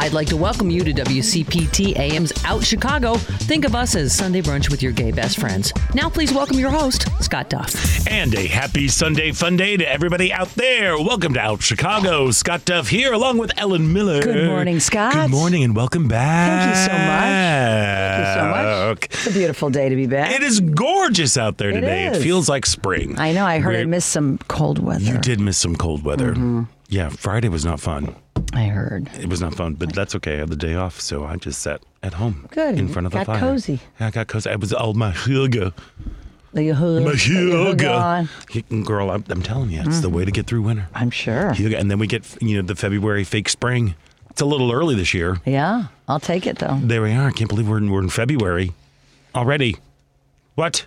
I'd 0.00 0.12
like 0.12 0.28
to 0.28 0.36
welcome 0.36 0.70
you 0.70 0.84
to 0.84 0.92
WCPT 0.92 1.98
AM's 1.98 2.32
Out 2.44 2.62
Chicago. 2.64 3.14
Think 3.16 3.64
of 3.64 3.74
us 3.74 3.96
as 3.96 4.14
Sunday 4.14 4.40
brunch 4.40 4.70
with 4.70 4.80
your 4.80 4.92
gay 4.92 5.10
best 5.10 5.40
friends. 5.40 5.72
Now, 5.92 6.08
please 6.08 6.32
welcome 6.32 6.56
your 6.56 6.70
host, 6.70 7.08
Scott 7.22 7.50
Duff. 7.50 8.06
And 8.06 8.32
a 8.36 8.46
happy 8.46 8.86
Sunday 8.86 9.32
fun 9.32 9.56
day 9.56 9.76
to 9.76 9.90
everybody 9.90 10.32
out 10.32 10.50
there. 10.50 10.96
Welcome 10.96 11.34
to 11.34 11.40
Out 11.40 11.62
Chicago. 11.62 12.30
Scott 12.30 12.64
Duff 12.64 12.88
here, 12.88 13.12
along 13.12 13.38
with 13.38 13.50
Ellen 13.58 13.92
Miller. 13.92 14.22
Good 14.22 14.46
morning, 14.46 14.78
Scott. 14.78 15.14
Good 15.14 15.30
morning, 15.32 15.64
and 15.64 15.74
welcome 15.74 16.06
back. 16.06 16.62
Thank 16.62 16.76
you 16.76 16.84
so 16.84 16.92
much. 16.92 17.28
Thank 18.08 18.26
you 18.28 18.34
so 18.34 18.48
much. 18.90 19.04
It's 19.10 19.26
a 19.26 19.32
beautiful 19.38 19.70
day 19.70 19.88
to 19.88 19.96
be 19.96 20.06
back. 20.06 20.30
It 20.32 20.42
is 20.44 20.60
gorgeous 20.60 21.36
out 21.36 21.58
there 21.58 21.70
It 21.70 21.74
today. 21.80 22.06
It, 22.06 22.16
is. 22.16 22.22
feels 22.22 22.48
like 22.48 22.66
spring. 22.66 23.18
I 23.18 23.32
know. 23.32 23.44
I 23.44 23.58
heard 23.58 23.74
I 23.74 23.78
We're- 23.78 23.86
missed 23.86 24.10
some 24.10 24.38
cold 24.46 24.78
weather. 24.78 25.02
You 25.04 25.18
did 25.18 25.40
miss 25.40 25.58
some 25.58 25.74
cold 25.74 26.04
weather. 26.04 26.32
Mm-hmm. 26.34 26.62
Yeah, 26.88 27.10
Friday 27.10 27.48
was 27.48 27.64
not 27.64 27.80
fun. 27.80 28.14
I 28.54 28.64
heard. 28.64 29.10
It 29.20 29.28
was 29.28 29.42
not 29.42 29.54
fun, 29.54 29.74
but 29.74 29.94
that's 29.94 30.14
okay. 30.16 30.36
I 30.36 30.38
had 30.38 30.48
the 30.48 30.56
day 30.56 30.74
off, 30.74 31.00
so 31.00 31.24
I 31.24 31.36
just 31.36 31.60
sat 31.60 31.82
at 32.02 32.14
home. 32.14 32.48
Good. 32.50 32.78
In 32.78 32.88
front 32.88 33.06
of 33.06 33.12
Got 33.12 33.20
the 33.20 33.24
fire. 33.26 33.40
cozy. 33.40 33.80
Yeah, 34.00 34.06
I 34.06 34.10
got 34.10 34.26
cozy. 34.26 34.48
I 34.48 34.56
was 34.56 34.72
all 34.72 34.94
my 34.94 35.14
yoga. 35.26 35.74
The 36.54 36.68
hood. 36.68 37.04
My 37.04 37.12
yoga. 37.12 38.28
Girl, 38.84 39.10
I'm, 39.10 39.22
I'm 39.28 39.42
telling 39.42 39.70
you, 39.70 39.82
it's 39.84 40.00
the 40.00 40.08
mm. 40.08 40.14
way 40.14 40.24
to 40.24 40.30
get 40.30 40.46
through 40.46 40.62
winter. 40.62 40.88
I'm 40.94 41.10
sure. 41.10 41.52
Yoga, 41.54 41.78
and 41.78 41.90
then 41.90 41.98
we 41.98 42.06
get 42.06 42.24
you 42.40 42.56
know 42.56 42.66
the 42.66 42.74
February 42.74 43.24
fake 43.24 43.50
spring. 43.50 43.94
It's 44.30 44.40
a 44.40 44.46
little 44.46 44.72
early 44.72 44.94
this 44.94 45.12
year. 45.12 45.38
Yeah, 45.44 45.88
I'll 46.08 46.20
take 46.20 46.46
it 46.46 46.58
though. 46.58 46.78
There 46.82 47.02
we 47.02 47.12
are. 47.12 47.28
I 47.28 47.32
can't 47.32 47.50
believe 47.50 47.68
we're 47.68 47.78
in, 47.78 47.90
we're 47.90 48.00
in 48.00 48.08
February 48.08 48.72
already. 49.34 49.76
What? 50.54 50.86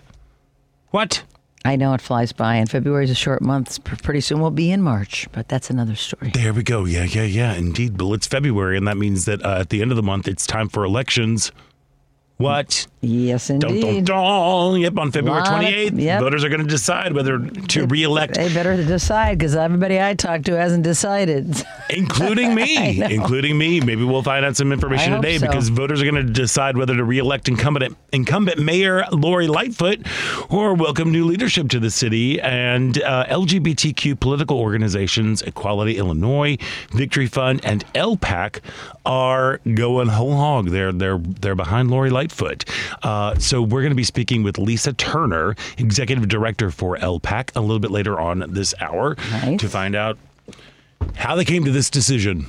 What? 0.90 1.22
I 1.64 1.76
know 1.76 1.94
it 1.94 2.00
flies 2.00 2.32
by, 2.32 2.56
and 2.56 2.68
February 2.68 3.04
is 3.04 3.10
a 3.10 3.14
short 3.14 3.40
month. 3.40 3.82
Pretty 3.84 4.20
soon 4.20 4.40
we'll 4.40 4.50
be 4.50 4.72
in 4.72 4.82
March, 4.82 5.28
but 5.32 5.48
that's 5.48 5.70
another 5.70 5.94
story. 5.94 6.30
There 6.34 6.52
we 6.52 6.62
go. 6.62 6.84
Yeah, 6.84 7.04
yeah, 7.04 7.22
yeah. 7.22 7.54
Indeed. 7.54 7.96
But 7.96 8.10
it's 8.12 8.26
February, 8.26 8.76
and 8.76 8.88
that 8.88 8.96
means 8.96 9.26
that 9.26 9.44
uh, 9.44 9.58
at 9.60 9.68
the 9.68 9.80
end 9.80 9.92
of 9.92 9.96
the 9.96 10.02
month, 10.02 10.26
it's 10.26 10.46
time 10.46 10.68
for 10.68 10.84
elections. 10.84 11.52
What? 12.38 12.86
Yes, 13.00 13.48
Dun, 13.48 13.58
dun, 13.60 13.70
indeed. 13.74 14.04
dun. 14.06 14.80
Yep, 14.80 14.98
on 14.98 15.10
February 15.12 15.42
Lot 15.42 15.64
of- 15.64 15.68
28th, 15.68 16.00
yep. 16.00 16.20
voters 16.20 16.44
are 16.44 16.48
going 16.48 16.62
to 16.62 16.66
decide 16.68 17.12
whether 17.12 17.38
to 17.38 17.86
reelect, 17.86 18.34
They 18.34 18.52
better 18.52 18.76
decide 18.76 19.38
because 19.38 19.54
everybody 19.56 20.00
I 20.00 20.14
talk 20.14 20.42
to 20.44 20.56
hasn't 20.56 20.82
decided. 20.84 21.54
including 21.90 22.54
me. 22.54 23.02
including 23.14 23.58
me. 23.58 23.80
Maybe 23.80 24.04
we'll 24.04 24.22
find 24.22 24.44
out 24.44 24.56
some 24.56 24.72
information 24.72 25.14
I 25.14 25.16
today 25.16 25.38
so. 25.38 25.46
because 25.48 25.68
voters 25.68 26.00
are 26.00 26.04
going 26.10 26.24
to 26.26 26.32
decide 26.32 26.76
whether 26.76 26.96
to 26.96 27.04
reelect 27.04 27.48
incumbent 27.48 27.96
incumbent 28.12 28.58
Mayor 28.60 29.04
Lori 29.12 29.46
Lightfoot 29.48 30.06
or 30.48 30.74
welcome 30.74 31.10
new 31.10 31.24
leadership 31.24 31.68
to 31.70 31.80
the 31.80 31.90
city. 31.90 32.40
And 32.40 33.02
uh, 33.02 33.26
LGBTQ 33.26 34.18
political 34.20 34.58
organizations, 34.58 35.42
Equality 35.42 35.96
Illinois, 35.98 36.56
Victory 36.92 37.26
Fund, 37.26 37.64
and 37.64 37.84
LPAC 37.94 38.60
are 39.04 39.58
going 39.74 40.08
whole 40.08 40.36
hog. 40.36 40.68
They're 40.70 40.92
they're 40.92 41.18
they're 41.18 41.54
behind 41.54 41.90
Lori 41.90 42.10
Lightfoot. 42.10 42.64
Uh, 43.02 43.36
so 43.38 43.60
we're 43.62 43.80
going 43.82 43.90
to 43.90 43.96
be 43.96 44.04
speaking 44.04 44.42
with 44.42 44.58
Lisa 44.58 44.92
Turner, 44.92 45.56
executive 45.78 46.28
director 46.28 46.70
for 46.70 46.96
LPAC, 46.96 47.50
a 47.56 47.60
little 47.60 47.80
bit 47.80 47.90
later 47.90 48.20
on 48.20 48.44
this 48.48 48.74
hour 48.80 49.16
Nice. 49.30 49.60
to 49.60 49.68
find 49.68 49.94
out 49.96 50.18
how 51.16 51.34
they 51.34 51.44
came 51.44 51.64
to 51.64 51.70
this 51.72 51.90
decision. 51.90 52.46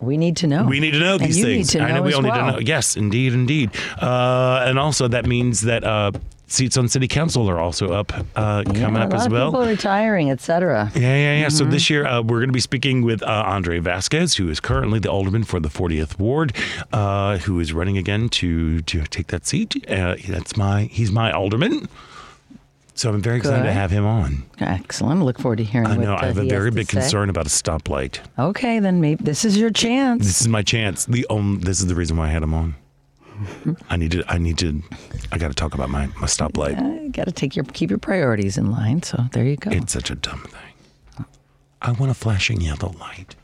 we 0.00 0.16
need 0.18 0.36
to 0.36 0.46
know. 0.46 0.64
We 0.64 0.78
need 0.80 0.90
to 0.92 1.00
know 1.00 1.16
these 1.18 1.40
things. 1.40 1.74
Know 1.74 1.84
I 1.84 1.92
know 1.92 2.02
we 2.02 2.12
all 2.12 2.20
need 2.22 2.34
to 2.34 2.46
know. 2.52 2.58
Yes, 2.58 2.96
indeed, 2.96 3.32
indeed. 3.32 3.70
Uh, 3.98 4.64
and 4.66 4.78
also 4.78 5.08
that 5.08 5.24
means 5.26 5.62
that 5.62 5.84
uh, 5.84 6.12
seats 6.46 6.76
on 6.76 6.88
city 6.88 7.08
council 7.08 7.48
are 7.50 7.58
also 7.58 7.92
up 7.92 8.12
uh, 8.36 8.62
Yeah, 8.66 8.72
coming 8.80 9.02
a 9.02 9.06
up 9.06 9.14
as 9.14 9.28
well. 9.28 9.50
People 9.50 9.66
retiring, 9.66 10.30
etc. 10.30 10.90
Yeah, 10.94 11.00
yeah, 11.00 11.40
yeah. 11.40 11.48
So 11.48 11.64
Mm-hmm. 11.64 11.70
this 11.72 11.90
year 11.90 12.06
uh, 12.06 12.22
we're 12.22 12.38
going 12.38 12.48
to 12.48 12.52
be 12.52 12.60
speaking 12.60 13.02
with 13.02 13.22
uh, 13.22 13.44
Andre 13.46 13.78
Vasquez, 13.80 14.36
who 14.36 14.48
is 14.48 14.60
currently 14.60 14.98
the 15.00 15.10
alderman 15.10 15.44
for 15.44 15.58
the 15.60 15.68
40th 15.68 16.18
ward, 16.18 16.52
uh, 16.92 17.38
who 17.38 17.58
is 17.60 17.72
running 17.72 17.98
again 17.98 18.28
to 18.30 18.82
to 18.82 19.02
take 19.04 19.28
that 19.28 19.46
seat. 19.46 19.84
Uh, 19.90 20.16
that's 20.28 20.56
my 20.56 20.84
he's 20.84 21.10
my 21.10 21.32
alderman. 21.32 21.88
So 22.94 23.10
I'm 23.10 23.20
very 23.20 23.36
excited 23.36 23.64
to 23.64 23.72
have 23.72 23.90
him 23.90 24.06
on. 24.06 24.44
Excellent. 24.58 25.22
Look 25.22 25.38
forward 25.38 25.56
to 25.58 25.64
hearing. 25.64 25.86
I 25.88 25.96
what, 25.98 26.04
know 26.04 26.14
uh, 26.14 26.18
I 26.22 26.26
have 26.26 26.38
a 26.38 26.46
very 26.48 26.70
big 26.70 26.88
concern 26.88 27.28
about 27.28 27.44
a 27.44 27.50
stoplight. 27.50 28.20
Okay, 28.38 28.78
then 28.80 29.02
maybe 29.02 29.22
this 29.22 29.44
is 29.44 29.58
your 29.58 29.68
chance. 29.68 30.24
This 30.26 30.40
is 30.40 30.48
my 30.48 30.62
chance. 30.62 31.04
The 31.04 31.26
um, 31.28 31.60
this 31.62 31.80
is 31.80 31.88
the 31.88 31.94
reason 31.94 32.16
why 32.16 32.28
I 32.28 32.30
had 32.30 32.42
him 32.42 32.54
on. 32.54 32.74
I 33.90 33.96
need 33.96 34.12
to. 34.12 34.24
I 34.28 34.38
need 34.38 34.58
to. 34.58 34.82
I 35.32 35.38
got 35.38 35.48
to 35.48 35.54
talk 35.54 35.74
about 35.74 35.90
my 35.90 36.06
my 36.06 36.26
stoplight. 36.26 36.78
Uh, 36.78 37.08
Got 37.10 37.24
to 37.24 37.32
take 37.32 37.56
your 37.56 37.64
keep 37.66 37.90
your 37.90 37.98
priorities 37.98 38.56
in 38.58 38.70
line. 38.70 39.02
So 39.02 39.24
there 39.32 39.44
you 39.44 39.56
go. 39.56 39.70
It's 39.70 39.92
such 39.92 40.10
a 40.10 40.14
dumb 40.14 40.42
thing. 40.44 41.24
I 41.82 41.92
want 41.92 42.10
a 42.10 42.14
flashing 42.14 42.60
yellow 42.60 42.94
light, 42.98 43.36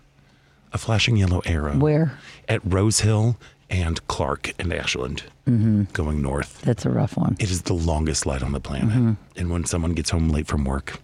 a 0.72 0.78
flashing 0.78 1.16
yellow 1.16 1.42
arrow. 1.44 1.76
Where? 1.78 2.18
At 2.48 2.60
Rose 2.64 3.00
Hill 3.00 3.36
and 3.70 4.06
Clark 4.08 4.52
and 4.58 4.72
Ashland, 4.72 5.24
Mm-hmm. 5.48 5.84
going 5.92 6.22
north. 6.22 6.60
That's 6.62 6.84
a 6.86 6.90
rough 6.90 7.16
one. 7.16 7.36
It 7.40 7.50
is 7.50 7.62
the 7.62 7.72
longest 7.74 8.26
light 8.26 8.42
on 8.42 8.52
the 8.52 8.60
planet. 8.60 8.90
Mm-hmm. 8.90 9.12
And 9.36 9.50
when 9.50 9.64
someone 9.64 9.92
gets 9.92 10.10
home 10.10 10.28
late 10.28 10.46
from 10.46 10.64
work, 10.64 11.00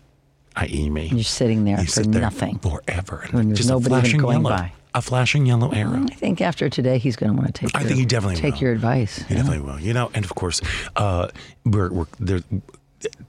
i.e. 0.57 0.89
me, 0.91 1.07
You're 1.09 1.25
sitting 1.25 1.65
there 1.65 1.79
you 1.81 1.87
for 1.87 1.91
sit 1.91 2.13
there 2.13 2.23
nothing. 2.23 2.59
forever. 2.61 3.23
And 3.25 3.33
When 3.33 3.47
there's 3.49 3.59
just 3.59 3.71
a 3.71 3.73
nobody 3.73 3.89
even 3.95 4.01
flashing 4.03 4.21
going 4.21 4.43
yellow, 4.43 4.51
by. 4.57 4.73
A 4.99 5.01
flashing 5.01 5.47
yellow 5.47 5.71
arrow. 5.71 6.03
I 6.11 6.15
think 6.15 6.41
after 6.41 6.69
today, 6.69 6.99
he's 6.99 7.15
going 7.15 7.31
to 7.31 7.37
want 7.41 7.47
to 7.47 7.53
take. 7.53 7.71
I 7.73 7.83
your, 7.83 7.89
think 7.89 8.01
he 8.01 8.05
definitely 8.05 8.35
take 8.35 8.55
will. 8.55 8.63
your 8.63 8.73
advice. 8.73 9.21
You 9.31 9.37
definitely 9.37 9.61
will. 9.61 9.79
You 9.79 9.95
know, 9.95 10.11
and 10.13 10.25
of 10.25 10.35
course, 10.35 10.61
uh, 10.97 11.29
we're, 11.65 11.89
we're 11.93 12.07
there. 12.19 12.41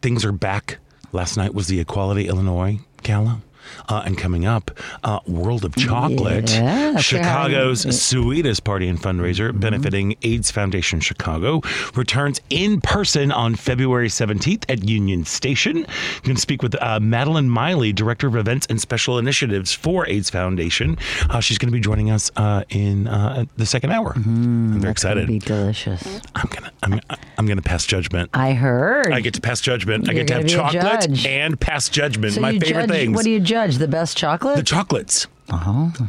Things 0.02 0.26
are 0.26 0.32
back. 0.32 0.80
Last 1.12 1.38
night 1.38 1.54
was 1.54 1.68
the 1.68 1.80
Equality 1.80 2.28
Illinois 2.28 2.80
Gala. 3.04 3.42
Uh, 3.88 4.04
and 4.06 4.18
coming 4.18 4.46
up, 4.46 4.72
uh, 5.04 5.20
World 5.28 5.66
of 5.66 5.76
Chocolate, 5.76 6.52
Yeah, 6.52 6.98
Chicago's 6.98 7.86
right. 7.86 7.94
sweetest 7.94 8.64
party 8.64 8.88
and 8.88 9.00
fundraiser 9.02 9.58
benefiting 9.58 10.16
AIDS 10.22 10.52
Foundation 10.52 11.00
Chicago, 11.00 11.62
returns 11.96 12.40
in 12.50 12.82
person 12.82 13.32
on 13.32 13.56
February 13.56 14.08
17th 14.10 14.66
at 14.70 14.88
Union 14.88 15.26
Station. 15.26 15.78
You 15.78 15.86
can 16.24 16.38
speak 16.38 16.62
with 16.62 16.76
uh, 16.82 17.00
Madeline 17.00 17.50
Miley, 17.50 17.94
Director 17.94 18.28
of 18.28 18.36
Events 18.36 18.68
and 18.70 18.80
Special 18.80 19.18
Initiatives 19.18 19.74
for 19.74 20.08
AIDS 20.08 20.30
Foundation. 20.30 20.98
Uh, 21.30 21.40
she's 21.40 21.58
going 21.58 21.68
to 21.72 21.74
be 21.76 21.80
joining 21.82 22.12
us 22.12 22.32
uh, 22.36 22.64
in 22.70 23.08
uh, 23.08 23.46
the 23.58 23.66
second 23.66 23.92
hour. 23.92 24.14
I'm 24.16 24.80
very 24.82 24.92
excited. 24.92 25.28
Be 25.28 25.40
delicious. 25.40 26.22
I'm 26.36 26.48
gonna 26.50 26.72
I'm 26.84 27.00
I'm 27.38 27.46
gonna 27.46 27.62
pass 27.62 27.86
judgment. 27.86 28.30
I 28.34 28.54
heard. 28.54 29.12
I 29.12 29.20
get 29.22 29.34
to 29.36 29.42
pass 29.42 29.62
judgment. 29.62 30.10
I 30.10 30.14
You're 30.14 30.24
get 30.24 30.28
to 30.28 30.34
have 30.36 30.48
gonna 30.48 30.72
be 30.72 30.78
a 30.78 30.82
chocolate 30.82 31.26
and 31.26 31.60
pass 31.60 31.90
judgment. 31.90 32.34
so 32.34 32.42
My 32.42 32.52
favorite 32.60 32.88
judge, 32.88 32.90
things. 32.90 33.16
What 33.16 33.24
do 33.26 33.32
you 33.32 33.40
judge? 33.40 33.59
The 33.68 33.88
best 33.88 34.18
chocolate? 34.18 34.56
the 34.56 34.64
chocolates. 34.64 35.28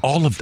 All 0.03 0.27
of 0.27 0.41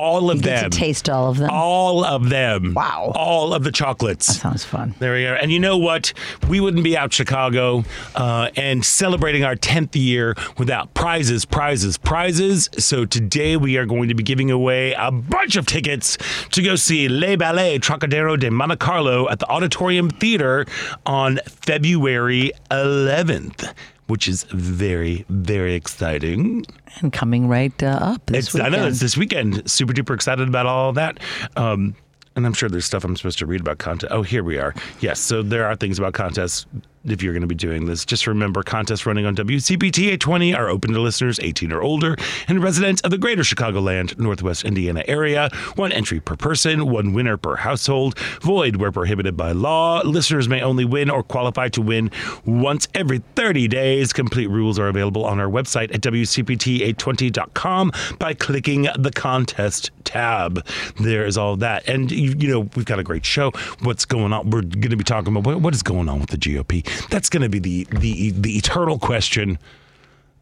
all 0.00 0.30
of 0.30 0.38
you 0.38 0.42
them. 0.42 0.70
taste 0.70 1.10
all 1.10 1.28
of 1.28 1.36
them. 1.36 1.50
all 1.50 2.04
of 2.04 2.30
them. 2.30 2.72
Wow. 2.74 3.12
All 3.14 3.52
of 3.52 3.64
the 3.64 3.70
chocolates. 3.70 4.26
That 4.28 4.32
sounds 4.34 4.64
fun. 4.64 4.94
There 4.98 5.12
we 5.12 5.26
are. 5.26 5.34
And 5.34 5.52
you 5.52 5.60
know 5.60 5.76
what? 5.76 6.14
We 6.48 6.58
wouldn't 6.58 6.82
be 6.82 6.96
out 6.96 7.12
Chicago 7.12 7.84
uh, 8.14 8.48
and 8.56 8.84
celebrating 8.84 9.44
our 9.44 9.56
10th 9.56 9.94
year 9.94 10.34
without 10.56 10.94
prizes, 10.94 11.44
prizes, 11.44 11.98
prizes. 11.98 12.70
So 12.78 13.04
today 13.04 13.58
we 13.58 13.76
are 13.76 13.84
going 13.84 14.08
to 14.08 14.14
be 14.14 14.22
giving 14.22 14.50
away 14.50 14.94
a 14.94 15.10
bunch 15.10 15.56
of 15.56 15.66
tickets 15.66 16.16
to 16.52 16.62
go 16.62 16.76
see 16.76 17.08
Le 17.08 17.36
Ballet 17.36 17.78
Trockadero 17.78 18.40
de 18.40 18.50
Monte 18.50 18.76
Carlo 18.76 19.28
at 19.28 19.38
the 19.38 19.48
Auditorium 19.50 20.08
Theater 20.08 20.64
on 21.04 21.40
February 21.46 22.52
11th. 22.70 23.74
Which 24.10 24.26
is 24.26 24.42
very, 24.50 25.24
very 25.28 25.74
exciting. 25.74 26.66
And 27.00 27.12
coming 27.12 27.46
right 27.46 27.82
uh, 27.82 27.98
up 28.02 28.26
this 28.26 28.46
It's, 28.46 28.54
weekend. 28.54 28.74
I 28.74 28.78
know 28.78 28.86
it's 28.86 29.00
this 29.00 29.16
weekend. 29.16 29.70
Super 29.70 29.92
duper 29.92 30.14
excited 30.14 30.48
about 30.48 30.66
all 30.66 30.92
that. 30.94 31.18
Um, 31.56 31.94
and 32.36 32.44
I'm 32.44 32.52
sure 32.52 32.68
there's 32.68 32.84
stuff 32.84 33.04
I'm 33.04 33.16
supposed 33.16 33.38
to 33.38 33.46
read 33.46 33.60
about 33.60 33.78
content. 33.78 34.12
Oh, 34.12 34.22
here 34.22 34.42
we 34.42 34.58
are. 34.58 34.74
Yes, 35.00 35.20
so 35.20 35.42
there 35.42 35.64
are 35.66 35.76
things 35.76 35.98
about 35.98 36.14
contests 36.14 36.66
if 37.04 37.22
you're 37.22 37.32
going 37.32 37.40
to 37.42 37.46
be 37.46 37.54
doing 37.54 37.86
this. 37.86 38.04
Just 38.04 38.26
remember 38.26 38.62
contests 38.62 39.06
running 39.06 39.26
on 39.26 39.34
WCPT 39.34 40.04
820 40.04 40.54
are 40.54 40.68
open 40.68 40.92
to 40.92 41.00
listeners 41.00 41.40
18 41.40 41.72
or 41.72 41.82
older 41.82 42.16
and 42.48 42.62
residents 42.62 43.00
of 43.02 43.10
the 43.10 43.18
greater 43.18 43.42
Chicagoland, 43.42 44.18
Northwest 44.18 44.64
Indiana 44.64 45.02
area. 45.06 45.50
One 45.76 45.92
entry 45.92 46.20
per 46.20 46.36
person, 46.36 46.90
one 46.90 47.12
winner 47.12 47.36
per 47.36 47.56
household. 47.56 48.18
Void 48.42 48.76
where 48.76 48.92
prohibited 48.92 49.36
by 49.36 49.52
law. 49.52 50.02
Listeners 50.02 50.48
may 50.48 50.60
only 50.62 50.84
win 50.84 51.10
or 51.10 51.22
qualify 51.22 51.68
to 51.68 51.82
win 51.82 52.10
once 52.44 52.88
every 52.94 53.18
30 53.34 53.68
days. 53.68 54.12
Complete 54.12 54.48
rules 54.48 54.78
are 54.78 54.88
available 54.88 55.24
on 55.24 55.40
our 55.40 55.48
website 55.48 55.94
at 55.94 56.00
WCPT820.com 56.02 57.92
by 58.18 58.34
clicking 58.34 58.88
the 58.98 59.10
contest 59.14 59.90
tab. 60.04 60.66
There 61.00 61.24
is 61.24 61.38
all 61.38 61.56
that. 61.56 61.88
And, 61.88 62.10
you, 62.10 62.34
you 62.38 62.48
know, 62.48 62.60
we've 62.74 62.84
got 62.84 62.98
a 62.98 63.04
great 63.04 63.24
show. 63.24 63.52
What's 63.82 64.04
going 64.04 64.32
on? 64.32 64.50
We're 64.50 64.62
going 64.62 64.90
to 64.90 64.96
be 64.96 65.04
talking 65.04 65.34
about 65.34 65.46
what, 65.46 65.60
what 65.60 65.74
is 65.74 65.82
going 65.82 66.08
on 66.08 66.20
with 66.20 66.30
the 66.30 66.36
GOP. 66.36 66.89
That's 67.10 67.28
going 67.28 67.42
to 67.42 67.48
be 67.48 67.58
the, 67.58 67.84
the, 67.98 68.30
the 68.30 68.56
eternal 68.56 68.98
question. 68.98 69.58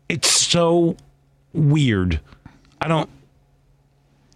It's 0.09 0.31
so 0.31 0.97
weird. 1.53 2.21
I 2.81 2.89
don't. 2.89 3.11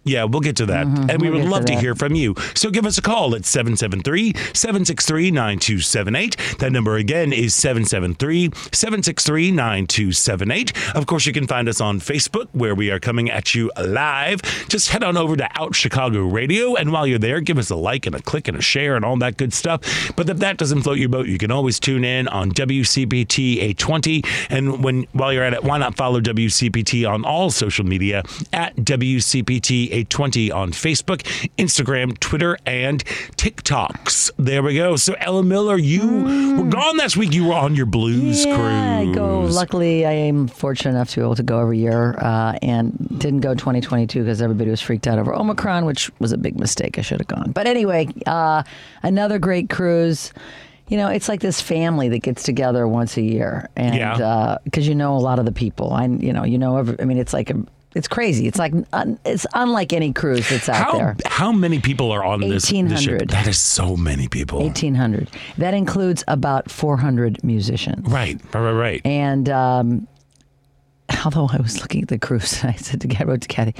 Yeah, 0.05 0.25
we'll 0.25 0.41
get 0.41 0.57
to 0.57 0.65
that. 0.67 0.85
And 0.85 0.97
we 0.97 1.13
Mm-hmm. 1.13 1.21
we'll 1.23 1.31
would 1.31 1.37
get 1.39 1.45
to 1.45 1.51
love 1.51 1.65
to, 1.65 1.75
hear 1.79 1.95
from 1.95 2.15
you. 2.15 2.35
So 2.55 2.69
give 2.69 2.85
us 2.85 2.97
a 2.97 3.01
call 3.01 3.35
at 3.35 3.45
773 3.45 4.33
763 4.53 5.31
9278. 5.31 6.57
That 6.59 6.71
number 6.71 6.95
again 6.97 7.31
is 7.33 7.55
773 7.55 8.51
763 8.71 9.51
9278. 9.51 10.95
Of 10.95 11.05
course, 11.05 11.25
you 11.25 11.33
can 11.33 11.47
find 11.47 11.67
us 11.69 11.79
on 11.81 11.99
Facebook 11.99 12.47
where 12.51 12.75
we 12.75 12.91
are 12.91 12.99
coming 12.99 13.29
at 13.29 13.55
you 13.55 13.71
live. 13.81 14.41
Just 14.67 14.89
head 14.89 15.03
on 15.03 15.15
over 15.17 15.35
to 15.37 15.49
Out 15.59 15.75
Chicago 15.75 16.25
Radio. 16.27 16.75
And 16.75 16.91
while 16.91 17.07
you're 17.07 17.19
there, 17.19 17.39
give 17.39 17.57
us 17.57 17.69
a 17.69 17.75
like 17.75 18.05
and 18.05 18.15
a 18.15 18.21
click 18.21 18.47
and 18.47 18.57
a 18.57 18.61
share 18.61 18.95
and 18.95 19.05
all 19.05 19.17
that 19.17 19.37
good 19.37 19.53
stuff. 19.53 20.13
But 20.15 20.29
if 20.29 20.37
that 20.39 20.57
doesn't 20.57 20.81
float 20.83 20.97
your 20.97 21.09
boat, 21.09 21.27
you 21.27 21.37
can 21.37 21.51
always 21.51 21.79
tune 21.79 22.03
in 22.03 22.27
on 22.27 22.51
WCPT 22.51 23.55
820. 23.57 24.23
And 24.49 24.83
when 24.83 25.03
while 25.13 25.31
you're 25.31 25.43
at 25.43 25.53
it, 25.53 25.63
why 25.63 25.77
not 25.77 25.95
follow 25.95 26.19
WCPT 26.21 27.09
on 27.09 27.23
all 27.25 27.49
social 27.49 27.85
media 27.85 28.23
at 28.51 28.75
WCPT 28.75 29.91
820 29.93 30.51
on 30.51 30.71
Facebook, 30.71 31.21
Instagram, 31.57 32.19
Twitter, 32.19 32.57
and 32.65 33.03
TikToks. 33.37 34.31
There 34.37 34.63
we 34.63 34.75
go. 34.75 34.95
So 34.95 35.13
Ella 35.19 35.43
Miller, 35.43 35.77
you 35.77 36.07
were 36.57 36.69
gone 36.69 36.97
last 36.97 37.15
week. 37.17 37.33
You 37.33 37.47
were 37.47 37.53
on 37.53 37.75
your 37.75 37.85
blues 37.85 38.45
yeah, 38.45 38.55
cruise. 38.55 39.09
I 39.09 39.13
go. 39.13 39.41
Luckily, 39.41 40.05
I 40.05 40.11
am 40.13 40.47
fortunate 40.47 40.91
enough 40.91 41.09
to 41.11 41.17
be 41.17 41.21
able 41.21 41.35
to 41.35 41.43
go 41.43 41.59
every 41.59 41.77
year, 41.77 42.15
uh, 42.19 42.57
and 42.61 42.97
didn't 43.19 43.41
go 43.41 43.53
2022 43.53 44.19
because 44.23 44.41
everybody 44.41 44.69
was 44.71 44.81
freaked 44.81 45.07
out 45.07 45.19
over 45.19 45.33
Omicron, 45.33 45.85
which 45.85 46.09
was 46.19 46.31
a 46.31 46.37
big 46.37 46.59
mistake. 46.59 46.97
I 46.97 47.01
should 47.01 47.19
have 47.19 47.27
gone. 47.27 47.51
But 47.51 47.67
anyway, 47.67 48.07
uh, 48.25 48.63
another 49.03 49.37
great 49.39 49.69
cruise. 49.69 50.33
You 50.87 50.97
know, 50.97 51.07
it's 51.07 51.29
like 51.29 51.39
this 51.39 51.61
family 51.61 52.09
that 52.09 52.19
gets 52.19 52.43
together 52.43 52.87
once 52.87 53.15
a 53.17 53.21
year, 53.21 53.69
and 53.75 53.95
Yeah. 53.95 54.57
because 54.63 54.87
you 54.87 54.95
know 54.95 55.15
a 55.15 55.19
lot 55.19 55.39
of 55.39 55.45
the 55.45 55.51
people. 55.51 55.93
I, 55.93 56.05
you 56.05 56.33
know, 56.33 56.43
you 56.43 56.57
know. 56.57 56.77
Every, 56.77 56.99
I 56.99 57.05
mean, 57.05 57.17
it's 57.17 57.33
like 57.33 57.49
a, 57.49 57.55
it's 57.95 58.07
crazy. 58.07 58.47
It's 58.47 58.57
like 58.59 58.73
un, 58.93 59.19
it's 59.25 59.45
unlike 59.53 59.93
any 59.93 60.13
cruise 60.13 60.49
that's 60.49 60.67
out 60.69 60.75
How, 60.75 60.97
there. 60.97 61.15
how 61.25 61.51
many 61.51 61.79
people 61.79 62.11
are 62.11 62.23
on 62.23 62.39
this, 62.41 62.63
this 62.63 62.69
ship? 62.69 62.75
1800. 62.75 63.29
That 63.29 63.47
is 63.47 63.59
so 63.59 63.95
many 63.95 64.27
people. 64.27 64.59
1800. 64.59 65.29
That 65.57 65.73
includes 65.73 66.23
about 66.27 66.71
400 66.71 67.43
musicians. 67.43 68.07
Right, 68.07 68.39
right, 68.53 68.61
right, 68.61 68.71
right. 68.71 69.01
And 69.05 69.49
um, 69.49 70.07
although 71.25 71.49
I 71.51 71.57
was 71.57 71.81
looking 71.81 72.01
at 72.03 72.07
the 72.07 72.19
cruise, 72.19 72.63
I 72.63 72.73
said 72.73 73.01
to 73.01 73.15
I 73.19 73.23
wrote 73.23 73.41
to 73.41 73.47
Kathy, 73.47 73.75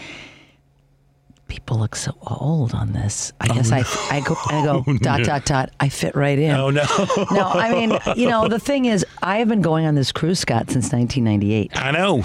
people 1.48 1.78
look 1.80 1.96
so 1.96 2.16
old 2.22 2.74
on 2.74 2.94
this. 2.94 3.32
I 3.40 3.48
guess 3.48 3.72
I 3.72 3.84
I 4.16 4.22
go 4.22 4.36
I 4.48 4.64
go 4.64 4.84
dot 5.02 5.24
dot 5.24 5.46
dot. 5.46 5.72
I 5.80 5.90
fit 5.90 6.16
right 6.16 6.38
in. 6.40 6.52
Oh 6.52 6.70
no. 6.70 6.84
No, 7.32 7.50
I 7.50 7.72
mean, 7.72 8.00
you 8.16 8.28
know, 8.28 8.48
the 8.48 8.60
thing 8.60 8.86
is, 8.86 9.06
I 9.22 9.38
have 9.38 9.48
been 9.48 9.62
going 9.62 9.86
on 9.86 9.96
this 9.96 10.12
cruise, 10.12 10.40
Scott, 10.40 10.70
since 10.72 10.92
1998, 10.92 11.72
I 11.76 11.92
know. 11.92 12.24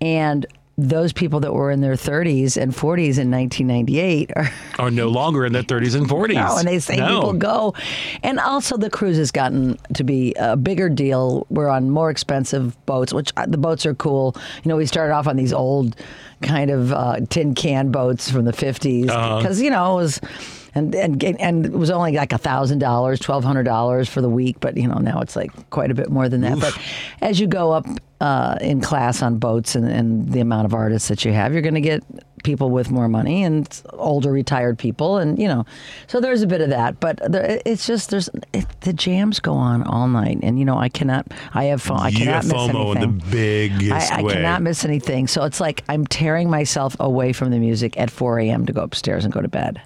and 0.00 0.46
those 0.76 1.12
people 1.12 1.38
that 1.40 1.52
were 1.54 1.70
in 1.70 1.80
their 1.80 1.94
30s 1.94 2.60
and 2.60 2.72
40s 2.72 3.18
in 3.18 3.30
1998 3.30 4.32
are 4.34 4.50
Are 4.80 4.90
no 4.90 5.08
longer 5.08 5.46
in 5.46 5.52
their 5.52 5.62
30s 5.62 5.94
and 5.94 6.08
40s. 6.08 6.34
No, 6.34 6.56
and 6.58 6.66
they 6.66 6.80
say 6.80 6.96
No. 6.96 7.06
people 7.20 7.32
go. 7.34 7.74
And 8.24 8.40
also, 8.40 8.76
the 8.76 8.90
cruise 8.90 9.16
has 9.18 9.30
gotten 9.30 9.78
to 9.94 10.02
be 10.02 10.34
a 10.38 10.56
bigger 10.56 10.88
deal. 10.88 11.46
We're 11.48 11.68
on 11.68 11.90
more 11.90 12.10
expensive 12.10 12.76
boats, 12.86 13.12
which 13.12 13.30
uh, 13.36 13.46
the 13.46 13.58
boats 13.58 13.86
are 13.86 13.94
cool. 13.94 14.34
You 14.64 14.68
know, 14.68 14.76
we 14.76 14.86
started 14.86 15.14
off 15.14 15.28
on 15.28 15.36
these 15.36 15.52
old 15.52 15.94
kind 16.42 16.70
of 16.70 16.92
uh, 16.92 17.20
tin 17.30 17.54
can 17.54 17.90
boats 17.92 18.28
from 18.30 18.44
the 18.44 18.52
50s 18.52 19.08
Uh-huh. 19.10 19.38
because, 19.38 19.60
you 19.62 19.70
know, 19.70 19.92
it 19.92 20.02
was. 20.02 20.20
And, 20.74 20.94
and 20.94 21.22
and 21.22 21.66
it 21.66 21.72
was 21.72 21.90
only 21.90 22.12
like 22.12 22.32
a 22.32 22.38
thousand 22.38 22.80
dollars, 22.80 23.20
twelve 23.20 23.44
hundred 23.44 23.62
dollars 23.62 24.08
for 24.08 24.20
the 24.20 24.28
week, 24.28 24.56
but 24.60 24.76
you 24.76 24.88
know 24.88 24.98
now 24.98 25.20
it's 25.20 25.36
like 25.36 25.70
quite 25.70 25.90
a 25.90 25.94
bit 25.94 26.10
more 26.10 26.28
than 26.28 26.40
that. 26.40 26.58
But 26.58 26.76
as 27.20 27.38
you 27.38 27.46
go 27.46 27.72
up 27.72 27.86
uh, 28.20 28.56
in 28.60 28.80
class 28.80 29.22
on 29.22 29.38
boats 29.38 29.76
and, 29.76 29.88
and 29.88 30.32
the 30.32 30.40
amount 30.40 30.64
of 30.64 30.74
artists 30.74 31.08
that 31.08 31.24
you 31.24 31.32
have, 31.32 31.52
you're 31.52 31.62
going 31.62 31.74
to 31.74 31.80
get 31.80 32.02
people 32.42 32.70
with 32.70 32.90
more 32.90 33.08
money 33.08 33.42
and 33.42 33.82
older 33.90 34.32
retired 34.32 34.78
people, 34.78 35.18
and 35.18 35.38
you 35.38 35.46
know, 35.46 35.64
so 36.08 36.20
there's 36.20 36.42
a 36.42 36.46
bit 36.46 36.60
of 36.60 36.70
that. 36.70 36.98
But 36.98 37.20
there, 37.30 37.60
it's 37.64 37.86
just 37.86 38.10
there's 38.10 38.28
it, 38.52 38.66
the 38.80 38.92
jams 38.92 39.38
go 39.38 39.54
on 39.54 39.84
all 39.84 40.08
night, 40.08 40.40
and 40.42 40.58
you 40.58 40.64
know 40.64 40.76
I 40.76 40.88
cannot 40.88 41.32
I 41.52 41.64
have 41.64 41.82
phone 41.82 42.00
I 42.00 42.10
cannot 42.10 42.44
miss 42.44 42.52
FOMO 42.52 42.96
in 42.96 42.98
anything. 42.98 43.18
the 43.18 43.26
biggest 43.30 44.12
I, 44.12 44.18
I 44.18 44.22
way. 44.22 44.32
cannot 44.32 44.62
miss 44.62 44.84
anything. 44.84 45.28
So 45.28 45.44
it's 45.44 45.60
like 45.60 45.84
I'm 45.88 46.04
tearing 46.04 46.50
myself 46.50 46.96
away 46.98 47.32
from 47.32 47.50
the 47.50 47.58
music 47.58 47.96
at 47.96 48.10
4 48.10 48.40
a.m. 48.40 48.66
to 48.66 48.72
go 48.72 48.82
upstairs 48.82 49.24
and 49.24 49.32
go 49.32 49.40
to 49.40 49.48
bed 49.48 49.80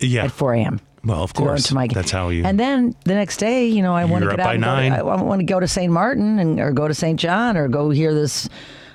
yeah. 0.00 0.24
at 0.24 0.32
4 0.32 0.54
a.m. 0.54 0.80
Well, 1.04 1.22
of 1.22 1.32
to 1.34 1.42
course. 1.42 1.64
into 1.64 1.74
my 1.74 1.86
That's 1.86 2.10
how 2.10 2.30
you. 2.30 2.44
And 2.44 2.58
then 2.58 2.96
the 3.04 3.14
next 3.14 3.36
day, 3.36 3.66
you 3.66 3.82
know, 3.82 3.94
I 3.94 4.06
want 4.06 4.24
to 4.24 4.30
get 4.30 4.40
out. 4.40 4.44
by 4.44 4.54
and 4.54 4.64
go 4.64 4.74
nine. 4.74 4.92
to, 4.92 4.98
I 4.98 5.22
want 5.22 5.40
to 5.40 5.44
go 5.44 5.60
to 5.60 5.68
St. 5.68 5.92
Martin 5.92 6.38
and 6.38 6.58
or 6.58 6.72
go 6.72 6.88
to 6.88 6.94
St. 6.94 7.20
John 7.20 7.56
or 7.56 7.68
go 7.68 7.90
hear 7.90 8.14
this 8.14 8.48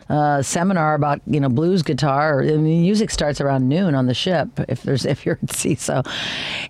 uh, 0.10 0.42
seminar 0.42 0.96
about 0.96 1.22
you 1.28 1.40
know 1.40 1.50
blues 1.50 1.84
guitar. 1.84 2.42
I 2.42 2.58
mean, 2.58 2.82
music 2.82 3.12
starts 3.12 3.40
around 3.40 3.70
noon 3.70 3.94
on 3.94 4.08
the 4.08 4.16
ship 4.16 4.48
if 4.68 4.82
there's 4.82 5.06
if 5.06 5.26
you're 5.26 5.38
at 5.44 5.54
sea. 5.54 5.76
So 5.76 6.02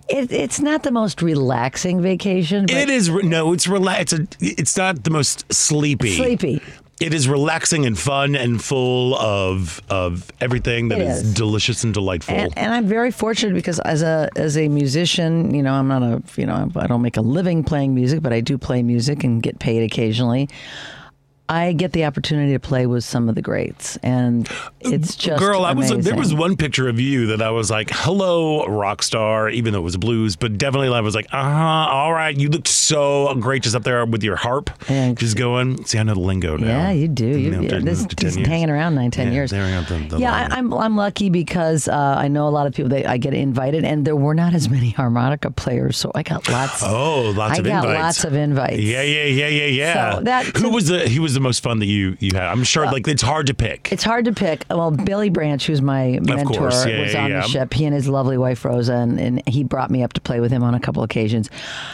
it, 0.08 0.30
it's 0.30 0.60
not 0.60 0.82
the 0.82 0.92
most 0.92 1.22
relaxing 1.22 2.02
vacation. 2.02 2.66
But 2.66 2.76
it 2.76 2.90
is 2.90 3.08
no, 3.08 3.54
it's 3.54 3.66
relax. 3.66 4.12
It's, 4.12 4.36
a, 4.36 4.44
it's 4.44 4.76
not 4.76 5.04
the 5.04 5.10
most 5.10 5.50
sleepy. 5.52 6.16
sleepy. 6.16 6.62
It 7.00 7.14
is 7.14 7.28
relaxing 7.28 7.86
and 7.86 7.98
fun 7.98 8.36
and 8.36 8.62
full 8.62 9.16
of 9.16 9.80
of 9.88 10.30
everything 10.40 10.88
that 10.88 11.00
is, 11.00 11.22
is. 11.22 11.34
delicious 11.34 11.82
and 11.82 11.94
delightful. 11.94 12.34
And, 12.34 12.56
and 12.58 12.74
I'm 12.74 12.86
very 12.86 13.10
fortunate 13.10 13.54
because 13.54 13.80
as 13.80 14.02
a 14.02 14.28
as 14.36 14.58
a 14.58 14.68
musician, 14.68 15.54
you 15.54 15.62
know, 15.62 15.72
I'm 15.72 15.88
not 15.88 16.02
a 16.02 16.22
you 16.36 16.44
know 16.44 16.70
I 16.76 16.86
don't 16.86 17.02
make 17.02 17.16
a 17.16 17.22
living 17.22 17.64
playing 17.64 17.94
music, 17.94 18.22
but 18.22 18.34
I 18.34 18.40
do 18.40 18.58
play 18.58 18.82
music 18.82 19.24
and 19.24 19.42
get 19.42 19.58
paid 19.58 19.82
occasionally. 19.82 20.48
I 21.50 21.72
get 21.72 21.92
the 21.92 22.04
opportunity 22.04 22.52
to 22.52 22.60
play 22.60 22.86
with 22.86 23.02
some 23.02 23.28
of 23.28 23.34
the 23.34 23.42
greats, 23.42 23.96
and 24.04 24.48
it's 24.80 25.16
just 25.16 25.40
Girl, 25.40 25.64
I 25.64 25.72
was 25.72 25.90
there 25.90 26.14
was 26.14 26.32
one 26.32 26.56
picture 26.56 26.88
of 26.88 27.00
you 27.00 27.26
that 27.26 27.42
I 27.42 27.50
was 27.50 27.70
like, 27.70 27.90
"Hello, 27.92 28.64
rock 28.66 29.02
star," 29.02 29.50
even 29.50 29.72
though 29.72 29.80
it 29.80 29.82
was 29.82 29.96
blues, 29.96 30.36
but 30.36 30.56
definitely 30.58 30.88
I 30.96 31.00
was 31.00 31.14
like, 31.16 31.26
"Uh 31.32 31.42
huh, 31.42 31.88
all 31.90 32.12
right." 32.12 32.36
You 32.36 32.48
look 32.50 32.68
so 32.68 33.34
great 33.40 33.64
just 33.64 33.74
up 33.74 33.82
there 33.82 34.04
with 34.06 34.22
your 34.22 34.36
harp, 34.36 34.70
just 34.86 35.36
going. 35.36 35.84
See, 35.86 35.98
I 35.98 36.04
know 36.04 36.14
the 36.14 36.20
lingo 36.20 36.56
now. 36.56 36.66
Yeah, 36.66 36.90
you 36.92 37.08
do. 37.08 37.26
You, 37.26 37.50
know, 37.50 37.60
yeah, 37.62 37.66
after- 37.74 37.80
this 37.82 38.02
after 38.04 38.16
10 38.16 38.26
he's 38.28 38.36
years. 38.36 38.48
hanging 38.48 38.70
around 38.70 38.94
nine, 38.94 39.10
ten 39.10 39.26
Yeah, 39.28 39.32
years. 39.34 39.50
there 39.50 39.64
we 39.64 39.72
go, 39.72 39.98
the- 39.98 40.08
the 40.08 40.18
yeah. 40.20 40.32
I, 40.50 40.56
I'm 40.58 40.72
I'm 40.72 40.96
lucky 40.96 41.30
because 41.30 41.88
uh, 41.88 42.14
I 42.16 42.28
know 42.28 42.46
a 42.46 42.50
lot 42.50 42.68
of 42.68 42.74
people 42.74 42.90
that 42.90 43.06
I 43.06 43.16
get 43.16 43.34
invited, 43.34 43.84
and 43.84 44.04
there 44.06 44.14
were 44.16 44.34
not 44.34 44.54
as 44.54 44.68
many 44.70 44.90
harmonica 44.90 45.50
players, 45.50 45.96
so 45.96 46.12
I 46.14 46.22
got 46.22 46.48
lots. 46.48 46.82
Oh, 46.84 47.32
lots 47.36 47.54
I 47.54 47.58
of 47.58 47.64
got 47.64 47.84
invites. 47.84 48.00
lots 48.02 48.24
of 48.24 48.34
invites. 48.34 48.78
Yeah, 48.78 49.02
yeah, 49.02 49.24
yeah, 49.24 49.48
yeah, 49.48 49.64
yeah. 49.66 50.14
So 50.14 50.20
that- 50.22 50.46
who 50.56 50.70
was 50.70 50.86
the 50.86 51.08
who 51.08 51.22
was 51.22 51.34
the 51.34 51.39
most 51.40 51.62
fun 51.62 51.78
that 51.80 51.86
you 51.86 52.16
you 52.20 52.32
had? 52.34 52.44
I'm 52.44 52.64
sure 52.64 52.86
like 52.86 53.08
it's 53.08 53.22
hard 53.22 53.46
to 53.48 53.54
pick. 53.54 53.90
It's 53.92 54.04
hard 54.04 54.24
to 54.26 54.32
pick. 54.32 54.64
Well, 54.70 54.90
Billy 54.90 55.30
Branch, 55.30 55.64
who's 55.66 55.82
my 55.82 56.18
mentor. 56.22 56.70
Yeah, 56.70 57.00
was 57.00 57.14
yeah, 57.14 57.24
on 57.24 57.30
yeah. 57.30 57.40
the 57.40 57.48
ship. 57.48 57.74
He 57.74 57.84
and 57.84 57.94
his 57.94 58.08
lovely 58.08 58.38
wife 58.38 58.64
Rosa, 58.64 58.94
and, 58.94 59.18
and 59.18 59.48
he 59.48 59.64
brought 59.64 59.90
me 59.90 60.02
up 60.02 60.12
to 60.14 60.20
play 60.20 60.40
with 60.40 60.50
him 60.50 60.62
on 60.62 60.74
a 60.74 60.80
couple 60.80 61.02
occasions. 61.02 61.50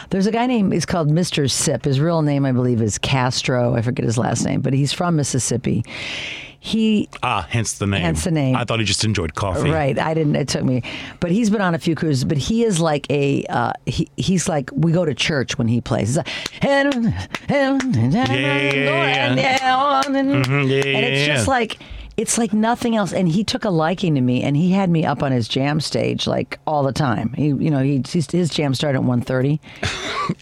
There's 0.09 0.27
a 0.27 0.31
guy 0.31 0.45
named 0.45 0.73
he's 0.73 0.85
called 0.85 1.09
Mr. 1.09 1.49
Sipp. 1.49 1.85
His 1.85 1.99
real 1.99 2.21
name, 2.21 2.45
I 2.45 2.51
believe, 2.51 2.81
is 2.81 2.97
Castro. 2.97 3.75
I 3.75 3.81
forget 3.81 4.05
his 4.05 4.17
last 4.17 4.45
name, 4.45 4.61
but 4.61 4.73
he's 4.73 4.93
from 4.93 5.15
Mississippi. 5.15 5.83
He 6.59 7.07
ah, 7.23 7.45
hence 7.49 7.73
the 7.73 7.87
name. 7.87 8.01
Hence 8.01 8.23
the 8.23 8.31
name. 8.31 8.55
I 8.55 8.65
thought 8.65 8.79
he 8.79 8.85
just 8.85 9.03
enjoyed 9.03 9.35
coffee. 9.35 9.69
Right. 9.69 9.97
I 9.97 10.13
didn't. 10.13 10.35
It 10.35 10.47
took 10.47 10.63
me, 10.63 10.81
but 11.19 11.31
he's 11.31 11.49
been 11.49 11.61
on 11.61 11.75
a 11.75 11.79
few 11.79 11.95
cruises. 11.95 12.25
But 12.25 12.37
he 12.37 12.63
is 12.63 12.79
like 12.79 13.09
a. 13.09 13.45
Uh, 13.45 13.73
he 13.85 14.09
he's 14.17 14.49
like 14.49 14.69
we 14.73 14.91
go 14.91 15.05
to 15.05 15.13
church 15.13 15.57
when 15.57 15.67
he 15.67 15.81
plays. 15.81 16.09
He's 16.09 16.17
like, 16.17 16.27
and, 16.61 17.03
yeah, 17.49 17.77
yeah, 17.81 19.29
and, 19.29 19.39
and, 20.17 20.69
yeah, 20.69 20.75
and 20.75 21.05
it's 21.05 21.27
yeah, 21.27 21.35
just 21.35 21.47
like 21.47 21.77
it's 22.17 22.37
like 22.39 22.51
nothing 22.51 22.95
else. 22.95 23.13
And 23.13 23.29
he 23.29 23.43
took 23.43 23.63
a 23.63 23.69
liking 23.69 24.15
to 24.15 24.21
me, 24.21 24.43
and 24.43 24.57
he 24.57 24.71
had 24.71 24.89
me 24.89 25.05
up 25.05 25.21
on 25.21 25.31
his 25.31 25.47
jam 25.47 25.79
stage 25.79 26.25
like 26.25 26.59
all 26.65 26.83
the 26.83 26.91
time. 26.91 27.33
He, 27.33 27.45
you 27.45 27.69
know, 27.69 27.81
he 27.81 28.03
his 28.07 28.49
jam 28.49 28.73
started 28.73 28.99
at 28.99 29.05
1.30. 29.05 29.59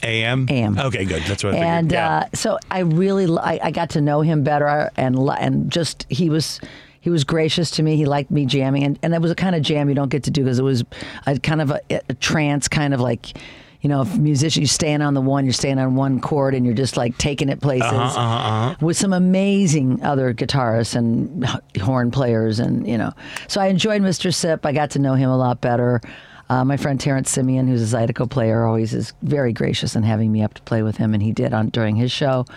AM. 0.04 0.48
AM. 0.50 0.80
Okay, 0.80 1.04
good. 1.04 1.22
That's 1.24 1.44
what 1.44 1.54
I 1.54 1.58
and 1.58 1.92
yeah. 1.92 2.18
uh, 2.18 2.26
so 2.34 2.58
I 2.72 2.80
really 2.80 3.26
I, 3.38 3.60
I 3.62 3.72
got 3.72 3.92
to 3.92 4.02
know 4.02 4.22
him 4.22 4.44
better 4.44 4.90
and 4.96 5.18
and 5.18 5.70
just 5.70 6.06
he 6.10 6.30
was 6.30 6.62
he 7.02 7.10
was 7.10 7.24
gracious 7.24 7.70
to 7.72 7.84
me. 7.84 7.98
He 7.98 8.06
liked 8.06 8.32
me 8.32 8.46
jamming, 8.48 8.84
and, 8.84 8.98
and 9.04 9.14
it 9.14 9.22
was 9.22 9.30
a 9.30 9.36
kind 9.36 9.56
of 9.56 9.62
jam 9.62 9.90
you 9.90 9.96
don't 9.96 10.10
get 10.10 10.24
to 10.24 10.32
do 10.32 10.44
because 10.44 10.58
it 10.58 10.64
was 10.64 10.84
a 11.28 11.38
kind 11.38 11.62
of 11.62 11.72
a, 11.72 11.82
a 12.10 12.14
trance, 12.16 12.68
kind 12.68 12.94
of 12.94 13.00
like. 13.00 13.38
You 13.86 13.90
know, 13.90 14.02
if 14.02 14.18
musician, 14.18 14.64
you're 14.64 14.68
staying 14.68 15.04
on 15.04 15.14
the 15.14 15.22
one, 15.22 15.46
you're 15.46 15.54
staying 15.54 15.78
on 15.78 15.94
one 15.94 16.20
chord, 16.20 16.56
and 16.56 16.66
you're 16.66 16.74
just 16.74 16.98
like 16.98 17.16
taking 17.20 17.50
it 17.50 17.62
places 17.62 17.88
Uh-huh, 17.92 18.74
with 18.82 18.98
some 18.98 19.14
amazing 19.14 20.02
other 20.02 20.34
guitarists 20.34 20.96
and 20.96 21.46
horn 21.80 22.10
players, 22.10 22.60
and 22.60 22.88
you 22.88 22.98
know. 22.98 23.14
So 23.48 23.62
I 23.62 23.68
enjoyed 23.68 24.02
Mr. 24.02 24.34
Sipp. 24.34 24.66
I 24.66 24.72
got 24.72 24.90
to 24.92 25.00
know 25.00 25.14
him 25.14 25.30
a 25.30 25.38
lot 25.38 25.62
better. 25.62 26.02
Uh, 26.50 26.66
my 26.66 26.78
friend 26.78 27.00
Terrance 27.00 27.32
Simien, 27.38 27.68
who's 27.68 27.94
a 27.94 27.96
Zydeco 27.96 28.28
player, 28.28 28.66
always 28.66 28.92
is 28.92 29.14
very 29.22 29.54
gracious 29.54 29.96
in 29.96 30.02
having 30.02 30.32
me 30.32 30.42
up 30.42 30.56
to 30.56 30.64
play 30.64 30.82
with 30.82 30.98
him, 30.98 31.14
and 31.14 31.22
he 31.22 31.32
did 31.32 31.54
on 31.54 31.70
during 31.70 31.96
his 31.96 32.12
show. 32.12 32.48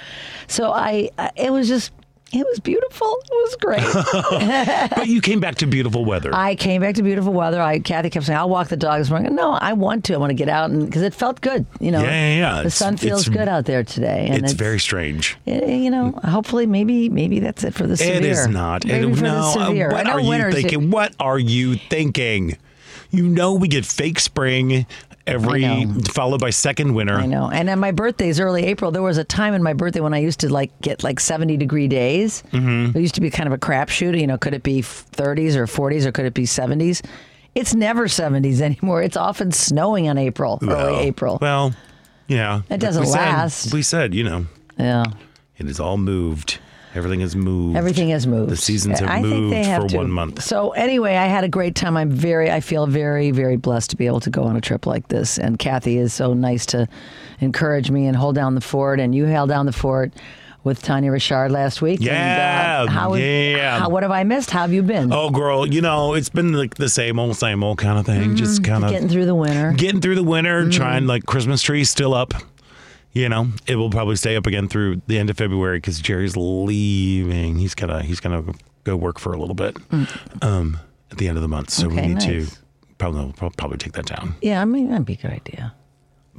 So 0.46 0.72
I, 0.72 1.10
I 1.18 1.30
it 1.36 1.52
was 1.52 1.68
just 1.68 1.92
It 2.30 2.46
was 2.46 2.60
beautiful. 2.60 3.06
It 3.24 3.30
was 3.30 3.56
great. 3.56 4.90
but 4.96 5.06
you 5.08 5.22
came 5.22 5.40
back 5.40 5.54
to 5.56 5.66
beautiful 5.66 6.04
weather. 6.04 6.30
I 6.34 6.56
came 6.56 6.82
back 6.82 6.94
to 6.96 7.02
beautiful 7.02 7.32
weather. 7.32 7.60
I 7.60 7.78
Kathy 7.78 8.10
kept 8.10 8.26
saying, 8.26 8.38
"I'll 8.38 8.50
walk 8.50 8.68
the 8.68 8.76
dog 8.76 8.98
this 8.98 9.08
morning." 9.08 9.34
No, 9.34 9.52
I 9.52 9.72
want 9.72 10.04
to. 10.06 10.14
I 10.14 10.18
want 10.18 10.30
to 10.30 10.34
get 10.34 10.48
out 10.50 10.70
and 10.70 10.84
because 10.84 11.00
it 11.02 11.14
felt 11.14 11.40
good. 11.40 11.64
You 11.80 11.90
know, 11.90 12.02
Yeah, 12.02 12.10
yeah, 12.10 12.36
yeah. 12.36 12.52
The 12.54 12.58
It's- 12.60 12.74
sun 12.74 12.98
feels 12.98 13.28
good 13.28 13.48
out 13.48 13.64
there 13.64 13.82
today, 13.82 14.28
and 14.30 14.44
it's, 14.44 14.52
very 14.52 14.78
strange. 14.78 15.38
eh, 15.46 15.76
You 15.76 15.90
know, 15.90 16.12
hopefully, 16.22 16.66
maybe, 16.66 17.08
maybe 17.08 17.40
that's 17.40 17.64
it 17.64 17.72
for 17.72 17.86
the 17.86 17.96
severe. 17.96 18.14
It 18.16 18.24
is 18.26 18.46
not. 18.46 18.84
Maybe 18.84 19.10
It- 19.10 19.22
no, 19.22 19.36
uh, 19.38 19.66
severe. 19.66 19.90
What 19.90 20.06
are 20.06 20.20
you 20.20 20.52
thinking? 20.52 20.90
What 20.90 21.14
are 21.18 21.38
you 21.38 21.76
thinking? 21.76 22.58
You 23.10 23.26
know 23.26 23.54
we 23.54 23.68
get 23.68 23.86
fake 23.86 24.20
spring 24.20 24.84
every 25.28 25.84
followed 26.10 26.40
by 26.40 26.50
second 26.50 26.94
winter. 26.94 27.14
I 27.16 27.26
know. 27.26 27.50
And 27.50 27.68
then 27.68 27.78
my 27.78 27.90
birthday 27.92 28.28
is 28.28 28.40
early 28.40 28.64
April. 28.64 28.90
There 28.90 29.02
was 29.02 29.18
a 29.18 29.24
time 29.24 29.54
in 29.54 29.62
my 29.62 29.72
birthday 29.72 30.00
when 30.00 30.14
I 30.14 30.18
used 30.18 30.40
to 30.40 30.52
like 30.52 30.78
get 30.80 31.02
like 31.04 31.20
70 31.20 31.56
degree 31.56 31.88
days. 31.88 32.42
Mm-hmm. 32.52 32.96
It 32.96 33.00
used 33.00 33.14
to 33.16 33.20
be 33.20 33.30
kind 33.30 33.46
of 33.46 33.52
a 33.52 33.58
crapshoot. 33.58 34.18
You 34.20 34.26
know, 34.26 34.38
could 34.38 34.54
it 34.54 34.62
be 34.62 34.80
30s 34.82 35.54
or 35.56 35.66
40s 35.66 36.04
or 36.06 36.12
could 36.12 36.24
it 36.26 36.34
be 36.34 36.44
70s? 36.44 37.04
It's 37.54 37.74
never 37.74 38.06
70s 38.06 38.60
anymore. 38.70 39.02
It's 39.02 39.16
often 39.16 39.52
snowing 39.52 40.08
on 40.08 40.18
April, 40.18 40.58
Well, 40.62 40.76
early 40.88 40.98
April. 41.06 41.38
Well, 41.40 41.74
yeah. 42.26 42.62
It 42.70 42.78
doesn't 42.78 43.02
we 43.02 43.08
said- 43.08 43.18
last. 43.18 43.72
we 43.74 43.82
said, 43.82 44.14
you 44.14 44.24
know, 44.24 44.46
yeah. 44.78 45.04
it 45.56 45.66
is 45.68 45.80
all 45.80 45.96
moved. 45.96 46.58
Everything 46.94 47.20
has 47.20 47.36
moved. 47.36 47.76
Everything 47.76 48.08
has 48.10 48.26
moved. 48.26 48.50
The 48.50 48.56
seasons 48.56 49.00
have 49.00 49.08
I 49.08 49.20
think 49.20 49.26
moved 49.34 49.52
they 49.52 49.64
have 49.64 49.82
for 49.82 49.88
to. 49.88 49.96
one 49.98 50.10
month. 50.10 50.42
So 50.42 50.70
anyway, 50.70 51.16
I 51.16 51.26
had 51.26 51.44
a 51.44 51.48
great 51.48 51.74
time. 51.74 51.96
I'm 51.96 52.10
very, 52.10 52.50
I 52.50 52.60
feel 52.60 52.86
very, 52.86 53.30
very 53.30 53.56
blessed 53.56 53.90
to 53.90 53.96
be 53.96 54.06
able 54.06 54.20
to 54.20 54.30
go 54.30 54.44
on 54.44 54.56
a 54.56 54.60
trip 54.60 54.86
like 54.86 55.08
this. 55.08 55.38
And 55.38 55.58
Kathy 55.58 55.98
is 55.98 56.12
so 56.14 56.32
nice 56.34 56.64
to 56.66 56.88
encourage 57.40 57.90
me 57.90 58.06
and 58.06 58.16
hold 58.16 58.34
down 58.34 58.54
the 58.54 58.60
fort. 58.60 59.00
And 59.00 59.14
you 59.14 59.24
held 59.26 59.48
down 59.50 59.66
the 59.66 59.72
fort 59.72 60.12
with 60.64 60.82
Tanya 60.82 61.12
Richard 61.12 61.52
last 61.52 61.80
week. 61.80 62.00
Yeah, 62.02 62.80
And, 62.82 62.88
uh, 62.88 62.92
how, 62.92 63.14
yeah. 63.14 63.78
How, 63.78 63.88
what 63.90 64.02
have 64.02 64.10
I 64.12 64.24
missed? 64.24 64.50
How 64.50 64.62
have 64.62 64.72
you 64.72 64.82
been? 64.82 65.12
Oh, 65.12 65.30
girl, 65.30 65.66
you 65.66 65.80
know, 65.80 66.14
it's 66.14 66.28
been 66.30 66.52
like 66.52 66.74
the 66.74 66.88
same 66.88 67.18
old, 67.18 67.36
same 67.36 67.62
old 67.62 67.78
kind 67.78 67.98
of 67.98 68.06
thing. 68.06 68.34
Just 68.34 68.64
kind 68.64 68.82
of 68.84 68.90
Mm-hmm. 68.90 68.94
Getting 68.94 69.08
through 69.08 69.26
the 69.26 69.34
winter. 69.34 69.72
getting 69.76 70.00
through 70.00 70.16
the 70.16 70.24
winter, 70.24 70.68
trying 70.70 71.06
like 71.06 71.26
Christmas 71.26 71.62
trees 71.62 71.90
still 71.90 72.12
up. 72.14 72.34
You 73.12 73.28
know, 73.28 73.48
it 73.66 73.76
will 73.76 73.90
probably 73.90 74.16
stay 74.16 74.36
up 74.36 74.46
again 74.46 74.68
through 74.68 75.00
the 75.06 75.18
end 75.18 75.30
of 75.30 75.36
February 75.36 75.78
because 75.78 75.98
Jerry's 75.98 76.36
leaving. 76.36 77.56
He's 77.58 77.74
gonna 77.74 78.02
he's 78.02 78.20
gonna 78.20 78.44
go 78.84 78.96
work 78.96 79.18
for 79.18 79.32
a 79.32 79.38
little 79.38 79.54
bit 79.54 79.76
um, 80.42 80.78
at 81.10 81.18
the 81.18 81.26
end 81.28 81.36
of 81.36 81.42
the 81.42 81.48
month. 81.48 81.70
So 81.70 81.88
we 81.88 81.94
Mm. 81.96 81.98
Okay, 81.98 82.06
need 82.08 82.20
to 82.20 82.46
probably 82.98 83.32
probably 83.56 83.78
take 83.78 83.92
that 83.94 84.06
down. 84.06 84.34
yeah, 84.42 84.60
I 84.62 84.64
mean 84.64 84.90
that'd 84.90 85.06
be 85.06 85.14
a 85.14 85.16
good 85.16 85.32
idea. 85.32 85.74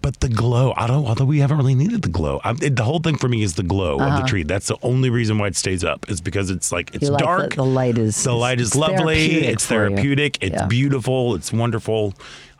But 0.01 0.21
the 0.21 0.29
glow, 0.29 0.73
I 0.77 0.87
don't. 0.87 1.05
Although 1.05 1.25
we 1.25 1.39
haven't 1.39 1.57
really 1.57 1.75
needed 1.75 2.03
the 2.03 2.07
glow, 2.09 2.39
it, 2.45 2.77
the 2.77 2.85
whole 2.85 2.99
thing 2.99 3.17
for 3.17 3.27
me 3.27 3.41
is 3.43 3.55
the 3.55 3.63
glow 3.63 3.99
of 3.99 4.21
the 4.21 4.25
tree. 4.25 4.43
That's 4.43 4.67
the 4.67 4.77
only 4.81 5.09
reason 5.09 5.37
why 5.37 5.47
it 5.47 5.57
stays 5.57 5.83
up. 5.83 6.09
Is 6.09 6.21
because 6.21 6.49
it's 6.49 6.71
like 6.71 6.95
it's 6.95 7.03
Uh-huh. 7.09 7.13
Like 7.15 7.23
dark. 7.23 7.49
the, 7.49 7.55
the 7.57 7.65
light 7.65 7.97
is 7.97 8.23
The 8.23 8.31
light 8.33 8.61
is 8.61 8.75
lovely. 8.77 8.95
therapeutic 9.27 9.49
It's 9.49 9.65
for 9.65 9.73
you. 9.73 9.95
therapeutic. 9.95 10.37
It's 10.41 10.53
Yeah. 10.55 10.67
beautiful. 10.67 11.35
It's 11.35 11.51
wonderful. 11.51 12.13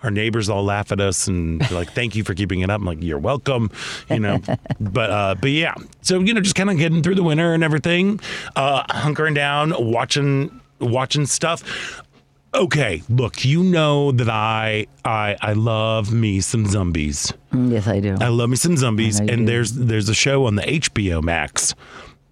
Our 0.04 0.12
neighbors 0.12 0.50
all 0.50 0.64
laugh 0.64 0.92
at 0.92 1.02
us 1.02 1.28
and 1.28 1.60
like, 1.72 1.92
"Thank 1.92 2.16
you 2.16 2.24
for 2.24 2.34
keeping 2.34 2.62
it 2.62 2.70
up." 2.70 2.80
I'm 2.80 2.86
like, 2.86 3.02
"You're 3.04 3.18
welcome," 3.20 3.70
you 4.10 4.20
know. 4.20 4.40
but 4.80 5.10
uh, 5.10 5.36
but 5.42 5.52
yeah, 5.52 5.74
so 6.02 6.20
you 6.20 6.34
know, 6.34 6.42
just 6.42 6.56
kind 6.56 6.70
of 6.70 6.78
getting 6.78 7.04
through 7.04 7.16
the 7.16 7.24
winter 7.24 7.54
and 7.54 7.64
everything, 7.64 8.20
uh, 8.56 8.84
hunkering 8.84 9.36
down, 9.36 9.74
watching 9.78 10.62
watching 10.80 11.26
stuff. 11.26 12.02
Okay, 12.54 13.04
look, 13.10 13.46
you 13.46 13.62
know 13.62 14.12
that 14.14 14.30
I 14.30 14.88
I 15.06 15.36
I 15.42 15.54
love 15.54 16.12
me 16.14 16.40
some 16.42 16.66
zombies. 16.66 17.32
Yes, 17.54 17.86
I 17.88 18.00
do. 18.00 18.16
I 18.20 18.30
love 18.30 18.50
me 18.50 18.56
some 18.56 18.76
zombies, 18.78 19.20
I 19.20 19.26
know 19.26 19.34
you 19.34 19.38
and 19.38 19.48
do. 19.48 19.52
there's 19.54 19.72
there's 19.74 20.10
a 20.10 20.16
show 20.16 20.46
on 20.46 20.56
the 20.56 20.64
HBO 20.64 21.22
Max 21.22 21.76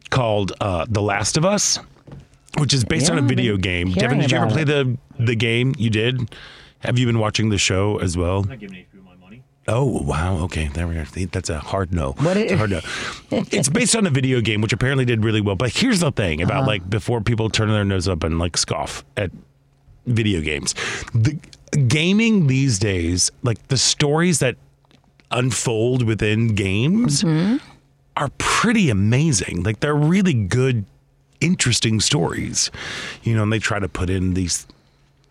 called 0.09 0.53
uh, 0.61 0.85
The 0.89 1.01
Last 1.01 1.35
of 1.37 1.43
Us, 1.45 1.77
which 2.57 2.73
is 2.73 2.83
based 2.85 3.09
on 3.11 3.17
Yeah, 3.17 3.21
a 3.21 3.23
I've 3.25 3.29
video 3.29 3.57
game. 3.57 3.91
Devin, 3.91 4.19
did 4.19 4.31
you 4.31 4.37
ever 4.37 4.47
play 4.47 4.61
it. 4.63 4.65
the 4.65 4.97
the 5.19 5.35
game? 5.35 5.75
You 5.77 5.89
did. 5.89 6.33
Have 6.87 6.97
you 6.97 7.05
been 7.05 7.19
watching 7.19 7.49
the 7.49 7.57
show 7.59 7.97
as 7.99 8.17
well? 8.17 8.43
not 8.43 8.59
giving 8.59 8.77
HBO 8.77 9.03
my 9.05 9.15
money. 9.17 9.43
Oh 9.67 10.01
wow, 10.01 10.37
okay, 10.45 10.69
there 10.69 10.87
we 10.87 10.95
are. 10.97 11.05
That's 11.05 11.49
a 11.49 11.59
hard 11.59 11.93
no. 11.93 12.13
What 12.13 12.37
It's 12.37 12.51
it- 12.51 12.55
a 12.55 12.57
hard 12.57 12.69
no. 12.71 12.81
it's 13.51 13.69
based 13.69 13.95
on 13.95 14.07
a 14.07 14.09
video 14.09 14.41
game, 14.41 14.61
which 14.61 14.73
apparently 14.73 15.05
did 15.05 15.23
really 15.23 15.41
well. 15.41 15.55
But 15.55 15.71
here's 15.75 15.99
the 15.99 16.11
thing 16.11 16.41
about 16.41 16.59
Uh-huh. 16.61 16.67
like 16.67 16.89
before 16.89 17.21
people 17.21 17.49
turn 17.49 17.69
their 17.69 17.83
nose 17.85 18.07
up 18.07 18.23
and 18.23 18.39
like 18.39 18.55
scoff 18.57 19.03
at 19.17 19.31
video 20.05 20.39
games, 20.41 20.73
the 21.13 21.37
gaming 21.87 22.47
these 22.47 22.79
days, 22.79 23.29
like 23.43 23.67
the 23.67 23.77
stories 23.77 24.39
that 24.39 24.55
unfold 25.31 26.03
within 26.03 26.55
games 26.55 27.21
Mm-hmm. 27.23 27.57
are 28.15 28.29
pretty 28.37 28.89
amazing. 28.89 29.63
Like 29.63 29.81
they're 29.81 29.93
really 29.93 30.33
good, 30.33 30.85
interesting 31.41 31.99
stories. 31.99 32.71
You 33.23 33.35
know, 33.35 33.43
and 33.43 33.51
they 33.51 33.59
try 33.59 33.79
to 33.79 33.89
put 33.89 34.09
in 34.09 34.33
these 34.33 34.65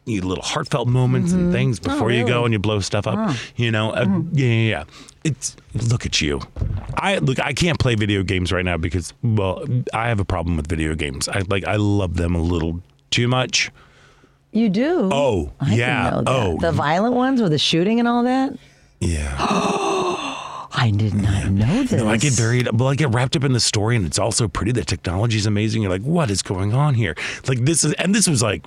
you 0.07 0.23
little 0.23 0.45
heartfelt 0.45 0.89
moments 0.89 1.33
and 1.33 1.53
things 1.53 1.79
before 1.81 2.11
you 2.13 2.25
go 2.25 2.37
Mm-hmm. 2.37 2.45
and 2.47 2.53
you 2.55 2.59
blow 2.59 2.81
stuff 2.81 3.07
up. 3.07 3.37
You 3.57 3.71
know, 3.71 3.91
uh, 3.91 4.07
yeah, 4.33 4.47
yeah, 4.47 4.69
yeah. 4.71 4.85
It's 5.25 5.57
look 5.91 6.07
at 6.07 6.21
you. 6.21 6.41
I 6.97 7.19
look. 7.19 7.41
I 7.41 7.53
can't 7.53 7.79
play 7.79 7.97
video 7.97 8.23
games 8.23 8.53
right 8.53 8.65
now 8.65 8.77
because 8.77 9.13
well, 9.23 9.65
I 9.93 10.09
have 10.09 10.21
a 10.21 10.25
problem 10.25 10.57
with 10.57 10.69
video 10.69 10.95
games. 10.95 11.29
I 11.29 11.43
like. 11.49 11.65
I 11.67 11.77
love 11.77 12.17
them 12.17 12.35
a 12.37 12.41
little 12.41 12.81
too 13.11 13.27
much. 13.29 13.71
you 14.53 14.69
do. 14.69 15.09
Oh, 15.13 15.53
I 15.61 15.75
yeah. 15.75 16.23
Oh, 16.27 16.57
the 16.61 16.71
violent 16.73 17.15
ones 17.17 17.43
with 17.43 17.51
the 17.51 17.59
shooting 17.59 17.99
and 17.99 18.07
all 18.09 18.23
that. 18.23 18.53
yeah. 19.01 19.37
I 20.79 20.91
did 20.95 21.15
not 21.15 21.47
know 21.51 21.83
this. 21.85 21.93
No, 22.03 22.09
I 22.09 22.19
get 22.19 22.35
very 22.35 22.63
well. 22.73 22.89
I 22.89 22.95
get 22.97 23.09
wrapped 23.09 23.35
up 23.35 23.45
in 23.45 23.53
the 23.55 23.61
story, 23.61 23.97
and 23.97 24.05
it's 24.05 24.19
also 24.19 24.47
pretty. 24.47 24.73
The 24.73 24.85
technology 24.85 25.39
is 25.39 25.47
amazing. 25.47 25.81
You're 25.83 25.91
like, 25.91 26.03
what 26.03 26.31
is 26.31 26.43
going 26.43 26.75
on 26.75 26.95
here? 26.95 27.15
Like 27.49 27.61
this 27.65 27.83
is, 27.83 27.95
and 27.95 28.15
this 28.15 28.29
was 28.29 28.43
like 28.43 28.65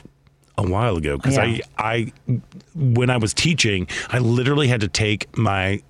a 0.65 0.69
while 0.69 0.97
ago 0.97 1.17
because 1.17 1.35
Yeah. 1.37 1.59
I, 1.77 2.11
I, 2.27 2.39
when 2.75 3.09
I 3.09 3.17
was 3.17 3.33
teaching, 3.33 3.87
I 4.09 4.19
literally 4.19 4.67
had 4.67 4.81
to 4.81 4.87
take 4.87 5.35
my 5.37 5.81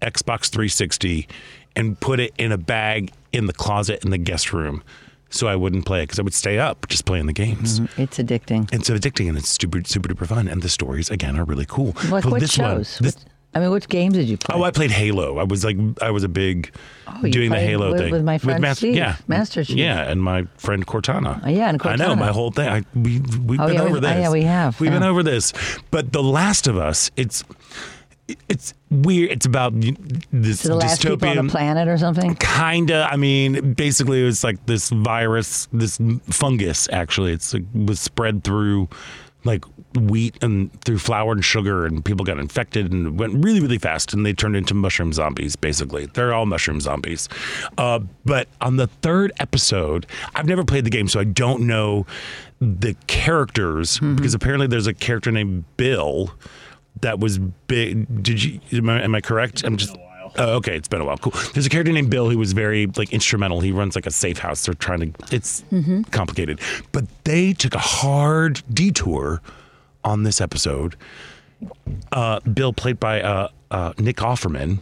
Xbox 0.00 0.48
360 0.50 1.28
and 1.76 1.98
put 2.00 2.20
it 2.20 2.32
in 2.38 2.52
a 2.52 2.58
bag 2.58 3.12
in 3.32 3.46
the 3.46 3.52
closet 3.52 4.04
in 4.04 4.10
the 4.10 4.18
guest 4.18 4.52
room, 4.52 4.82
so 5.30 5.46
I 5.46 5.56
wouldn't 5.56 5.86
play 5.86 6.00
it 6.02 6.06
because 6.06 6.18
I 6.18 6.22
would 6.22 6.34
stay 6.34 6.58
up 6.58 6.86
just 6.88 7.04
playing 7.06 7.26
the 7.26 7.32
games. 7.32 7.80
Mm-hmm. 7.80 8.02
It's 8.02 8.18
addicting. 8.18 8.72
It's 8.72 8.90
addicting 8.90 9.28
and 9.28 9.38
it's 9.38 9.48
super, 9.48 9.82
super 9.84 10.08
duper 10.12 10.26
fun. 10.26 10.48
And 10.48 10.60
the 10.62 10.68
stories 10.68 11.08
again 11.10 11.38
are 11.38 11.44
really 11.44 11.66
cool. 11.66 11.94
Like 12.10 12.24
But 12.24 12.32
what 12.32 12.40
this 12.40 12.58
one- 12.58 12.76
shows? 12.78 12.98
this- 12.98 13.14
What- 13.16 13.24
I 13.54 13.60
mean, 13.60 13.70
which 13.70 13.88
games 13.88 14.14
did 14.14 14.28
you 14.28 14.38
play? 14.38 14.54
Oh, 14.58 14.62
I 14.62 14.70
played 14.70 14.90
Halo. 14.90 15.38
I 15.38 15.42
was 15.44 15.62
like, 15.64 15.76
I 16.00 16.10
was 16.10 16.24
a 16.24 16.28
big 16.28 16.72
Oh, 17.06 17.28
doing 17.28 17.50
the 17.50 17.60
Halo 17.60 17.90
with- 17.92 18.00
thing 18.00 18.10
with 18.12 18.24
my 18.24 18.38
friend 18.38 18.62
Mas- 18.62 18.78
Steve, 18.78 18.94
yeah, 18.96 19.16
Master 19.28 19.62
Chief. 19.62 19.76
yeah, 19.76 20.10
and 20.10 20.22
my 20.22 20.44
friend 20.56 20.86
Cortana. 20.86 21.40
Oh, 21.44 21.48
yeah, 21.50 21.68
and 21.68 21.78
Cortana. 21.78 21.92
I 21.92 21.96
know 21.96 22.16
my 22.16 22.28
whole 22.32 22.50
thing. 22.50 22.68
I 22.68 22.82
we 22.94 23.20
we've 23.44 23.60
Oh, 23.60 23.66
been 23.66 23.74
yeah, 23.74 23.82
over 23.82 23.96
oh, 23.98 24.00
this. 24.00 24.16
yeah, 24.16 24.30
we 24.30 24.42
have. 24.44 24.80
We've 24.80 24.90
been 24.90 25.02
over 25.02 25.22
this. 25.22 25.52
But 25.90 26.12
The 26.12 26.22
Last 26.22 26.66
of 26.66 26.78
Us, 26.78 27.10
it's 27.16 27.44
it's 28.48 28.72
weird. 28.90 29.30
It's 29.32 29.44
about 29.46 29.74
this 30.32 30.64
last 30.64 31.02
people 31.02 31.28
on 31.28 31.36
dystopian 31.36 31.46
the 31.46 31.50
planet 31.50 31.88
or 31.88 31.98
something? 31.98 32.34
Kinda. 32.36 33.08
I 33.10 33.16
mean, 33.16 33.74
basically, 33.74 34.22
it 34.22 34.24
was 34.24 34.42
like 34.42 34.64
this 34.66 34.88
virus, 34.88 35.68
this 35.72 35.98
fungus. 36.30 36.88
Actually, 36.90 37.32
it's 37.32 37.52
like, 37.52 37.64
was 37.74 38.00
spread 38.00 38.44
through 38.44 38.88
like 39.44 39.64
wheat 39.96 40.42
and 40.42 40.72
through 40.82 40.98
flour 40.98 41.32
and 41.32 41.44
sugar, 41.44 41.86
and 41.86 42.04
people 42.04 42.24
got 42.24 42.38
infected 42.38 42.92
and 42.92 43.18
went 43.18 43.44
really, 43.44 43.60
really 43.60 43.78
fast, 43.78 44.12
and 44.12 44.24
they 44.24 44.32
turned 44.32 44.56
into 44.56 44.74
mushroom 44.74 45.12
zombies. 45.12 45.56
Basically, 45.56 46.06
they're 46.06 46.32
all 46.34 46.46
mushroom 46.46 46.80
zombies. 46.80 47.28
Uh, 47.78 48.00
but 48.24 48.48
on 48.60 48.76
the 48.76 48.86
third 48.86 49.32
episode, 49.38 50.06
I've 50.34 50.46
never 50.46 50.64
played 50.64 50.84
the 50.84 50.90
game, 50.90 51.08
so 51.08 51.20
I 51.20 51.24
don't 51.24 51.66
know 51.66 52.06
the 52.60 52.94
characters 53.08 53.98
because 53.98 54.34
apparently 54.34 54.68
there's 54.68 54.86
a 54.86 54.94
character 54.94 55.32
named 55.32 55.64
Bill 55.76 56.32
that 57.00 57.18
was 57.18 57.38
big. 57.38 58.22
Did 58.22 58.42
you? 58.42 58.60
Am 58.72 58.88
I, 58.88 59.02
am 59.02 59.14
I 59.14 59.20
correct? 59.20 59.64
I'm 59.64 59.76
just. 59.76 59.96
Oh, 60.38 60.54
okay, 60.54 60.76
it's 60.76 60.88
been 60.88 61.02
a 61.02 61.04
while. 61.04 61.18
Cool. 61.18 61.34
There's 61.52 61.66
a 61.66 61.68
character 61.68 61.92
named 61.92 62.08
Bill 62.08 62.30
who 62.30 62.38
was 62.38 62.54
very 62.54 62.86
like 62.86 63.12
instrumental. 63.12 63.60
He 63.60 63.70
runs 63.70 63.94
like 63.94 64.06
a 64.06 64.10
safe 64.10 64.38
house. 64.38 64.64
They're 64.64 64.74
trying 64.74 65.12
to. 65.12 65.34
It's 65.34 65.62
complicated, 66.10 66.60
but 66.92 67.04
they 67.24 67.52
took 67.52 67.74
a 67.74 67.78
hard 67.78 68.62
detour 68.72 69.42
on 70.04 70.22
this 70.22 70.40
episode. 70.40 70.96
Uh, 72.10 72.40
Bill, 72.40 72.72
played 72.72 72.98
by 72.98 73.22
uh, 73.22 73.48
uh, 73.70 73.92
Nick 73.98 74.16
Offerman, 74.16 74.80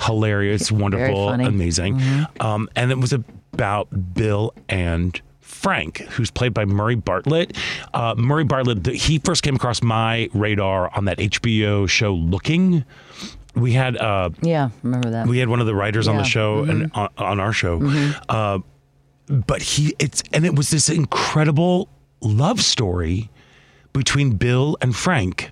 hilarious, 0.00 0.70
wonderful, 0.70 1.30
amazing, 1.30 2.00
um, 2.40 2.68
and 2.76 2.90
it 2.90 2.98
was 2.98 3.12
about 3.52 4.14
Bill 4.14 4.52
and 4.68 5.20
Frank, 5.40 5.98
who's 5.98 6.30
played 6.30 6.52
by 6.52 6.64
Murray 6.64 6.96
Bartlett. 6.96 7.56
Uh, 7.94 8.14
Murray 8.18 8.44
Bartlett, 8.44 8.84
the, 8.84 8.92
he 8.92 9.18
first 9.20 9.42
came 9.42 9.56
across 9.56 9.82
my 9.82 10.28
radar 10.34 10.94
on 10.94 11.06
that 11.06 11.18
HBO 11.18 11.88
show 11.88 12.12
Looking. 12.14 12.84
We 13.54 13.72
had 13.72 13.96
uh, 13.96 14.30
Yeah, 14.42 14.70
remember 14.82 15.10
that. 15.10 15.28
we 15.28 15.38
had 15.38 15.48
one 15.48 15.60
of 15.60 15.66
the 15.66 15.74
writers 15.74 16.08
on 16.08 16.16
the 16.16 16.22
Yeah. 16.22 16.28
show 16.28 16.64
and 16.64 16.90
on, 16.94 17.08
on 17.16 17.40
our 17.40 17.52
show 17.52 17.80
uh, 18.28 18.58
but 19.28 19.62
he 19.62 19.94
it's 20.00 20.22
and 20.32 20.44
it 20.44 20.56
was 20.56 20.70
this 20.70 20.88
incredible 20.90 21.88
love 22.20 22.60
story 22.60 23.30
between 23.94 24.32
bill 24.32 24.76
and 24.82 24.94
frank 24.94 25.50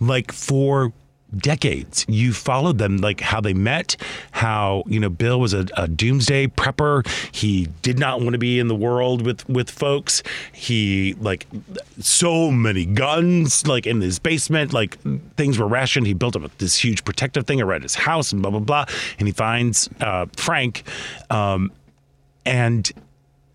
like 0.00 0.30
for 0.32 0.92
decades. 1.36 2.06
You 2.08 2.32
followed 2.32 2.78
them, 2.78 2.98
like 2.98 3.20
how 3.20 3.40
they 3.40 3.54
met, 3.54 3.96
how 4.30 4.84
you 4.86 5.00
know 5.00 5.08
Bill 5.08 5.40
was 5.40 5.52
a, 5.52 5.66
a 5.76 5.88
doomsday 5.88 6.46
prepper. 6.48 7.06
He 7.34 7.68
did 7.82 7.98
not 7.98 8.20
want 8.20 8.32
to 8.32 8.38
be 8.38 8.58
in 8.58 8.68
the 8.68 8.74
world 8.74 9.22
with 9.22 9.48
with 9.48 9.70
folks. 9.70 10.22
He 10.52 11.14
like 11.20 11.46
so 12.00 12.50
many 12.50 12.86
guns, 12.86 13.66
like 13.66 13.86
in 13.86 14.00
his 14.00 14.18
basement, 14.18 14.72
like 14.72 14.98
things 15.36 15.58
were 15.58 15.68
rationed. 15.68 16.06
He 16.06 16.14
built 16.14 16.36
up 16.36 16.56
this 16.58 16.76
huge 16.76 17.04
protective 17.04 17.46
thing 17.46 17.60
around 17.60 17.82
his 17.82 17.94
house 17.94 18.32
and 18.32 18.42
blah 18.42 18.50
blah 18.50 18.60
blah. 18.60 18.84
And 19.18 19.28
he 19.28 19.32
finds 19.32 19.88
uh, 20.00 20.26
Frank, 20.36 20.84
um, 21.30 21.72
and 22.44 22.90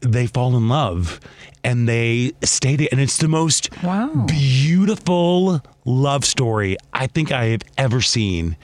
they 0.03 0.27
fall 0.27 0.55
in 0.57 0.67
love 0.69 1.19
and 1.63 1.87
they 1.87 2.31
stay 2.43 2.75
there 2.75 2.89
and 2.91 2.99
it's 3.01 3.17
the 3.17 3.27
most 3.27 3.69
Wow. 3.83 4.25
beautiful 4.27 5.61
love 5.85 6.25
story 6.25 6.77
I 6.93 7.07
think 7.07 7.31
I 7.31 7.45
have 7.45 7.61
ever 7.77 8.01
seen 8.01 8.57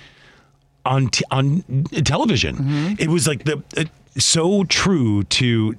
on 0.85 1.07
t- 1.09 1.23
on 1.31 1.63
television. 2.03 2.95
It 2.99 3.09
was 3.09 3.27
like 3.27 3.43
the 3.45 3.63
uh, 3.77 3.85
so 4.17 4.63
true 4.65 5.23
to 5.23 5.75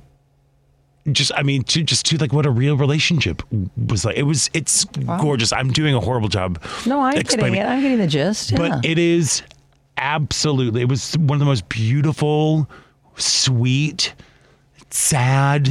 just 1.12 1.32
I 1.34 1.42
mean 1.42 1.62
to 1.64 1.82
just 1.82 2.06
to 2.06 2.18
like 2.18 2.32
what 2.32 2.46
a 2.46 2.50
real 2.50 2.76
relationship 2.76 3.42
was 3.88 4.04
like. 4.04 4.16
It 4.16 4.22
was 4.24 4.50
it's 4.54 4.84
gorgeous. 4.84 5.52
I'm 5.52 5.72
doing 5.72 5.94
a 5.94 6.00
horrible 6.00 6.28
job. 6.28 6.62
No, 6.86 7.00
I'm 7.00 7.14
getting 7.20 7.54
it. 7.54 7.66
I'm 7.66 7.80
getting 7.80 7.98
the 7.98 8.06
gist. 8.06 8.52
Yeah. 8.52 8.58
but 8.58 8.84
it 8.84 8.98
is 8.98 9.42
absolutely 9.96 10.82
it 10.82 10.88
was 10.88 11.16
one 11.18 11.36
of 11.36 11.40
the 11.40 11.44
most 11.46 11.68
beautiful 11.68 12.68
sweet 13.16 14.14
sad 14.90 15.68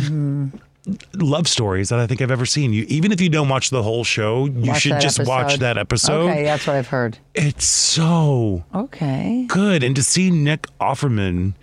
love 1.16 1.48
stories 1.48 1.90
that 1.90 2.00
i 2.00 2.08
think 2.08 2.22
i've 2.22 2.32
ever 2.32 2.46
seen 2.46 2.74
you 2.74 2.84
even 2.88 3.12
if 3.12 3.22
you 3.22 3.30
don't 3.30 3.50
watch 3.50 3.70
the 3.70 3.84
whole 3.84 4.04
show 4.04 4.46
you 4.46 4.70
Watch 4.72 4.82
should 4.82 5.00
just 5.00 5.24
watch 5.28 5.58
that 5.58 5.78
episode 5.78 6.30
Okay, 6.32 6.44
that's 6.44 6.66
what 6.66 6.76
I've 6.78 6.88
heard. 6.88 7.18
it's 7.36 7.66
so 7.66 8.64
Okay. 8.74 9.46
good 9.48 9.84
and 9.84 9.96
to 9.96 10.02
see 10.04 10.32
nick 10.32 10.66
offerman 10.80 11.54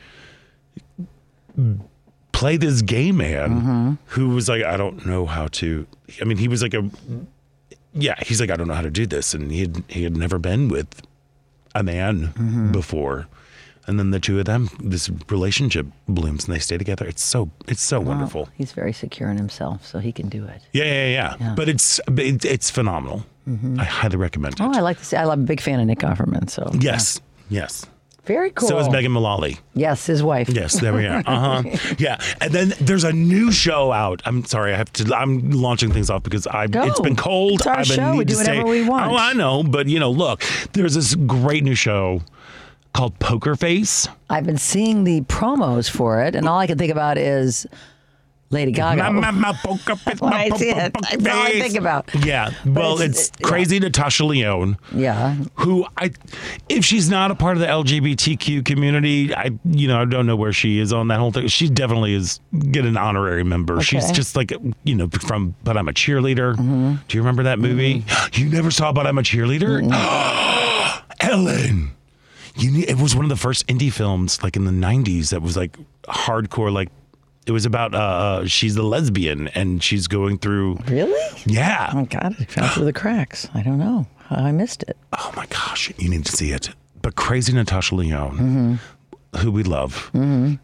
play 2.32 2.56
this 2.56 2.82
gay 2.82 3.12
man 3.12 3.48
Mm-hmm. 3.50 3.92
who 4.06 4.28
was 4.30 4.48
like 4.48 4.62
i 4.62 4.76
don't 4.76 5.06
know 5.06 5.26
how 5.26 5.48
to 5.48 5.86
i 6.20 6.25
mean 6.25 6.36
he 6.36 6.48
was 6.48 6.62
like 6.62 6.75
a 6.75 6.88
yeah 7.94 8.14
he's 8.25 8.40
like 8.40 8.50
i 8.50 8.56
don't 8.56 8.68
know 8.68 8.75
how 8.75 8.82
to 8.82 8.90
do 8.90 9.06
this 9.06 9.32
and 9.34 9.50
he 9.50 9.60
had 9.62 9.82
he 9.88 10.02
had 10.02 10.16
never 10.16 10.38
been 10.38 10.68
with 10.68 11.02
a 11.75 11.82
man 11.82 12.28
Mm-hmm. 12.28 12.72
before 12.72 13.26
and 13.87 13.99
then 13.99 14.11
the 14.11 14.21
two 14.21 14.38
of 14.38 14.45
them 14.47 14.69
this 14.83 15.11
relationship 15.31 15.87
blooms 16.09 16.47
and 16.47 16.55
they 16.55 16.59
stay 16.59 16.76
together 16.78 17.07
it's 17.07 17.23
so 17.23 17.50
it's 17.69 17.83
so 17.83 18.00
wonderful 18.00 18.49
He's 18.55 18.73
very 18.73 18.93
secure 18.93 19.31
in 19.31 19.37
himself, 19.37 19.87
so 19.87 19.99
he 19.99 20.12
can 20.12 20.28
do 20.28 20.45
it. 20.45 20.62
yeah 20.73 20.85
yeah 20.85 21.07
yeah, 21.09 21.35
Yeah. 21.40 21.55
but 21.57 21.69
it's 21.69 22.00
it, 22.16 22.45
it's 22.45 22.71
phenomenal 22.71 23.25
i 23.78 23.85
highly 23.85 24.16
recommend 24.16 24.55
it 24.55 24.61
Oh, 24.61 24.73
I 24.75 24.81
like 24.81 24.99
to 24.99 25.05
see. 25.05 25.16
I'm 25.16 25.28
a 25.31 25.37
big 25.37 25.61
fan 25.61 25.78
of 25.81 25.87
Nick 25.87 26.00
Offerman. 26.00 26.50
So 26.50 26.69
yes 26.81 27.21
yes 27.49 27.87
very 28.25 28.50
cool. 28.50 28.69
so 28.69 28.78
is 28.81 28.88
megan 28.90 29.12
mullally 29.12 29.59
Yes, 29.75 30.05
his 30.07 30.21
wife. 30.23 30.49
Yes, 30.49 30.81
there 30.81 30.93
we 30.95 31.07
are. 31.07 31.23
Uh 31.26 31.62
huh. 31.62 31.95
yeah, 31.99 32.19
and 32.40 32.50
then 32.52 32.73
there's 32.81 33.05
a 33.05 33.12
new 33.12 33.52
show 33.52 33.93
out. 33.93 34.21
I'm 34.25 34.45
sorry, 34.47 34.73
I 34.73 34.76
have 34.78 34.90
to. 34.95 35.14
I'm 35.14 35.50
launching 35.50 35.93
things 35.93 36.09
off 36.11 36.23
because 36.25 36.47
I. 36.47 36.66
Go. 36.66 36.83
It's 36.85 36.99
been 36.99 37.14
cold. 37.14 37.61
It's 37.61 37.66
our 37.66 37.78
I've 37.81 37.87
been 37.87 37.97
show. 37.97 38.16
We 38.16 38.25
do 38.25 38.35
to 38.35 38.40
stay- 38.40 38.52
whatever 38.57 38.71
we 38.71 38.88
want. 38.88 39.12
Oh, 39.12 39.16
I 39.16 39.35
know, 39.35 39.62
but 39.62 39.87
you 39.87 40.00
know, 40.00 40.11
look, 40.11 40.43
there's 40.73 40.95
this 40.95 41.14
great 41.14 41.62
new 41.62 41.75
show 41.76 42.23
called 42.96 43.18
Poker 43.18 43.54
Face. 43.56 44.08
I've 44.30 44.46
been 44.46 44.56
seeing 44.58 45.04
the 45.04 45.20
promos 45.22 45.88
for 45.90 46.22
it, 46.22 46.34
and 46.34 46.48
all 46.48 46.58
I 46.58 46.66
can 46.66 46.78
think 46.78 46.90
about 46.90 47.18
is 47.18 47.66
Lady 48.50 48.72
Gaga. 48.72 49.02
Face, 49.62 50.20
When 50.20 50.32
I 50.32 50.48
see 50.50 50.70
it, 50.70 50.94
that's 50.94 51.26
all 51.26 51.42
I 51.42 51.60
think 51.60 51.74
about. 51.74 52.08
Yeah, 52.24 52.50
well, 52.64 52.94
it's- 53.00 53.10
it's, 53.10 53.28
it- 53.28 53.36
yeah. 53.40 53.46
crazy 53.48 53.78
Natasha 53.80 54.24
Lyonne. 54.24 54.78
yeah. 54.94 55.34
who 55.56 55.84
I, 55.98 56.12
if 56.68 56.84
she's 56.84 57.10
not 57.10 57.30
a 57.30 57.34
part 57.34 57.56
of 57.56 57.60
the 57.60 57.66
LGBTQ 57.66 58.64
community, 58.64 59.34
I, 59.34 59.50
you 59.64 59.88
know, 59.88 60.00
I 60.00 60.04
don't 60.06 60.26
know 60.26 60.36
where 60.36 60.52
she 60.52 60.78
is 60.78 60.92
on 60.92 61.08
that 61.08 61.18
whole 61.18 61.32
thing. 61.32 61.48
She 61.48 61.68
definitely 61.68 62.14
is 62.14 62.40
get 62.70 62.86
an 62.86 62.96
honorary 62.96 63.44
member. 63.44 63.80
She's 63.82 64.04
Okay. 64.04 64.12
just 64.14 64.36
like, 64.36 64.52
you 64.84 64.94
know, 64.94 65.08
from 65.08 65.54
But 65.64 65.76
I'm 65.76 65.88
a 65.88 65.92
Cheerleader. 65.92 66.54
Mm-hmm. 66.54 66.94
Do 67.08 67.16
you 67.18 67.20
remember 67.22 67.42
that 67.44 67.58
movie? 67.58 68.04
You 68.32 68.48
never 68.48 68.70
saw 68.70 68.92
But 68.92 69.06
I'm 69.06 69.18
a 69.18 69.22
Cheerleader? 69.22 69.82
Ellen. 71.20 71.90
You 72.58 72.70
need, 72.70 72.88
it 72.88 72.96
was 72.98 73.14
one 73.14 73.25
of 73.25 73.28
the 73.28 73.36
first 73.36 73.66
indie 73.66 73.92
films 73.92 74.42
like 74.42 74.56
in 74.56 74.64
the 74.64 74.70
90s 74.70 75.30
that 75.30 75.42
was 75.42 75.56
like 75.56 75.76
hardcore 76.04 76.72
like 76.72 76.88
it 77.46 77.52
was 77.52 77.64
about 77.66 77.94
uh, 77.94 77.98
uh 77.98 78.46
she's 78.46 78.75
a 78.76 78.82
lesbian 78.82 79.48
and 79.48 79.82
she's 79.82 80.06
going 80.08 80.38
through 80.38 80.76
Really? 80.88 81.42
yeah 81.46 81.90
Oh 81.94 82.04
God, 82.06 82.34
it 82.40 82.50
fell 82.50 82.68
through 82.68 82.86
the 82.86 82.92
cracks. 82.92 83.48
I 83.54 83.62
don't 83.62 83.78
know 83.78 84.06
I 84.30 84.52
missed 84.52 84.82
it. 84.84 84.96
Oh 85.12 85.32
my 85.36 85.46
gosh, 85.46 85.92
you 85.98 86.08
need 86.08 86.25
to 86.26 86.32
see 86.32 86.50
it. 86.52 86.70
But 87.02 87.14
crazy 87.14 87.52
Natasha 87.52 87.94
Lyonne, 87.94 88.32
Mm-hmm. 88.36 88.75
Who 89.37 89.50
we 89.52 89.62
love. 89.62 90.11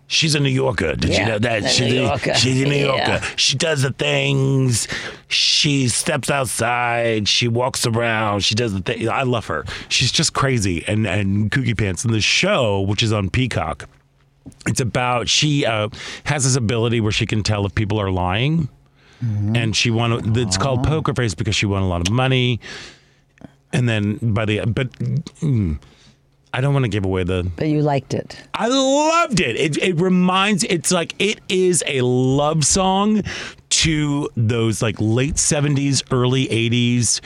She's 0.07 0.35
a 0.35 0.41
New 0.41 0.49
Yorker. 0.50 0.95
Did 0.97 1.17
you 1.17 1.25
know 1.25 1.38
that? 1.38 1.64
She's 1.71 1.93
New 1.93 2.00
a, 2.00 2.07
Yorker. 2.09 2.35
she's 2.35 2.61
a 2.62 2.64
New 2.64 2.75
Yeah. 2.75 3.09
Yorker. 3.11 3.26
She 3.37 3.57
does 3.57 3.83
the 3.83 3.93
things. 3.93 4.88
She 5.29 5.88
steps 5.88 6.31
outside. 6.31 7.29
She 7.29 7.49
walks 7.49 7.87
around. 7.87 8.41
She 8.45 8.55
does 8.55 8.73
the 8.73 8.81
thing. 8.81 9.09
I 9.09 9.23
love 9.23 9.47
her. 9.47 9.64
She's 9.88 10.12
just 10.12 10.33
crazy 10.33 10.85
and 10.87 11.07
and 11.07 11.50
kooky 11.50 11.76
pants. 11.76 12.04
And 12.04 12.13
the 12.13 12.21
show, 12.21 12.80
which 12.80 13.02
is 13.02 13.13
on 13.13 13.30
Peacock, 13.30 13.89
it's 14.67 14.80
about 14.80 15.28
she 15.28 15.65
uh, 15.67 15.89
has 16.25 16.45
this 16.45 16.56
ability 16.56 17.00
where 17.00 17.13
she 17.13 17.26
can 17.26 17.43
tell 17.43 17.65
if 17.67 17.75
people 17.75 18.00
are 18.00 18.11
lying. 18.11 18.69
And 19.54 19.76
she 19.76 19.91
won. 19.93 20.37
It's 20.37 20.58
called 20.58 20.82
Poker 20.82 21.15
Face 21.15 21.35
because 21.37 21.54
she 21.54 21.65
won 21.65 21.82
a 21.82 21.89
lot 21.89 22.00
of 22.00 22.13
money 22.13 22.58
and 23.73 23.89
then 23.89 24.19
by 24.35 24.45
the 24.45 24.61
but 24.67 24.91
mm, 24.93 25.78
I 26.54 26.60
don't 26.60 26.73
want 26.75 26.84
to 26.84 26.91
give 26.91 27.04
away 27.04 27.25
the. 27.25 27.50
But 27.56 27.69
you 27.69 27.80
liked 27.82 28.15
it. 28.15 28.41
I 28.54 28.69
loved 28.69 29.41
it. 29.41 29.56
It 29.56 29.78
it 29.78 30.00
reminds. 30.00 30.65
It's 30.65 30.91
like 30.93 31.15
it 31.19 31.41
is 31.49 31.82
a 31.86 32.02
love 32.02 32.65
song 32.65 33.23
to 33.71 34.28
those 34.36 34.82
like 34.82 34.97
late 34.99 35.38
seventies, 35.38 36.02
early 36.10 36.50
eighties. 36.50 37.21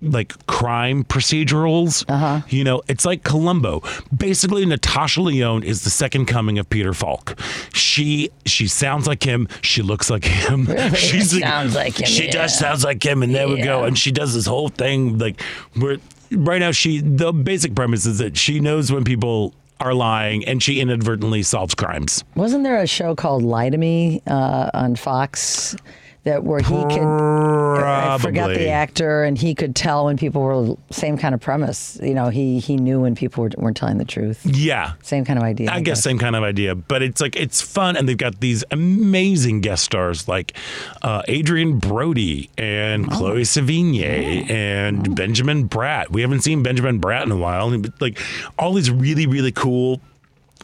Like 0.00 0.46
crime 0.46 1.02
procedurals, 1.02 2.04
uh-huh. 2.08 2.42
you 2.48 2.62
know, 2.62 2.82
it's 2.86 3.04
like 3.04 3.24
Columbo. 3.24 3.82
Basically, 4.16 4.64
Natasha 4.64 5.20
Lyonne 5.20 5.64
is 5.64 5.82
the 5.82 5.90
second 5.90 6.26
coming 6.26 6.56
of 6.60 6.70
Peter 6.70 6.94
Falk. 6.94 7.36
She 7.72 8.30
she 8.46 8.68
sounds 8.68 9.08
like 9.08 9.24
him. 9.24 9.48
She 9.60 9.82
looks 9.82 10.08
like 10.08 10.24
him. 10.24 10.66
Really? 10.66 10.90
She's 10.96 11.36
Sounds 11.40 11.74
like 11.74 11.98
him, 11.98 12.06
She 12.06 12.26
yeah. 12.26 12.30
does 12.30 12.56
sounds 12.56 12.84
like 12.84 13.04
him, 13.04 13.24
and 13.24 13.34
there 13.34 13.48
we 13.48 13.60
go. 13.60 13.82
And 13.82 13.98
she 13.98 14.12
does 14.12 14.34
this 14.34 14.46
whole 14.46 14.68
thing 14.68 15.18
like 15.18 15.42
where 15.74 15.96
right 16.32 16.58
now 16.58 16.70
she 16.70 17.00
the 17.00 17.32
basic 17.32 17.74
premise 17.74 18.06
is 18.06 18.18
that 18.18 18.36
she 18.36 18.60
knows 18.60 18.92
when 18.92 19.04
people 19.04 19.54
are 19.80 19.94
lying 19.94 20.44
and 20.44 20.62
she 20.62 20.80
inadvertently 20.80 21.42
solves 21.42 21.74
crimes. 21.74 22.24
Wasn't 22.34 22.64
there 22.64 22.80
a 22.80 22.86
show 22.86 23.14
called 23.14 23.42
Lie 23.42 23.70
to 23.70 23.78
Me 23.78 24.22
uh, 24.26 24.70
on 24.74 24.96
Fox 24.96 25.76
that 26.24 26.44
where 26.44 26.60
he 26.60 26.64
could 26.64 27.02
I 27.02 28.18
forgot 28.18 28.50
the 28.50 28.68
actor 28.68 29.24
and 29.24 29.38
he 29.38 29.54
could 29.54 29.74
tell 29.74 30.06
when 30.06 30.16
people 30.16 30.42
were 30.42 30.76
same 30.90 31.16
kind 31.16 31.34
of 31.34 31.40
premise. 31.40 31.98
You 32.02 32.14
know, 32.14 32.28
he 32.28 32.58
he 32.58 32.76
knew 32.76 33.00
when 33.00 33.14
people 33.14 33.44
were, 33.44 33.50
weren't 33.56 33.76
telling 33.76 33.98
the 33.98 34.04
truth. 34.04 34.44
Yeah. 34.44 34.94
Same 35.02 35.24
kind 35.24 35.38
of 35.38 35.44
idea. 35.44 35.70
I 35.70 35.80
guess 35.80 36.02
same 36.02 36.18
kind 36.18 36.36
of 36.36 36.42
idea, 36.42 36.74
but 36.74 37.02
it's 37.02 37.20
like 37.20 37.36
it's 37.36 37.60
fun, 37.60 37.96
and 37.96 38.08
they've 38.08 38.16
got 38.16 38.40
these 38.40 38.64
amazing 38.70 39.60
guest 39.60 39.84
stars 39.84 40.28
like 40.28 40.54
uh, 41.02 41.22
Adrien 41.28 41.78
Brody 41.78 42.50
and 42.58 43.10
Chloe 43.10 43.42
Sevigny 43.42 44.50
and 44.50 45.14
Benjamin 45.14 45.68
Bratt. 45.68 46.10
We 46.10 46.22
haven't 46.22 46.40
seen 46.40 46.62
Benjamin 46.62 47.00
Bratt 47.00 47.24
in 47.24 47.30
a 47.30 47.36
while, 47.36 47.74
like 48.00 48.18
all 48.58 48.74
these 48.74 48.90
really 48.90 49.26
really 49.26 49.52
cool 49.52 50.00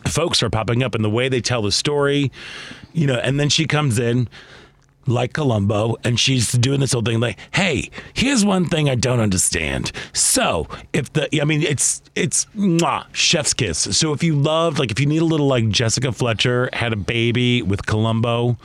folks 0.06 0.42
are 0.42 0.50
popping 0.50 0.82
up, 0.82 0.94
and 0.94 1.04
the 1.04 1.10
way 1.10 1.28
they 1.28 1.40
tell 1.40 1.62
the 1.62 1.72
story, 1.72 2.30
you 2.92 3.06
know, 3.06 3.16
and 3.16 3.40
then 3.40 3.48
she 3.48 3.66
comes 3.66 3.98
in. 3.98 4.28
Like 5.06 5.32
Columbo, 5.32 5.96
and 6.04 6.18
she's 6.18 6.52
doing 6.52 6.80
this 6.80 6.92
whole 6.92 7.02
thing 7.02 7.20
like, 7.20 7.38
"Hey, 7.52 7.90
here's 8.14 8.44
one 8.44 8.66
thing 8.66 8.88
I 8.88 8.94
don't 8.94 9.20
understand. 9.20 9.92
So, 10.12 10.66
if 10.92 11.12
the, 11.12 11.28
I 11.40 11.44
mean, 11.44 11.62
it's 11.62 12.02
it's 12.14 12.46
mwah, 12.56 13.06
chef's 13.12 13.54
kiss. 13.54 13.78
So, 13.96 14.12
if 14.12 14.22
you 14.22 14.34
loved, 14.34 14.78
like, 14.78 14.90
if 14.90 14.98
you 15.00 15.06
need 15.06 15.22
a 15.22 15.26
little 15.26 15.46
like 15.46 15.68
Jessica 15.68 16.12
Fletcher 16.12 16.70
had 16.72 16.92
a 16.92 16.96
baby 16.96 17.62
with 17.62 17.86
Columbo, 17.86 18.56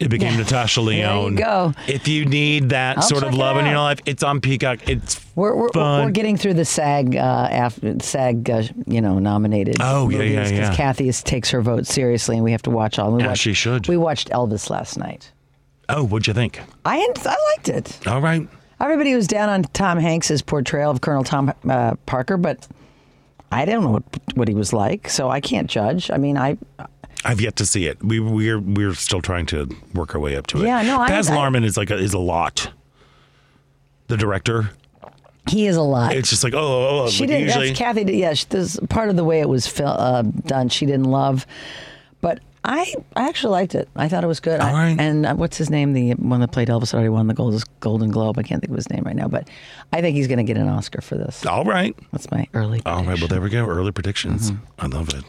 it 0.00 0.08
became 0.10 0.36
Natasha 0.36 0.80
Lyonne. 0.80 1.34
There 1.36 1.44
you 1.44 1.44
go. 1.44 1.74
If 1.86 2.06
you 2.08 2.24
need 2.24 2.68
that 2.70 2.98
I'll 2.98 3.02
sort 3.02 3.22
of 3.24 3.34
love 3.34 3.56
in 3.56 3.66
your 3.66 3.78
life, 3.78 3.98
it's 4.06 4.22
on 4.22 4.40
Peacock. 4.40 4.88
It's 4.88 5.20
We're, 5.34 5.54
we're, 5.56 5.68
fun. 5.70 6.04
we're 6.04 6.10
getting 6.10 6.36
through 6.36 6.54
the 6.54 6.64
SAG 6.64 7.16
uh, 7.16 7.18
after 7.18 7.98
SAG, 8.00 8.48
uh, 8.50 8.62
you 8.86 9.00
know, 9.00 9.18
nominated. 9.18 9.76
Oh, 9.80 10.08
yeah, 10.08 10.22
yeah, 10.22 10.48
yeah. 10.48 10.74
Kathy 10.74 11.08
is, 11.08 11.22
takes 11.22 11.50
her 11.50 11.60
vote 11.60 11.86
seriously, 11.86 12.36
and 12.36 12.44
we 12.44 12.52
have 12.52 12.62
to 12.62 12.70
watch 12.70 12.98
all. 12.98 13.12
We 13.12 13.22
Yeah, 13.22 13.28
watched, 13.28 13.42
she 13.42 13.52
should. 13.54 13.88
We 13.88 13.96
watched 13.96 14.30
Elvis 14.30 14.70
last 14.70 14.98
night. 14.98 15.32
oh, 15.88 16.04
what'd 16.04 16.26
you 16.26 16.34
think? 16.34 16.60
I 16.84 16.96
I 17.24 17.36
liked 17.56 17.68
it. 17.68 18.06
All 18.06 18.20
right. 18.20 18.46
Everybody 18.80 19.14
was 19.16 19.26
down 19.26 19.48
on 19.48 19.62
Tom 19.64 19.98
Hanks's 19.98 20.42
portrayal 20.42 20.90
of 20.92 21.00
Colonel 21.00 21.24
Tom 21.24 21.52
uh, 21.68 21.96
Parker, 22.06 22.36
but 22.36 22.68
I 23.50 23.64
don't 23.64 23.82
know 23.82 23.90
what, 23.90 24.04
what 24.34 24.46
he 24.46 24.54
was 24.54 24.72
like, 24.72 25.08
so 25.08 25.28
I 25.30 25.40
can't 25.40 25.68
judge. 25.68 26.10
I 26.12 26.16
mean, 26.18 26.36
I 26.38 26.56
I've 27.24 27.40
yet 27.40 27.56
to 27.56 27.66
see 27.66 27.86
it. 27.86 28.02
We 28.02 28.20
we're 28.20 28.60
we're 28.60 28.94
still 28.94 29.20
trying 29.20 29.46
to 29.46 29.68
work 29.94 30.14
our 30.14 30.20
way 30.20 30.36
up 30.36 30.46
to 30.48 30.58
it. 30.62 30.66
Yeah, 30.66 30.82
no, 30.82 31.00
I- 31.00 31.08
Baz 31.08 31.28
I- 31.30 31.36
Luhrmann 31.36 31.64
is 31.64 31.76
like 31.76 31.90
a, 31.90 31.96
is 31.96 32.14
a 32.14 32.18
lot. 32.18 32.70
The 34.06 34.16
director, 34.16 34.70
He 35.48 35.66
is 35.66 35.76
a 35.76 35.82
lot. 35.82 36.14
It's 36.14 36.30
just 36.30 36.42
like 36.44 36.54
oh, 36.54 36.58
oh, 36.58 37.02
oh 37.04 37.08
she 37.10 37.24
like 37.24 37.28
didn't. 37.30 37.44
usually. 37.46 37.66
That's 37.68 37.78
Kathy. 37.78 38.16
Yeah, 38.16 38.32
she, 38.34 38.46
this 38.48 38.78
part 38.88 39.10
of 39.10 39.16
the 39.16 39.24
way 39.24 39.40
it 39.40 39.48
was 39.48 39.66
fil- 39.66 39.86
uh, 39.88 40.22
done. 40.22 40.68
She 40.70 40.86
didn't 40.86 41.04
love, 41.10 41.46
but 42.22 42.40
I 42.64 42.94
I 43.16 43.28
actually 43.28 43.50
liked 43.52 43.74
it. 43.74 43.88
I 43.96 44.08
thought 44.08 44.24
it 44.24 44.28
was 44.28 44.40
good. 44.40 44.60
I- 44.60 44.68
All 44.68 44.74
right. 44.74 44.96
and 44.98 45.26
uh, 45.26 45.34
what's 45.34 45.58
his 45.58 45.68
name? 45.68 45.92
The 45.92 46.12
one 46.12 46.40
that 46.40 46.52
played 46.52 46.68
Elvis 46.68 46.94
already 46.94 47.10
won 47.10 47.26
the 47.26 47.34
Gold, 47.34 47.62
Golden 47.80 48.10
Globe. 48.10 48.38
I 48.38 48.42
can't 48.44 48.62
think 48.62 48.70
of 48.70 48.76
his 48.76 48.88
name 48.88 49.02
right 49.04 49.16
now, 49.16 49.28
but 49.28 49.48
I 49.92 50.00
think 50.00 50.16
he's 50.16 50.26
going 50.28 50.38
to 50.38 50.44
get 50.44 50.56
an 50.56 50.68
Oscar 50.68 51.02
for 51.02 51.16
this. 51.16 51.44
All 51.44 51.64
right. 51.64 51.94
That's 52.12 52.30
my 52.30 52.46
early. 52.54 52.80
All 52.86 53.04
right. 53.04 53.18
Well, 53.18 53.28
there 53.28 53.40
we 53.42 53.50
go. 53.50 53.66
Early 53.66 53.92
predictions. 53.92 54.52
I 54.78 54.86
love 54.86 55.10
it. 55.10 55.24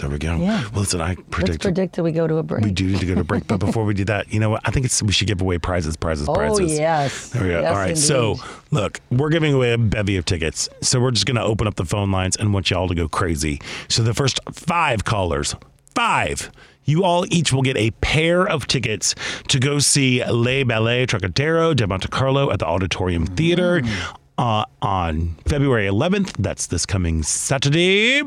There 0.00 0.08
we 0.08 0.18
go. 0.18 0.36
Yeah. 0.36 0.62
Well, 0.70 0.80
listen, 0.80 1.00
I 1.00 1.08
Let's 1.08 1.22
predict. 1.30 1.62
predict 1.62 1.96
that 1.96 2.02
we 2.02 2.10
go 2.12 2.26
to 2.26 2.36
a 2.38 2.42
break. 2.42 2.64
we 2.64 2.70
do 2.70 2.86
need 2.86 3.00
to 3.00 3.06
go 3.06 3.14
to 3.14 3.20
a 3.20 3.24
break, 3.24 3.46
but 3.46 3.58
before 3.60 3.84
we 3.84 3.92
do 3.92 4.04
that, 4.06 4.32
you 4.32 4.40
know 4.40 4.48
what? 4.50 4.62
I 4.64 4.70
think 4.70 4.86
it's 4.86 5.02
we 5.02 5.12
should 5.12 5.28
give 5.28 5.40
away 5.42 5.58
prizes, 5.58 5.96
prizes, 5.96 6.28
Oh 6.28 6.34
prizes. 6.34 6.72
yes. 6.78 7.28
There 7.28 7.42
we 7.42 7.48
go. 7.50 7.60
Yes, 7.60 7.70
All 7.70 7.76
right. 7.78 7.98
So, 7.98 8.36
look, 8.70 9.00
we're 9.10 9.28
giving 9.28 9.52
away 9.52 9.72
a 9.72 9.78
bevy 9.78 10.16
of 10.16 10.24
tickets. 10.24 10.68
So, 10.80 11.00
we're 11.00 11.10
just 11.10 11.26
going 11.26 11.36
to 11.36 11.42
open 11.42 11.66
up 11.66 11.74
the 11.74 11.84
phone 11.84 12.10
lines 12.10 12.36
and 12.36 12.54
want 12.54 12.70
y'all 12.70 12.88
to 12.88 12.94
go 12.94 13.08
crazy. 13.08 13.60
So, 13.88 14.02
the 14.02 14.14
first 14.14 14.40
five 14.52 15.04
callers, 15.04 15.54
five, 15.94 16.50
you 16.84 17.04
all 17.04 17.24
each 17.32 17.52
will 17.52 17.62
get 17.62 17.76
a 17.76 17.90
pair 18.00 18.48
of 18.48 18.66
tickets 18.66 19.14
to 19.48 19.58
go 19.60 19.78
see 19.80 20.24
Le 20.24 20.64
Ballet 20.64 21.06
Trockadero 21.06 21.76
de 21.76 21.86
Monte 21.86 22.08
Carlo 22.08 22.50
at 22.50 22.58
the 22.58 22.66
Auditorium 22.66 23.26
Theater. 23.26 23.80
Mm. 23.82 24.16
Uh, 24.40 24.64
on 24.80 25.34
February 25.44 25.86
11th. 25.86 26.32
That's 26.38 26.66
this 26.66 26.86
coming 26.86 27.22
Saturday. 27.22 28.22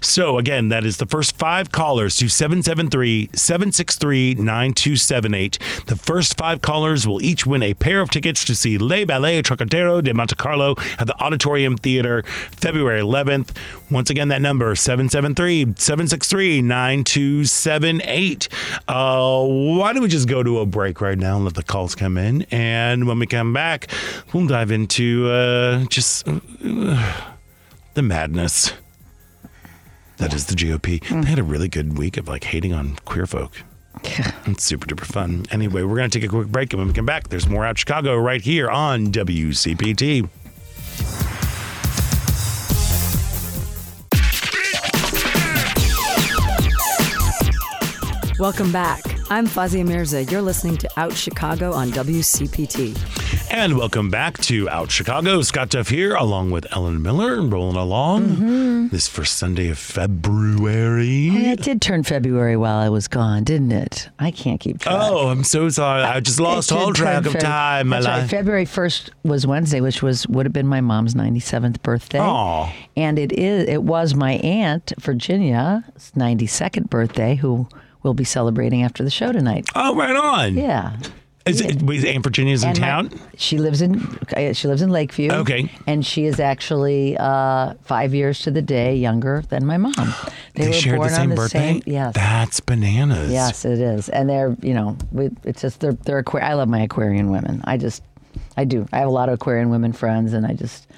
So, 0.00 0.38
again, 0.38 0.70
that 0.70 0.86
is 0.86 0.96
the 0.96 1.04
first 1.04 1.36
five 1.36 1.70
callers 1.70 2.16
to 2.16 2.28
773 2.30 3.28
763 3.34 4.36
9278. 4.36 5.58
The 5.86 5.96
first 5.96 6.38
five 6.38 6.62
callers 6.62 7.06
will 7.06 7.20
each 7.20 7.44
win 7.44 7.62
a 7.62 7.74
pair 7.74 8.00
of 8.00 8.10
tickets 8.10 8.46
to 8.46 8.54
see 8.54 8.78
Le 8.78 9.04
Ballet 9.04 9.42
Trockadero 9.42 10.02
de 10.02 10.14
Monte 10.14 10.36
Carlo 10.36 10.74
at 10.98 11.06
the 11.06 11.14
Auditorium 11.22 11.76
Theater 11.76 12.22
February 12.22 13.02
11th. 13.02 13.54
Once 13.90 14.08
again, 14.08 14.28
that 14.28 14.40
number 14.40 14.74
773 14.74 15.74
763 15.76 16.62
9278. 16.62 18.48
Uh, 18.88 19.44
Why 19.44 19.92
don't 19.92 20.02
we 20.02 20.08
just 20.08 20.28
go 20.28 20.42
to 20.42 20.60
a 20.60 20.66
break 20.66 21.02
right 21.02 21.18
now 21.18 21.36
and 21.36 21.44
let 21.44 21.52
the 21.54 21.62
calls 21.62 21.94
come 21.94 22.16
in? 22.16 22.46
And 22.50 23.06
when 23.06 23.18
we 23.18 23.26
come 23.26 23.52
back, 23.52 23.88
we'll 24.32 24.46
dive 24.46 24.70
into 24.70 25.28
uh, 25.30 25.57
just 25.88 26.26
uh, 26.28 26.40
the 27.94 28.02
madness 28.02 28.72
that 30.18 30.34
is 30.34 30.46
the 30.46 30.54
GOP. 30.54 31.00
They 31.22 31.28
had 31.28 31.38
a 31.38 31.44
really 31.44 31.68
good 31.68 31.96
week 31.96 32.16
of 32.16 32.28
like 32.28 32.44
hating 32.44 32.72
on 32.72 32.96
queer 33.04 33.26
folk. 33.26 33.62
It's 34.46 34.64
super 34.64 34.86
duper 34.86 35.04
fun. 35.04 35.46
Anyway, 35.50 35.82
we're 35.82 35.96
going 35.96 36.10
to 36.10 36.18
take 36.18 36.26
a 36.26 36.30
quick 36.30 36.48
break, 36.48 36.72
and 36.72 36.78
when 36.78 36.88
we 36.88 36.94
come 36.94 37.06
back, 37.06 37.28
there's 37.28 37.48
more 37.48 37.64
out 37.64 37.78
Chicago 37.78 38.16
right 38.16 38.40
here 38.40 38.70
on 38.70 39.06
WCPT. 39.06 40.28
Welcome 48.38 48.70
back. 48.70 49.17
I'm 49.30 49.46
Fawzia 49.46 49.86
Mirza. 49.86 50.24
You're 50.24 50.40
listening 50.40 50.78
to 50.78 50.88
Out 50.96 51.12
Chicago 51.12 51.74
on 51.74 51.90
WCPT. 51.90 52.96
And 53.52 53.76
welcome 53.76 54.08
back 54.08 54.38
to 54.38 54.70
Out 54.70 54.90
Chicago. 54.90 55.42
Scott 55.42 55.68
Duff 55.68 55.88
here, 55.88 56.14
along 56.14 56.50
with 56.50 56.66
Ellen 56.74 57.02
Miller, 57.02 57.42
rolling 57.42 57.76
along 57.76 58.26
mm-hmm. 58.26 58.88
this 58.88 59.06
first 59.06 59.36
Sunday 59.36 59.68
of 59.68 59.76
February. 59.76 61.28
Hey, 61.28 61.50
it 61.50 61.60
did 61.60 61.82
turn 61.82 62.04
February 62.04 62.56
while 62.56 62.78
I 62.78 62.88
was 62.88 63.06
gone, 63.06 63.44
didn't 63.44 63.72
it? 63.72 64.08
I 64.18 64.30
can't 64.30 64.60
keep 64.60 64.80
track. 64.80 64.94
Oh, 64.98 65.28
I'm 65.28 65.44
so 65.44 65.68
sorry. 65.68 66.04
I 66.04 66.20
just 66.20 66.40
lost 66.40 66.72
all 66.72 66.94
track 66.94 67.26
of 67.26 67.34
Feb- 67.34 67.40
time. 67.40 67.88
My 67.88 67.96
That's 67.96 68.06
right. 68.06 68.18
life. 68.20 68.30
February 68.30 68.64
first 68.64 69.10
was 69.24 69.46
Wednesday, 69.46 69.82
which 69.82 70.02
was 70.02 70.26
would 70.28 70.46
have 70.46 70.54
been 70.54 70.66
my 70.66 70.80
mom's 70.80 71.14
ninety 71.14 71.40
seventh 71.40 71.82
birthday. 71.82 72.18
Aw. 72.18 72.72
And 72.96 73.18
it 73.18 73.32
is 73.32 73.68
it 73.68 73.82
was 73.82 74.14
my 74.14 74.36
aunt 74.36 74.94
Virginia's 74.98 76.12
ninety 76.16 76.46
second 76.46 76.88
birthday, 76.88 77.34
who 77.34 77.68
we'll 78.02 78.14
be 78.14 78.24
celebrating 78.24 78.82
after 78.82 79.02
the 79.04 79.10
show 79.10 79.32
tonight. 79.32 79.68
Oh, 79.74 79.94
right 79.96 80.14
on. 80.16 80.54
Yeah. 80.56 80.96
Is 81.46 81.62
it, 81.62 81.80
wait, 81.80 82.04
Aunt 82.04 82.22
Virginia's 82.22 82.62
in 82.62 82.70
And 82.70 82.78
my- 82.80 82.86
town? 82.86 83.20
she 83.38 83.56
lives 83.56 83.80
in 83.80 84.02
uh, 84.36 84.52
she 84.52 84.68
lives 84.68 84.82
in 84.82 84.90
Lakeview. 84.90 85.30
Okay. 85.32 85.70
And 85.86 86.04
she 86.04 86.26
is 86.26 86.38
actually 86.40 87.16
uh, 87.16 87.72
five 87.84 88.12
years 88.14 88.40
to 88.40 88.50
the 88.50 88.60
day 88.60 88.94
younger 88.96 89.42
than 89.48 89.64
my 89.64 89.78
mom. 89.78 89.94
They, 90.54 90.64
They 90.64 90.70
the 90.98 91.08
same 91.08 91.30
the 91.30 91.36
birthday. 91.36 91.58
same. 91.74 91.82
Yes. 91.86 92.14
That's 92.14 92.58
bananas. 92.58 93.30
Yes, 93.30 93.64
it 93.64 93.78
is, 93.78 94.08
and 94.08 94.28
they're 94.28 94.56
you 94.60 94.74
know 94.74 94.96
we, 95.12 95.30
it's 95.44 95.62
just 95.62 95.78
they're 95.78 95.92
they're 95.92 96.18
aqua- 96.18 96.42
I 96.44 96.54
love 96.54 96.68
my 96.68 96.80
Aquarian 96.80 97.30
women. 97.30 97.60
I 97.64 97.76
just 97.76 98.02
I 98.56 98.64
do. 98.64 98.86
I 98.92 98.98
have 98.98 99.06
a 99.06 99.12
lot 99.12 99.28
of 99.28 99.34
Aquarian 99.36 99.70
women 99.70 99.92
friends, 99.92 100.32
and 100.32 100.44
I 100.44 100.54
just 100.54 100.88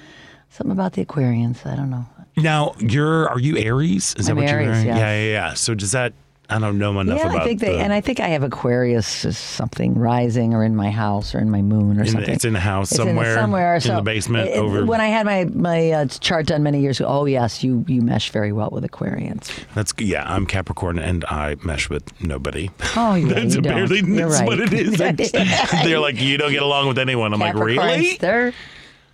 something 0.49 0.71
about 0.71 0.93
the 0.93 1.05
Aquarians. 1.05 1.63
I 1.65 1.75
don't 1.75 1.91
know. 1.91 2.05
Now 2.37 2.73
you're 2.79 3.29
are 3.29 3.39
you 3.39 3.55
Aries? 3.59 4.15
Is 4.17 4.27
I'm 4.29 4.35
that 4.37 4.41
what 4.41 4.51
Aries, 4.51 4.65
you're? 4.83 4.95
yes. 4.95 4.97
Yeah, 4.97 5.13
yeah, 5.15 5.31
yeah. 5.31 5.53
So 5.53 5.75
does 5.75 5.91
that? 5.91 6.13
I 6.51 6.59
don't 6.59 6.77
know 6.77 6.99
enough 6.99 7.17
yeah, 7.17 7.27
about. 7.29 7.41
I 7.41 7.45
think 7.45 7.59
they 7.61 7.73
the- 7.75 7.79
and 7.81 7.93
I 7.93 8.01
think 8.01 8.19
I 8.19 8.27
have 8.29 8.43
Aquarius 8.43 9.07
something 9.07 9.95
rising 9.97 10.53
or 10.53 10.63
in 10.63 10.75
my 10.75 10.89
house 10.91 11.33
or 11.33 11.39
in 11.39 11.49
my 11.49 11.61
moon 11.61 11.97
or 11.97 12.01
In 12.01 12.05
the- 12.05 12.11
something. 12.11 12.29
it's 12.33 12.45
in 12.45 12.53
the 12.53 12.59
house 12.59 12.91
It's 12.91 12.99
in 12.99 13.05
the- 13.05 13.11
somewhere, 13.11 13.35
somewhere 13.35 13.75
in 13.75 13.95
the 13.95 14.01
basement 14.01 14.49
it- 14.49 14.57
over- 14.57 14.85
When 14.85 14.99
I 15.01 15.07
had 15.07 15.25
my 15.25 15.45
my 15.45 15.91
uh, 15.91 16.05
chart 16.05 16.47
done 16.47 16.63
many 16.63 16.81
years 16.81 16.99
ago, 16.99 17.09
oh 17.09 17.25
yes, 17.25 17.63
you 17.63 17.85
you 17.87 18.01
mesh 18.01 18.29
very 18.31 18.51
well 18.51 18.69
with 18.71 18.83
Aquarians. 18.83 19.49
That's 19.75 19.93
yeah. 19.97 20.23
I'm 20.31 20.45
Capricorn 20.45 20.99
and 20.99 21.23
I 21.25 21.55
mesh 21.63 21.89
with 21.89 22.03
nobody. 22.21 22.69
Oh 22.95 23.15
yeah, 23.15 23.27
That's 23.33 23.55
you 23.55 23.61
don't. 23.61 23.71
apparently 23.71 23.99
You're 24.01 24.29
that's 24.29 24.41
right. 24.41 24.47
what 24.47 24.59
it 24.59 24.73
is. 24.73 24.97
They're 25.83 25.99
like 25.99 26.19
you 26.21 26.37
don't 26.37 26.51
get 26.51 26.61
along 26.63 26.87
with 26.87 26.99
anyone. 26.99 27.33
I'm 27.33 27.39
like 27.39 27.55
really? 27.55 28.17
They're 28.17 28.53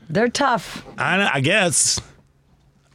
they're 0.10 0.30
tough. 0.30 0.86
I, 0.98 1.30
I 1.36 1.40
guess. 1.42 2.00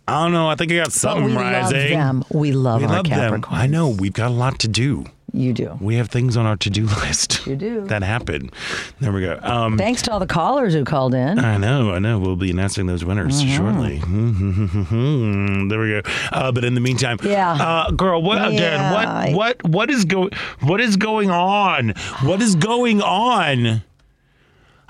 I 0.08 0.22
don't 0.24 0.32
know. 0.32 0.48
I 0.48 0.56
think 0.56 0.72
I 0.72 0.76
got 0.76 0.92
something 0.92 1.26
we 1.26 1.34
rising. 1.36 1.98
love 1.98 2.20
them. 2.20 2.24
We 2.40 2.52
love 2.52 2.80
We 2.80 2.86
our 2.86 2.92
love 3.02 3.08
them. 3.08 3.44
I 3.50 3.66
know. 3.66 3.88
We've 3.88 4.12
got 4.12 4.30
a 4.30 4.34
lot 4.34 4.58
to 4.60 4.68
do. 4.68 5.06
You 5.34 5.54
do. 5.54 5.78
We 5.80 5.94
have 5.94 6.10
things 6.10 6.36
on 6.36 6.44
our 6.44 6.56
to-do 6.56 6.84
list. 7.02 7.46
You 7.46 7.56
do. 7.56 7.86
That 7.86 8.02
happened. 8.02 8.52
There 9.00 9.12
we 9.12 9.22
go. 9.22 9.38
Um, 9.42 9.78
Thanks 9.78 10.02
to 10.02 10.12
all 10.12 10.18
the 10.20 10.26
callers 10.26 10.74
who 10.74 10.84
called 10.84 11.14
in. 11.14 11.38
I 11.38 11.56
know, 11.56 11.90
I 11.92 12.00
know. 12.00 12.18
We'll 12.18 12.36
be 12.36 12.50
announcing 12.50 12.84
those 12.86 13.02
winners 13.02 13.42
Mm-hmm. 13.42 13.56
shortly. 13.56 13.98
there 15.70 15.80
we 15.80 15.88
go. 15.88 16.02
Uh, 16.32 16.52
but 16.52 16.64
in 16.64 16.74
the 16.74 16.80
meantime, 16.82 17.16
Yeah. 17.22 17.52
uh, 17.52 17.90
girl, 17.92 18.20
what 18.20 18.38
again? 18.46 18.58
Yeah. 18.78 19.30
What 19.32 19.34
what 19.34 19.64
what 19.64 19.90
is 19.90 20.04
going? 20.04 20.32
What 20.60 20.82
is 20.82 20.96
going 20.98 21.30
on? 21.30 21.90
What 22.24 22.42
is 22.42 22.54
going 22.54 23.00
on? 23.00 23.82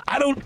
I 0.09 0.19
don't. 0.19 0.43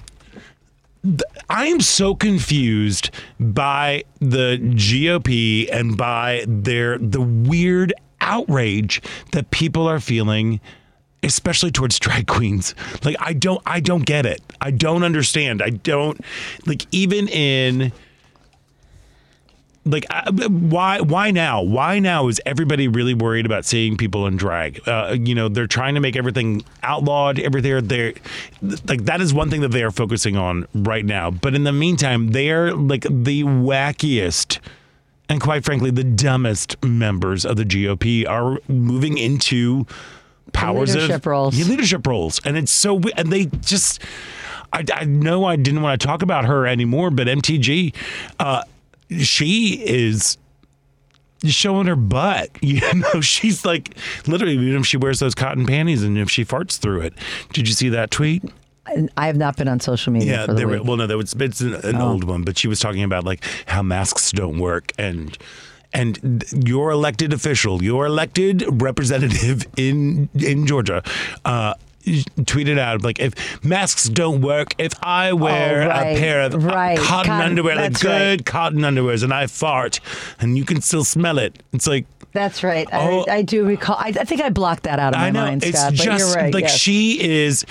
I 1.49 1.67
am 1.67 1.81
so 1.81 2.15
confused 2.15 3.11
by 3.39 4.05
the 4.21 4.59
GOP 4.61 5.69
and 5.73 5.97
by 5.97 6.45
their 6.47 6.99
the 6.99 7.21
weird 7.21 7.93
outrage 8.21 9.03
that 9.33 9.51
people 9.51 9.87
are 9.87 10.01
feeling 10.01 10.61
especially 11.23 11.71
towards 11.71 11.99
drag 12.01 12.27
queens. 12.27 12.75
Like 13.05 13.17
I 13.21 13.33
don't 13.33 13.63
I 13.67 13.81
don't 13.81 14.05
get 14.05 14.27
it. 14.27 14.41
I 14.61 14.71
don't 14.71 15.03
understand. 15.03 15.63
I 15.63 15.71
don't 15.71 16.21
like 16.67 16.87
even 16.93 17.29
in 17.29 17.93
like 19.87 20.05
I- 20.11 20.29
why 20.49 21.01
why 21.01 21.31
now? 21.31 21.63
Why 21.63 21.99
now 21.99 22.29
is 22.29 22.41
everybody 22.45 22.89
really 22.89 23.15
worried 23.15 23.47
about 23.47 23.65
seeing 23.65 23.97
people 23.97 24.27
in 24.27 24.37
drag? 24.37 24.87
Uh, 24.87 25.17
you 25.19 25.35
know 25.35 25.49
they're 25.49 25.67
trying 25.67 25.95
to 25.95 26.01
make 26.01 26.17
everything 26.17 26.65
outlawed 26.83 27.39
everything 27.39 27.87
they're 27.87 28.13
like 28.87 29.05
that 29.05 29.21
is 29.21 29.33
one 29.33 29.49
thing 29.49 29.61
that 29.63 29.71
they 29.71 29.83
are 29.83 29.91
focusing 29.91 30.37
on 30.37 30.67
right 30.75 31.05
now. 31.05 31.31
But 31.31 31.55
in 31.55 31.65
the 31.65 31.73
meantime 31.73 32.33
they 32.33 32.51
are 32.51 32.73
like 32.75 33.03
the 33.03 33.45
wackiest 33.45 34.59
and 35.29 35.41
quite 35.41 35.65
frankly 35.65 35.91
the 35.91 36.05
dumbest 36.05 36.83
members 36.85 37.45
of 37.45 37.57
the 37.57 37.65
GOP 37.65 38.29
are 38.29 38.59
moving 38.69 39.19
into 39.19 39.87
powers 40.53 40.95
leadership 40.95 41.17
of 41.23 41.27
roles. 41.27 41.57
Yeah, 41.59 41.67
leadership 41.67 42.07
roles. 42.07 42.41
And 42.45 42.57
it's 42.57 42.73
so 42.73 43.01
and 43.17 43.33
they 43.33 43.47
just 43.47 44.03
I, 44.73 44.85
I 44.95 45.05
know 45.05 45.45
I 45.45 45.57
didn't 45.57 45.83
want 45.83 46.01
to 46.01 46.07
talk 46.07 46.23
about 46.23 46.45
her 46.45 46.67
anymore 46.67 47.11
but 47.11 47.27
MTG 47.29 47.95
uh 48.41 48.63
she 49.11 49.83
is 49.85 50.39
showing 51.45 51.87
her 51.87 51.97
butt. 51.97 52.51
You 52.63 52.81
know, 52.95 53.21
she's 53.21 53.65
like 53.65 53.97
literally, 54.27 54.55
you 54.55 54.73
know, 54.73 54.83
she 54.83 54.97
wears 54.97 55.21
those 55.21 55.35
cotton 55.35 55.67
panties 55.67 56.03
and 56.03 56.19
if 56.19 56.31
she 56.31 56.45
farts 56.45 56.79
through 56.79 57.03
it. 57.03 57.15
Did 57.53 57.69
you 57.69 57.75
see 57.75 57.89
that 57.91 58.11
tweet? 58.11 58.43
I 59.17 59.27
have 59.27 59.37
not 59.37 59.57
been 59.57 59.67
on 59.69 59.81
social 59.81 60.13
media 60.13 60.33
Yeah, 60.33 60.47
for 60.47 60.55
the 60.55 60.65
were, 60.67 60.83
well, 60.83 60.97
no, 60.97 61.07
that 61.09 61.17
was 61.17 61.33
it's 61.35 61.61
an, 61.61 61.75
an 61.75 61.97
Oh. 61.97 62.13
old 62.13 62.25
one, 62.25 62.43
but 62.45 62.57
she 62.57 62.69
was 62.69 62.79
talking 62.81 63.03
about 63.03 63.25
like 63.25 63.45
how 63.67 63.83
masks 63.83 64.31
don't 64.33 64.59
work 64.59 64.93
and 64.99 65.37
and 65.93 66.45
your 66.67 66.91
elected 66.91 67.33
official, 67.33 67.83
your 67.83 68.07
elected 68.07 68.65
representative 68.83 69.67
in 69.77 70.29
in 70.35 70.67
Georgia, 70.67 71.03
uh, 71.45 71.75
tweeted 72.07 72.79
out 72.79 73.03
like 73.03 73.19
if 73.19 73.63
masks 73.65 74.09
don't 74.09 74.41
work, 74.41 74.75
if 74.79 74.93
I 75.03 75.33
wear 75.33 75.83
Oh, 75.83 75.89
right, 75.89 76.17
a 76.17 76.19
pair 76.21 76.41
of 76.43 76.65
right. 76.65 76.99
cotton, 76.99 77.31
Cotton- 77.33 77.47
underwear, 77.51 77.77
like 77.77 78.01
good 78.01 78.11
right. 78.41 78.47
cotton 78.47 78.81
underwears, 78.81 79.23
and 79.25 79.33
I 79.35 79.47
fart, 79.47 80.01
and 80.41 80.57
you 80.57 80.65
can 80.65 80.81
still 80.81 81.05
smell 81.05 81.39
it, 81.39 81.63
it's 81.73 81.87
like. 81.87 82.07
That's 82.33 82.63
right. 82.63 82.87
Oh. 82.93 83.25
I, 83.29 83.37
I 83.37 83.43
do 83.43 83.65
recall. 83.65 83.97
I, 83.99 84.09
I 84.09 84.25
think 84.25 84.43
I 84.43 84.51
blocked 84.51 84.83
that 84.83 84.99
out 84.99 85.15
of 85.15 85.21
my 85.21 85.31
mind, 85.31 85.65
it's 85.65 85.79
Scott. 85.79 85.93
But 85.93 86.05
just 86.05 86.27
you're 86.27 86.35
right. 86.37 86.53
like 86.53 86.65
yes. 86.65 86.77
she 86.77 87.19
is. 87.21 87.65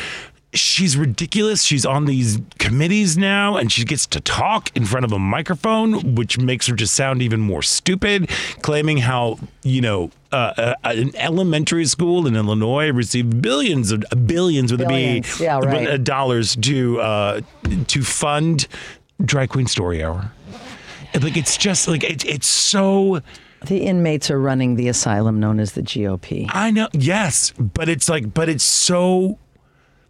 She's 0.55 0.97
ridiculous. 0.97 1.63
She's 1.63 1.85
on 1.85 2.05
these 2.05 2.39
committees 2.59 3.17
now 3.17 3.57
and 3.57 3.71
she 3.71 3.83
gets 3.83 4.05
to 4.07 4.19
talk 4.19 4.75
in 4.75 4.85
front 4.85 5.05
of 5.05 5.11
a 5.11 5.19
microphone, 5.19 6.15
which 6.15 6.37
makes 6.37 6.67
her 6.67 6.75
just 6.75 6.93
sound 6.93 7.21
even 7.21 7.39
more 7.39 7.61
stupid, 7.61 8.29
claiming 8.61 8.97
how, 8.97 9.37
you 9.63 9.81
know, 9.81 10.11
uh, 10.31 10.53
uh, 10.57 10.73
an 10.83 11.15
elementary 11.15 11.85
school 11.85 12.27
in 12.27 12.35
Illinois 12.35 12.91
received 12.91 13.41
billions 13.41 13.91
of 13.91 14.03
billions 14.25 14.71
with 14.71 14.79
Billions. 14.81 15.35
a 15.35 15.37
B 15.37 15.43
Yeah, 15.43 15.59
right. 15.59 15.87
uh, 15.87 15.97
dollars 15.97 16.55
to 16.57 16.99
uh, 16.99 17.41
to 17.87 18.03
fund 18.03 18.67
Drag 19.23 19.49
Queen 19.49 19.67
Story 19.67 20.03
Hour. 20.03 20.31
Like 21.21 21.37
it's 21.37 21.55
just 21.55 21.87
like 21.87 22.03
it's 22.03 22.25
it's 22.25 22.47
so 22.47 23.21
The 23.65 23.83
inmates 23.83 24.29
are 24.29 24.39
running 24.39 24.75
the 24.75 24.89
asylum 24.89 25.39
known 25.39 25.61
as 25.61 25.71
the 25.71 25.81
GOP. 25.81 26.47
I 26.49 26.71
know 26.71 26.89
yes, 26.91 27.53
but 27.57 27.87
it's 27.87 28.09
like 28.09 28.33
but 28.33 28.49
it's 28.49 28.65
so 28.65 29.39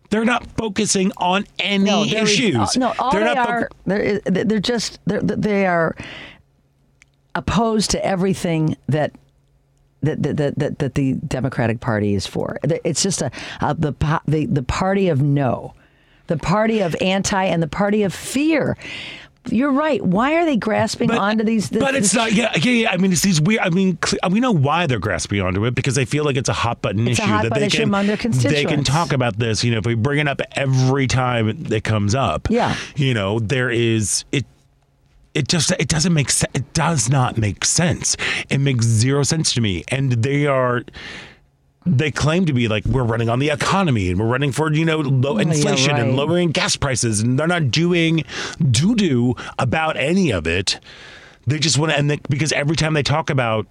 they're 0.10 0.26
not 0.26 0.46
focusing 0.58 1.12
on 1.18 1.46
any 1.60 2.10
they're- 2.10 2.24
issues. 2.24 2.78
no, 2.78 2.94
all 3.00 3.12
they're 3.12 3.26
they 3.26 3.34
not 3.34 3.50
are, 3.50 3.70
they're, 3.86 4.20
they're 4.22 4.60
just 4.60 5.00
they're, 5.06 5.22
they 5.22 5.66
are 5.66 5.96
opposed 7.34 7.92
to 7.92 8.06
everything 8.06 8.78
that. 8.88 9.12
That, 10.02 10.22
that, 10.22 10.38
that, 10.38 10.60
that, 10.60 10.80
that 10.80 10.94
the 10.94 11.14
Democratic 11.14 11.80
Party 11.80 12.14
is 12.14 12.28
for. 12.28 12.60
It's 12.64 13.02
just 13.02 13.24
a, 13.24 13.32
a 13.60 13.74
the, 13.74 13.94
the 14.28 14.46
the 14.46 14.62
party 14.62 15.08
of 15.08 15.24
no, 15.24 15.74
the 16.28 16.38
party 16.38 16.82
of 16.82 16.96
anti, 17.02 17.44
and 17.44 17.64
the 17.64 17.68
party 17.68 18.04
of 18.04 18.14
fear. 18.14 18.78
You're 19.52 19.72
right. 19.72 20.02
Why 20.04 20.34
are 20.36 20.46
they 20.46 20.58
grasping 20.58 21.12
onto 21.12 21.44
these? 21.44 21.70
this- 21.70 21.82
but 21.82 21.96
it's 21.96 22.08
this- 22.12 22.16
not. 22.16 22.34
Yeah, 22.34 22.52
yeah, 22.56 22.72
yeah. 22.72 22.92
I 22.92 22.98
mean, 22.98 23.12
it's 23.12 23.22
these 23.22 23.40
weird. 23.42 23.62
I 23.62 23.70
mean, 23.70 23.98
we 24.32 24.40
know 24.40 24.52
why 24.52 24.88
they're 24.88 25.00
grasping 25.00 25.42
onto 25.42 25.66
it 25.66 25.76
because 25.76 25.96
they 25.96 26.06
feel 26.06 26.24
like 26.24 26.36
it's 26.38 26.50
a 26.50 26.54
hot 26.54 26.82
button 26.82 27.08
It's 27.08 27.20
issue 27.20 27.28
hot 27.30 27.44
that 27.44 27.50
button 27.50 27.64
they 27.64 27.70
can 27.70 27.84
among 27.84 28.08
their 28.08 28.18
they 28.18 28.66
can 28.66 28.84
talk 28.84 29.14
about 29.14 29.38
this. 29.38 29.64
You 29.64 29.72
know, 29.72 29.78
if 29.80 29.86
we 29.86 29.96
bring 29.96 30.20
it 30.20 30.28
up 30.28 30.42
every 30.54 31.08
time 31.08 31.48
it 31.72 31.84
comes 31.84 32.16
up, 32.16 32.48
Yeah. 32.50 32.76
you 32.96 33.14
know, 33.14 33.40
there 33.40 33.70
is 33.70 34.26
it. 34.32 34.46
It 35.34 35.50
just 35.50 35.72
it 35.72 35.90
doesn't 35.90 36.14
make 36.14 36.30
sense. 36.30 36.52
It 36.56 36.74
does 36.74 37.10
not 37.10 37.38
make 37.38 37.66
sense. 37.66 38.16
It 38.50 38.60
makes 38.60 38.86
zero 38.86 39.24
sense 39.24 39.54
to 39.56 39.62
me. 39.62 39.84
And 39.90 40.12
they 40.14 40.46
are. 40.48 40.84
They 41.88 42.10
claim 42.10 42.46
to 42.46 42.54
be 42.54 42.68
like 42.68 42.84
we're 42.86 43.04
running 43.04 43.30
on 43.30 43.40
the 43.40 43.50
economy 43.50 44.10
and 44.10 44.20
we're 44.20 44.28
running 44.28 44.52
for 44.52 44.74
you 44.74 44.86
know 44.86 44.98
low 45.00 45.36
Oh, 45.36 45.40
yeah, 45.40 45.50
inflation 45.54 45.96
and 45.96 46.16
lowering 46.16 46.50
gas 46.52 46.76
prices 46.76 47.22
and 47.22 47.38
they're 47.38 47.46
not 47.48 47.70
doing 47.70 48.24
doo 48.72 48.96
doo 48.96 49.36
about 49.60 49.96
any 49.96 50.32
of 50.32 50.48
it. 50.48 50.80
They 51.48 51.60
just 51.60 51.78
want 51.78 51.92
to, 51.92 51.98
and 52.00 52.10
they, 52.10 52.20
because 52.28 52.52
every 52.54 52.76
time 52.76 52.94
they 52.96 53.04
talk 53.04 53.30
about 53.30 53.68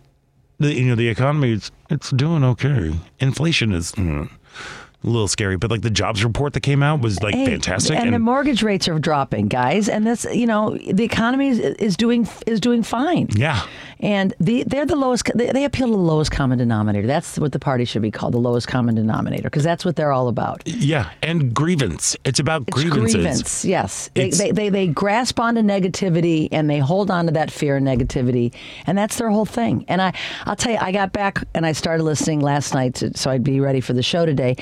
the 0.60 0.72
you 0.72 0.84
know 0.84 0.94
the 0.94 1.08
economy, 1.08 1.52
it's 1.54 1.72
it's 1.90 2.10
doing 2.10 2.44
okay. 2.44 2.94
Inflation 3.18 3.72
is 3.72 3.90
mm, 3.92 4.30
a 4.30 5.06
little 5.06 5.26
scary, 5.26 5.56
but 5.56 5.72
like 5.72 5.82
the 5.82 5.90
jobs 5.90 6.22
report 6.24 6.52
that 6.52 6.60
came 6.60 6.84
out 6.84 7.00
was 7.00 7.20
like 7.20 7.34
Hey, 7.34 7.46
fantastic. 7.46 7.96
and, 7.98 8.14
the 8.14 8.20
mortgage 8.20 8.62
rates 8.62 8.86
are 8.86 9.00
dropping, 9.00 9.48
guys. 9.48 9.88
And 9.88 10.06
this, 10.06 10.24
you 10.32 10.46
know, 10.46 10.78
the 10.78 11.02
economy 11.02 11.48
is, 11.48 11.58
is 11.58 11.96
doing 11.96 12.28
is 12.46 12.60
doing 12.60 12.84
fine. 12.84 13.26
yeah, 13.34 13.66
And 14.00 14.34
the, 14.40 14.64
they're 14.64 14.86
the 14.86 14.96
lowest. 14.96 15.30
They, 15.34 15.50
they 15.52 15.64
appeal 15.64 15.86
to 15.86 15.92
the 15.92 15.98
lowest 15.98 16.30
common 16.30 16.58
denominator. 16.58 17.06
That's 17.06 17.38
what 17.38 17.52
the 17.52 17.58
party 17.58 17.84
should 17.84 18.02
be 18.02 18.10
called, 18.10 18.34
the 18.34 18.38
lowest 18.38 18.68
common 18.68 18.94
denominator, 18.94 19.44
because 19.44 19.62
that's 19.64 19.84
what 19.84 19.96
they're 19.96 20.12
all 20.12 20.28
about. 20.28 20.62
yeah, 20.66 21.10
and 21.22 21.54
grievance. 21.54 22.16
It's 22.24 22.38
about 22.38 22.64
It's 22.68 22.74
grievances. 22.82 23.14
grievance. 23.14 23.64
Yes, 23.64 24.10
they, 24.14 24.30
they, 24.30 24.50
they 24.50 24.68
they 24.68 24.86
grasp 24.88 25.38
onto 25.40 25.60
negativity 25.62 26.48
and 26.52 26.68
they 26.68 26.78
hold 26.78 27.10
on 27.10 27.26
to 27.26 27.32
that 27.32 27.50
fear 27.50 27.76
and 27.76 27.86
negativity, 27.86 28.52
and 28.86 28.96
that's 28.98 29.18
their 29.18 29.30
whole 29.30 29.46
thing. 29.46 29.84
And 29.88 30.02
I, 30.02 30.12
I'll 30.46 30.56
tell 30.56 30.72
you, 30.72 30.78
I 30.80 30.92
got 30.92 31.12
back 31.12 31.44
and 31.54 31.64
I 31.64 31.72
started 31.72 32.02
listening 32.04 32.40
last 32.40 32.74
night, 32.74 32.94
to, 32.96 33.16
so 33.16 33.30
I'd 33.30 33.44
be 33.44 33.60
ready 33.60 33.80
for 33.80 33.92
the 33.92 34.02
show 34.02 34.26
today. 34.26 34.56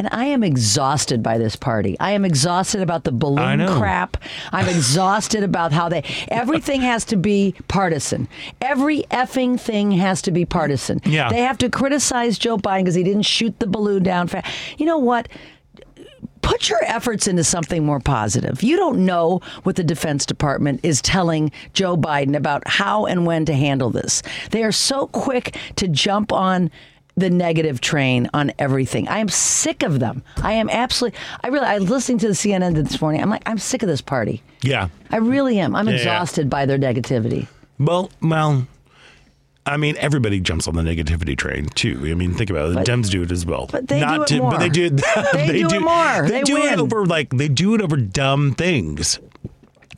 And 0.00 0.08
I 0.12 0.24
am 0.24 0.42
exhausted 0.42 1.22
by 1.22 1.36
this 1.36 1.56
party. 1.56 1.94
I 2.00 2.12
am 2.12 2.24
exhausted 2.24 2.80
about 2.80 3.04
the 3.04 3.12
balloon 3.12 3.66
crap. 3.78 4.16
I'm 4.50 4.66
exhausted 4.66 5.42
about 5.42 5.72
how 5.72 5.90
they 5.90 6.04
everything 6.28 6.80
has 6.80 7.04
to 7.04 7.16
be 7.16 7.54
partisan. 7.68 8.26
Every 8.62 9.02
effing 9.10 9.60
thing 9.60 9.90
has 9.90 10.22
to 10.22 10.30
be 10.30 10.46
partisan. 10.46 11.02
Yeah. 11.04 11.28
They 11.28 11.42
have 11.42 11.58
to 11.58 11.68
criticize 11.68 12.38
Joe 12.38 12.56
Biden 12.56 12.84
because 12.84 12.94
he 12.94 13.02
didn't 13.02 13.24
shoot 13.24 13.60
the 13.60 13.66
balloon 13.66 14.02
down 14.02 14.28
fast. 14.28 14.50
You 14.78 14.86
know 14.86 14.96
what? 14.96 15.28
put 16.40 16.70
your 16.70 16.82
efforts 16.84 17.28
into 17.28 17.44
something 17.44 17.84
more 17.84 18.00
positive. 18.00 18.62
You 18.62 18.78
don't 18.78 19.04
know 19.04 19.42
what 19.64 19.76
the 19.76 19.84
Defense 19.84 20.24
Department 20.24 20.80
is 20.82 21.02
telling 21.02 21.52
Joe 21.74 21.98
Biden 21.98 22.34
about 22.34 22.66
how 22.66 23.04
and 23.04 23.26
when 23.26 23.44
to 23.44 23.52
handle 23.52 23.90
this. 23.90 24.22
They 24.50 24.64
are 24.64 24.72
so 24.72 25.08
quick 25.08 25.56
to 25.76 25.86
jump 25.86 26.32
on 26.32 26.70
the 27.20 27.30
negative 27.30 27.80
train 27.80 28.28
on 28.34 28.52
everything. 28.58 29.06
I 29.08 29.18
am 29.18 29.28
sick 29.28 29.82
of 29.82 30.00
them. 30.00 30.22
I 30.42 30.52
am 30.52 30.68
absolutely. 30.70 31.18
I 31.42 31.48
really. 31.48 31.66
I 31.66 31.78
was 31.78 31.88
listening 31.90 32.18
to 32.18 32.28
the 32.28 32.34
CNN 32.34 32.74
this 32.74 33.00
morning. 33.00 33.22
I'm 33.22 33.30
like, 33.30 33.42
I'm 33.46 33.58
sick 33.58 33.82
of 33.82 33.88
this 33.88 34.00
party. 34.00 34.42
Yeah. 34.62 34.88
I 35.10 35.18
really 35.18 35.58
am. 35.60 35.76
I'm 35.76 35.86
Yeah, 35.86 35.92
yeah. 35.92 35.98
exhausted 35.98 36.50
by 36.50 36.66
their 36.66 36.78
negativity. 36.78 37.46
Well, 37.78 38.10
well. 38.20 38.66
I 39.66 39.76
mean, 39.76 39.94
everybody 39.98 40.40
jumps 40.40 40.66
on 40.66 40.74
the 40.74 40.82
negativity 40.82 41.36
train 41.36 41.66
too. 41.66 42.00
I 42.10 42.14
mean, 42.14 42.32
think 42.34 42.50
about 42.50 42.70
it. 42.70 42.74
But- 42.74 42.86
the 42.86 42.92
Dems 42.92 43.10
do 43.10 43.22
it 43.22 43.30
as 43.30 43.44
well. 43.46 43.68
but 43.70 43.86
they 43.88 44.00
Not 44.00 44.26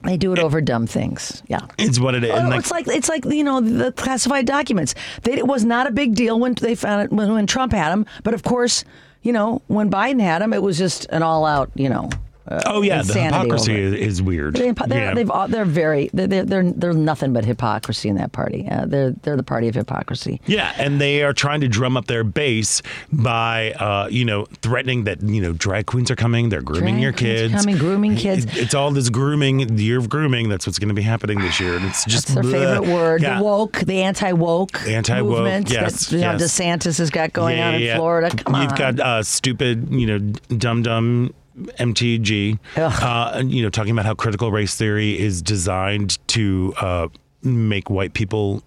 they 0.05 0.17
do. 0.17 0.33
It 0.33 0.39
more. 0.39 0.43
They, 0.43 0.43
They 0.43 0.43
do 0.43 0.43
it 0.43 0.45
over 0.45 0.59
like 0.59 0.67
they 0.67 0.77
do 0.77 0.81
it 0.81 0.83
over 0.83 0.85
dumb 0.85 0.87
things. 0.87 1.43
They 1.43 1.47
do 1.47 1.59
it 1.59 1.63
over 1.63 1.71
dumb 1.71 1.77
things. 1.77 1.77
Yeah. 1.79 1.87
It's 1.87 1.99
what 2.01 2.15
it 2.15 2.25
is. 2.25 2.31
Oh, 2.31 2.49
like, 2.49 2.59
it's 2.59 2.71
like 2.71 2.89
it's 2.89 3.09
like 3.09 3.25
you 3.25 3.45
know 3.45 3.61
the 3.61 3.93
classified 3.93 4.47
documents. 4.47 4.95
They, 5.23 5.33
it 5.33 5.47
was 5.47 5.65
not 5.65 5.87
a 5.87 5.91
big 5.91 6.15
deal 6.15 6.39
when 6.39 6.55
they 6.55 6.75
found 6.75 7.03
it 7.03 7.13
when, 7.13 7.33
when 7.33 7.47
Trump 7.47 7.73
had 7.73 7.91
them, 7.91 8.07
but 8.23 8.35
of 8.35 8.43
course, 8.43 8.85
you 9.23 9.33
know 9.33 9.63
when 9.69 9.91
Biden 9.91 10.21
had 10.21 10.43
them, 10.43 10.53
it 10.53 10.63
was 10.63 10.79
just 10.79 11.07
an 11.11 11.23
all-out, 11.23 11.71
you 11.75 11.89
know. 11.89 12.11
Uh, 12.49 12.61
oh 12.67 12.83
yeah, 12.83 13.03
the 13.03 13.13
hypocrisy 13.15 13.87
over 13.87 13.95
is, 13.95 14.21
weird. 14.21 14.55
They're, 14.55 14.73
they're, 14.73 14.99
yeah. 14.99 15.15
they've 15.15 15.31
they're 15.49 15.65
very 15.65 16.11
they're, 16.13 16.45
they're 16.45 16.73
they're 16.73 16.93
nothing 16.93 17.33
but 17.33 17.45
hypocrisy 17.45 18.09
in 18.09 18.17
that 18.17 18.33
party. 18.33 18.67
Uh, 18.69 18.87
they're 18.87 19.13
they're 19.23 19.37
the 19.37 19.43
party 19.45 19.69
of 19.69 19.75
hypocrisy. 19.77 20.41
Yeah, 20.47 20.73
and 20.77 21.01
they 21.01 21.23
are 21.23 21.33
trying 21.33 21.61
to 21.61 21.69
drum 21.69 21.97
up 21.97 22.07
their 22.07 22.25
base 22.25 22.83
by, 23.13 23.73
uh, 23.73 24.09
you 24.11 24.25
know, 24.25 24.47
threatening 24.61 25.05
that 25.05 25.23
you 25.23 25.41
know 25.41 25.53
drag 25.53 25.87
queens 25.87 26.11
are 26.11 26.17
coming. 26.17 26.49
They're 26.49 26.63
grooming 26.63 26.95
Drag 26.95 27.03
your 27.03 27.13
kids. 27.13 27.55
coming, 27.55 27.79
grooming 27.79 28.17
kids. 28.17 28.45
It- 28.45 28.57
It's 28.57 28.75
all 28.75 28.91
this 28.91 29.09
grooming, 29.09 29.77
the 29.77 29.85
year 29.85 29.99
of 29.99 30.09
grooming. 30.09 30.49
That's 30.49 30.67
what's 30.67 30.79
going 30.79 30.89
to 30.89 30.95
be 30.95 31.03
happening 31.03 31.39
this 31.41 31.61
year, 31.61 31.77
and 31.77 31.85
it's 31.85 32.05
just 32.07 32.29
That's 32.29 32.35
their 32.35 32.43
bleh. 32.45 32.77
favorite 32.81 32.93
word. 32.95 33.23
Yeah. 33.23 33.39
The 33.39 33.45
woke, 33.45 33.79
the 33.81 34.03
anti-woke, 34.03 34.89
Anti-woke, 34.89 35.31
movement 35.39 35.71
yes, 35.71 36.07
that 36.07 36.13
you 36.17 36.23
know, 36.23 36.33
yes. 36.33 36.43
DeSantis 36.43 36.99
has 36.99 37.11
got 37.11 37.33
going 37.33 37.59
Yeah, 37.59 37.69
on 37.69 37.75
in. 37.75 37.97
Florida. 37.97 38.31
Come 38.37 38.61
You've 38.63 38.73
on, 38.73 38.77
got 38.79 39.01
uh, 39.01 39.23
stupid, 39.23 39.89
you 39.93 40.07
know, 40.07 40.19
dumb 40.57 40.83
dumb 40.83 41.35
MTG, 41.57 42.59
uh, 42.77 43.43
you 43.45 43.63
know, 43.63 43.71
talking 43.71 43.93
about 43.93 44.07
how 44.07 44.15
critical 44.15 44.51
race 44.51 44.75
theory 44.75 45.19
is 45.19 45.43
designed 45.43 46.19
to 46.29 46.73
uh, 46.81 47.09
make 47.43 47.91
white 47.91 48.15
people 48.15 48.63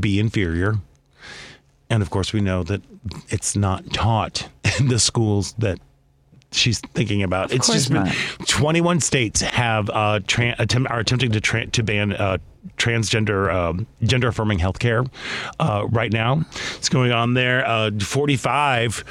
be 0.00 0.18
inferior. 0.20 0.76
And 1.90 2.02
of 2.02 2.10
course, 2.10 2.32
we 2.32 2.40
know 2.40 2.62
that 2.64 2.82
it's 3.28 3.56
not 3.56 3.92
taught 3.92 4.48
in 4.78 4.88
the 4.88 4.98
schools 4.98 5.54
that 5.58 5.78
she's 6.52 6.80
thinking 6.80 7.22
about. 7.22 7.52
it's 7.52 7.66
just 7.68 7.90
been 7.90 8.04
not. 8.04 8.14
21 8.46 9.00
states 9.00 9.40
have 9.40 9.88
uh, 9.90 10.20
tran 10.26 10.58
attempt, 10.58 10.90
are 10.90 11.00
attempting 11.00 11.32
to 11.32 11.40
tra- 11.40 11.66
to 11.66 11.82
ban 11.82 12.12
uh, 12.12 12.38
transgender 12.76 13.52
um, 13.52 13.86
gender 14.02 14.28
affirming 14.28 14.58
healthcare 14.58 15.08
uh, 15.60 15.86
right 15.90 16.12
now. 16.12 16.44
It's 16.76 16.88
going 16.88 17.12
on 17.12 17.34
there. 17.34 17.66
Uh, 17.66 17.90
45 17.98 19.04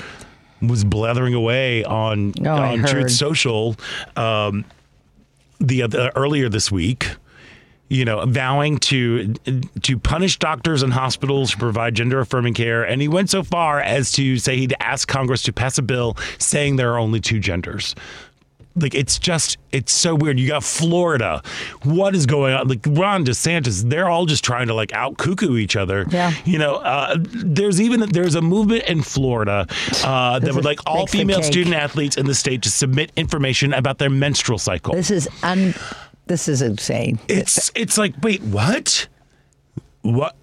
was 0.62 0.84
blathering 0.84 1.34
away 1.34 1.84
on 1.84 2.34
Oh, 2.46 2.50
on. 2.50 2.84
Truth 2.84 3.12
Social 3.12 3.76
um, 4.16 4.66
the 5.60 5.84
other, 5.84 6.12
earlier 6.16 6.50
this 6.50 6.72
week 6.72 7.10
you 7.90 8.04
know, 8.04 8.26
vowing 8.26 8.78
to 8.78 9.34
to 9.82 9.98
punish 9.98 10.38
doctors 10.40 10.84
and 10.84 10.92
hospitals 10.92 11.54
who 11.54 11.60
provide 11.60 11.96
gender 11.96 12.20
affirming 12.20 12.54
care, 12.54 12.84
and 12.84 13.02
he 13.02 13.08
went 13.08 13.30
so 13.30 13.44
far 13.44 13.80
as 13.80 14.12
to 14.12 14.38
say 14.38 14.58
he'd 14.58 14.76
ask 14.80 15.08
Congress 15.08 15.42
to 15.44 15.54
pass 15.54 15.78
a 15.78 15.82
bill 15.82 16.18
saying 16.38 16.76
there 16.76 16.94
are 16.94 17.00
only 17.00 17.22
two 17.22 17.40
genders. 17.40 17.96
Like 18.82 18.96
it's 18.96 19.20
just 19.20 19.58
it's 19.72 19.92
so 19.92 20.16
weird. 20.16 20.40
You 20.40 20.48
got 20.48 20.64
Florida. 20.64 21.42
What 21.84 22.16
is 22.16 22.26
going 22.26 22.54
on? 22.54 22.68
Like 22.68 22.86
Ron 22.86 23.26
DeSantis, 23.26 23.90
they're 23.90 24.10
all 24.10 24.26
just 24.26 24.44
trying 24.44 24.68
to 24.68 24.74
like 24.74 24.94
out 24.94 25.18
cuckoo 25.18 25.58
each 25.58 25.76
other. 25.76 26.06
Yeah. 26.10 26.34
You 26.46 26.60
know, 26.60 26.76
uh, 26.76 27.16
there's 27.20 27.82
even 27.82 28.00
there's 28.12 28.36
a 28.36 28.42
movement 28.42 28.86
in 28.86 29.02
Florida 29.02 29.68
uh, 30.04 30.40
that 30.40 30.54
would 30.54 30.66
like 30.66 30.80
all 30.86 31.08
female 31.08 31.44
student 31.44 31.76
athletes 31.76 32.18
in 32.18 32.26
the 32.26 32.36
state 32.36 32.62
to 32.64 32.70
submit 32.70 33.12
information 33.16 33.74
about 33.74 33.98
their 33.98 34.10
menstrual 34.10 34.58
cycle. 34.58 34.94
This 34.94 35.12
is 35.12 35.28
un. 35.44 35.74
This 36.28 36.48
is 36.48 36.62
insane. 36.62 37.20
It's 37.28 37.72
it's 37.76 37.98
like 37.98 38.14
wait 38.22 38.42
what? 38.44 39.08
What? 40.02 40.36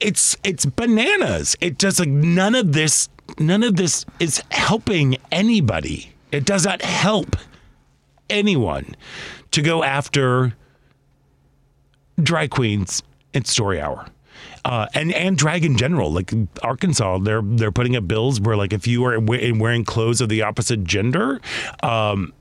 It's 0.00 0.36
it's 0.44 0.66
bananas. 0.66 1.56
It 1.60 1.78
just 1.78 2.00
like 2.00 2.08
none 2.08 2.54
of 2.54 2.72
this 2.72 3.08
none 3.38 3.62
of 3.62 3.76
this 3.76 4.04
is 4.18 4.42
helping 4.50 5.16
anybody. 5.30 6.09
It 6.32 6.44
does 6.44 6.64
not 6.64 6.82
help 6.82 7.36
anyone 8.28 8.94
to 9.50 9.62
go 9.62 9.82
after 9.82 10.54
drag 12.22 12.50
queens 12.50 13.02
in 13.34 13.44
story 13.44 13.80
hour. 13.80 14.06
Uh, 14.64 14.86
and 14.94 15.12
and 15.14 15.38
drag 15.38 15.64
in 15.64 15.76
general, 15.76 16.12
like 16.12 16.32
Arkansas, 16.62 17.18
they're 17.18 17.40
they're 17.42 17.72
putting 17.72 17.96
up 17.96 18.06
bills 18.06 18.40
where 18.40 18.56
like 18.56 18.74
if 18.74 18.86
you 18.86 19.04
are 19.04 19.18
wearing 19.18 19.84
clothes 19.84 20.20
of 20.20 20.28
the 20.28 20.42
opposite 20.42 20.84
gender, 20.84 21.40
um, 21.82 22.32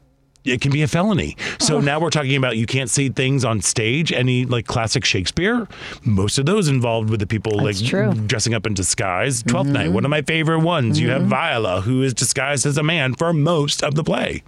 it 0.52 0.62
can 0.62 0.72
be 0.72 0.82
a 0.82 0.88
felony. 0.88 1.36
So 1.60 1.78
Oh. 1.78 1.82
now 1.82 2.00
we're 2.00 2.10
talking 2.10 2.36
about 2.36 2.58
you 2.58 2.66
can't 2.66 2.90
see 2.90 3.10
things 3.10 3.46
on 3.46 3.62
stage. 3.62 4.12
Any 4.12 4.46
like 4.46 4.66
classic 4.68 5.06
Shakespeare, 5.06 5.68
most 6.04 6.38
of 6.38 6.46
those 6.46 6.68
involved 6.68 7.10
with 7.10 7.20
the 7.20 7.28
people 7.28 7.64
That's 7.64 7.82
like 7.82 7.90
true. 7.90 8.08
Mm-hmm. 8.10 8.28
dressing 8.28 8.54
up 8.54 8.66
in 8.66 8.74
disguise. 8.74 9.44
12th 9.44 9.68
night, 9.68 9.92
one 9.92 10.06
of 10.06 10.10
my 10.12 10.22
favorite 10.22 10.60
ones. 10.60 11.00
You 11.00 11.10
have 11.12 11.24
Viola, 11.24 11.82
who 11.82 12.02
is 12.04 12.14
disguised 12.14 12.66
as 12.66 12.78
a 12.78 12.84
man 12.84 13.14
for 13.16 13.34
most 13.34 13.84
of 13.84 13.96
the 13.96 14.04
play. 14.04 14.44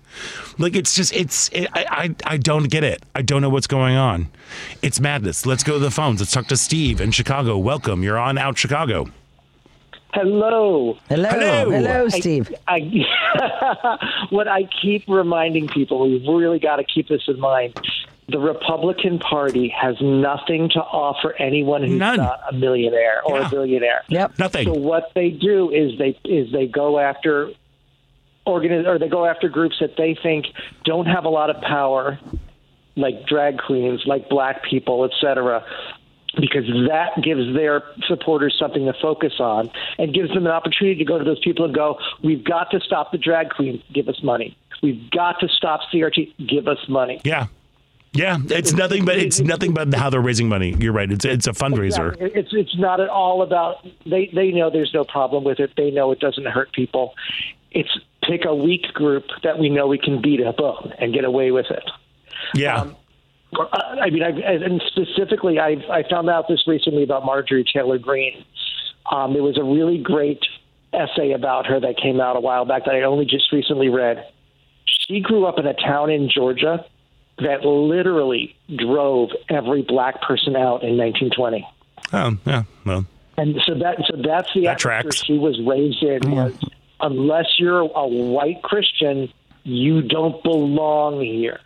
Like 0.58 0.76
it's 0.76 0.96
just 0.96 1.14
it's 1.14 1.50
it, 1.50 1.68
I, 1.74 1.86
I 2.26 2.34
I 2.34 2.38
don't 2.38 2.70
get 2.70 2.84
it. 2.84 3.04
I 3.16 3.22
don't 3.22 3.42
know 3.42 3.50
what's 3.50 3.68
going 3.68 3.96
on. 3.96 4.28
It's 4.82 5.00
madness. 5.00 5.46
Let's 5.46 5.64
go 5.64 5.74
to 5.74 5.80
the 5.80 5.92
phones. 5.92 6.20
Let's 6.20 6.32
talk 6.32 6.48
to 6.48 6.58
Steve 6.58 7.00
in 7.02 7.12
Chicago. 7.12 7.58
Welcome. 7.58 8.04
You're 8.04 8.18
on 8.18 8.38
Out 8.38 8.58
Chicago. 8.58 9.08
Hello. 10.14 10.98
Hello, 11.08 11.30
Hello. 11.30 11.70
hello, 11.72 12.10
Steve. 12.10 12.54
I, 12.68 12.80
what 14.30 14.48
I 14.48 14.64
keep 14.82 15.04
reminding 15.08 15.68
people, 15.70 16.10
we've 16.10 16.28
really 16.28 16.60
got 16.60 16.78
to 16.78 16.84
keep 16.84 17.08
this 17.08 17.22
in 17.28 17.40
mind. 17.40 17.80
The 18.28 18.40
Republican 18.40 19.20
Party 19.20 19.70
has 19.70 19.96
nothing 20.02 20.70
to 20.74 20.80
offer 20.80 21.34
anyone 21.40 21.82
who's 21.84 21.98
None. 22.00 22.18
not 22.18 22.40
a 22.50 22.54
millionaire 22.54 23.22
or 23.26 23.40
Yeah. 23.40 23.48
a 23.48 23.50
billionaire. 23.50 24.02
Yep. 24.10 24.40
Nothing. 24.40 24.66
So 24.68 24.74
what 24.74 25.12
they 25.16 25.30
do 25.32 25.70
is 25.72 25.98
they 25.98 26.18
is 26.26 26.52
they 26.52 26.68
go 26.68 27.00
after 27.00 27.50
organi- 28.48 28.88
or 28.88 29.00
they 29.00 29.10
go 29.10 29.26
after 29.26 29.50
groups 29.50 29.78
that 29.82 29.96
they 29.98 30.18
think 30.22 30.46
don't 30.86 31.08
have 31.08 31.26
a 31.26 31.30
lot 31.30 31.50
of 31.50 31.62
power, 31.62 32.20
like 32.96 33.26
drag 33.28 33.58
queens, 33.60 34.02
like 34.06 34.30
black 34.30 34.64
people, 34.64 35.04
etc. 35.06 35.66
Because 36.40 36.66
that 36.88 37.22
gives 37.22 37.54
their 37.54 37.84
supporters 38.08 38.56
something 38.58 38.86
to 38.86 38.94
focus 39.02 39.34
on 39.40 39.70
and 39.98 40.14
gives 40.14 40.30
them 40.30 40.46
an 40.46 40.52
opportunity 40.52 40.98
to 41.00 41.06
go 41.06 41.18
to 41.18 41.26
those 41.26 41.40
people 41.40 41.66
and 41.66 41.76
go, 41.76 41.98
We've 42.24 42.44
got 42.44 42.72
to 42.72 42.80
stop 42.80 43.12
the 43.12 43.18
drag 43.18 43.50
queens, 43.50 43.82
give 43.94 44.08
us 44.08 44.24
money. 44.24 44.58
We've 44.82 45.12
got 45.12 45.40
to 45.42 45.48
stop 45.50 45.82
CRT, 45.94 46.48
give 46.48 46.68
us 46.68 46.80
money. 46.88 47.22
Yeah. 47.24 47.48
Yeah, 48.14 48.40
it's 48.50 48.74
nothing 48.74 49.06
but 49.06 49.18
it's 49.18 49.40
nothing 49.40 49.74
but 49.74 49.94
how 49.94 50.10
they're 50.10 50.20
raising 50.20 50.50
money. 50.50 50.76
You're 50.78 50.92
right. 50.92 51.10
It's 51.10 51.24
it's 51.24 51.48
a 51.48 51.54
fundraiser. 51.54 52.12
Exactly. 52.12 52.32
It's 52.42 52.50
it's 52.52 52.78
not 52.78 53.00
at 53.00 53.08
all 53.08 53.42
about 53.42 53.88
they 54.06 54.30
they 54.36 54.52
know 54.52 54.70
there's 54.70 54.94
no 54.94 55.06
problem 55.06 55.46
with 55.46 55.62
it. 55.62 55.72
They 55.78 55.92
know 55.92 56.12
it 56.12 56.20
doesn't 56.20 56.46
hurt 56.46 56.74
people. 56.74 57.14
It's 57.72 57.90
pick 58.22 58.44
a 58.46 58.54
weak 58.54 58.84
group 58.94 59.24
that 59.44 59.58
we 59.60 59.70
know 59.70 59.88
we 59.88 59.98
can 59.98 60.22
beat 60.22 60.46
up 60.46 60.60
on 60.60 60.92
and 61.00 61.14
get 61.14 61.24
away 61.24 61.52
with 61.52 61.68
it. 61.70 61.90
Yeah. 62.54 62.82
Um, 62.82 62.98
I 63.60 64.10
mean, 64.10 64.24
I, 64.24 64.30
and 64.30 64.82
specifically, 64.88 65.60
I 65.60 65.76
I 65.92 66.04
found 66.10 66.30
out 66.30 66.48
this 66.48 66.68
recently 66.68 67.04
about 67.04 67.26
Marjorie 67.26 67.66
Taylor 67.72 67.98
Greene. 67.98 68.46
Um, 69.12 69.34
there 69.34 69.44
was 69.44 69.58
a 69.58 69.64
really 69.64 69.98
great 69.98 70.40
essay 70.94 71.32
about 71.32 71.66
her 71.68 71.80
that 71.80 71.98
came 71.98 72.22
out 72.22 72.36
a 72.36 72.40
while 72.40 72.66
back 72.66 72.86
that 72.86 72.96
I 72.96 73.02
only 73.02 73.26
just 73.26 73.52
recently 73.52 73.90
read. 73.90 74.26
She 74.86 75.20
grew 75.20 75.46
up 75.46 75.58
in 75.58 75.66
a 75.66 75.74
town 75.74 76.10
in 76.10 76.30
Georgia 76.30 76.86
that 77.40 77.66
literally 77.66 78.56
drove 78.76 79.30
every 79.50 79.82
black 79.82 80.22
person 80.22 80.56
out 80.56 80.84
in 80.84 80.98
1920. 80.98 81.68
oh, 82.14 82.38
yeah. 82.46 82.64
Well, 82.86 83.06
And 83.38 83.62
so 83.66 83.76
that 83.76 83.98
so 84.10 84.18
that's 84.18 84.54
the 84.54 84.66
That 84.66 84.86
atmosphere 84.86 85.12
she 85.12 85.38
was 85.38 85.60
raised 85.66 86.04
in. 86.04 86.32
Was 86.32 86.58
unless 87.00 87.56
you're 87.58 87.80
a 87.80 88.08
white 88.08 88.62
Christian, 88.62 89.32
you 89.64 90.02
don't 90.02 90.42
belong 90.44 91.20
here. 91.22 91.60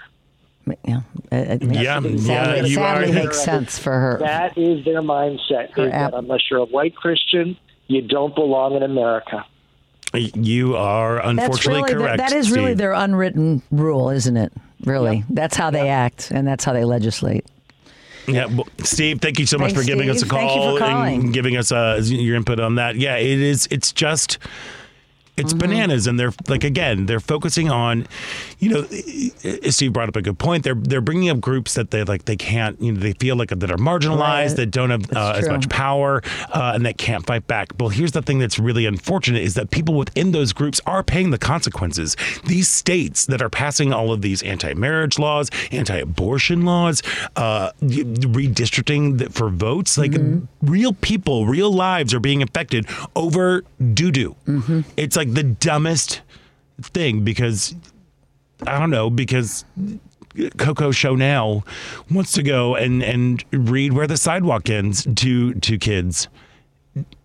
Yeah, 0.84 1.02
it, 1.36 1.62
it 1.64 1.68
makes, 1.68 1.82
Yeah, 1.82 1.96
sadly, 2.02 2.12
yeah, 2.18 2.52
it 2.54 2.68
you 2.68 2.76
sadly 2.76 3.10
are- 3.12 3.14
makes 3.14 3.40
sense 3.40 3.78
for 3.80 3.92
her. 3.94 4.18
That 4.20 4.58
is 4.58 4.84
their 4.86 5.02
mindset. 5.02 5.72
Her 5.72 5.86
Is 5.86 5.92
that 5.92 6.14
unless 6.14 6.42
you're 6.50 6.60
a 6.60 6.66
white 6.66 6.96
Christian, 6.96 7.58
you 7.88 8.02
don't 8.02 8.34
belong 8.36 8.76
in 8.76 8.84
America. 8.84 9.46
you 10.14 10.76
are 10.78 11.20
unfortunately 11.26 11.94
really 11.94 12.06
correct. 12.06 12.18
that 12.20 12.32
is 12.32 12.52
really 12.52 12.68
Steve. 12.72 12.78
their 12.78 12.94
unwritten 12.94 13.62
rule, 13.72 14.10
isn't 14.10 14.38
it? 14.38 14.52
Really, 14.84 15.24
that's 15.30 15.56
how 15.56 15.72
they 15.72 15.90
act, 15.90 16.32
and 16.32 16.48
that's 16.48 16.64
how 16.64 16.74
they 16.74 16.84
legislate. 16.86 17.46
Yeah, 18.28 18.46
well, 18.48 18.68
Steve, 18.80 19.20
thank 19.22 19.40
you 19.40 19.46
so 19.46 19.58
much 19.58 19.74
Thanks, 19.74 19.82
for 19.84 19.88
giving 19.88 20.10
us 20.10 20.18
a 20.18 20.20
Steve. 20.26 20.32
Thank 20.32 20.52
you 20.52 20.58
call 20.62 20.78
for 20.78 20.80
calling. 20.84 21.22
and 21.26 21.34
giving 21.34 21.58
us 21.58 21.72
uh, 21.72 22.02
your 22.04 22.36
input 22.36 22.60
on 22.60 22.76
that. 22.76 22.96
Yeah, 22.96 23.18
it 23.18 23.40
is. 23.40 23.68
It's 23.72 23.92
just. 23.92 24.38
It's 25.38 25.54
bananas, 25.54 26.08
and 26.08 26.18
they're 26.20 26.32
like 26.48 26.64
again, 26.64 27.08
they're 27.08 27.20
focusing 27.20 27.70
on, 27.70 28.08
you 28.60 28.70
know, 28.70 28.84
Steve 29.70 29.92
brought 29.92 30.08
up 30.08 30.16
a 30.16 30.22
good 30.22 30.40
point. 30.40 30.64
They're 30.64 30.76
they're 30.76 31.02
bringing 31.02 31.30
up 31.30 31.42
groups 31.42 31.74
that 31.74 31.92
they 31.92 32.04
like 32.06 32.24
they 32.26 32.38
can't, 32.38 32.82
you 32.82 32.94
know, 32.94 33.00
they 33.00 33.14
feel 33.14 33.36
like 33.36 33.50
that 33.50 33.70
are 33.70 33.76
marginalized, 33.78 34.20
Right. 34.20 34.56
that 34.56 34.72
don't 34.72 34.92
have 34.92 35.12
uh, 35.14 35.34
as 35.36 35.50
much 35.50 35.68
power, 35.70 36.22
uh, 36.54 36.72
and 36.76 36.86
that 36.86 36.98
can't 36.98 37.26
fight 37.26 37.48
back. 37.48 37.68
Well, 37.78 37.90
here's 37.90 38.14
the 38.14 38.22
thing 38.22 38.40
that's 38.40 38.58
really 38.58 38.86
unfortunate 38.86 39.42
is 39.44 39.56
that 39.56 39.72
people 39.72 39.94
within 39.96 40.32
those 40.32 40.54
groups 40.54 40.80
are 40.86 41.04
paying 41.04 41.32
the 41.32 41.38
consequences. 41.38 42.16
These 42.46 42.70
states 42.70 43.26
that 43.26 43.42
are 43.42 43.50
passing 43.50 43.92
all 43.92 44.14
of 44.14 44.22
these 44.22 44.42
anti-marriage 44.44 45.20
laws, 45.20 45.50
anti-abortion 45.72 46.64
laws, 46.64 47.02
uh, 47.36 47.72
redistricting 47.82 49.32
for 49.32 49.50
votes, 49.50 49.98
like 49.98 50.14
real 50.62 50.94
people, 50.94 51.46
real 51.46 51.72
lives 51.72 52.14
are 52.14 52.20
being 52.20 52.42
affected 52.42 52.88
over 53.16 53.64
doo 53.94 54.12
doo. 54.12 54.36
It's 54.98 55.16
like 55.16 55.25
the 55.26 55.44
dumbest 55.44 56.22
thing 56.82 57.24
because 57.24 57.76
I 58.66 58.80
don't 58.80 58.90
know 58.90 59.10
because 59.10 59.66
Coco 60.58 60.92
Chanel 60.92 61.66
wants 62.12 62.32
to 62.34 62.44
go 62.44 62.76
and 62.76 63.04
and 63.04 63.44
read 63.52 63.94
where 63.94 64.08
the 64.08 64.18
sidewalk 64.18 64.70
ends 64.70 65.08
to 65.16 65.54
to 65.54 65.78
kids 65.78 66.28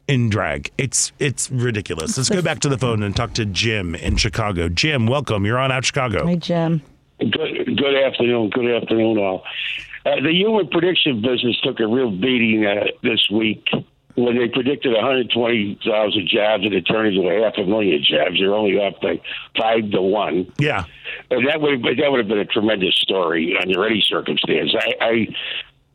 in 0.09 0.29
drag. 0.29 0.71
It's 0.79 1.13
it's 1.19 1.51
ridiculous. 1.51 2.17
Let's 2.17 2.31
go 2.31 2.43
back 2.43 2.61
to 2.61 2.69
the 2.69 2.79
phone 2.79 3.03
and 3.03 3.15
talk 3.15 3.35
to 3.35 3.45
Jim 3.45 3.95
in 3.95 4.17
Chicago. 4.17 4.69
Jim, 4.69 5.07
welcome. 5.07 5.45
You're 5.47 5.59
on 5.59 5.73
out 5.73 5.85
Chicago. 5.85 6.27
Hey, 6.27 6.37
Jim. 6.37 6.83
Good, 7.19 7.77
good 7.77 7.95
afternoon. 7.97 8.51
Good 8.51 8.83
afternoon, 8.83 9.19
all. 9.19 9.45
Uh, 10.07 10.17
the 10.23 10.33
human 10.33 10.69
prediction 10.69 11.21
business 11.21 11.61
took 11.63 11.79
a 11.81 11.87
real 11.87 12.11
beating 12.11 12.65
uh, 12.65 12.87
this 13.03 13.29
week 13.31 13.69
when 14.25 14.37
they 14.39 14.49
predicted 14.49 14.93
120,000 14.93 16.29
jobs 16.29 16.65
and 16.65 16.75
it 16.75 16.83
turned 16.83 17.15
into 17.15 17.29
a 17.29 17.43
half 17.45 17.55
a 17.59 17.65
million 17.65 18.03
jobs. 18.03 18.39
They're 18.39 18.55
only 18.55 18.81
up 18.81 19.01
by 19.01 19.21
five 19.59 19.91
to 19.91 20.03
one, 20.03 20.53
Yeah. 20.59 20.85
and 21.31 21.47
that 21.49 21.61
would 21.61 21.83
that 21.83 22.11
would 22.11 22.19
have 22.19 22.29
been 22.29 22.39
a 22.39 22.45
tremendous 22.45 22.95
story 22.97 23.57
under 23.61 23.87
any 23.87 24.01
circumstance. 24.01 24.75
I. 24.79 24.95
I 25.05 25.27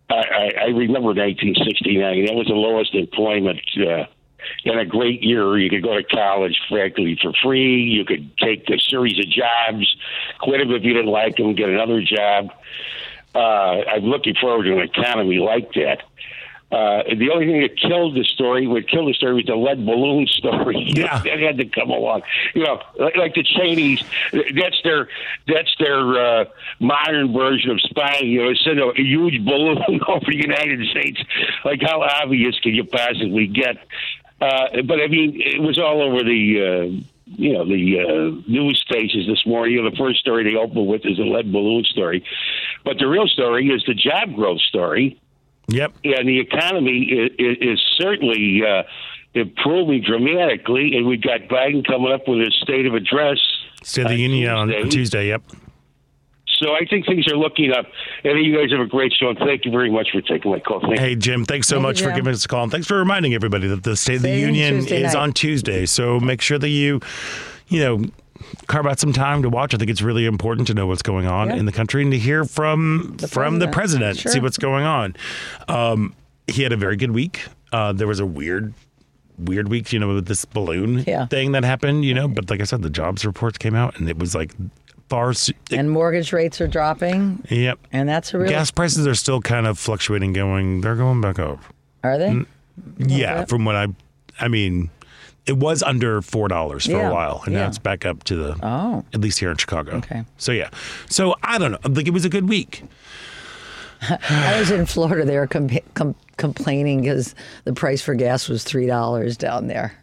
I, 0.07 0.51
I 0.61 0.65
remember 0.65 1.15
1969. 1.15 2.25
That 2.27 2.35
was 2.35 2.45
the 2.45 2.53
lowest 2.53 2.93
employment 2.93 3.59
uh, 3.77 4.05
in 4.63 4.77
a 4.77 4.85
great 4.85 5.23
year. 5.23 5.57
You 5.57 5.67
could 5.67 5.81
go 5.81 5.95
to 5.95 6.03
college 6.03 6.55
practically 6.69 7.17
for 7.19 7.33
free. 7.41 7.81
You 7.81 8.05
could 8.05 8.37
take 8.37 8.69
a 8.69 8.77
series 8.79 9.17
of 9.17 9.25
jobs, 9.31 9.95
quit 10.39 10.59
them 10.59 10.69
if 10.73 10.83
you 10.83 10.93
didn't 10.93 11.09
like 11.11 11.37
them, 11.37 11.55
get 11.55 11.69
another 11.69 12.03
job. 12.03 12.49
Uh, 13.33 13.81
I'm 13.95 14.03
looking 14.03 14.35
forward 14.39 14.65
to 14.65 14.73
an 14.73 14.81
economy 14.87 15.39
like 15.39 15.73
that. 15.73 16.03
Uh, 16.71 17.03
the 17.15 17.29
only 17.31 17.45
thing 17.45 17.61
that 17.61 17.77
killed 17.77 18.15
the 18.15 18.23
story, 18.23 18.65
what 18.65 18.87
killed 18.89 19.07
the 19.07 19.13
story, 19.13 19.35
was 19.35 19.45
the 19.45 19.55
lead 19.55 19.85
balloon 19.85 20.25
story. 20.27 20.83
Yeah. 20.95 21.19
that 21.23 21.39
had 21.39 21.57
to 21.57 21.65
come 21.65 21.91
along. 21.91 22.23
You 22.53 22.63
know, 22.63 22.81
like, 22.99 23.15
like 23.15 23.33
the 23.35 23.43
Chinese, 23.43 24.03
that's 24.33 24.81
their 24.83 25.07
that's 25.47 25.73
their 25.79 26.41
uh, 26.41 26.45
modern 26.79 27.33
version 27.33 27.69
of 27.69 27.81
spying. 27.81 28.29
You 28.29 28.45
know, 28.45 28.53
send 28.55 28.79
a, 28.79 28.87
a 28.87 29.01
huge 29.01 29.45
balloon 29.45 29.77
over 30.07 30.25
the 30.25 30.35
United 30.35 30.87
States. 30.89 31.21
Like, 31.63 31.81
how 31.81 32.01
obvious 32.01 32.59
can 32.59 32.73
you 32.73 32.83
possibly 32.83 33.47
get? 33.47 33.77
Uh, 34.41 34.81
but 34.85 34.99
I 34.99 35.07
mean, 35.07 35.39
it 35.39 35.61
was 35.61 35.77
all 35.79 36.01
over 36.01 36.23
the. 36.23 36.99
Uh, 36.99 37.05
you 37.27 37.53
know 37.53 37.65
the 37.65 37.99
uh, 37.99 38.49
news 38.49 38.79
stations 38.85 39.25
this 39.27 39.47
morning. 39.47 39.73
You 39.73 39.81
know, 39.81 39.89
the 39.89 39.97
first 39.97 40.19
story 40.19 40.43
they 40.43 40.55
opened 40.55 40.85
with 40.85 41.05
is 41.05 41.17
the 41.17 41.23
lead 41.23 41.51
balloon 41.51 41.83
story, 41.83 42.23
but 42.83 42.99
the 42.99 43.07
real 43.07 43.27
story 43.27 43.67
is 43.69 43.83
the 43.87 43.95
job 43.95 44.35
growth 44.35 44.61
story 44.61 45.19
Yep. 45.67 45.93
and 46.03 46.27
the 46.27 46.39
economy 46.39 47.03
is, 47.37 47.57
is 47.59 47.79
certainly 47.97 48.61
uh, 48.67 48.83
improving 49.33 50.03
dramatically. 50.05 50.95
And 50.95 51.07
we've 51.07 51.21
got 51.21 51.41
Biden 51.41 51.85
coming 51.85 52.11
up 52.11 52.27
with 52.27 52.39
his 52.39 52.55
state 52.61 52.85
of 52.85 52.93
address. 52.93 53.37
State 53.83 54.03
of 54.03 54.09
the 54.09 54.13
on 54.15 54.19
Union 54.19 54.49
on 54.51 54.67
Tuesday. 54.67 54.89
Tuesday. 54.89 55.27
Yep. 55.29 55.41
So 56.61 56.71
I 56.71 56.85
think 56.89 57.05
things 57.05 57.27
are 57.27 57.35
looking 57.35 57.71
up. 57.71 57.85
I 58.19 58.29
think 58.29 58.45
you 58.45 58.57
guys 58.57 58.71
have 58.71 58.79
a 58.79 58.85
great 58.85 59.13
show. 59.13 59.29
And 59.29 59.37
thank 59.37 59.65
you 59.65 59.71
very 59.71 59.91
much 59.91 60.09
for 60.11 60.21
taking 60.21 60.51
my 60.51 60.59
call. 60.59 60.79
Thank. 60.79 60.99
Hey, 60.99 61.15
Jim, 61.15 61.43
thanks 61.43 61.67
so 61.67 61.75
Thank 61.75 61.81
you, 61.81 61.87
much 61.87 62.01
for 62.01 62.11
giving 62.11 62.33
us 62.33 62.45
a 62.45 62.47
call. 62.47 62.63
And 62.63 62.71
thanks 62.71 62.87
for 62.87 62.97
reminding 62.97 63.33
everybody 63.33 63.67
that 63.67 63.83
the 63.83 63.97
State 63.97 64.17
of 64.17 64.21
the 64.21 64.37
Union 64.37 64.75
Tuesday 64.75 65.03
is 65.03 65.13
night. 65.13 65.19
on 65.19 65.33
Tuesday. 65.33 65.85
So 65.85 66.19
make 66.19 66.41
sure 66.41 66.57
that 66.57 66.69
you, 66.69 67.01
you 67.67 67.79
know, 67.81 68.05
carve 68.67 68.85
out 68.87 68.99
some 68.99 69.13
time 69.13 69.41
to 69.43 69.49
watch. 69.49 69.73
I 69.73 69.77
think 69.77 69.89
it's 69.89 70.01
really 70.01 70.25
important 70.25 70.67
to 70.67 70.73
know 70.73 70.87
what's 70.87 71.01
going 71.01 71.27
on 71.27 71.49
Yeah. 71.49 71.55
in 71.55 71.65
the 71.65 71.71
country 71.71 72.01
and 72.01 72.11
to 72.11 72.19
hear 72.19 72.43
from 72.45 73.17
from 73.29 73.59
the 73.59 73.67
president. 73.67 73.73
president, 73.73 74.17
Sure. 74.19 74.31
see 74.31 74.39
what's 74.39 74.57
going 74.57 74.85
on. 74.85 75.15
Um, 75.67 76.13
he 76.47 76.63
had 76.63 76.71
a 76.71 76.77
very 76.77 76.95
good 76.95 77.11
week. 77.11 77.45
Uh, 77.71 77.91
there 77.93 78.07
was 78.07 78.19
a 78.19 78.25
weird 78.25 78.73
weird 79.37 79.67
week, 79.67 79.91
you 79.91 79.99
know, 79.99 80.07
with 80.13 80.27
this 80.27 80.45
balloon 80.45 81.03
Yeah. 81.05 81.25
thing 81.25 81.51
that 81.51 81.65
happened, 81.65 82.05
you 82.05 82.13
know, 82.13 82.27
but 82.29 82.49
like 82.49 82.61
I 82.61 82.63
said, 82.63 82.81
the 82.81 82.89
jobs 82.89 83.25
reports 83.25 83.57
came 83.57 83.75
out 83.75 83.99
and 83.99 84.07
it 84.09 84.17
was 84.17 84.33
like 84.33 84.53
far 85.09 85.33
And 85.71 85.91
mortgage 85.91 86.31
rates 86.31 86.61
are 86.61 86.67
dropping, 86.67 87.43
Yep. 87.49 87.79
and 87.91 88.07
that's 88.07 88.33
a 88.33 88.37
real. 88.39 88.49
Gas 88.49 88.71
prices 88.71 89.05
are 89.05 89.13
still 89.13 89.41
kind 89.41 89.67
of 89.67 89.77
fluctuating 89.77 90.31
going. 90.31 90.79
They're 90.81 90.95
going 90.95 91.19
back 91.19 91.37
up. 91.37 91.59
Are 92.03 92.17
they? 92.17 92.45
Yeah, 92.97 93.39
bit. 93.39 93.49
from 93.49 93.65
what 93.65 93.75
I, 93.75 93.87
I 94.39 94.47
mean, 94.47 94.89
it 95.45 95.57
was 95.57 95.83
under 95.83 96.21
four 96.21 96.47
dollars 96.47 96.85
for 96.85 96.91
Yeah, 96.93 97.09
a 97.09 97.13
while, 97.13 97.41
and 97.45 97.53
yeah. 97.53 97.61
now 97.61 97.67
it's 97.67 97.77
back 97.77 98.05
up 98.05 98.23
to 98.25 98.35
the. 98.35 98.59
Oh. 98.63 99.03
At 99.13 99.21
least 99.21 99.39
here 99.39 99.51
in 99.51 99.57
Chicago. 99.57 99.97
Okay. 99.97 100.23
So 100.37 100.51
yeah, 100.51 100.69
so 101.09 101.35
I 101.43 101.57
don't 101.57 101.71
know. 101.71 101.79
Like 101.89 102.07
it 102.07 102.11
was 102.13 102.25
a 102.25 102.29
good 102.29 102.49
week. 102.49 102.83
I 104.29 104.57
was 104.59 104.71
in 104.71 104.85
Florida. 104.85 105.25
They 105.25 105.37
were 105.37 105.47
com- 105.47 105.69
com- 105.93 106.15
complaining 106.37 107.01
because 107.01 107.33
the 107.63 107.73
price 107.73 108.01
for 108.01 108.13
gas 108.13 108.47
was 108.49 108.63
three 108.63 108.87
dollars 108.87 109.37
down 109.37 109.67
there. 109.67 109.93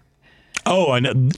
Oh, 0.65 0.93
I 0.93 1.01
know. 1.01 1.29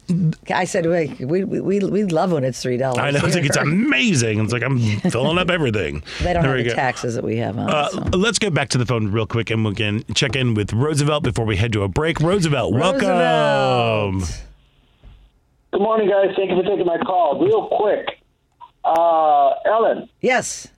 I 0.50 0.64
said, 0.64 0.84
"Wait, 0.86 1.18
we 1.18 1.44
we 1.44 1.60
we, 1.60 1.78
we 1.78 2.04
love 2.04 2.32
when 2.32 2.44
it's 2.44 2.60
three 2.60 2.76
dollars." 2.76 2.98
I 2.98 3.10
know. 3.10 3.20
It's 3.24 3.34
like 3.34 3.44
it's 3.46 3.56
amazing. 3.56 4.38
It's 4.40 4.52
like 4.52 4.62
I'm 4.62 4.78
filling 5.10 5.38
up 5.38 5.48
everything. 5.50 6.02
They 6.20 6.34
don't 6.34 6.42
There 6.42 6.56
have 6.56 6.64
the 6.64 6.70
go. 6.70 6.74
taxes 6.76 7.14
that 7.14 7.24
we 7.24 7.38
have 7.38 7.56
on. 7.58 7.70
Uh, 7.70 7.88
so. 7.88 8.00
Let's 8.12 8.38
get 8.38 8.52
back 8.52 8.68
to 8.70 8.78
the 8.78 8.84
phone 8.84 9.10
real 9.10 9.26
quick 9.26 9.50
and 9.50 9.64
we 9.64 9.74
can 9.74 10.04
check 10.14 10.36
in 10.36 10.52
with 10.54 10.72
Roosevelt 10.74 11.22
before 11.24 11.46
we 11.46 11.56
head 11.56 11.72
to 11.72 11.82
a 11.84 11.88
break. 11.88 12.20
Roosevelt, 12.20 12.74
welcome. 12.74 14.20
Good 15.72 15.80
morning, 15.80 16.08
guys. 16.08 16.34
Thank 16.36 16.50
you 16.50 16.56
for 16.56 16.68
taking 16.68 16.86
my 16.86 16.98
call. 16.98 17.40
Real 17.44 17.66
quick, 17.68 18.06
uh, 18.84 19.54
Ellen, 19.64 20.08
Yes. 20.20 20.68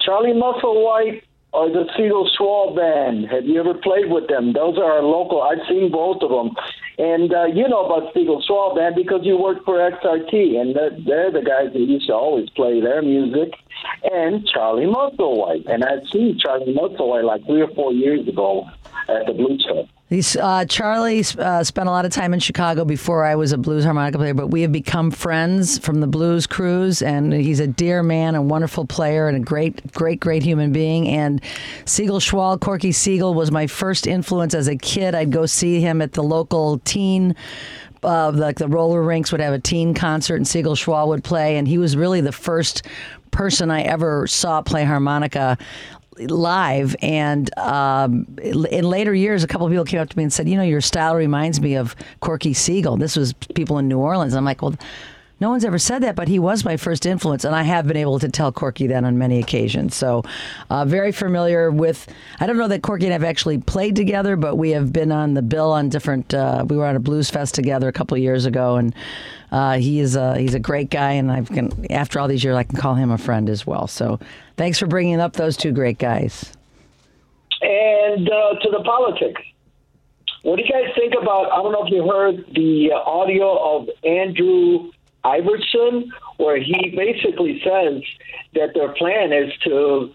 Charlie 0.00 0.32
Musselwhite 0.32 1.22
or 1.52 1.70
the 1.70 1.84
Siegel 1.96 2.28
Schwall 2.38 2.74
Band. 2.76 3.28
Have 3.30 3.44
you 3.46 3.60
ever 3.60 3.74
played 3.74 4.10
with 4.10 4.28
them? 4.28 4.52
Those 4.52 4.76
are 4.78 4.84
our 4.92 5.02
local. 5.02 5.40
I've 5.42 5.66
seen 5.68 5.90
both 5.90 6.20
of 6.22 6.30
them. 6.30 6.54
And 6.98 7.32
uh, 7.32 7.44
you 7.44 7.68
know 7.68 7.86
about 7.86 8.12
Schwall 8.14 8.74
Band 8.74 8.96
because 8.96 9.20
you 9.22 9.38
worked 9.38 9.64
for 9.64 9.74
XRT, 9.74 10.60
and 10.60 10.74
they're, 10.74 10.90
they're 11.06 11.30
the 11.30 11.42
guys 11.42 11.72
that 11.72 11.78
used 11.78 12.08
to 12.08 12.14
always 12.14 12.50
play 12.50 12.80
their 12.80 13.02
music. 13.02 13.54
And 14.02 14.46
Charlie 14.48 14.86
Musselwhite. 14.86 15.66
And 15.66 15.84
I've 15.84 16.08
seen 16.12 16.38
Charlie 16.38 16.74
Musselwhite 16.74 17.24
like 17.24 17.46
three 17.46 17.62
or 17.62 17.72
four 17.74 17.92
years 17.92 18.26
ago 18.26 18.66
at 19.08 19.26
the 19.26 19.32
Blues 19.32 19.64
Club. 19.68 19.88
Uh, 20.10 20.64
Charlie 20.64 21.22
uh, 21.38 21.62
spent 21.62 21.86
a 21.86 21.92
lot 21.92 22.06
of 22.06 22.12
time 22.12 22.32
in 22.32 22.40
Chicago 22.40 22.86
before 22.86 23.26
I 23.26 23.34
was 23.34 23.52
a 23.52 23.58
blues 23.58 23.84
harmonica 23.84 24.16
player, 24.16 24.32
but 24.32 24.46
we 24.46 24.62
have 24.62 24.72
become 24.72 25.10
friends 25.10 25.78
from 25.78 26.00
the 26.00 26.06
blues 26.06 26.46
cruise, 26.46 27.02
and 27.02 27.30
he's 27.30 27.60
a 27.60 27.66
dear 27.66 28.02
man, 28.02 28.34
a 28.34 28.40
wonderful 28.40 28.86
player, 28.86 29.28
and 29.28 29.36
a 29.36 29.40
great, 29.40 29.92
great, 29.92 30.18
great 30.18 30.42
human 30.42 30.72
being. 30.72 31.08
And 31.08 31.42
Siegel 31.84 32.20
Schwall, 32.20 32.58
Corky 32.58 32.90
Siegel, 32.90 33.34
was 33.34 33.50
my 33.50 33.66
first 33.66 34.06
influence 34.06 34.54
as 34.54 34.66
a 34.66 34.76
kid. 34.76 35.14
I'd 35.14 35.30
go 35.30 35.44
see 35.44 35.82
him 35.82 36.00
at 36.00 36.14
the 36.14 36.22
local 36.22 36.78
teen. 36.80 37.36
Uh, 38.02 38.30
like 38.30 38.58
the 38.58 38.68
roller 38.68 39.02
rinks 39.02 39.32
would 39.32 39.40
have 39.40 39.52
a 39.52 39.58
teen 39.58 39.92
concert, 39.92 40.36
and 40.36 40.48
Siegel 40.48 40.74
Schwall 40.74 41.08
would 41.08 41.24
play, 41.24 41.58
and 41.58 41.68
he 41.68 41.76
was 41.76 41.96
really 41.96 42.22
the 42.22 42.32
first 42.32 42.86
person 43.30 43.70
I 43.70 43.82
ever 43.82 44.26
saw 44.26 44.62
play 44.62 44.84
harmonica 44.84 45.58
live. 46.26 46.96
And 47.02 47.56
um, 47.58 48.26
in 48.42 48.84
later 48.84 49.14
years 49.14 49.44
a 49.44 49.46
couple 49.46 49.66
of 49.66 49.70
people 49.70 49.84
came 49.84 50.00
up 50.00 50.08
to 50.10 50.16
me 50.16 50.24
and 50.24 50.32
said 50.32 50.48
you 50.48 50.56
know 50.56 50.62
your 50.62 50.80
style 50.80 51.14
reminds 51.14 51.60
me 51.60 51.74
of 51.76 51.94
corky 52.20 52.54
siegel 52.54 52.96
this 52.96 53.16
was 53.16 53.32
people 53.54 53.78
in 53.78 53.88
new 53.88 53.98
orleans. 53.98 54.34
I'm 54.34 54.44
like 54.44 54.62
well 54.62 54.74
no 55.40 55.50
one's 55.50 55.64
ever 55.64 55.78
said 55.78 56.02
that 56.02 56.16
but 56.16 56.28
he 56.28 56.38
was 56.38 56.64
my 56.64 56.76
first 56.76 57.06
influence 57.06 57.44
and 57.44 57.54
i 57.54 57.62
have 57.62 57.86
been 57.86 57.96
able 57.96 58.18
to 58.18 58.28
tell 58.28 58.50
corky 58.50 58.88
that 58.88 59.04
on 59.04 59.18
many 59.18 59.38
occasions. 59.38 59.94
So 59.94 60.24
uh, 60.70 60.84
very 60.84 61.12
familiar 61.12 61.70
with 61.70 62.06
i 62.40 62.46
don't 62.46 62.58
know 62.58 62.68
that 62.68 62.82
corky 62.82 63.06
and 63.06 63.14
i've 63.14 63.24
actually 63.24 63.58
played 63.58 63.96
together 63.96 64.36
but 64.36 64.56
we 64.56 64.70
have 64.70 64.92
been 64.92 65.12
on 65.12 65.34
the 65.34 65.42
bill 65.42 65.72
on 65.72 65.88
different 65.88 66.34
uh, 66.34 66.64
we 66.68 66.76
were 66.76 66.86
on 66.86 66.96
a 66.96 67.00
blues 67.00 67.30
fest 67.30 67.54
together 67.54 67.88
a 67.88 67.92
couple 67.92 68.16
years 68.18 68.46
ago 68.46 68.76
and 68.76 68.94
uh, 69.50 69.78
he 69.78 70.00
is 70.00 70.16
a 70.16 70.38
he's 70.38 70.54
a 70.54 70.60
great 70.60 70.90
guy, 70.90 71.12
and 71.12 71.30
I've 71.30 71.48
can 71.48 71.86
after 71.90 72.20
all 72.20 72.28
these 72.28 72.44
years 72.44 72.56
I 72.56 72.64
can 72.64 72.76
call 72.76 72.94
him 72.94 73.10
a 73.10 73.18
friend 73.18 73.48
as 73.48 73.66
well. 73.66 73.86
So 73.86 74.18
thanks 74.56 74.78
for 74.78 74.86
bringing 74.86 75.20
up 75.20 75.34
those 75.34 75.56
two 75.56 75.72
great 75.72 75.98
guys. 75.98 76.52
And 77.60 78.28
uh, 78.28 78.54
to 78.60 78.70
the 78.70 78.82
politics. 78.84 79.42
What 80.42 80.56
do 80.56 80.62
you 80.64 80.70
guys 80.70 80.94
think 80.94 81.14
about? 81.20 81.50
I 81.52 81.56
don't 81.56 81.72
know 81.72 81.84
if 81.84 81.92
you 81.92 82.08
heard 82.08 82.36
the 82.54 82.92
audio 82.92 83.76
of 83.76 83.88
Andrew 84.04 84.92
Iverson, 85.24 86.12
where 86.36 86.58
he 86.58 86.94
basically 86.96 87.60
says 87.64 88.02
that 88.54 88.72
their 88.74 88.92
plan 88.94 89.32
is 89.32 89.52
to, 89.64 90.12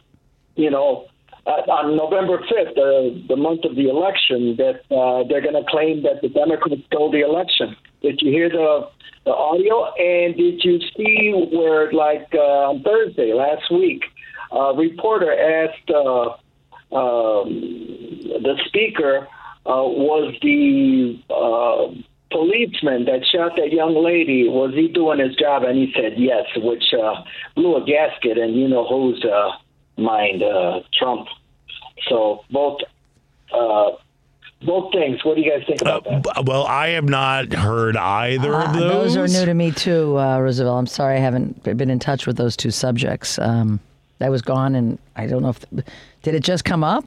you 0.56 0.72
know, 0.72 1.08
uh, 1.46 1.50
on 1.50 1.98
November 1.98 2.40
5th, 2.40 2.72
uh, 2.72 3.28
the 3.28 3.36
month 3.36 3.66
of 3.66 3.76
the 3.76 3.90
election, 3.90 4.56
that 4.56 4.80
uh, 4.96 5.28
they're 5.28 5.42
going 5.42 5.62
to 5.62 5.70
claim 5.70 6.02
that 6.04 6.22
the 6.22 6.30
Democrats 6.30 6.82
stole 6.88 7.12
the 7.12 7.20
election. 7.20 7.76
Did 8.02 8.22
you 8.22 8.32
hear 8.32 8.50
the, 8.50 8.90
the 9.26 9.32
audio? 9.32 9.94
And 9.96 10.36
did 10.36 10.64
you 10.64 10.80
see 10.96 11.50
where, 11.52 11.92
like 11.92 12.28
uh, 12.34 12.72
on 12.72 12.84
Thursday 12.84 13.34
last 13.34 13.72
week, 13.72 14.04
a 14.52 14.74
reporter 14.76 15.34
asked 15.34 15.90
uh, 15.90 16.30
um, 16.96 17.50
the 18.24 18.56
speaker, 18.68 19.28
uh, 19.66 19.88
was 19.88 20.36
the 20.42 21.20
uh, 21.30 21.94
policeman 22.32 23.06
that 23.06 23.26
shot 23.32 23.54
that 23.58 23.72
young 23.72 23.96
lady, 24.04 24.50
was 24.50 24.74
he 24.74 24.88
doing 24.88 25.20
his 25.20 25.36
job? 25.36 25.64
And 25.64 25.78
he 25.78 25.94
said 25.96 26.14
yes, 26.18 26.46
which 26.56 26.84
uh, 26.94 27.24
blew 27.56 27.78
a 27.78 27.86
gasket, 27.86 28.38
and 28.38 28.56
you 28.56 28.68
know 28.68 28.86
whose 28.88 29.24
uh, 29.24 29.52
mind, 30.02 30.44
uh, 30.44 30.82
Trump. 30.98 31.28
So 32.10 32.42
both. 32.52 32.80
Uh, 33.54 33.92
both 34.66 34.92
things. 34.92 35.24
What 35.24 35.36
do 35.36 35.42
you 35.42 35.52
guys 35.52 35.64
think 35.68 35.82
Uh, 35.86 35.98
about 35.98 36.04
that? 36.06 36.24
b- 36.46 36.52
well, 36.52 36.66
I 36.66 36.90
have 36.90 37.06
not 37.08 37.54
heard 37.54 37.96
either 37.98 38.54
of 38.54 38.70
Uh, 38.70 38.80
those. 38.80 39.16
those 39.16 39.18
are 39.18 39.40
new 39.40 39.46
to 39.46 39.54
me 39.54 39.72
too, 39.72 40.18
uh, 40.20 40.40
Roosevelt. 40.40 40.78
I'm 40.80 40.88
sorry 40.88 41.16
I 41.18 41.20
haven't 41.20 41.64
been 41.64 41.90
in 41.90 42.00
touch 42.00 42.26
with 42.28 42.38
those 42.38 42.56
two 42.58 42.72
subjects. 42.72 43.38
Um, 43.40 43.80
I 44.22 44.30
was 44.30 44.42
gone, 44.42 44.76
and 44.76 44.98
I 45.16 45.28
don't 45.28 45.42
know 45.42 45.50
if 45.50 45.60
did 46.24 46.34
it 46.36 46.44
just 46.44 46.64
come 46.66 46.84
up. 46.84 47.04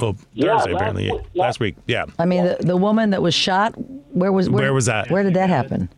Well, 0.00 0.16
Yeah, 0.32 0.56
Thursday 0.56 0.72
last 0.72 0.74
apparently. 0.80 1.10
week- 1.12 1.20
Last 1.34 1.60
week, 1.60 1.76
yeah. 1.86 2.04
I 2.18 2.24
mean, 2.24 2.44
the, 2.44 2.56
the 2.60 2.76
woman 2.76 3.10
that 3.10 3.22
was 3.22 3.34
shot. 3.34 3.74
Where 4.12 4.30
was 4.32 4.48
where, 4.50 4.62
Where 4.64 4.72
was 4.74 4.86
that? 4.86 5.10
Where 5.10 5.22
did 5.22 5.34
that 5.34 5.48
happen? 5.50 5.88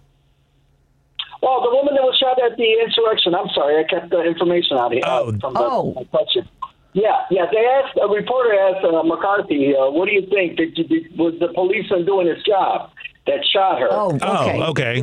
Well, 1.42 1.62
the 1.62 1.70
woman 1.70 1.94
that 1.94 2.02
was 2.02 2.16
shot 2.18 2.36
at 2.42 2.56
the 2.58 2.80
insurrection. 2.84 3.34
I'm 3.34 3.48
sorry, 3.54 3.78
I 3.82 3.84
kept 3.88 4.10
the 4.10 4.22
information 4.22 4.76
out 4.76 4.86
of 4.86 4.92
here. 4.92 5.02
Oh. 5.06 5.28
uh, 5.28 5.32
from 5.40 5.54
the 5.54 5.60
Oh. 5.60 5.92
my 5.96 6.04
question. 6.04 6.46
Yeah, 6.92 7.20
yeah. 7.30 7.46
They 7.52 7.64
asked 7.66 7.96
a 8.02 8.08
reporter 8.08 8.52
asked 8.58 8.84
uh, 8.84 9.02
McCarthy, 9.04 9.74
uh, 9.76 9.90
"What 9.90 10.06
do 10.06 10.12
you 10.12 10.26
think? 10.26 10.56
Did, 10.56 10.76
you- 10.76 10.84
did, 10.84 11.16
was 11.18 11.34
the 11.38 11.48
policeman 11.54 12.04
doing 12.04 12.26
his 12.26 12.42
job 12.44 12.90
that 13.26 13.44
shot 13.46 13.78
her?" 13.80 13.88
Oh, 13.90 14.14
okay. 14.14 14.60
Oh, 14.60 14.70
okay. 14.70 15.02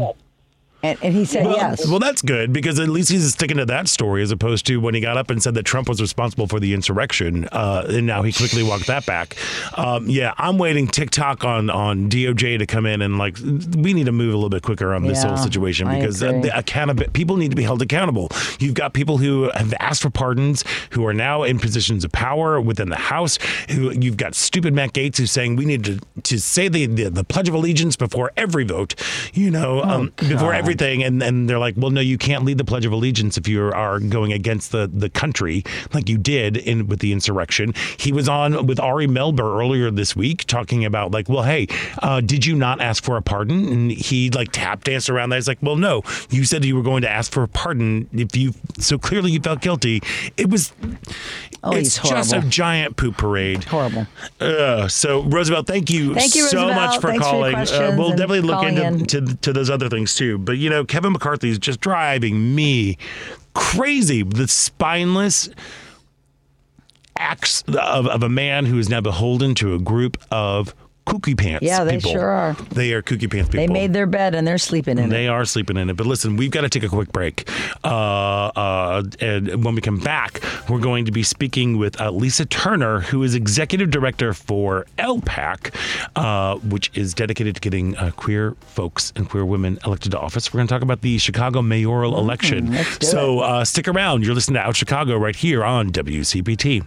And, 0.83 0.97
and 1.01 1.13
he 1.13 1.25
said 1.25 1.45
Well, 1.45 1.55
yes. 1.55 1.87
well, 1.87 1.99
that's 1.99 2.21
good 2.21 2.53
because 2.53 2.79
at 2.79 2.87
least 2.89 3.09
he's 3.09 3.31
sticking 3.33 3.57
to 3.57 3.65
that 3.65 3.87
story 3.87 4.21
as 4.21 4.31
opposed 4.31 4.65
to 4.67 4.77
when 4.79 4.93
he 4.93 5.01
got 5.01 5.17
up 5.17 5.29
and 5.31 5.41
said 5.41 5.55
that 5.55 5.63
Trump 5.63 5.89
was 5.89 5.99
responsible 6.01 6.47
for 6.47 6.59
the 6.59 6.73
insurrection, 6.73 7.47
uh, 7.51 7.85
and 7.89 8.05
now 8.05 8.21
he 8.21 8.31
quickly 8.31 8.61
walked 8.63 8.87
that 8.87 9.05
back. 9.05 9.35
Um, 9.75 10.07
yeah, 10.07 10.33
I'm 10.37 10.57
waiting 10.57 10.87
TikTok 10.87 11.43
on 11.43 11.69
on 11.69 12.09
DOJ 12.09 12.59
to 12.59 12.65
come 12.67 12.85
in 12.85 13.01
and 13.01 13.17
like 13.17 13.37
we 13.39 13.93
need 13.93 14.05
to 14.05 14.11
move 14.11 14.33
a 14.33 14.37
little 14.37 14.49
bit 14.49 14.61
quicker 14.61 14.93
on 14.93 15.03
this 15.03 15.23
Yeah, 15.23 15.29
whole 15.29 15.37
situation 15.37 15.87
because 15.89 16.21
uh, 16.21 16.31
the 16.41 16.55
accountability 16.57 17.11
people 17.11 17.37
need 17.37 17.49
to 17.49 17.55
be 17.57 17.63
held 17.63 17.81
accountable. 17.81 18.29
You've 18.59 18.75
got 18.75 18.93
people 18.93 19.17
who 19.17 19.49
have 19.55 19.73
asked 19.79 20.01
for 20.03 20.09
pardons 20.11 20.63
who 20.91 21.05
are 21.07 21.13
now 21.13 21.43
in 21.43 21.57
positions 21.59 22.03
of 22.05 22.11
power 22.11 22.61
within 22.61 22.89
the 22.89 22.95
House. 22.97 23.39
Who 23.71 23.91
you've 23.91 24.17
got 24.17 24.35
stupid 24.35 24.73
Matt 24.73 24.93
Gaetz 24.93 25.17
who's 25.17 25.31
saying 25.31 25.55
we 25.55 25.65
need 25.65 25.83
to 25.85 25.99
to 26.23 26.39
say 26.39 26.67
the 26.67 26.85
the, 26.85 27.09
the 27.09 27.23
Pledge 27.23 27.49
of 27.49 27.55
Allegiance 27.55 27.95
before 27.95 28.31
every 28.37 28.63
vote. 28.63 28.93
You 29.33 29.49
know, 29.49 29.81
um, 29.81 30.11
before 30.17 30.53
everything, 30.81 31.03
and 31.03 31.21
and 31.23 31.49
they're 31.49 31.59
like, 31.59 31.75
well, 31.77 31.91
no, 31.91 32.01
you 32.01 32.17
can't 32.17 32.45
lead 32.45 32.57
the 32.57 32.65
Pledge 32.65 32.85
of 32.85 32.91
Allegiance 32.91 33.37
if 33.37 33.47
you 33.47 33.61
are 33.63 33.99
going 33.99 34.33
against 34.33 34.71
the 34.71 34.89
the 34.91 35.09
country 35.09 35.63
like 35.93 36.09
you 36.09 36.17
did 36.17 36.57
in 36.57 36.87
with 36.87 36.99
the 36.99 37.11
insurrection. 37.11 37.73
He 37.97 38.11
was 38.11 38.29
on 38.29 38.67
with 38.67 38.79
Ari 38.79 39.07
Melber 39.07 39.59
earlier 39.59 39.91
this 39.91 40.15
week 40.15 40.45
talking 40.45 40.85
about 40.85 41.11
like, 41.11 41.29
well, 41.29 41.43
hey, 41.43 41.67
uh, 42.01 42.21
did 42.21 42.45
you 42.45 42.55
not 42.55 42.81
ask 42.81 43.03
for 43.03 43.17
a 43.17 43.21
pardon? 43.21 43.67
And 43.67 43.91
he 43.91 44.29
like 44.29 44.51
tap 44.51 44.83
danced 44.83 45.09
around 45.09 45.29
that. 45.29 45.37
He's 45.37 45.47
like, 45.47 45.59
well, 45.61 45.75
no, 45.75 46.03
you 46.29 46.45
said 46.45 46.63
you 46.65 46.75
were 46.75 46.83
going 46.83 47.01
to 47.01 47.09
ask 47.09 47.31
for 47.31 47.43
a 47.43 47.47
pardon 47.47 48.09
if 48.13 48.35
you 48.35 48.53
so 48.79 48.97
clearly 48.97 49.31
you 49.31 49.39
felt 49.39 49.61
guilty. 49.61 50.01
It 50.37 50.49
was. 50.49 50.73
Oh, 51.63 51.71
it's 51.71 51.97
just 51.99 52.33
a 52.33 52.41
giant 52.41 52.97
poop 52.97 53.17
parade. 53.17 53.63
Horrible. 53.63 54.05
Uh, 54.39 54.87
so 54.87 55.23
Roosevelt, 55.23 55.65
thank 55.67 55.89
you, 55.89 56.13
Thank 56.13 56.35
you, 56.35 56.43
so 56.43 56.57
Roosevelt. 56.67 56.75
much 56.75 57.01
for 57.01 57.07
Thanks 57.09 57.25
for 57.25 57.31
calling. 57.31 57.55
uh, 57.55 57.95
we'll 57.97 58.11
definitely 58.11 58.41
look 58.41 58.63
into 58.63 58.85
in. 58.85 59.05
to, 59.07 59.35
to 59.37 59.53
those 59.53 59.69
other 59.69 59.89
things 59.89 60.13
too. 60.15 60.37
But 60.37 60.56
you 60.57 60.69
know, 60.69 60.85
Kevin 60.85 61.13
McCarthy 61.13 61.49
is 61.49 61.59
just 61.59 61.79
driving 61.79 62.55
me 62.55 62.97
crazy. 63.53 64.23
The 64.23 64.47
spineless 64.47 65.49
acts 67.17 67.63
of, 67.67 68.07
of 68.07 68.23
a 68.23 68.29
man 68.29 68.65
who 68.65 68.77
is 68.77 68.89
now 68.89 69.01
beholden 69.01 69.55
to 69.55 69.73
a 69.73 69.79
group 69.79 70.17
of 70.31 70.75
kooky 71.07 71.37
pants. 71.37 71.65
Yeah, 71.65 71.83
they 71.83 71.97
people. 71.97 72.11
sure 72.11 72.29
are. 72.29 72.53
They 72.71 72.91
are 72.93 73.01
kooky 73.01 73.31
pants 73.31 73.49
people. 73.49 73.65
They 73.65 73.67
made 73.67 73.93
their 73.93 74.05
bed 74.05 74.35
and 74.35 74.45
they're 74.45 74.57
sleeping 74.57 74.97
in 74.97 75.05
it. 75.05 75.09
They 75.09 75.27
are 75.27 75.45
sleeping 75.45 75.77
in 75.77 75.89
it. 75.89 75.95
But 75.95 76.05
listen, 76.05 76.35
we've 76.35 76.51
got 76.51 76.61
to 76.61 76.69
take 76.69 76.83
a 76.83 76.89
quick 76.89 77.11
break. 77.13 77.49
Uh, 77.83 77.87
uh, 77.87 79.03
and 79.21 79.63
when 79.63 79.73
we 79.73 79.81
come 79.81 79.99
back, 79.99 80.41
we're 80.69 80.79
going 80.79 81.05
to 81.05 81.11
be 81.11 81.23
speaking 81.23 81.77
with 81.77 81.99
uh, 82.01 82.11
Lisa 82.11 82.45
Turner, 82.45 82.99
who 82.99 83.23
is 83.23 83.35
executive 83.35 83.89
director 83.89 84.33
for 84.33 84.85
LPAC, 84.97 85.73
uh, 86.15 86.57
which 86.57 86.91
is 86.93 87.13
dedicated 87.13 87.55
to 87.55 87.61
getting 87.61 87.95
uh, 87.97 88.11
queer 88.11 88.55
folks 88.61 89.13
and 89.15 89.29
queer 89.29 89.45
women 89.45 89.79
elected 89.85 90.11
to 90.11 90.19
office. 90.19 90.53
We're 90.53 90.59
going 90.59 90.67
to 90.67 90.73
talk 90.73 90.81
about 90.81 91.01
the 91.01 91.17
Chicago 91.17 91.61
mayoral 91.61 92.17
election. 92.17 92.67
Mm, 92.67 92.75
let's 92.75 93.09
so 93.09 93.39
uh, 93.39 93.63
stick 93.63 93.87
around. 93.87 94.25
You're 94.25 94.35
listening 94.35 94.55
to 94.55 94.67
Out 94.67 94.75
Chicago 94.75 95.17
right 95.17 95.35
here 95.35 95.63
on 95.63 95.91
WCPT. 95.91 96.85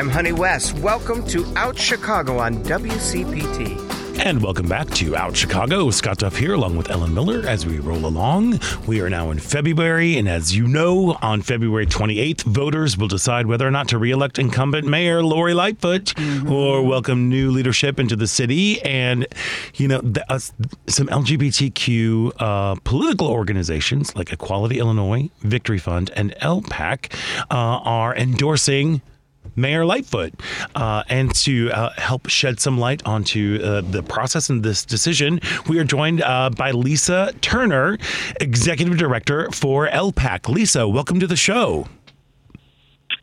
I'm 0.00 0.08
Honey 0.08 0.32
West. 0.32 0.78
Welcome 0.78 1.26
to 1.26 1.44
Out 1.56 1.78
Chicago 1.78 2.38
on 2.38 2.64
WCPT. 2.64 4.18
And 4.24 4.42
welcome 4.42 4.66
back 4.66 4.88
to 4.92 5.14
Out 5.14 5.36
Chicago. 5.36 5.90
Scott 5.90 6.16
Duff 6.16 6.36
here, 6.36 6.54
along 6.54 6.78
with 6.78 6.90
Ellen 6.90 7.12
Miller, 7.12 7.46
as 7.46 7.66
we 7.66 7.80
roll 7.80 8.06
along. 8.06 8.60
We 8.86 9.02
are 9.02 9.10
now 9.10 9.30
in 9.30 9.38
February, 9.38 10.16
and 10.16 10.26
as 10.26 10.56
you 10.56 10.66
know, 10.66 11.18
on 11.20 11.42
February 11.42 11.84
28th, 11.84 12.44
voters 12.44 12.96
will 12.96 13.08
decide 13.08 13.44
whether 13.44 13.68
or 13.68 13.70
not 13.70 13.88
to 13.88 13.98
reelect 13.98 14.38
incumbent 14.38 14.86
Mayor 14.86 15.22
Lori 15.22 15.52
Lightfoot 15.52 16.14
mm-hmm. 16.14 16.50
or 16.50 16.82
welcome 16.82 17.28
new 17.28 17.50
leadership 17.50 18.00
into 18.00 18.16
the 18.16 18.26
city. 18.26 18.80
And, 18.80 19.26
you 19.74 19.86
know, 19.86 20.00
the, 20.00 20.24
uh, 20.32 20.38
some 20.38 21.08
LGBTQ 21.08 22.32
uh, 22.38 22.76
political 22.84 23.28
organizations 23.28 24.16
like 24.16 24.32
Equality 24.32 24.78
Illinois, 24.78 25.28
Victory 25.40 25.78
Fund, 25.78 26.10
and 26.16 26.34
LPAC 26.40 27.12
uh, 27.50 27.54
are 27.84 28.16
endorsing 28.16 29.02
Mayor 29.56 29.84
Lightfoot, 29.84 30.34
uh, 30.74 31.02
and 31.08 31.34
to 31.36 31.70
uh, 31.70 31.90
help 31.96 32.28
shed 32.28 32.60
some 32.60 32.78
light 32.78 33.02
onto 33.06 33.60
uh, 33.62 33.80
the 33.82 34.02
process 34.02 34.50
and 34.50 34.62
this 34.62 34.84
decision, 34.84 35.40
we 35.68 35.78
are 35.78 35.84
joined 35.84 36.22
uh, 36.22 36.50
by 36.50 36.70
Lisa 36.70 37.34
Turner, 37.40 37.98
Executive 38.40 38.96
Director 38.96 39.50
for 39.52 39.88
LPAC. 39.88 40.48
Lisa, 40.48 40.88
welcome 40.88 41.20
to 41.20 41.26
the 41.26 41.36
show. 41.36 41.86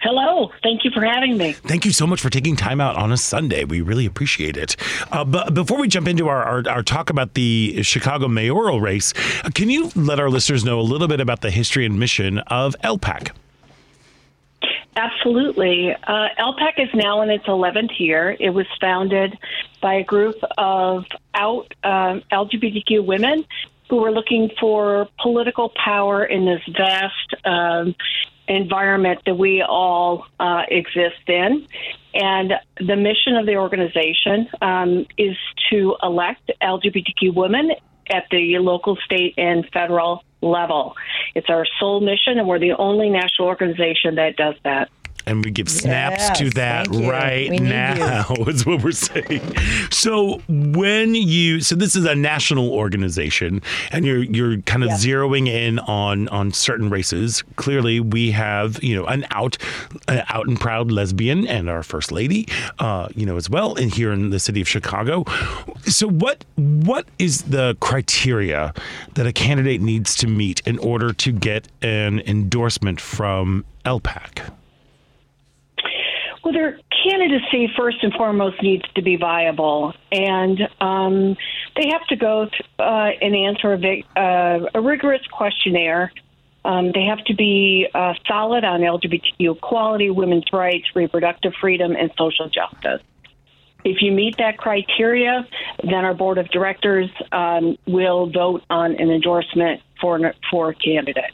Hello. 0.01 0.51
Thank 0.61 0.83
you 0.83 0.91
for 0.91 1.03
having 1.03 1.37
me. 1.37 1.53
Thank 1.53 1.83
you 1.83 1.91
so 1.91 2.05
much 2.05 2.21
for 2.21 2.29
taking 2.29 2.55
time 2.55 2.79
out 2.79 2.95
on 2.95 3.11
a 3.11 3.17
Sunday. 3.17 3.63
We 3.63 3.81
really 3.81 4.05
appreciate 4.05 4.55
it. 4.55 4.75
Uh, 5.11 5.25
but 5.25 5.53
before 5.53 5.79
we 5.79 5.87
jump 5.87 6.07
into 6.07 6.27
our, 6.27 6.43
our, 6.43 6.63
our, 6.69 6.83
talk 6.83 7.09
about 7.09 7.33
the 7.33 7.81
Chicago 7.81 8.27
mayoral 8.27 8.79
race, 8.79 9.13
can 9.55 9.69
you 9.69 9.91
let 9.95 10.19
our 10.19 10.29
listeners 10.29 10.63
know 10.63 10.79
a 10.79 10.81
little 10.81 11.07
bit 11.07 11.19
about 11.19 11.41
the 11.41 11.49
history 11.49 11.85
and 11.85 11.99
mission 11.99 12.39
of 12.39 12.75
LPAC? 12.83 13.31
Absolutely. 14.97 15.93
Uh, 15.93 16.27
LPAC 16.39 16.79
is 16.79 16.89
now 16.95 17.21
in 17.21 17.29
its 17.29 17.45
11th 17.45 17.99
year. 17.99 18.35
It 18.39 18.49
was 18.49 18.65
founded 18.81 19.37
by 19.79 19.95
a 19.95 20.03
group 20.03 20.37
of 20.57 21.05
out 21.35 21.71
um, 21.83 22.23
LGBTQ 22.31 23.05
women 23.05 23.45
who 23.91 23.97
were 23.97 24.11
looking 24.11 24.49
for 24.59 25.07
political 25.21 25.71
power 25.83 26.25
in 26.25 26.45
this 26.45 26.61
vast 26.75 27.35
um, 27.45 27.95
environment 28.47 29.19
that 29.27 29.35
we 29.35 29.61
all 29.61 30.25
uh, 30.39 30.63
exist 30.67 31.27
in. 31.27 31.67
And 32.15 32.53
the 32.79 32.95
mission 32.95 33.35
of 33.35 33.45
the 33.45 33.57
organization 33.57 34.49
um, 34.63 35.05
is 35.15 35.37
to 35.69 35.95
elect 36.01 36.51
LGBTQ 36.59 37.35
women 37.35 37.69
at 38.09 38.25
the 38.31 38.57
local, 38.59 38.95
state, 38.97 39.33
and 39.37 39.67
federal 39.71 40.23
level. 40.41 40.95
It's 41.35 41.49
our 41.49 41.65
sole 41.79 41.99
mission, 41.99 42.37
and 42.37 42.47
we're 42.47 42.59
the 42.59 42.73
only 42.73 43.09
national 43.09 43.47
organization 43.47 44.15
that 44.15 44.35
does 44.35 44.55
that 44.63 44.89
and 45.27 45.43
we 45.43 45.51
give 45.51 45.69
snaps 45.69 46.23
yes, 46.23 46.37
to 46.39 46.49
that 46.51 46.87
right 46.87 47.51
now 47.51 48.33
is 48.47 48.65
what 48.65 48.83
we're 48.83 48.91
saying. 48.91 49.41
So 49.91 50.41
when 50.47 51.13
you 51.13 51.61
so 51.61 51.75
this 51.75 51.95
is 51.95 52.05
a 52.05 52.15
national 52.15 52.71
organization 52.71 53.61
and 53.91 54.05
you're 54.05 54.23
you're 54.23 54.61
kind 54.61 54.83
of 54.83 54.91
zeroing 54.91 55.47
in 55.47 55.79
on 55.79 56.27
on 56.29 56.51
certain 56.51 56.89
races. 56.89 57.43
Clearly 57.57 57.99
we 57.99 58.31
have 58.31 58.81
you 58.83 58.95
know 58.95 59.05
an 59.05 59.25
out 59.31 59.57
an 60.07 60.23
out 60.29 60.47
and 60.47 60.59
proud 60.59 60.91
lesbian 60.91 61.45
and 61.47 61.69
our 61.69 61.83
first 61.83 62.11
lady 62.11 62.47
uh, 62.79 63.09
you 63.15 63.25
know 63.25 63.35
as 63.35 63.49
well 63.49 63.75
and 63.75 63.93
here 63.93 64.11
in 64.11 64.29
the 64.29 64.39
city 64.39 64.61
of 64.61 64.67
chicago. 64.67 65.25
So 65.83 66.07
what 66.07 66.45
what 66.55 67.07
is 67.19 67.43
the 67.43 67.75
criteria 67.79 68.73
that 69.15 69.27
a 69.27 69.33
candidate 69.33 69.81
needs 69.81 70.15
to 70.17 70.27
meet 70.27 70.61
in 70.65 70.79
order 70.79 71.13
to 71.13 71.31
get 71.31 71.67
an 71.81 72.19
endorsement 72.21 73.01
from 73.01 73.65
LPAC? 73.85 74.51
Well, 76.47 76.53
their 76.53 76.79
candidacy 77.03 77.69
first 77.75 77.97
and 78.03 78.13
foremost 78.13 78.63
needs 78.63 78.85
to 78.95 79.01
be 79.01 79.17
viable, 79.17 79.93
and 80.13 80.57
um, 80.79 81.35
they 81.75 81.89
have 81.91 82.07
to 82.07 82.15
go 82.15 82.45
th- 82.45 82.61
uh, 82.79 83.09
and 83.21 83.35
answer 83.35 83.73
a, 83.73 84.05
uh, 84.15 84.69
a 84.73 84.79
rigorous 84.79 85.19
questionnaire. 85.29 86.13
Um, 86.63 86.93
they 86.93 87.03
have 87.03 87.21
to 87.25 87.35
be 87.35 87.89
uh, 87.93 88.13
solid 88.29 88.63
on 88.63 88.79
LGBTQ 88.79 89.57
equality, 89.57 90.09
women's 90.09 90.45
rights, 90.53 90.85
reproductive 90.95 91.51
freedom, 91.59 91.97
and 91.97 92.11
social 92.17 92.47
justice. 92.47 93.01
If 93.83 94.01
you 94.01 94.13
meet 94.13 94.37
that 94.37 94.57
criteria, 94.57 95.45
then 95.83 96.05
our 96.05 96.13
board 96.13 96.37
of 96.37 96.47
directors 96.47 97.09
um, 97.33 97.77
will 97.85 98.29
vote 98.29 98.63
on 98.69 98.95
an 98.95 99.11
endorsement 99.11 99.81
for 99.99 100.33
for 100.49 100.69
a 100.69 100.75
candidate. 100.75 101.33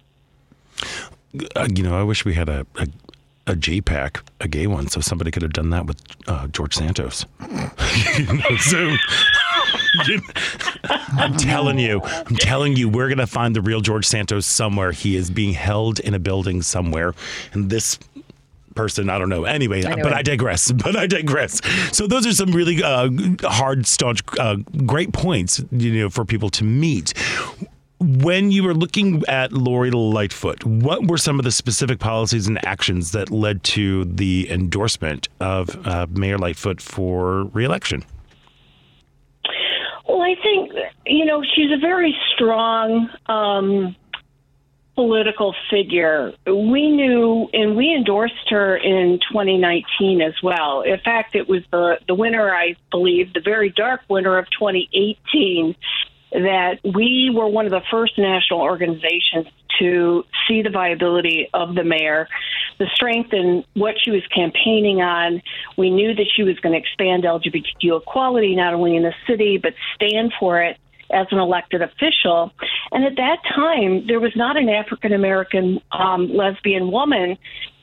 Uh, 1.56 1.68
you 1.76 1.84
know, 1.84 2.00
I 2.00 2.02
wish 2.02 2.26
we 2.26 2.34
had 2.34 2.50
a, 2.50 2.66
a 2.80 2.88
a 3.48 3.54
JPAC, 3.54 4.22
a 4.40 4.48
gay 4.48 4.68
one, 4.68 4.88
so 4.88 5.02
somebody 5.02 5.32
could 5.32 5.42
have 5.42 5.54
done 5.54 5.70
that 5.72 5.86
with 5.86 6.02
uh, 6.28 6.48
George 6.48 6.74
Santos. 6.74 7.26
you 8.18 8.26
know, 8.34 8.56
so, 8.58 8.96
I'm 11.18 11.36
telling 11.36 11.78
you, 11.78 12.02
I'm 12.04 12.36
telling 12.38 12.76
you, 12.76 12.88
we're 12.90 13.10
gonna 13.10 13.28
find 13.28 13.56
the 13.56 13.62
real 13.62 13.82
George 13.82 14.06
Santos 14.06 14.46
somewhere. 14.46 14.92
He 14.92 15.16
is 15.16 15.30
being 15.30 15.54
held 15.54 16.00
in 16.00 16.14
a 16.14 16.20
building 16.20 16.62
somewhere, 16.62 17.14
and 17.52 17.70
this 17.70 18.00
person. 18.76 19.10
I 19.10 19.18
don't 19.18 19.30
know. 19.30 19.44
Anyway, 19.44 19.84
anyway, 19.84 20.02
but 20.02 20.14
I 20.14 20.22
digress. 20.22 20.72
But 20.84 20.96
I 20.96 21.08
digress. 21.08 21.62
So 21.96 22.08
those 22.08 22.26
are 22.26 22.34
some 22.34 22.52
really 22.52 22.84
uh, 22.84 23.10
hard, 23.44 23.86
staunch, 23.86 24.22
uh, 24.40 24.58
great 24.86 25.14
points, 25.14 25.64
you 25.72 25.94
know, 25.94 26.10
for 26.10 26.26
people 26.26 26.50
to 26.52 26.64
meet 26.64 27.14
when 28.04 28.52
you 28.52 28.64
were 28.64 28.74
looking 28.74 29.24
at 29.28 29.54
Lori 29.54 29.92
Lightfoot, 29.92 30.66
what 30.66 31.08
were 31.08 31.18
some 31.18 31.40
of 31.40 31.46
the 31.46 31.52
specific 31.52 32.00
policies 32.00 32.48
and 32.48 32.64
actions 32.66 33.12
that 33.12 33.32
led 33.32 33.64
to 33.64 34.06
the 34.06 34.50
endorsement 34.52 35.30
of 35.40 35.88
uh, 35.88 36.08
Mayor 36.10 36.38
Lightfoot 36.38 36.82
for 36.82 37.46
reelection? 37.46 38.04
Well, 40.08 40.22
I 40.22 40.36
think, 40.42 40.72
you 41.06 41.26
know, 41.26 41.44
she's 41.56 41.72
a 41.72 41.80
very 41.80 42.16
strong 42.36 43.10
um, 43.28 43.96
political 44.96 45.56
figure. 45.70 46.34
We 46.46 46.92
knew, 46.92 47.50
and 47.54 47.78
we 47.78 47.94
endorsed 47.96 48.50
her 48.50 48.76
in 48.76 49.20
2019 49.32 50.22
as 50.22 50.34
well. 50.44 50.82
In 50.82 51.00
fact, 51.00 51.36
it 51.36 51.48
was 51.48 51.64
the, 51.72 52.00
the 52.08 52.16
winner, 52.16 52.54
I 52.54 52.76
believe, 52.92 53.34
the 53.34 53.42
very 53.42 53.70
dark 53.70 54.02
winner 54.10 54.38
of 54.38 54.46
2018 54.60 55.76
that 56.34 56.80
we 56.84 57.32
were 57.34 57.48
one 57.48 57.66
of 57.66 57.72
the 57.72 57.82
first 57.92 58.18
national 58.18 58.62
organizations 58.62 59.48
to 59.80 60.24
see 60.48 60.62
the 60.62 60.70
viability 60.70 61.50
of 61.54 61.76
the 61.76 61.84
mayor, 61.84 62.28
the 62.80 62.88
strength 62.94 63.34
in 63.34 63.64
what 63.74 63.96
she 64.04 64.12
was 64.12 64.22
campaigning 64.34 65.02
on. 65.02 65.42
We 65.78 65.90
knew 65.90 66.14
that 66.16 66.26
she 66.36 66.44
was 66.44 66.60
going 66.60 66.74
to 66.74 66.80
expand 66.80 67.24
LGBTQ 67.24 68.02
equality 68.02 68.56
not 68.56 68.74
only 68.74 68.96
in 68.96 69.04
the 69.04 69.14
city, 69.28 69.58
but 69.58 69.74
stand 69.96 70.34
for 70.40 70.62
it 70.62 70.78
as 71.12 71.28
an 71.32 71.38
elected 71.38 71.82
official. 71.82 72.52
And 72.92 73.06
at 73.06 73.16
that 73.18 73.38
time, 73.56 74.08
there 74.08 74.20
was 74.20 74.36
not 74.36 74.58
an 74.58 74.70
African 74.70 75.14
American 75.14 75.82
um, 75.92 76.34
lesbian 76.36 76.92
woman 76.92 77.38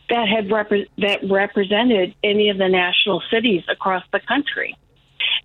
that 0.08 0.26
had 0.28 0.48
repre- 0.48 0.88
that 0.98 1.20
represented 1.28 2.14
any 2.24 2.50
of 2.50 2.58
the 2.58 2.68
national 2.68 3.22
cities 3.30 3.62
across 3.70 4.02
the 4.12 4.20
country. 4.20 4.76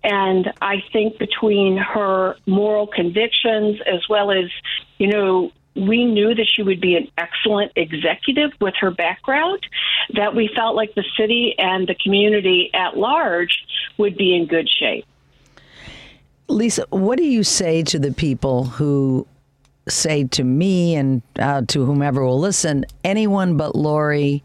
And 0.02 0.52
I 0.60 0.82
think 0.92 1.18
between 1.18 1.76
her 1.76 2.36
moral 2.46 2.86
convictions 2.86 3.80
as 3.86 4.00
well 4.08 4.30
as, 4.30 4.50
you 4.98 5.08
know, 5.08 5.52
we 5.74 6.04
knew 6.04 6.34
that 6.34 6.46
she 6.54 6.62
would 6.62 6.80
be 6.80 6.96
an 6.96 7.08
excellent 7.18 7.72
executive 7.76 8.50
with 8.60 8.74
her 8.80 8.90
background, 8.90 9.66
that 10.14 10.34
we 10.34 10.50
felt 10.54 10.74
like 10.74 10.94
the 10.94 11.04
city 11.18 11.54
and 11.58 11.86
the 11.86 11.94
community 12.02 12.70
at 12.72 12.96
large 12.96 13.58
would 13.98 14.16
be 14.16 14.34
in 14.34 14.46
good 14.46 14.68
shape. 14.68 15.04
Lisa, 16.48 16.86
what 16.90 17.18
do 17.18 17.24
you 17.24 17.42
say 17.42 17.82
to 17.82 17.98
the 17.98 18.12
people 18.12 18.64
who 18.64 19.26
say 19.88 20.24
to 20.24 20.44
me 20.44 20.94
and 20.94 21.22
uh, 21.38 21.62
to 21.68 21.84
whomever 21.84 22.24
will 22.24 22.40
listen, 22.40 22.84
anyone 23.04 23.56
but 23.56 23.74
Lori 23.76 24.42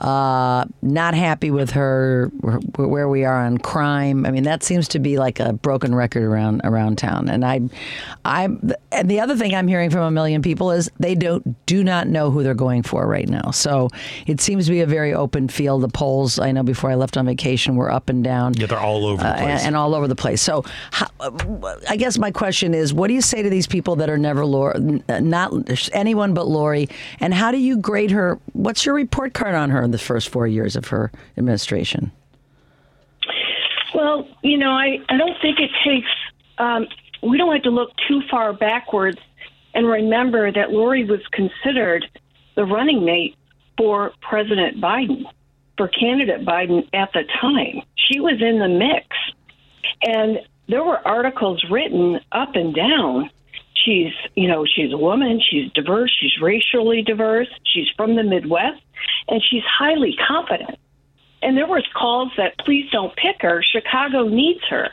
uh, 0.00 0.64
not 0.82 1.14
happy 1.14 1.50
with 1.50 1.70
her 1.70 2.30
where 2.76 3.08
we 3.08 3.24
are 3.24 3.44
on 3.44 3.58
crime. 3.58 4.26
I 4.26 4.30
mean, 4.32 4.42
that 4.42 4.62
seems 4.62 4.88
to 4.88 4.98
be 4.98 5.18
like 5.18 5.38
a 5.38 5.52
broken 5.52 5.94
record 5.94 6.24
around 6.24 6.62
around 6.64 6.98
town. 6.98 7.28
And 7.28 7.44
I, 7.44 7.60
I, 8.24 8.44
and 8.90 9.08
the 9.08 9.20
other 9.20 9.36
thing 9.36 9.54
I'm 9.54 9.68
hearing 9.68 9.90
from 9.90 10.00
a 10.00 10.10
million 10.10 10.42
people 10.42 10.72
is 10.72 10.90
they 10.98 11.14
don't 11.14 11.64
do 11.66 11.84
not 11.84 12.08
know 12.08 12.30
who 12.30 12.42
they're 12.42 12.54
going 12.54 12.82
for 12.82 13.06
right 13.06 13.28
now. 13.28 13.52
So 13.52 13.88
it 14.26 14.40
seems 14.40 14.64
to 14.66 14.72
be 14.72 14.80
a 14.80 14.86
very 14.86 15.14
open 15.14 15.48
field. 15.48 15.82
The 15.82 15.88
polls 15.88 16.40
I 16.40 16.50
know 16.50 16.64
before 16.64 16.90
I 16.90 16.96
left 16.96 17.16
on 17.16 17.26
vacation 17.26 17.76
were 17.76 17.90
up 17.90 18.08
and 18.08 18.24
down. 18.24 18.54
Yeah, 18.54 18.66
they're 18.66 18.80
all 18.80 19.06
over 19.06 19.22
the 19.22 19.30
place 19.30 19.40
uh, 19.40 19.44
and, 19.44 19.62
and, 19.68 19.76
all 19.76 19.94
over 19.94 20.08
the 20.08 20.16
place. 20.16 20.42
So 20.42 20.64
how, 20.90 21.06
I 21.88 21.96
guess 21.96 22.18
my 22.18 22.32
question 22.32 22.74
is, 22.74 22.92
what 22.92 23.08
do 23.08 23.14
you 23.14 23.20
say 23.20 23.42
to 23.42 23.50
these 23.50 23.68
people 23.68 23.94
that 23.96 24.10
are 24.10 24.18
never 24.18 24.44
Lori, 24.44 25.02
not 25.08 25.52
anyone 25.92 26.34
but 26.34 26.48
Lori, 26.48 26.88
and 27.20 27.32
how 27.32 27.52
do 27.52 27.58
you 27.58 27.76
grade 27.76 28.10
her? 28.10 28.40
What's 28.54 28.84
your 28.84 28.96
report 28.96 29.34
card 29.34 29.54
on 29.54 29.70
her? 29.70 29.83
In 29.84 29.90
the 29.90 29.98
first 29.98 30.28
four 30.28 30.46
years 30.46 30.76
of 30.76 30.88
her 30.88 31.12
administration? 31.38 32.10
Well, 33.94 34.26
you 34.42 34.58
know, 34.58 34.70
I, 34.70 34.98
I 35.08 35.16
don't 35.16 35.36
think 35.40 35.60
it 35.60 35.70
takes, 35.84 36.08
um, 36.58 36.88
we 37.22 37.38
don't 37.38 37.52
have 37.52 37.62
to 37.62 37.70
look 37.70 37.90
too 38.08 38.22
far 38.30 38.52
backwards 38.52 39.18
and 39.74 39.86
remember 39.86 40.50
that 40.50 40.70
Lori 40.70 41.04
was 41.04 41.20
considered 41.32 42.04
the 42.56 42.64
running 42.64 43.04
mate 43.04 43.36
for 43.76 44.12
President 44.20 44.80
Biden. 44.80 45.24
for 45.76 45.88
candidate 45.88 46.44
Biden 46.44 46.88
at 46.92 47.12
the 47.12 47.24
time. 47.40 47.82
She 47.96 48.20
was 48.20 48.40
in 48.40 48.58
the 48.58 48.68
mix. 48.68 49.06
And 50.02 50.38
there 50.68 50.84
were 50.84 51.06
articles 51.06 51.64
written 51.70 52.20
up 52.32 52.54
and 52.54 52.74
down. 52.74 53.30
She's, 53.84 54.12
you 54.34 54.48
know, 54.48 54.64
she's 54.64 54.92
a 54.92 54.96
woman, 54.96 55.40
she's 55.40 55.70
diverse, 55.72 56.14
she's 56.18 56.40
racially 56.40 57.02
diverse, 57.02 57.48
she's 57.64 57.86
from 57.96 58.16
the 58.16 58.22
Midwest, 58.22 58.80
and 59.28 59.42
she's 59.42 59.62
highly 59.64 60.16
confident. 60.26 60.78
And 61.42 61.56
there 61.56 61.66
was 61.66 61.84
calls 61.94 62.32
that 62.36 62.58
please 62.58 62.90
don't 62.90 63.14
pick 63.16 63.42
her. 63.42 63.62
Chicago 63.62 64.28
needs 64.28 64.62
her. 64.70 64.88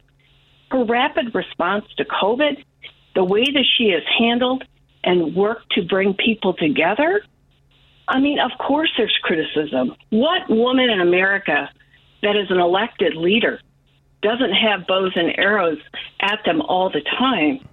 Her 0.70 0.84
rapid 0.84 1.34
response 1.34 1.86
to 1.98 2.06
COVID, 2.06 2.64
the 3.16 3.24
way 3.24 3.44
that 3.44 3.66
she 3.78 3.90
has 3.90 4.04
handled 4.18 4.64
and 5.04 5.36
worked 5.36 5.72
to 5.74 5.84
bring 5.84 6.14
people 6.14 6.54
together. 6.54 7.24
I 8.08 8.20
mean, 8.20 8.40
of 8.40 8.52
course 8.58 8.92
there's 8.98 9.18
criticism. 9.24 9.96
What 10.10 10.50
woman 10.50 10.90
in 10.90 11.02
America 11.02 11.70
that 12.22 12.36
is 12.36 12.52
an 12.52 12.60
elected 12.60 13.16
leader 13.16 13.60
doesn't 14.22 14.54
have 14.54 14.86
bows 14.88 15.14
and 15.16 15.38
arrows 15.38 15.80
at 16.20 16.40
them 16.46 16.62
all 16.62 16.90
the 16.90 17.02
time 17.02 17.68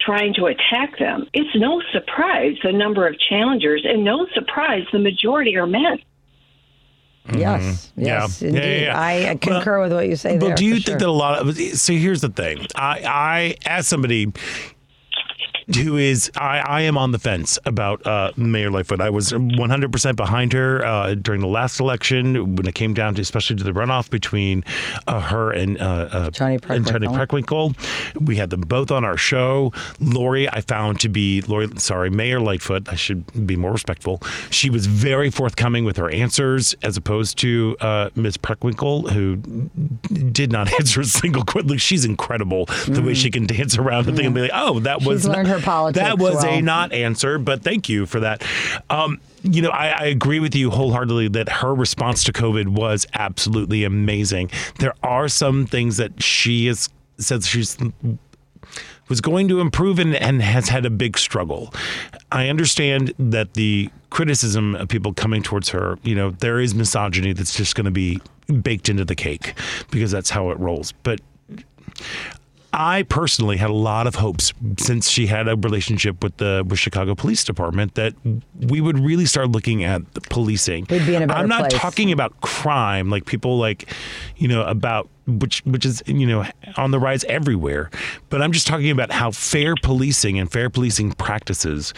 trying 0.00 0.34
to 0.34 0.46
attack 0.46 0.98
them? 0.98 1.26
It's 1.32 1.54
no 1.56 1.80
surprise 1.92 2.56
the 2.62 2.72
number 2.72 3.06
of 3.06 3.16
challengers, 3.18 3.84
and 3.88 4.04
no 4.04 4.26
surprise 4.34 4.84
the 4.92 4.98
majority 4.98 5.56
are 5.56 5.66
men. 5.66 5.98
Yes, 7.36 7.92
Mm-hmm. 7.92 8.00
Yeah. 8.00 8.22
yes, 8.22 8.42
Yeah, 8.42 8.48
indeed. 8.48 8.62
yeah, 8.62 8.80
yeah. 8.86 8.98
I, 9.00 9.30
I 9.30 9.34
concur 9.36 9.78
Well, 9.78 9.88
with 9.88 9.92
what 9.92 10.08
you 10.08 10.16
say 10.16 10.38
But 10.38 10.46
there. 10.46 10.54
do 10.56 10.64
you 10.64 10.74
think 10.74 10.86
sure. 10.86 10.98
that 10.98 11.08
a 11.08 11.12
lot 11.12 11.38
of 11.38 11.56
so 11.56 11.92
here's 11.92 12.22
the 12.22 12.30
thing. 12.30 12.66
I 12.74 13.02
I 13.04 13.56
as 13.66 13.86
somebody 13.86 14.32
who 15.74 15.96
is 15.96 16.30
I, 16.36 16.58
I 16.60 16.80
am 16.82 16.96
on 16.98 17.12
the 17.12 17.18
fence 17.18 17.58
about 17.64 18.06
uh, 18.06 18.32
Mayor 18.36 18.70
Lightfoot. 18.70 19.00
I 19.00 19.10
was 19.10 19.32
100% 19.32 20.16
behind 20.16 20.52
her 20.52 20.84
uh, 20.84 21.14
during 21.14 21.40
the 21.40 21.46
last 21.46 21.80
election 21.80 22.56
when 22.56 22.66
it 22.66 22.74
came 22.74 22.94
down 22.94 23.14
to 23.14 23.22
especially 23.22 23.56
to 23.56 23.64
the 23.64 23.72
runoff 23.72 24.10
between 24.10 24.64
uh, 25.06 25.20
her 25.20 25.50
and 25.52 25.80
uh, 25.80 26.08
uh, 26.10 26.30
Toni 26.30 26.58
and 26.68 26.86
Toni 26.86 27.06
Preckwinkle. 27.06 27.74
Preckwinkle. 27.74 28.26
We 28.26 28.36
had 28.36 28.50
them 28.50 28.62
both 28.62 28.90
on 28.90 29.04
our 29.04 29.16
show. 29.16 29.72
Lori, 30.00 30.48
I 30.48 30.60
found 30.60 31.00
to 31.00 31.08
be 31.08 31.42
Lori. 31.42 31.68
Sorry, 31.76 32.10
Mayor 32.10 32.40
Lightfoot. 32.40 32.88
I 32.88 32.94
should 32.94 33.46
be 33.46 33.56
more 33.56 33.72
respectful. 33.72 34.20
She 34.50 34.70
was 34.70 34.86
very 34.86 35.30
forthcoming 35.30 35.84
with 35.84 35.96
her 35.96 36.10
answers, 36.10 36.74
as 36.82 36.96
opposed 36.96 37.38
to 37.38 37.76
uh, 37.80 38.10
Ms. 38.14 38.36
Preckwinkle, 38.36 39.10
who 39.10 39.36
did 40.30 40.50
not 40.52 40.72
answer 40.80 41.00
a 41.00 41.04
single 41.04 41.44
question. 41.44 41.78
She's 41.78 42.04
incredible 42.04 42.66
the 42.86 43.02
way 43.02 43.14
she 43.14 43.30
can 43.30 43.46
dance 43.46 43.76
around 43.76 44.06
the 44.06 44.12
thing 44.12 44.26
and 44.26 44.34
be 44.34 44.42
like, 44.42 44.50
"Oh, 44.54 44.80
that 44.80 45.02
was 45.02 45.20
Mm-hmm. 45.20 45.49
Her 45.50 45.60
politics 45.60 46.02
That 46.02 46.18
was 46.18 46.42
a 46.44 46.60
not 46.60 46.92
answer, 46.92 47.38
but 47.38 47.62
thank 47.62 47.88
you 47.88 48.06
for 48.06 48.20
that." 48.20 48.42
Um, 48.88 49.20
you 49.42 49.62
know, 49.62 49.70
I, 49.70 49.88
I 49.88 50.04
agree 50.06 50.40
with 50.40 50.54
you 50.54 50.70
wholeheartedly 50.70 51.28
that 51.28 51.48
her 51.48 51.74
response 51.74 52.24
to 52.24 52.32
COVID 52.32 52.68
was 52.68 53.06
absolutely 53.14 53.84
amazing. 53.84 54.50
There 54.78 54.94
are 55.02 55.28
some 55.28 55.66
things 55.66 55.96
that 55.96 56.22
she 56.22 56.66
has 56.66 56.88
said 57.18 57.44
she's 57.44 57.76
was 59.08 59.20
going 59.20 59.48
to 59.48 59.60
improve 59.60 59.98
and, 59.98 60.14
and 60.14 60.40
has 60.40 60.68
had 60.68 60.86
a 60.86 60.90
big 60.90 61.18
struggle. 61.18 61.74
I 62.30 62.48
understand 62.48 63.12
that 63.18 63.54
the 63.54 63.90
criticism 64.10 64.76
of 64.76 64.88
people 64.88 65.12
coming 65.12 65.42
towards 65.42 65.68
her, 65.70 65.98
you 66.02 66.14
know, 66.14 66.30
there 66.30 66.60
is 66.60 66.74
misogyny 66.74 67.32
that's 67.32 67.54
just 67.54 67.74
going 67.74 67.86
to 67.86 67.90
be 67.90 68.20
baked 68.62 68.88
into 68.88 69.04
the 69.04 69.16
cake 69.16 69.54
because 69.90 70.10
that's 70.12 70.30
how 70.30 70.50
it 70.50 70.58
rolls. 70.58 70.92
But 71.02 71.20
I 72.72 73.02
personally 73.04 73.56
had 73.56 73.70
a 73.70 73.74
lot 73.74 74.06
of 74.06 74.16
hopes 74.16 74.52
since 74.78 75.08
she 75.10 75.26
had 75.26 75.48
a 75.48 75.56
relationship 75.56 76.22
with 76.22 76.36
the 76.36 76.64
with 76.66 76.78
Chicago 76.78 77.14
Police 77.14 77.42
Department 77.44 77.94
that 77.94 78.14
we 78.58 78.80
would 78.80 78.98
really 78.98 79.26
start 79.26 79.48
looking 79.48 79.82
at 79.82 80.14
the 80.14 80.20
policing. 80.20 80.86
We'd 80.88 81.06
be 81.06 81.16
in 81.16 81.22
a 81.22 81.26
better 81.26 81.40
I'm 81.40 81.48
not 81.48 81.70
place. 81.70 81.80
talking 81.80 82.12
about 82.12 82.40
crime 82.40 83.10
like 83.10 83.26
people 83.26 83.58
like, 83.58 83.92
you 84.36 84.46
know, 84.48 84.62
about 84.62 85.08
which 85.26 85.60
which 85.64 85.84
is 85.84 86.02
you 86.06 86.26
know 86.26 86.46
on 86.76 86.92
the 86.92 87.00
rise 87.00 87.24
everywhere, 87.24 87.90
but 88.28 88.40
I'm 88.40 88.52
just 88.52 88.66
talking 88.66 88.90
about 88.90 89.10
how 89.10 89.30
fair 89.30 89.74
policing 89.82 90.38
and 90.38 90.50
fair 90.50 90.70
policing 90.70 91.12
practices 91.12 91.92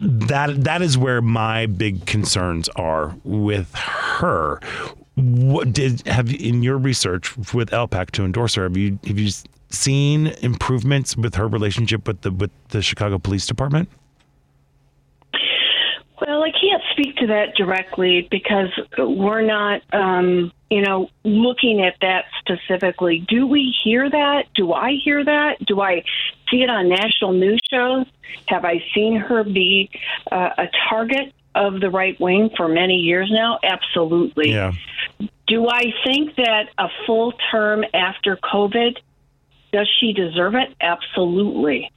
that 0.00 0.64
that 0.64 0.82
is 0.82 0.96
where 0.96 1.20
my 1.20 1.66
big 1.66 2.06
concerns 2.06 2.68
are 2.70 3.14
with 3.22 3.72
her. 3.74 4.60
What 5.20 5.72
did 5.72 6.06
have 6.06 6.32
in 6.32 6.62
your 6.62 6.78
research 6.78 7.36
with 7.52 7.70
LPAC 7.70 8.10
to 8.12 8.24
endorse 8.24 8.54
her? 8.54 8.64
Have 8.64 8.76
you 8.76 8.98
have 9.06 9.18
you 9.18 9.30
seen 9.70 10.28
improvements 10.42 11.16
with 11.16 11.34
her 11.36 11.46
relationship 11.46 12.06
with 12.06 12.22
the 12.22 12.30
with 12.30 12.50
the 12.68 12.82
Chicago 12.82 13.18
Police 13.18 13.46
Department? 13.46 13.88
Well, 16.20 16.44
I 16.44 16.50
can't 16.50 16.82
speak 16.92 17.16
to 17.16 17.28
that 17.28 17.54
directly 17.56 18.28
because 18.30 18.68
we're 18.98 19.40
not, 19.40 19.80
um, 19.92 20.52
you 20.70 20.82
know, 20.82 21.08
looking 21.24 21.82
at 21.82 21.94
that 22.02 22.26
specifically. 22.40 23.24
Do 23.26 23.46
we 23.46 23.74
hear 23.82 24.08
that? 24.08 24.44
Do 24.54 24.74
I 24.74 24.96
hear 25.02 25.24
that? 25.24 25.64
Do 25.64 25.80
I 25.80 26.04
see 26.50 26.62
it 26.62 26.68
on 26.68 26.90
national 26.90 27.32
news 27.32 27.60
shows? 27.70 28.06
Have 28.48 28.66
I 28.66 28.84
seen 28.94 29.16
her 29.16 29.44
be 29.44 29.90
uh, 30.30 30.50
a 30.58 30.68
target 30.90 31.32
of 31.54 31.80
the 31.80 31.90
right 31.90 32.18
wing 32.20 32.50
for 32.56 32.68
many 32.68 32.96
years 32.96 33.30
now? 33.32 33.58
Absolutely. 33.62 34.52
Yeah. 34.52 34.72
Do 35.46 35.68
I 35.68 35.92
think 36.04 36.36
that 36.36 36.68
a 36.78 36.88
full 37.06 37.32
term 37.50 37.84
after 37.92 38.36
COVID, 38.36 38.96
does 39.72 39.88
she 40.00 40.12
deserve 40.12 40.54
it? 40.54 40.74
Absolutely. 40.80 41.90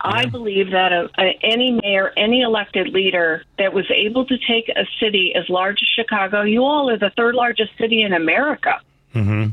I 0.00 0.26
believe 0.26 0.70
that 0.70 0.92
a, 0.92 1.10
a, 1.18 1.38
any 1.42 1.78
mayor, 1.82 2.12
any 2.16 2.42
elected 2.42 2.88
leader 2.88 3.44
that 3.58 3.72
was 3.72 3.84
able 3.90 4.24
to 4.26 4.38
take 4.38 4.68
a 4.68 4.86
city 5.00 5.34
as 5.34 5.48
large 5.48 5.82
as 5.82 5.88
Chicago, 5.88 6.42
you 6.42 6.62
all 6.62 6.88
are 6.88 6.98
the 6.98 7.10
third 7.16 7.34
largest 7.34 7.72
city 7.78 8.02
in 8.02 8.12
America. 8.12 8.80
Mm-hmm. 9.14 9.50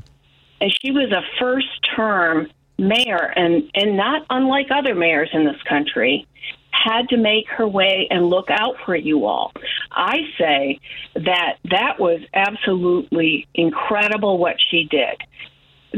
And 0.61 0.77
she 0.81 0.91
was 0.91 1.11
a 1.11 1.21
first 1.39 1.67
term 1.95 2.47
mayor, 2.77 3.33
and, 3.35 3.69
and 3.73 3.97
not 3.97 4.25
unlike 4.29 4.67
other 4.69 4.93
mayors 4.93 5.29
in 5.33 5.45
this 5.45 5.61
country, 5.63 6.27
had 6.83 7.09
to 7.09 7.17
make 7.17 7.47
her 7.49 7.67
way 7.67 8.07
and 8.09 8.29
look 8.29 8.49
out 8.49 8.75
for 8.85 8.95
you 8.95 9.25
all. 9.25 9.51
I 9.91 10.19
say 10.37 10.79
that 11.15 11.57
that 11.65 11.99
was 11.99 12.21
absolutely 12.33 13.47
incredible 13.53 14.37
what 14.37 14.55
she 14.69 14.85
did. 14.85 15.21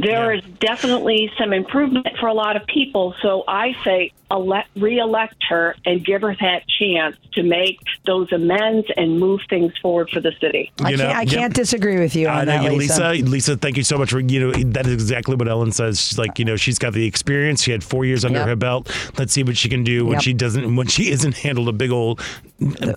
There 0.02 0.34
is 0.34 0.43
definitely 0.60 1.32
some 1.38 1.54
improvement 1.54 2.08
for 2.20 2.28
a 2.28 2.34
lot 2.34 2.56
of 2.56 2.66
people, 2.68 3.16
so 3.22 3.43
I 3.48 3.76
say 3.84 4.12
elect, 4.30 4.70
re-elect 4.76 5.36
her 5.50 5.76
and 5.86 6.06
give 6.06 6.22
her 6.22 6.36
that 6.41 6.64
chance 6.68 7.16
to 7.34 7.43
make 7.43 7.80
those 8.06 8.32
amends 8.34 8.86
and 8.98 9.20
move 9.20 9.39
things 9.50 9.72
forward 9.82 10.10
for 10.10 10.20
the 10.20 10.34
city. 10.41 10.72
I 10.84 10.89
You 10.91 10.98
can't, 10.98 11.16
I 11.16 11.22
yep. 11.22 11.30
can't 11.32 11.54
disagree 11.54 11.98
with 12.00 12.16
you 12.16 12.28
on 12.28 12.36
I 12.39 12.45
that, 12.45 12.64
know, 12.64 12.74
Lisa. 12.74 13.10
Lisa. 13.12 13.26
Lisa, 13.26 13.58
thank 13.58 13.78
you 13.78 13.84
so 13.84 13.98
much 13.98 14.10
for 14.12 14.20
you 14.20 14.39
know 14.39 14.52
that 14.72 14.86
is 14.86 14.93
exactly 14.93 15.36
what 15.36 15.48
Ellen 15.48 15.72
says. 15.72 16.00
She's 16.02 16.18
like 16.18 16.39
you 16.39 16.45
know 16.45 16.58
she's 16.58 16.78
got 16.78 16.93
the 16.93 17.06
experience. 17.06 17.64
She 17.64 17.72
had 17.72 17.84
four 17.84 18.04
years 18.06 18.26
under 18.26 18.39
Yep. 18.39 18.48
her 18.50 18.56
belt. 18.58 19.12
Let's 19.18 19.32
see 19.34 19.43
what 19.43 19.56
she 19.58 19.70
can 19.70 19.84
do 19.86 20.06
when 20.06 20.14
Yep. 20.16 20.22
she 20.24 20.34
doesn't 20.34 20.76
when 20.76 20.88
she 20.88 21.10
isn't 21.12 21.38
handled 21.38 21.70
a 21.70 21.74
big 21.74 21.91
old 21.91 22.22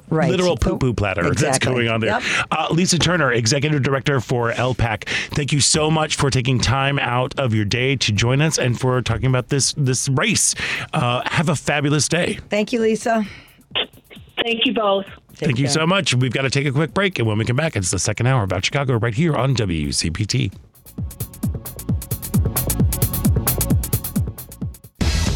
right. 0.08 0.30
literal 0.30 0.56
poo 0.56 0.70
Poop. 0.70 0.80
poo 0.80 0.94
platter 0.94 1.22
that's 1.22 1.42
Exactly. 1.42 1.72
going 1.72 1.88
on 1.88 2.00
there. 2.00 2.11
Yep. 2.11 2.22
Uh, 2.50 2.68
Lisa 2.70 2.98
Turner, 2.98 3.32
executive 3.32 3.82
director 3.82 4.20
for 4.20 4.52
LPAC. 4.52 5.04
Thank 5.34 5.52
you 5.52 5.61
so 5.61 5.90
much 5.90 6.16
for 6.16 6.30
taking 6.30 6.58
time 6.58 6.98
out 6.98 7.38
of 7.38 7.52
your 7.54 7.64
day 7.64 7.96
to 7.96 8.12
join 8.12 8.40
us 8.40 8.58
and 8.58 8.78
for 8.80 9.00
talking 9.02 9.26
about 9.26 9.48
this 9.48 9.74
this 9.76 10.08
race. 10.08 10.54
Uh, 10.92 11.22
have 11.26 11.48
a 11.48 11.56
fabulous 11.56 12.08
day. 12.08 12.38
Thank 12.48 12.72
you, 12.72 12.80
Lisa. 12.80 13.24
Thank 14.42 14.64
you 14.64 14.72
both. 14.72 15.06
Thank 15.34 15.58
you 15.58 15.68
so 15.68 15.86
much. 15.86 16.14
We've 16.14 16.32
got 16.32 16.42
to 16.42 16.50
take 16.50 16.66
a 16.66 16.72
quick 16.72 16.92
break, 16.94 17.18
and 17.18 17.28
when 17.28 17.36
we 17.38 17.44
come 17.44 17.56
back, 17.56 17.76
it's 17.76 17.90
the 17.90 17.98
second 17.98 18.26
hour 18.26 18.42
about 18.42 18.64
Chicago 18.64 18.98
right 18.98 19.14
here 19.14 19.34
on 19.34 19.54
WCPT. 19.54 20.52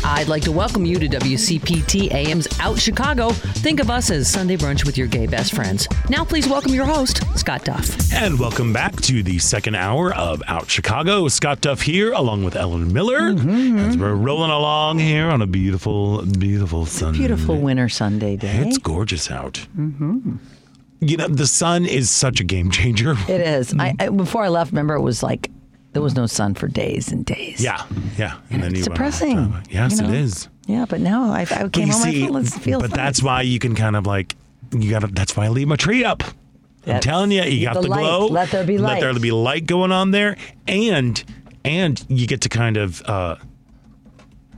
I'd 0.07 0.29
like 0.29 0.43
to 0.43 0.53
welcome 0.53 0.85
you 0.85 0.99
to 0.99 1.09
WCPT 1.09 2.13
AM's 2.13 2.47
Out 2.61 2.79
Chicago. 2.79 3.31
Think 3.31 3.81
of 3.81 3.89
us 3.89 4.11
as 4.11 4.29
Sunday 4.31 4.55
brunch 4.59 4.85
with 4.85 4.99
your 4.99 5.07
gay 5.07 5.27
best 5.27 5.55
friends. 5.55 5.89
Now, 6.11 6.27
please 6.27 6.47
welcome 6.47 6.75
your 6.75 6.85
host, 6.85 7.23
Scott 7.39 7.65
Duff. 7.65 8.13
And 8.13 8.39
welcome 8.39 8.71
back 8.71 9.01
to 9.01 9.23
the 9.23 9.39
second 9.39 9.77
hour 9.77 10.15
of 10.15 10.43
Out 10.47 10.69
Chicago. 10.69 11.27
Scott 11.29 11.63
Duff 11.63 11.81
here, 11.81 12.13
along 12.13 12.45
with 12.45 12.55
Ellen 12.55 12.93
Miller, 12.93 13.29
as 13.29 13.97
we're 13.97 14.13
rolling 14.13 14.51
along 14.51 14.99
here 14.99 15.31
on 15.31 15.41
a 15.41 15.47
beautiful, 15.47 16.23
beautiful 16.27 16.85
Sunday. 16.85 17.21
Beautiful 17.21 17.59
winter 17.59 17.89
Sunday 17.89 18.37
day. 18.37 18.63
It's 18.67 18.77
gorgeous 18.77 19.31
out. 19.31 19.67
Mm-hmm. 19.75 20.37
You 21.01 21.17
know, 21.17 21.29
the 21.29 21.47
sun 21.47 21.87
is 21.87 22.11
such 22.11 22.41
a 22.41 22.45
game 22.45 22.71
changer. 22.71 23.13
It 23.27 23.41
is. 23.41 23.75
I, 23.79 23.95
I, 23.99 24.11
before 24.11 24.45
I 24.45 24.49
left, 24.49 24.71
remember 24.73 24.97
it 24.97 25.01
was 25.03 25.23
like 25.23 25.51
there 25.95 26.03
was 26.03 26.17
no 26.17 26.27
sun 26.27 26.55
for 26.55 26.69
days 26.69 27.11
and 27.11 27.25
days. 27.25 27.63
Yeah, 27.63 27.83
yeah. 28.19 28.39
And 28.51 28.63
then 28.63 28.75
It's 28.75 28.87
depressing. 28.87 29.55
Yes, 29.71 29.93
you 29.93 30.03
know? 30.03 30.09
it 30.09 30.15
is. 30.15 30.49
Yeah, 30.67 30.87
but 30.89 31.01
now 31.01 31.33
I, 31.33 31.43
I 31.43 31.69
came 31.69 31.89
home. 31.89 32.03
see, 32.03 32.25
I 32.25 32.27
felt, 32.27 32.33
let's 32.33 32.59
feel 32.59 32.81
but 32.81 32.91
that's 32.91 33.23
why 33.23 33.43
you 33.43 33.59
can 33.59 33.75
kind 33.75 33.97
of 33.97 34.07
like 34.07 34.35
you 34.73 34.91
got 34.91 35.01
to. 35.01 35.07
That's 35.07 35.37
why 35.37 35.47
I 35.47 35.49
leave 35.49 35.69
my 35.69 35.77
tree 35.77 36.05
up. 36.05 36.23
I'm 36.87 37.01
telling 37.01 37.31
you, 37.31 37.43
you 37.45 37.67
got 37.67 37.75
the 37.75 37.83
the, 37.83 37.89
glow. 37.89 38.27
Let 38.27 38.51
there 38.51 38.65
be 38.65 38.77
light. 38.77 38.95
Let 38.95 39.01
there 39.01 39.21
be 39.21 39.31
light 39.31 39.67
going 39.67 39.93
on 39.93 40.11
there, 40.11 40.37
and 40.67 41.23
and 41.65 42.05
you 42.09 42.27
get 42.27 42.41
to 42.43 42.49
kind 42.49 42.77
of 42.77 43.01
uh, 43.03 43.37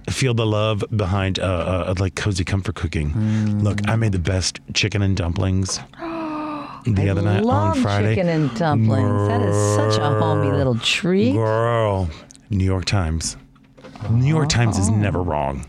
feel 0.09 0.32
the 0.32 0.47
love 0.47 0.84
behind 0.97 1.39
uh, 1.39 1.43
uh, 1.89 1.95
like 1.99 2.14
cozy 2.14 2.45
comfort 2.45 2.76
cooking. 2.76 3.11
Mm. 3.11 3.62
Look, 3.62 3.87
I 3.89 3.97
made 3.97 4.12
the 4.12 4.18
best 4.18 4.61
chicken 4.72 5.03
and 5.03 5.16
dumplings. 5.16 5.80
the 6.95 7.07
I 7.07 7.09
other 7.09 7.22
night 7.22 7.45
love 7.45 7.76
on 7.76 7.82
Friday. 7.82 8.14
chicken 8.14 8.28
and 8.28 8.55
dumplings. 8.57 9.28
That 9.28 9.43
is 9.43 9.57
such 9.76 9.99
a 10.01 10.09
homey 10.20 10.51
little 10.57 10.78
treat. 10.78 11.32
Girl, 11.32 12.09
New 12.51 12.64
York 12.64 12.84
Times. 12.84 13.37
New 14.11 14.28
York 14.28 14.49
Times 14.49 14.78
is 14.78 14.89
oh. 14.89 14.95
never 14.95 15.22
wrong 15.22 15.64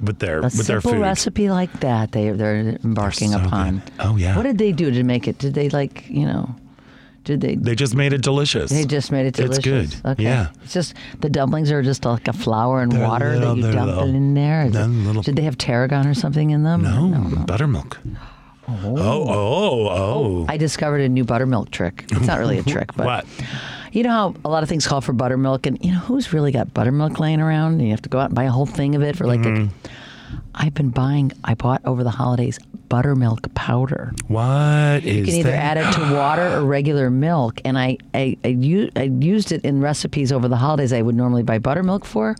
with 0.00 0.20
their 0.20 0.38
A 0.38 0.42
with 0.42 0.54
their 0.66 0.80
simple 0.80 0.92
food. 0.92 1.00
recipe 1.02 1.50
like 1.50 1.72
that 1.80 2.12
they 2.12 2.30
they're 2.30 2.78
embarking 2.84 3.30
so 3.32 3.40
upon. 3.40 3.78
good. 3.80 3.92
Oh, 4.00 4.16
yeah. 4.16 4.36
What 4.36 4.44
did 4.44 4.58
they 4.58 4.72
do 4.72 4.90
to 4.90 5.02
make 5.02 5.26
it? 5.28 5.38
Did 5.38 5.54
they 5.54 5.68
like 5.70 6.08
you 6.08 6.24
know? 6.24 6.54
Did 7.24 7.40
they? 7.42 7.56
They 7.56 7.74
just 7.74 7.94
made 7.94 8.12
it 8.14 8.22
delicious. 8.22 8.70
They 8.70 8.84
just 8.86 9.12
made 9.12 9.26
it 9.26 9.34
delicious. 9.34 9.58
It's 9.58 9.64
good. 10.00 10.12
Okay. 10.12 10.22
Yeah. 10.22 10.48
It's 10.62 10.72
just 10.72 10.94
the 11.20 11.28
dumplings 11.28 11.70
are 11.70 11.82
just 11.82 12.04
like 12.06 12.26
a 12.26 12.32
flour 12.32 12.80
and 12.80 12.90
They're 12.92 13.06
water 13.06 13.36
little- 13.36 13.56
that 13.56 13.66
you 13.66 13.72
dump 13.72 13.86
little- 13.88 14.08
it 14.08 14.14
in 14.14 14.32
there. 14.34 14.62
it- 14.62 14.72
little- 14.72 15.22
Did 15.22 15.36
they 15.36 15.42
have 15.42 15.58
tarragon 15.58 16.06
or 16.06 16.14
something 16.14 16.50
in 16.50 16.62
them? 16.62 16.82
No, 16.82 17.44
buttermilk. 17.44 17.98
Oh, 18.68 18.96
oh, 18.98 19.88
oh. 19.88 20.46
I 20.48 20.56
discovered 20.56 21.00
a 21.00 21.08
new 21.08 21.24
buttermilk 21.24 21.70
trick. 21.70 22.04
It's 22.10 22.26
not 22.26 22.38
really 22.38 22.58
a 22.58 22.62
trick, 22.74 22.94
but 22.94 23.06
what? 23.06 23.26
you 23.92 24.02
know 24.02 24.10
how 24.10 24.34
a 24.44 24.48
lot 24.48 24.62
of 24.62 24.68
things 24.68 24.86
call 24.86 25.00
for 25.00 25.12
buttermilk, 25.12 25.66
and 25.66 25.82
you 25.84 25.92
know 25.92 25.98
who's 26.00 26.32
really 26.32 26.52
got 26.52 26.74
buttermilk 26.74 27.18
laying 27.18 27.40
around? 27.40 27.74
And 27.74 27.82
you 27.82 27.90
have 27.90 28.02
to 28.02 28.08
go 28.08 28.18
out 28.18 28.26
and 28.26 28.34
buy 28.34 28.44
a 28.44 28.50
whole 28.50 28.66
thing 28.66 28.94
of 28.94 29.02
it 29.02 29.16
for 29.16 29.26
like. 29.26 29.40
Mm-hmm. 29.40 29.68
A, 29.86 29.90
I've 30.54 30.74
been 30.74 30.90
buying. 30.90 31.32
I 31.44 31.54
bought 31.54 31.80
over 31.86 32.04
the 32.04 32.10
holidays 32.10 32.58
buttermilk 32.90 33.54
powder. 33.54 34.12
What 34.26 35.04
is 35.04 35.16
You 35.16 35.24
can 35.24 35.34
either 35.34 35.50
that? 35.52 35.76
add 35.76 35.78
it 35.78 35.92
to 35.94 36.14
water 36.14 36.56
or 36.58 36.64
regular 36.64 37.10
milk, 37.10 37.60
and 37.64 37.78
I 37.78 37.96
I, 38.12 38.36
I, 38.44 38.48
u- 38.48 38.90
I 38.96 39.04
used 39.04 39.52
it 39.52 39.64
in 39.64 39.80
recipes 39.80 40.32
over 40.32 40.48
the 40.48 40.56
holidays. 40.56 40.92
I 40.92 41.00
would 41.00 41.14
normally 41.14 41.42
buy 41.42 41.58
buttermilk 41.58 42.04
for. 42.04 42.34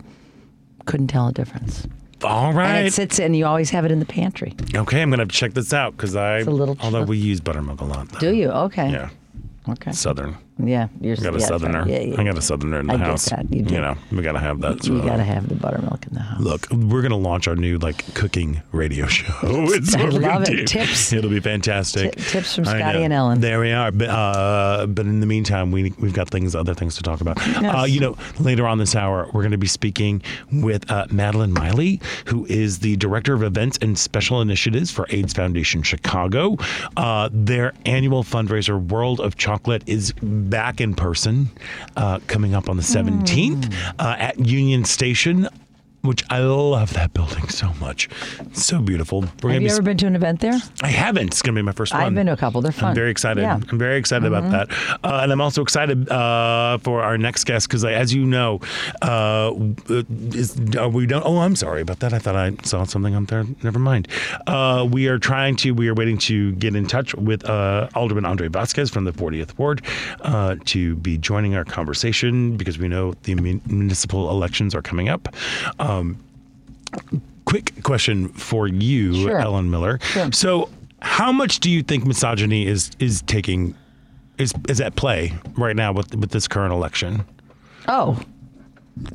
Couldn't 0.85 1.07
tell 1.07 1.27
a 1.29 1.31
difference. 1.33 1.87
All 2.23 2.57
And 2.59 2.87
it 2.87 2.93
sits, 2.93 3.19
and 3.19 3.35
you 3.35 3.45
always 3.45 3.69
have 3.69 3.85
it 3.85 3.91
in 3.91 3.99
the 3.99 4.05
pantry. 4.05 4.53
Okay, 4.75 5.01
I'm 5.01 5.09
gonna 5.09 5.25
check 5.25 5.53
this 5.53 5.73
out 5.73 5.95
because 5.95 6.15
I. 6.15 6.39
a 6.39 6.43
little 6.49 6.77
although 6.81 7.03
we 7.03 7.17
use 7.17 7.39
buttermilk 7.39 7.81
a 7.81 7.85
lot. 7.85 8.09
Though. 8.09 8.19
Do 8.19 8.33
you? 8.33 8.49
Okay. 8.49 8.91
Yeah, 8.91 9.09
Okay. 9.69 9.91
southern. 9.91 10.37
Yeah. 10.61 10.89
You're 11.01 11.15
I 11.17 11.21
got 11.23 11.35
a 11.35 11.39
yeah, 11.39 11.45
southerner. 11.45 11.85
Yeah, 11.87 11.99
yeah. 12.01 12.19
I 12.21 12.23
got 12.23 12.37
a 12.37 12.41
southerner 12.41 12.79
in 12.81 12.87
the 12.87 12.93
I 12.93 12.97
house. 12.97 13.25
that. 13.29 13.51
You 13.53 13.61
do. 13.63 13.79
know, 13.81 13.95
we 14.11 14.21
gotta 14.21 14.39
have 14.39 14.59
that. 14.61 14.85
You 14.85 14.99
so- 14.99 15.05
got 15.05 15.17
to 15.17 15.23
have 15.23 15.47
the 15.49 15.55
buttermilk 15.55 16.05
in 16.07 16.13
the 16.13 16.19
house. 16.21 16.41
Look, 16.41 16.67
we're 16.71 17.01
gonna 17.01 17.17
launch 17.17 17.47
our 17.47 17.55
new 17.55 17.77
like 17.77 18.13
cooking 18.13 18.61
radio 18.71 19.07
show. 19.07 19.33
It's 19.71 19.95
I 19.95 20.03
love 20.05 20.43
it. 20.43 20.45
do. 20.47 20.65
Tips. 20.65 21.13
It'll 21.13 21.29
be 21.29 21.39
fantastic. 21.39 22.15
Ti- 22.15 22.21
tips 22.23 22.55
from 22.55 22.65
Scotty 22.65 23.03
and 23.03 23.13
Ellen. 23.13 23.39
There 23.41 23.59
we 23.59 23.71
are. 23.71 23.91
But 23.91 24.09
uh, 24.09 24.85
but 24.87 25.05
in 25.05 25.19
the 25.19 25.25
meantime, 25.25 25.71
we 25.71 25.93
we've 25.99 26.13
got 26.13 26.29
things, 26.29 26.55
other 26.55 26.73
things 26.73 26.95
to 26.97 27.03
talk 27.03 27.21
about. 27.21 27.37
Uh, 27.63 27.83
you 27.85 27.99
know, 27.99 28.17
later 28.39 28.65
on 28.67 28.77
this 28.79 28.95
hour, 28.95 29.25
we're 29.33 29.41
going 29.41 29.51
to 29.51 29.57
be 29.57 29.67
speaking 29.67 30.21
with 30.51 30.89
uh, 30.91 31.05
Madeline 31.11 31.53
Miley, 31.53 32.01
who 32.25 32.45
is 32.47 32.79
the 32.79 32.95
director 32.97 33.33
of 33.33 33.43
events 33.43 33.77
and 33.81 33.97
special 33.97 34.41
initiatives 34.41 34.91
for 34.91 35.05
AIDS 35.09 35.33
Foundation 35.33 35.83
Chicago. 35.83 36.57
Uh, 36.97 37.29
their 37.31 37.73
annual 37.85 38.23
fundraiser, 38.23 38.81
World 38.89 39.19
of 39.19 39.35
Chocolate, 39.37 39.83
is 39.87 40.13
back 40.49 40.81
in 40.81 40.95
person, 40.95 41.49
uh, 41.95 42.19
coming 42.27 42.53
up 42.53 42.69
on 42.69 42.77
the 42.77 42.83
17th 42.83 43.73
uh, 43.99 44.15
at 44.17 44.39
Union 44.39 44.85
Station. 44.85 45.47
Which 46.01 46.23
I 46.29 46.39
love 46.39 46.93
that 46.93 47.13
building 47.13 47.49
so 47.49 47.73
much. 47.79 48.07
It's 48.39 48.65
so 48.65 48.79
beautiful. 48.81 49.25
We're 49.43 49.51
Have 49.51 49.61
you 49.61 49.67
be 49.67 49.73
ever 49.73 49.81
been 49.81 49.97
to 49.97 50.07
an 50.07 50.15
event 50.15 50.39
there? 50.39 50.57
I 50.81 50.87
haven't. 50.87 51.27
It's 51.27 51.41
going 51.41 51.53
to 51.55 51.59
be 51.59 51.65
my 51.65 51.73
first 51.73 51.93
one. 51.93 52.01
I've 52.01 52.15
been 52.15 52.27
to 52.27 52.33
a 52.33 52.37
couple. 52.37 52.61
They're 52.61 52.71
fun. 52.71 52.89
I'm 52.89 52.95
very 52.95 53.11
excited. 53.11 53.41
Yeah. 53.41 53.57
Mm-hmm. 53.57 53.69
I'm 53.71 53.77
very 53.77 53.97
excited 53.97 54.25
about 54.25 54.49
that. 54.51 54.71
Uh, 55.03 55.19
and 55.23 55.31
I'm 55.31 55.41
also 55.41 55.61
excited 55.61 56.09
uh, 56.09 56.77
for 56.79 57.01
our 57.03 57.17
next 57.17 57.43
guest 57.43 57.67
because, 57.67 57.83
as 57.83 58.13
you 58.13 58.25
know, 58.25 58.61
uh, 59.01 59.53
is, 59.89 60.55
uh, 60.79 60.87
we 60.89 61.05
don't. 61.05 61.23
Oh, 61.25 61.39
I'm 61.39 61.55
sorry 61.57 61.81
about 61.81 61.99
that. 61.99 62.13
I 62.13 62.19
thought 62.19 62.35
I 62.35 62.53
saw 62.63 62.85
something 62.85 63.13
on 63.13 63.25
there. 63.25 63.43
Never 63.61 63.79
mind. 63.79 64.07
Uh, 64.47 64.87
we 64.89 65.07
are 65.07 65.19
trying 65.19 65.57
to, 65.57 65.71
we 65.71 65.89
are 65.89 65.93
waiting 65.93 66.17
to 66.19 66.53
get 66.53 66.75
in 66.75 66.87
touch 66.87 67.13
with 67.15 67.43
uh, 67.49 67.89
Alderman 67.95 68.23
Andre 68.25 68.47
Vasquez 68.47 68.89
from 68.89 69.03
the 69.03 69.11
40th 69.11 69.57
Ward 69.57 69.81
uh, 70.21 70.55
to 70.65 70.95
be 70.95 71.17
joining 71.17 71.55
our 71.55 71.65
conversation 71.65 72.55
because 72.55 72.79
we 72.79 72.87
know 72.87 73.13
the 73.23 73.35
mun- 73.35 73.61
municipal 73.67 74.29
elections 74.29 74.73
are 74.73 74.81
coming 74.81 75.09
up. 75.09 75.27
Um, 75.89 76.17
quick 77.45 77.83
question 77.83 78.29
for 78.29 78.67
you, 78.67 79.13
Sure. 79.15 79.39
Ellen 79.39 79.69
Miller. 79.71 79.99
So, 80.31 80.69
how 81.01 81.31
much 81.31 81.59
do 81.59 81.69
you 81.69 81.81
think 81.81 82.05
misogyny 82.05 82.67
is 82.67 82.91
is 82.99 83.21
taking 83.23 83.73
is 84.37 84.53
is 84.67 84.79
at 84.81 84.95
play 84.95 85.33
right 85.57 85.75
now 85.75 85.91
with 85.91 86.13
with 86.15 86.31
this 86.31 86.47
current 86.47 86.73
election? 86.73 87.23
Oh, 87.87 88.19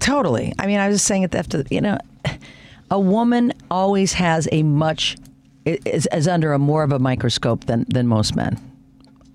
totally. 0.00 0.52
I 0.58 0.66
mean, 0.66 0.78
I 0.80 0.88
was 0.88 0.96
just 0.96 1.06
saying 1.06 1.22
it 1.22 1.34
after, 1.34 1.64
you 1.70 1.80
know, 1.80 1.98
a 2.90 2.98
woman 2.98 3.52
always 3.70 4.14
has 4.14 4.48
a 4.50 4.62
much, 4.62 5.16
is, 5.64 6.08
is 6.12 6.26
under 6.26 6.52
a 6.52 6.58
more 6.58 6.82
of 6.82 6.90
a 6.90 6.98
microscope 6.98 7.64
than, 7.66 7.84
than 7.88 8.06
most 8.08 8.34
men. 8.34 8.58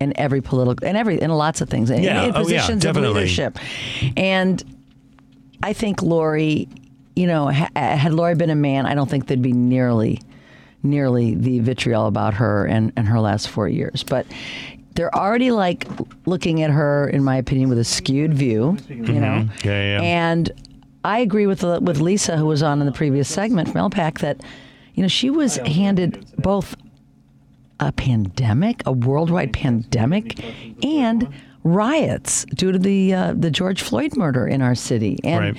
In 0.00 0.12
every 0.18 0.40
political, 0.40 0.86
in 0.86 0.96
every, 0.96 1.20
in 1.20 1.30
lots 1.30 1.60
of 1.60 1.68
things, 1.70 1.90
in, 1.90 2.02
Yeah. 2.02 2.24
in 2.24 2.30
Oh, 2.34 2.38
yeah, 2.38 2.42
positions 2.64 2.84
of 2.84 2.96
leadership, 2.96 3.58
and 4.16 4.62
I 5.62 5.72
think 5.74 6.02
Lori, 6.02 6.68
you 7.16 7.26
know, 7.26 7.48
ha- 7.48 7.70
had 7.74 8.12
Lori 8.12 8.34
been 8.34 8.50
a 8.50 8.54
man, 8.54 8.86
I 8.86 8.94
don't 8.94 9.10
think 9.10 9.26
there'd 9.26 9.42
be 9.42 9.52
nearly, 9.52 10.20
nearly 10.82 11.34
the 11.34 11.60
vitriol 11.60 12.06
about 12.06 12.34
her 12.34 12.64
and, 12.66 12.92
and 12.96 13.06
her 13.08 13.20
last 13.20 13.48
four 13.48 13.68
years. 13.68 14.02
But 14.02 14.26
they're 14.94 15.14
already 15.14 15.50
like 15.50 15.86
looking 16.26 16.62
at 16.62 16.70
her, 16.70 17.08
in 17.08 17.22
my 17.24 17.36
opinion, 17.36 17.68
with 17.68 17.78
a 17.78 17.84
skewed 17.84 18.34
view, 18.34 18.76
you 18.88 18.96
know. 18.96 19.44
Mm-hmm. 19.46 19.68
Yeah, 19.68 20.00
yeah. 20.00 20.02
And 20.02 20.50
I 21.04 21.20
agree 21.20 21.46
with 21.46 21.62
with 21.62 22.00
Lisa, 22.00 22.36
who 22.36 22.46
was 22.46 22.62
on 22.62 22.80
in 22.80 22.86
the 22.86 22.92
previous 22.92 23.28
segment 23.28 23.68
from 23.70 23.90
LPAC, 23.90 24.18
that 24.20 24.40
you 24.94 25.02
know 25.02 25.08
she 25.08 25.30
was 25.30 25.56
handed 25.58 26.26
both 26.36 26.74
a 27.78 27.92
pandemic, 27.92 28.82
a 28.84 28.92
worldwide 28.92 29.52
pandemic, 29.52 30.38
and 30.84 31.28
riots 31.64 32.44
due 32.54 32.72
to 32.72 32.78
the 32.78 33.14
uh, 33.14 33.32
the 33.34 33.50
George 33.50 33.80
Floyd 33.82 34.16
murder 34.16 34.46
in 34.46 34.60
our 34.60 34.74
city. 34.74 35.18
And 35.24 35.40
Right. 35.40 35.56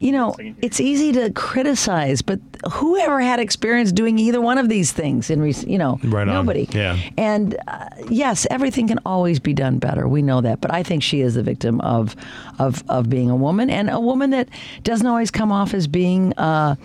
You 0.00 0.12
know, 0.12 0.34
it's 0.62 0.80
easy 0.80 1.12
to 1.12 1.30
criticize, 1.32 2.22
but 2.22 2.40
whoever 2.72 3.20
had 3.20 3.38
experience 3.38 3.92
doing 3.92 4.18
either 4.18 4.40
one 4.40 4.56
of 4.58 4.68
these 4.70 4.92
things 4.92 5.28
in 5.28 5.42
recent, 5.42 5.68
you 5.70 5.76
know, 5.76 6.00
Right 6.02 6.26
on. 6.26 6.34
nobody. 6.34 6.66
Yeah. 6.72 6.98
And 7.18 7.54
uh, 7.68 7.86
yes, 8.08 8.46
everything 8.50 8.88
can 8.88 8.98
always 9.04 9.38
be 9.38 9.52
done 9.52 9.78
better. 9.78 10.08
We 10.08 10.22
know 10.22 10.40
that, 10.40 10.62
but 10.62 10.72
I 10.72 10.82
think 10.82 11.02
she 11.02 11.20
is 11.20 11.34
the 11.34 11.42
victim 11.42 11.80
of 11.82 12.16
of 12.58 12.82
of 12.88 13.10
being 13.10 13.28
a 13.30 13.36
woman 13.36 13.68
and 13.68 13.90
a 13.90 14.00
woman 14.00 14.30
that 14.30 14.48
doesn't 14.82 15.06
always 15.06 15.30
come 15.30 15.52
off 15.52 15.74
as 15.74 15.86
being. 15.86 16.32
Uh, 16.38 16.76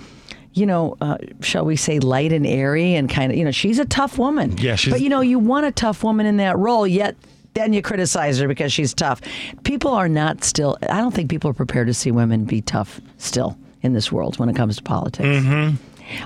you 0.54 0.66
know, 0.66 0.96
uh, 1.02 1.18
shall 1.42 1.66
we 1.66 1.76
say, 1.76 2.00
light 2.00 2.32
and 2.32 2.48
airy, 2.48 2.96
and 2.96 3.10
kind 3.10 3.30
of, 3.30 3.38
you 3.38 3.44
know, 3.44 3.52
she's 3.52 3.78
a 3.78 3.84
tough 3.84 4.18
woman. 4.18 4.58
Yeah, 4.58 4.76
she's- 4.78 4.94
But 4.94 5.02
you 5.02 5.10
know, 5.10 5.20
you 5.20 5.38
want 5.38 5.66
a 5.66 5.72
tough 5.72 6.02
woman 6.02 6.26
in 6.26 6.38
that 6.38 6.58
role, 6.58 6.88
yet 6.88 7.18
then 7.56 7.74
you 7.74 7.82
criticize 7.82 8.38
her 8.38 8.48
because 8.48 8.72
she's 8.72 8.94
tough. 8.94 9.22
People 9.64 9.92
are 9.92 10.10
not 10.10 10.44
still. 10.44 10.78
I 10.84 10.98
don't 10.98 11.14
think 11.14 11.30
people 11.30 11.50
are 11.50 11.54
prepared 11.54 11.88
to 11.88 11.94
see 11.94 12.12
women 12.12 12.46
be 12.46 12.62
tough 12.62 13.02
still 13.18 13.58
in 13.82 13.94
this 13.94 14.12
world 14.12 14.38
when 14.38 14.50
it 14.50 14.56
comes 14.56 14.78
to 14.78 14.84
politics. 14.84 15.28
Mm-hmm. 15.28 15.76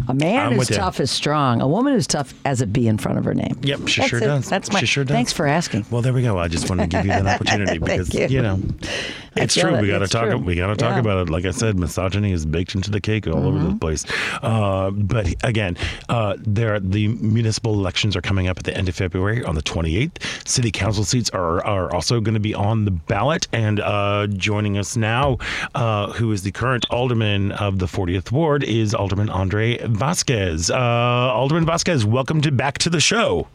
A 0.08 0.14
man 0.14 0.30
Mm-hmm. 0.40 0.54
I'm 0.54 0.60
you. 0.60 0.66
tough 0.66 1.00
is 1.00 1.12
strong. 1.12 1.62
A 1.62 1.68
woman 1.68 1.94
who's 1.94 2.08
tough 2.08 2.34
has 2.46 2.62
a 2.62 2.68
B 2.68 2.88
in 2.88 2.98
front 2.98 3.18
of 3.18 3.26
her 3.26 3.34
name. 3.34 3.58
Yep, 3.62 3.88
she 3.88 4.02
That's 4.02 4.10
sure 4.10 4.20
it. 4.20 4.26
does. 4.26 4.50
That's 4.50 4.72
my. 4.72 4.80
She 4.80 4.86
sure 4.86 5.04
does. 5.04 5.14
Thanks 5.14 5.34
for 5.34 5.46
asking. 5.48 5.86
Well, 5.92 6.02
there 6.02 6.14
we 6.14 6.22
go. 6.22 6.38
I 6.38 6.48
just 6.48 6.70
wanted 6.70 6.90
to 6.92 6.98
give 6.98 7.06
you 7.06 7.12
that 7.12 7.26
opportunity 7.42 7.78
because 7.78 8.10
Thank 8.10 8.32
you. 8.32 8.42
know 8.42 8.60
it's 9.36 9.56
true. 9.56 9.76
it. 9.76 9.82
We 9.82 9.88
got 9.88 10.00
to 10.00 10.08
talk. 10.08 10.26
true. 10.28 10.38
We 10.38 10.56
got 10.56 10.68
to 10.68 10.76
talk 10.76 10.94
Yeah. 10.96 11.00
about 11.00 11.28
it. 11.28 11.32
Like 11.32 11.46
I 11.46 11.52
said, 11.52 11.78
misogyny 11.78 12.32
is 12.32 12.46
baked 12.46 12.76
into 12.76 12.90
the 12.92 13.00
cake 13.00 13.28
all 13.28 13.46
over 13.46 13.58
Mm-hmm. 13.58 13.70
the 13.74 13.76
place. 13.80 14.06
Uh, 14.42 14.92
but 14.92 15.34
again, 15.44 15.78
uh, 16.10 16.36
there 16.40 16.80
the 16.80 17.08
municipal 17.10 17.74
elections 17.74 18.16
are 18.16 18.22
coming 18.22 18.48
up 18.48 18.58
at 18.58 18.64
the 18.66 18.76
end 18.76 18.90
of 18.90 18.96
February 18.96 19.44
on 19.44 19.56
the 19.56 19.62
28th. 19.64 20.48
City 20.48 20.72
council 20.72 21.04
seats 21.04 21.30
are 21.32 21.64
are 21.66 21.94
also 21.94 22.20
going 22.22 22.34
to 22.34 22.40
be 22.40 22.54
on 22.54 22.86
the 22.86 22.92
ballot. 22.92 23.48
And 23.54 23.80
uh, 23.80 24.28
joining 24.28 24.78
us 24.78 24.96
now, 24.98 25.38
uh, 25.76 26.12
who 26.14 26.32
is 26.32 26.44
the 26.44 26.52
current 26.52 26.86
alderman 26.90 27.52
of 27.54 27.80
the 27.80 27.86
40th 27.86 28.32
ward, 28.32 28.64
is 28.64 28.94
Alderman 28.94 29.30
Andre 29.30 29.69
Vasquez. 29.78 30.70
Uh, 30.70 30.78
Alderman 30.78 31.66
Vasquez, 31.66 32.06
welcome 32.06 32.42
to 32.42 32.52
back 32.52 32.78
to 32.80 32.90
the 32.90 33.00
show. 33.00 33.48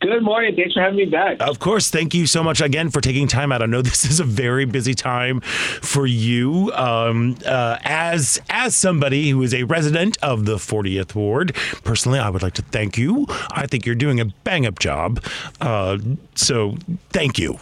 Good 0.00 0.22
morning. 0.22 0.54
Thanks 0.54 0.74
for 0.74 0.80
having 0.80 0.98
me 0.98 1.06
back. 1.06 1.38
Of 1.40 1.60
course. 1.60 1.88
Thank 1.88 2.12
you 2.12 2.26
so 2.26 2.42
much 2.42 2.60
again 2.60 2.90
for 2.90 3.00
taking 3.00 3.26
time 3.26 3.50
out. 3.50 3.62
I 3.62 3.66
know 3.66 3.80
this 3.82 4.04
is 4.04 4.20
a 4.20 4.24
very 4.24 4.66
busy 4.66 4.92
time 4.92 5.40
for 5.40 6.06
you. 6.06 6.70
Um, 6.74 7.36
uh, 7.46 7.78
as 7.84 8.40
as 8.50 8.76
somebody 8.76 9.30
who 9.30 9.42
is 9.42 9.54
a 9.54 9.62
resident 9.64 10.18
of 10.22 10.44
the 10.44 10.56
40th 10.56 11.14
Ward, 11.14 11.54
personally, 11.84 12.18
I 12.18 12.28
would 12.28 12.42
like 12.42 12.54
to 12.54 12.62
thank 12.62 12.98
you. 12.98 13.26
I 13.50 13.66
think 13.66 13.86
you're 13.86 13.94
doing 13.94 14.20
a 14.20 14.26
bang 14.26 14.66
up 14.66 14.78
job. 14.78 15.24
Uh, 15.60 15.98
so 16.34 16.76
thank 17.10 17.38
you. 17.38 17.58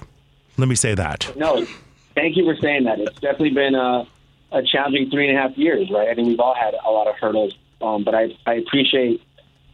Let 0.57 0.69
me 0.69 0.75
say 0.75 0.95
that. 0.95 1.33
No, 1.37 1.65
thank 2.15 2.37
you 2.37 2.45
for 2.45 2.61
saying 2.61 2.85
that. 2.85 2.99
It's 2.99 3.21
definitely 3.21 3.51
been 3.51 3.75
a, 3.75 4.07
a 4.53 4.63
challenging 4.63 5.11
three 5.11 5.29
and 5.29 5.37
a 5.37 5.41
half 5.41 5.57
years, 5.57 5.91
right? 5.91 6.09
I 6.09 6.15
think 6.15 6.29
we've 6.29 6.41
all 6.41 6.55
had 6.55 6.75
a 6.75 6.91
lot 6.91 7.09
of 7.09 7.17
hurdles, 7.17 7.55
um, 7.81 8.05
but 8.05 8.15
I, 8.15 8.37
I 8.47 8.55
appreciate 8.55 9.23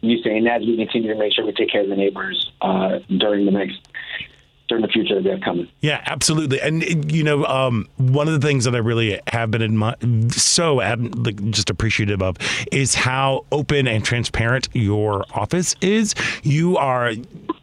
you 0.01 0.21
saying 0.23 0.45
that 0.45 0.61
as 0.61 0.67
we 0.67 0.77
continue 0.77 1.13
to 1.13 1.19
make 1.19 1.33
sure 1.33 1.45
we 1.45 1.51
take 1.51 1.69
care 1.69 1.81
of 1.81 1.89
the 1.89 1.95
neighbors 1.95 2.51
uh, 2.61 2.99
during 3.17 3.45
the 3.45 3.51
next 3.51 3.88
during 4.69 4.83
the 4.83 4.87
future 4.87 5.15
that 5.15 5.23
we 5.23 5.31
have 5.31 5.41
coming. 5.41 5.67
Yeah, 5.81 6.01
absolutely. 6.05 6.61
And 6.61 7.11
you 7.11 7.23
know, 7.23 7.43
um, 7.45 7.87
one 7.97 8.27
of 8.27 8.39
the 8.39 8.45
things 8.45 8.63
that 8.65 8.75
I 8.75 8.77
really 8.77 9.19
have 9.27 9.51
been 9.51 9.61
admi- 9.61 10.31
so 10.31 10.75
like, 10.75 11.49
just 11.51 11.69
appreciative 11.69 12.21
of 12.21 12.37
is 12.71 12.95
how 12.95 13.45
open 13.51 13.87
and 13.87 14.05
transparent 14.05 14.69
your 14.73 15.25
office 15.33 15.75
is. 15.81 16.15
You 16.43 16.77
are 16.77 17.13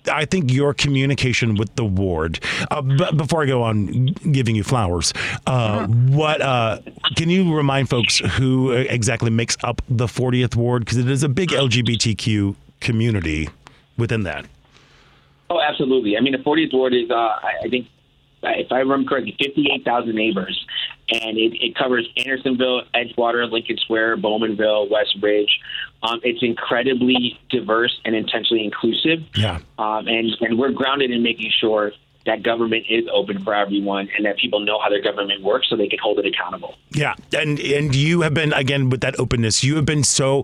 I 0.09 0.25
think 0.25 0.53
your 0.53 0.75
communication 0.75 1.57
with 1.57 1.75
the 1.77 1.85
ward. 1.85 2.41
Uh, 2.71 2.83
before 3.13 3.43
I 3.43 3.47
go 3.47 3.63
on 3.63 4.07
giving 4.31 4.55
you 4.55 4.63
flowers, 4.63 5.13
uh, 5.47 5.87
what 5.87 6.41
uh, 6.41 6.81
can 7.17 7.31
you 7.31 7.55
remind 7.55 7.89
folks 7.89 8.19
who 8.19 8.73
exactly 8.73 9.31
makes 9.31 9.57
up 9.65 9.83
the 9.89 10.07
40th 10.07 10.57
ward 10.57 10.85
because 10.85 10.99
it 10.99 11.11
is 11.11 11.23
a 11.23 11.29
big 11.29 11.51
LGBTQ 11.51 12.55
community 12.81 13.49
within 13.97 14.25
that. 14.25 14.47
Oh, 15.49 15.61
absolutely. 15.61 16.17
I 16.17 16.21
mean, 16.21 16.33
the 16.33 16.39
40th 16.39 16.73
ward 16.73 16.95
is, 16.95 17.11
uh, 17.11 17.15
I, 17.15 17.69
think, 17.69 17.87
if 18.43 18.73
I 18.73 18.79
remember 18.79 19.09
correctly, 19.09 19.37
58,000 19.39 20.15
neighbors, 20.15 20.67
and 21.11 21.39
it, 21.39 21.53
it 21.61 21.77
covers 21.77 22.09
Andersonville, 22.17 22.83
Edgewater, 22.95 23.51
Lincoln 23.51 23.77
Square, 23.79 24.19
Bowmanville, 24.19 24.91
West 24.91 25.17
Ridge. 25.23 25.61
Um, 26.03 26.21
it's 26.25 26.43
incredibly 26.43 27.39
diverse 27.49 27.99
and 28.05 28.17
intentionally 28.17 28.65
inclusive. 28.65 29.21
Yeah. 29.37 29.61
Um, 29.79 30.09
and, 30.09 30.37
and 30.41 30.59
we're 30.59 30.73
grounded 30.73 31.13
in 31.13 31.23
making 31.23 31.53
sure 31.61 31.93
that 32.27 32.43
government 32.43 32.85
is 32.89 33.05
open 33.13 33.43
for 33.43 33.55
everyone 33.55 34.09
and 34.17 34.27
that 34.27 34.37
people 34.37 34.61
know 34.61 34.79
how 34.81 34.91
their 34.91 35.01
government 35.01 35.43
works 35.43 35.69
so 35.71 35.77
they 35.77 35.89
can 35.89 35.99
hold 36.03 36.19
it 36.19 36.27
accountable. 36.27 36.75
Yeah, 36.91 37.15
and 37.33 37.59
and 37.61 37.95
you 37.95 38.21
have 38.23 38.35
been 38.35 38.53
again 38.53 38.91
with 38.91 39.01
that 39.01 39.19
openness. 39.19 39.65
You 39.65 39.77
have 39.77 39.87
been 39.87 40.05
so 40.05 40.43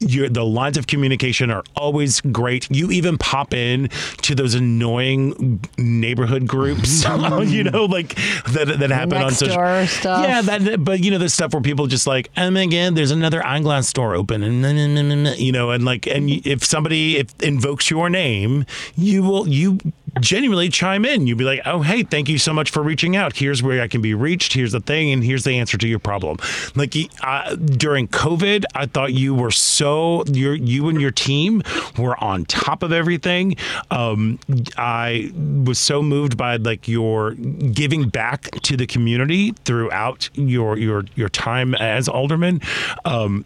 your 0.00 0.28
the 0.28 0.44
lines 0.44 0.76
of 0.76 0.86
communication 0.86 1.50
are 1.50 1.64
always 1.74 2.20
great. 2.20 2.70
You 2.70 2.90
even 2.90 3.18
pop 3.18 3.54
in 3.54 3.88
to 4.22 4.34
those 4.34 4.54
annoying 4.54 5.60
neighborhood 5.78 6.46
groups, 6.46 7.04
you 7.44 7.64
know, 7.64 7.84
like 7.86 8.14
that 8.52 8.76
that 8.78 8.90
happen 8.90 9.18
Next 9.18 9.42
on 9.42 9.48
social. 9.48 9.86
stuff. 9.86 10.24
Yeah, 10.24 10.42
that. 10.42 10.84
But 10.84 11.02
you 11.02 11.10
know, 11.10 11.18
the 11.18 11.28
stuff 11.28 11.52
where 11.52 11.62
people 11.62 11.86
just 11.86 12.06
like, 12.06 12.30
oh 12.36 12.42
and 12.42 12.56
again, 12.56 12.94
there's 12.94 13.10
another 13.10 13.44
eyeglass 13.44 13.88
store 13.88 14.14
open, 14.14 14.42
and 14.42 15.38
you 15.38 15.52
know, 15.52 15.70
and 15.70 15.84
like, 15.84 16.06
and 16.06 16.28
if 16.30 16.64
somebody 16.64 17.16
if 17.18 17.34
invokes 17.42 17.90
your 17.90 18.10
name, 18.10 18.66
you 18.96 19.22
will 19.22 19.48
you 19.48 19.78
genuinely 20.20 20.68
chime 20.68 21.04
in. 21.04 21.26
You'd 21.26 21.38
be 21.38 21.44
like, 21.44 21.60
"Oh, 21.64 21.82
hey, 21.82 22.02
thank 22.02 22.28
you 22.28 22.38
so 22.38 22.52
much 22.52 22.70
for 22.70 22.82
reaching 22.82 23.16
out. 23.16 23.36
Here's 23.36 23.62
where 23.62 23.82
I 23.82 23.88
can 23.88 24.00
be 24.00 24.14
reached. 24.14 24.52
Here's 24.52 24.72
the 24.72 24.80
thing, 24.80 25.10
and 25.10 25.22
here's 25.24 25.44
the 25.44 25.52
answer 25.52 25.78
to 25.78 25.88
your 25.88 25.98
problem." 25.98 26.38
Like 26.74 26.94
uh, 27.22 27.54
during 27.56 28.08
COVID, 28.08 28.64
I 28.74 28.86
thought 28.86 29.12
you 29.12 29.34
were 29.34 29.50
so 29.50 30.24
you 30.26 30.52
you 30.52 30.88
and 30.88 31.00
your 31.00 31.10
team 31.10 31.62
were 31.98 32.22
on 32.22 32.44
top 32.46 32.82
of 32.82 32.92
everything. 32.92 33.56
Um, 33.90 34.38
I 34.76 35.32
was 35.64 35.78
so 35.78 36.02
moved 36.02 36.36
by 36.36 36.56
like 36.56 36.88
your 36.88 37.32
giving 37.34 38.08
back 38.08 38.50
to 38.62 38.76
the 38.76 38.86
community 38.86 39.52
throughout 39.64 40.30
your 40.34 40.78
your 40.78 41.04
your 41.14 41.28
time 41.28 41.74
as 41.74 42.08
alderman. 42.08 42.60
Um, 43.04 43.44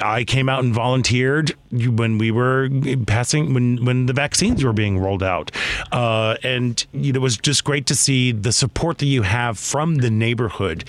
I 0.00 0.24
came 0.24 0.48
out 0.48 0.62
and 0.62 0.72
volunteered 0.72 1.54
when 1.70 2.18
we 2.18 2.30
were 2.30 2.68
passing 3.06 3.52
when 3.52 3.84
when 3.84 4.06
the 4.06 4.12
vaccines 4.12 4.62
were 4.62 4.72
being 4.72 4.98
rolled 4.98 5.22
out, 5.22 5.50
uh, 5.90 6.36
and 6.42 6.84
you 6.92 7.12
know, 7.12 7.18
it 7.18 7.22
was 7.22 7.36
just 7.36 7.64
great 7.64 7.86
to 7.86 7.96
see 7.96 8.30
the 8.30 8.52
support 8.52 8.98
that 8.98 9.06
you 9.06 9.22
have 9.22 9.58
from 9.58 9.96
the 9.96 10.10
neighborhood. 10.10 10.84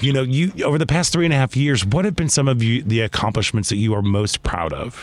You 0.00 0.12
know, 0.12 0.22
you 0.22 0.52
over 0.64 0.78
the 0.78 0.86
past 0.86 1.12
three 1.12 1.24
and 1.24 1.34
a 1.34 1.36
half 1.36 1.56
years, 1.56 1.84
what 1.84 2.04
have 2.04 2.14
been 2.14 2.28
some 2.28 2.46
of 2.46 2.62
you 2.62 2.82
the 2.82 3.00
accomplishments 3.00 3.68
that 3.70 3.76
you 3.76 3.94
are 3.94 4.02
most 4.02 4.42
proud 4.42 4.72
of? 4.72 5.02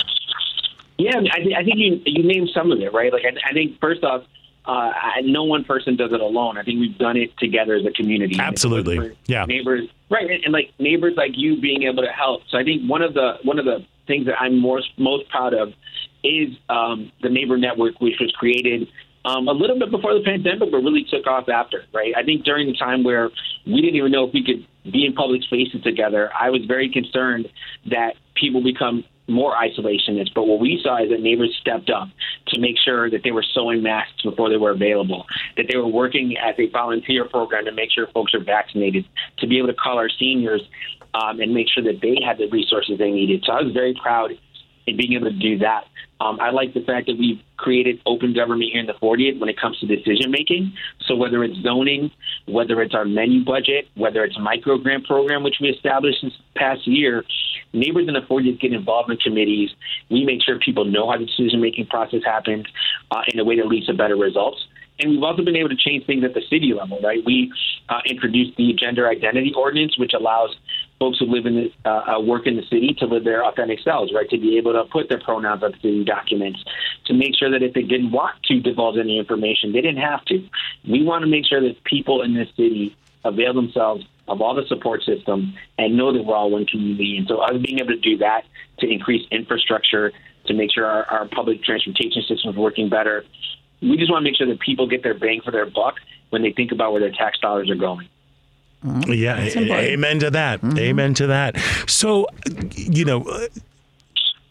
Yeah, 0.97 1.17
I, 1.17 1.39
th- 1.39 1.55
I 1.57 1.63
think 1.63 1.77
you 1.77 2.01
you 2.05 2.23
named 2.23 2.49
some 2.53 2.71
of 2.71 2.79
it 2.79 2.93
right. 2.93 3.11
Like 3.11 3.23
I, 3.25 3.49
I 3.49 3.53
think 3.53 3.79
first 3.81 4.03
off, 4.03 4.23
uh, 4.65 4.91
no 5.23 5.43
one 5.43 5.65
person 5.65 5.97
does 5.97 6.13
it 6.13 6.21
alone. 6.21 6.57
I 6.57 6.63
think 6.63 6.79
we've 6.79 6.97
done 6.97 7.17
it 7.17 7.35
together 7.37 7.75
as 7.75 7.85
a 7.85 7.91
community. 7.91 8.37
Absolutely, 8.39 9.17
yeah. 9.25 9.45
Neighbors, 9.45 9.89
right, 10.13 10.29
and, 10.29 10.43
and, 10.43 10.53
like 10.53 10.71
neighbors 10.79 11.13
like 11.17 11.31
you 11.33 11.59
being 11.59 11.83
able 11.83 12.03
to 12.03 12.09
help. 12.09 12.41
So 12.49 12.57
I 12.57 12.63
think 12.63 12.89
one 12.89 13.01
of 13.01 13.13
the 13.13 13.33
one 13.43 13.59
of 13.59 13.65
the 13.65 13.79
things 14.07 14.25
that 14.27 14.35
I'm 14.39 14.61
most 14.61 14.89
most 14.97 15.27
proud 15.29 15.53
of 15.53 15.69
is 16.23 16.49
um, 16.69 17.11
the 17.21 17.29
neighbor 17.29 17.57
network, 17.57 17.99
which 17.99 18.15
was 18.19 18.31
created 18.37 18.87
um, 19.25 19.47
a 19.47 19.51
little 19.51 19.79
bit 19.79 19.89
before 19.91 20.13
the 20.13 20.23
pandemic, 20.23 20.71
but 20.71 20.77
really 20.77 21.05
took 21.09 21.25
off 21.27 21.49
after. 21.49 21.83
Right, 21.93 22.13
I 22.15 22.23
think 22.23 22.45
during 22.45 22.67
the 22.67 22.77
time 22.77 23.03
where 23.03 23.29
we 23.65 23.81
didn't 23.81 23.95
even 23.95 24.11
know 24.11 24.27
if 24.27 24.33
we 24.33 24.43
could 24.43 24.67
be 24.91 25.05
in 25.05 25.13
public 25.13 25.41
spaces 25.43 25.81
together, 25.81 26.29
I 26.39 26.49
was 26.49 26.61
very 26.67 26.89
concerned 26.89 27.49
that 27.89 28.13
people 28.35 28.63
become 28.63 29.03
more 29.27 29.53
isolationist. 29.55 30.33
But 30.33 30.47
what 30.47 30.59
we 30.59 30.79
saw 30.83 31.01
is 31.03 31.09
that 31.09 31.21
neighbors 31.21 31.55
stepped 31.61 31.89
up 31.89 32.09
to 32.47 32.59
make 32.59 32.75
sure 32.83 33.09
that 33.09 33.21
they 33.23 33.31
were 33.31 33.45
sewing 33.53 33.81
masks 33.81 34.21
before 34.23 34.49
they 34.49 34.57
were 34.57 34.71
available, 34.71 35.25
that 35.57 35.67
they 35.69 35.77
were 35.77 35.87
working 35.87 36.35
as 36.37 36.55
a 36.57 36.69
volunteer 36.69 37.25
program 37.25 37.65
to 37.65 37.71
make 37.71 37.91
sure 37.91 38.07
folks 38.13 38.33
are 38.33 38.43
vaccinated, 38.43 39.05
to 39.39 39.47
be 39.47 39.57
able 39.57 39.67
to 39.67 39.73
call 39.73 39.97
our 39.97 40.09
seniors 40.09 40.61
um, 41.13 41.39
and 41.39 41.53
make 41.53 41.67
sure 41.69 41.83
that 41.83 42.01
they 42.01 42.17
had 42.25 42.37
the 42.37 42.47
resources 42.49 42.97
they 42.97 43.11
needed. 43.11 43.43
So 43.45 43.53
I 43.53 43.61
was 43.61 43.73
very 43.73 43.95
proud 44.01 44.31
in 44.85 44.97
being 44.97 45.13
able 45.13 45.29
to 45.29 45.37
do 45.37 45.59
that. 45.59 45.85
Um, 46.19 46.39
I 46.39 46.51
like 46.51 46.73
the 46.73 46.81
fact 46.81 47.07
that 47.07 47.17
we've 47.17 47.41
created 47.57 47.99
open 48.05 48.33
government 48.33 48.69
here 48.71 48.79
in 48.79 48.87
the 48.87 48.93
40th 48.93 49.39
when 49.39 49.49
it 49.49 49.59
comes 49.59 49.77
to 49.79 49.87
decision 49.87 50.31
making. 50.31 50.73
So 51.05 51.15
whether 51.15 51.43
it's 51.43 51.59
zoning, 51.61 52.11
whether 52.45 52.81
it's 52.81 52.93
our 52.93 53.05
menu 53.05 53.43
budget, 53.43 53.87
whether 53.95 54.23
it's 54.23 54.37
micro 54.39 54.77
grant 54.77 55.05
program, 55.05 55.43
which 55.43 55.55
we 55.59 55.69
established 55.69 56.19
this 56.23 56.33
past 56.55 56.87
year, 56.87 57.25
neighbors 57.73 58.07
in 58.07 58.13
the 58.13 58.21
40th 58.21 58.59
get 58.59 58.71
involved 58.73 59.11
in 59.11 59.17
committees. 59.17 59.71
We 60.09 60.25
make 60.25 60.41
sure 60.41 60.59
people 60.59 60.85
know 60.85 61.11
how 61.11 61.17
the 61.17 61.25
decision 61.25 61.61
making 61.61 61.87
process 61.87 62.21
happens 62.23 62.65
uh, 63.11 63.21
in 63.27 63.39
a 63.39 63.43
way 63.43 63.57
that 63.57 63.67
leads 63.67 63.87
to 63.87 63.93
better 63.93 64.15
results. 64.15 64.65
And 64.99 65.11
we've 65.11 65.23
also 65.23 65.43
been 65.43 65.55
able 65.55 65.69
to 65.69 65.75
change 65.75 66.05
things 66.05 66.23
at 66.23 66.33
the 66.33 66.41
city 66.49 66.73
level, 66.73 66.99
right? 67.01 67.23
We 67.25 67.51
uh, 67.89 68.01
introduced 68.05 68.55
the 68.57 68.73
gender 68.73 69.09
identity 69.09 69.51
ordinance, 69.55 69.97
which 69.97 70.13
allows 70.13 70.55
folks 70.99 71.17
who 71.19 71.25
live 71.25 71.45
in 71.47 71.55
the, 71.55 71.89
uh, 71.89 72.17
uh, 72.17 72.21
work 72.21 72.45
in 72.45 72.55
the 72.55 72.61
city 72.63 72.95
to 72.99 73.05
live 73.05 73.23
their 73.23 73.43
authentic 73.43 73.79
selves, 73.79 74.13
right? 74.13 74.29
To 74.29 74.37
be 74.37 74.57
able 74.57 74.73
to 74.73 74.83
put 74.85 75.09
their 75.09 75.19
pronouns 75.19 75.63
on 75.63 75.73
city 75.81 76.03
documents, 76.03 76.63
to 77.05 77.13
make 77.13 77.35
sure 77.35 77.49
that 77.49 77.63
if 77.63 77.73
they 77.73 77.81
didn't 77.81 78.11
want 78.11 78.41
to 78.43 78.59
divulge 78.59 78.97
any 78.97 79.17
information, 79.17 79.73
they 79.73 79.81
didn't 79.81 80.01
have 80.01 80.23
to. 80.25 80.47
We 80.87 81.03
want 81.03 81.23
to 81.23 81.27
make 81.27 81.45
sure 81.45 81.61
that 81.61 81.83
people 81.83 82.21
in 82.21 82.35
this 82.35 82.49
city 82.55 82.95
avail 83.25 83.53
themselves 83.53 84.05
of 84.27 84.41
all 84.41 84.55
the 84.55 84.65
support 84.67 85.03
system 85.03 85.53
and 85.77 85.97
know 85.97 86.13
that 86.13 86.23
we're 86.23 86.35
all 86.35 86.49
one 86.49 86.65
community. 86.65 87.17
And 87.17 87.27
so 87.27 87.39
us 87.39 87.61
being 87.61 87.79
able 87.79 87.89
to 87.89 87.99
do 87.99 88.17
that 88.17 88.43
to 88.79 88.89
increase 88.89 89.27
infrastructure, 89.31 90.11
to 90.45 90.53
make 90.53 90.71
sure 90.73 90.85
our, 90.85 91.05
our 91.05 91.27
public 91.27 91.63
transportation 91.63 92.21
system 92.27 92.51
is 92.51 92.55
working 92.55 92.89
better, 92.89 93.25
we 93.81 93.97
just 93.97 94.09
want 94.09 94.23
to 94.23 94.29
make 94.29 94.37
sure 94.37 94.47
that 94.47 94.59
people 94.59 94.87
get 94.87 95.03
their 95.03 95.13
bang 95.13 95.41
for 95.43 95.51
their 95.51 95.65
buck 95.65 95.95
when 96.29 96.41
they 96.41 96.51
think 96.51 96.71
about 96.71 96.91
where 96.93 97.01
their 97.01 97.11
tax 97.11 97.37
dollars 97.39 97.69
are 97.69 97.75
going. 97.75 98.07
Mm-hmm. 98.85 99.13
Yeah, 99.13 99.37
amen 99.39 100.19
to 100.19 100.31
that. 100.31 100.61
Mm-hmm. 100.61 100.77
Amen 100.77 101.13
to 101.15 101.27
that. 101.27 101.57
So, 101.87 102.27
you 102.71 103.05
know, 103.05 103.23
uh, 103.23 103.47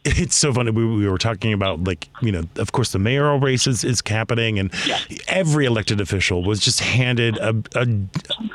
it's 0.05 0.34
so 0.34 0.53
funny. 0.53 0.70
We, 0.70 0.84
we, 0.84 1.09
were 1.09 1.18
talking 1.18 1.53
about 1.53 1.84
like 1.84 2.09
you 2.20 2.32
know, 2.32 2.42
of 2.57 2.72
course, 2.72 2.92
the 2.92 2.98
mayoral 2.98 3.38
race 3.38 3.66
is, 3.66 3.84
is 3.84 4.03
happening, 4.05 4.59
and 4.59 4.72
yeah. 4.86 4.98
every 5.28 5.64
elected 5.64 6.00
official 6.00 6.42
was 6.42 6.61
just 6.61 6.80
handed 6.80 7.36
a, 7.38 7.55
a, 7.76 7.86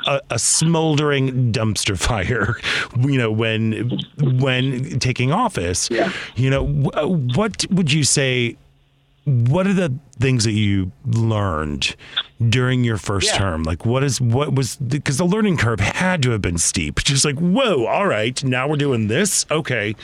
a, 0.06 0.20
a 0.30 0.38
smoldering 0.38 1.52
dumpster 1.52 1.98
fire. 2.08 2.56
You 2.98 3.18
know, 3.18 3.30
when 3.30 3.98
when 4.18 4.98
taking 4.98 5.32
office. 5.32 5.90
Yeah. 5.90 6.12
You 6.36 6.50
know, 6.50 6.64
what 6.64 7.64
would 7.70 7.92
you 7.92 8.04
say? 8.04 8.56
What 9.24 9.66
are 9.66 9.74
the 9.74 9.92
things 10.18 10.44
that 10.44 10.52
you 10.52 10.90
learned 11.04 11.94
during 12.48 12.82
your 12.82 12.96
first 12.96 13.32
yeah. 13.32 13.38
term? 13.38 13.62
Like, 13.62 13.84
what 13.84 14.02
is 14.02 14.20
what 14.20 14.54
was 14.54 14.76
because 14.76 15.18
the 15.18 15.26
learning 15.26 15.58
curve 15.58 15.80
had 15.80 16.22
to 16.22 16.30
have 16.30 16.40
been 16.40 16.58
steep. 16.58 16.96
Just 17.04 17.24
like, 17.24 17.38
whoa, 17.38 17.86
all 17.86 18.06
right, 18.06 18.42
now 18.44 18.68
we're 18.68 18.76
doing 18.76 19.08
this. 19.08 19.44
Okay, 19.50 19.94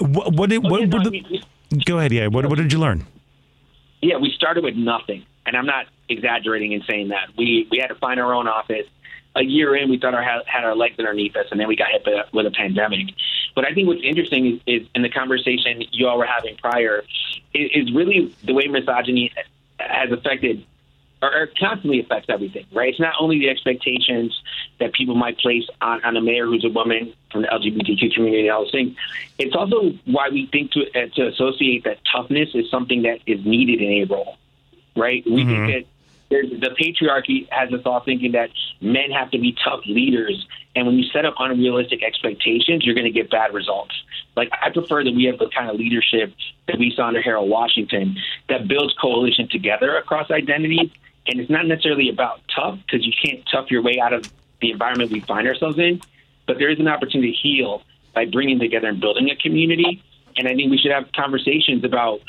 what 0.00 0.32
what 0.32 0.50
did 0.50 0.62
what, 0.62 0.86
what 0.88 1.12
go 1.84 1.98
ahead? 1.98 2.12
Yeah, 2.12 2.26
what 2.26 2.46
what 2.46 2.56
did 2.56 2.72
you 2.72 2.78
learn? 2.78 3.06
Yeah, 4.02 4.16
we 4.16 4.32
started 4.32 4.64
with 4.64 4.76
nothing, 4.76 5.24
and 5.46 5.56
I'm 5.56 5.66
not 5.66 5.86
exaggerating 6.08 6.72
in 6.72 6.82
saying 6.82 7.08
that. 7.08 7.28
We 7.36 7.68
we 7.70 7.78
had 7.78 7.88
to 7.88 7.94
find 7.94 8.18
our 8.20 8.34
own 8.34 8.48
office. 8.48 8.86
A 9.36 9.44
year 9.44 9.76
in, 9.76 9.88
we 9.88 9.98
thought 9.98 10.14
our 10.14 10.22
had 10.22 10.64
our 10.64 10.74
legs 10.74 10.98
underneath 10.98 11.36
us, 11.36 11.46
and 11.50 11.60
then 11.60 11.68
we 11.68 11.76
got 11.76 11.88
hit 11.90 12.06
with 12.32 12.46
a 12.46 12.50
pandemic. 12.50 13.14
But 13.54 13.64
I 13.64 13.74
think 13.74 13.86
what's 13.86 14.02
interesting 14.02 14.46
is, 14.46 14.60
is 14.66 14.88
in 14.94 15.02
the 15.02 15.08
conversation 15.08 15.84
you 15.92 16.08
all 16.08 16.18
were 16.18 16.26
having 16.26 16.56
prior, 16.56 17.04
is, 17.54 17.70
is 17.72 17.94
really 17.94 18.34
the 18.44 18.54
way 18.54 18.66
misogyny 18.66 19.32
has 19.78 20.10
affected 20.10 20.64
or, 21.22 21.48
constantly 21.58 22.00
affects 22.00 22.28
everything, 22.28 22.66
right? 22.72 22.90
It's 22.90 23.00
not 23.00 23.14
only 23.20 23.38
the 23.38 23.48
expectations 23.50 24.40
that 24.78 24.92
people 24.92 25.14
might 25.14 25.38
place 25.38 25.64
on, 25.80 26.02
on 26.04 26.16
a 26.16 26.20
mayor 26.20 26.46
who's 26.46 26.64
a 26.64 26.70
woman 26.70 27.12
from 27.30 27.42
the 27.42 27.48
LGBTQ 27.48 28.14
community 28.14 28.42
and 28.42 28.50
all 28.50 28.64
those 28.64 28.72
things. 28.72 28.96
It's 29.38 29.54
also 29.54 29.92
why 30.06 30.28
we 30.30 30.46
think 30.46 30.72
to, 30.72 30.86
uh, 30.92 31.08
to 31.14 31.28
associate 31.28 31.84
that 31.84 31.98
toughness 32.10 32.50
is 32.54 32.70
something 32.70 33.02
that 33.02 33.20
is 33.26 33.44
needed 33.44 33.80
in 33.82 34.02
a 34.02 34.04
role, 34.04 34.36
right? 34.96 35.22
We 35.26 35.44
mm-hmm. 35.44 35.66
think 35.66 35.86
that 35.86 35.90
the 36.30 36.70
patriarchy 36.80 37.48
has 37.50 37.72
us 37.72 37.82
all 37.84 38.00
thinking 38.00 38.32
that 38.32 38.50
men 38.80 39.10
have 39.10 39.32
to 39.32 39.38
be 39.38 39.56
tough 39.64 39.80
leaders, 39.84 40.46
and 40.76 40.86
when 40.86 40.96
you 40.96 41.04
set 41.12 41.24
up 41.24 41.34
unrealistic 41.38 42.04
expectations, 42.04 42.86
you're 42.86 42.94
going 42.94 43.06
to 43.06 43.10
get 43.10 43.30
bad 43.30 43.52
results. 43.52 43.94
Like 44.36 44.50
I 44.62 44.70
prefer 44.70 45.02
that 45.02 45.12
we 45.12 45.24
have 45.24 45.38
the 45.38 45.48
kind 45.48 45.68
of 45.68 45.76
leadership 45.76 46.32
that 46.68 46.78
we 46.78 46.92
saw 46.94 47.08
under 47.08 47.20
Harold 47.20 47.50
Washington 47.50 48.16
that 48.48 48.68
builds 48.68 48.94
coalition 48.94 49.48
together 49.48 49.96
across 49.96 50.30
identities, 50.30 50.90
and 51.26 51.40
it's 51.40 51.50
not 51.50 51.66
necessarily 51.66 52.08
about 52.08 52.40
tough 52.54 52.78
because 52.86 53.06
you 53.06 53.12
can't 53.22 53.46
tough 53.50 53.70
your 53.70 53.82
way 53.82 54.00
out 54.00 54.12
of 54.12 54.30
the 54.60 54.70
environment 54.70 55.10
we 55.10 55.20
find 55.20 55.46
ourselves 55.46 55.78
in, 55.78 56.00
but 56.46 56.58
there 56.58 56.70
is 56.70 56.78
an 56.78 56.88
opportunity 56.88 57.32
to 57.32 57.38
heal 57.38 57.82
by 58.14 58.24
bringing 58.26 58.58
together 58.58 58.88
and 58.88 59.00
building 59.00 59.30
a 59.30 59.36
community 59.36 60.02
And 60.36 60.48
I 60.48 60.54
think 60.54 60.70
we 60.70 60.78
should 60.78 60.92
have 60.92 61.10
conversations 61.12 61.84
about 61.84 62.20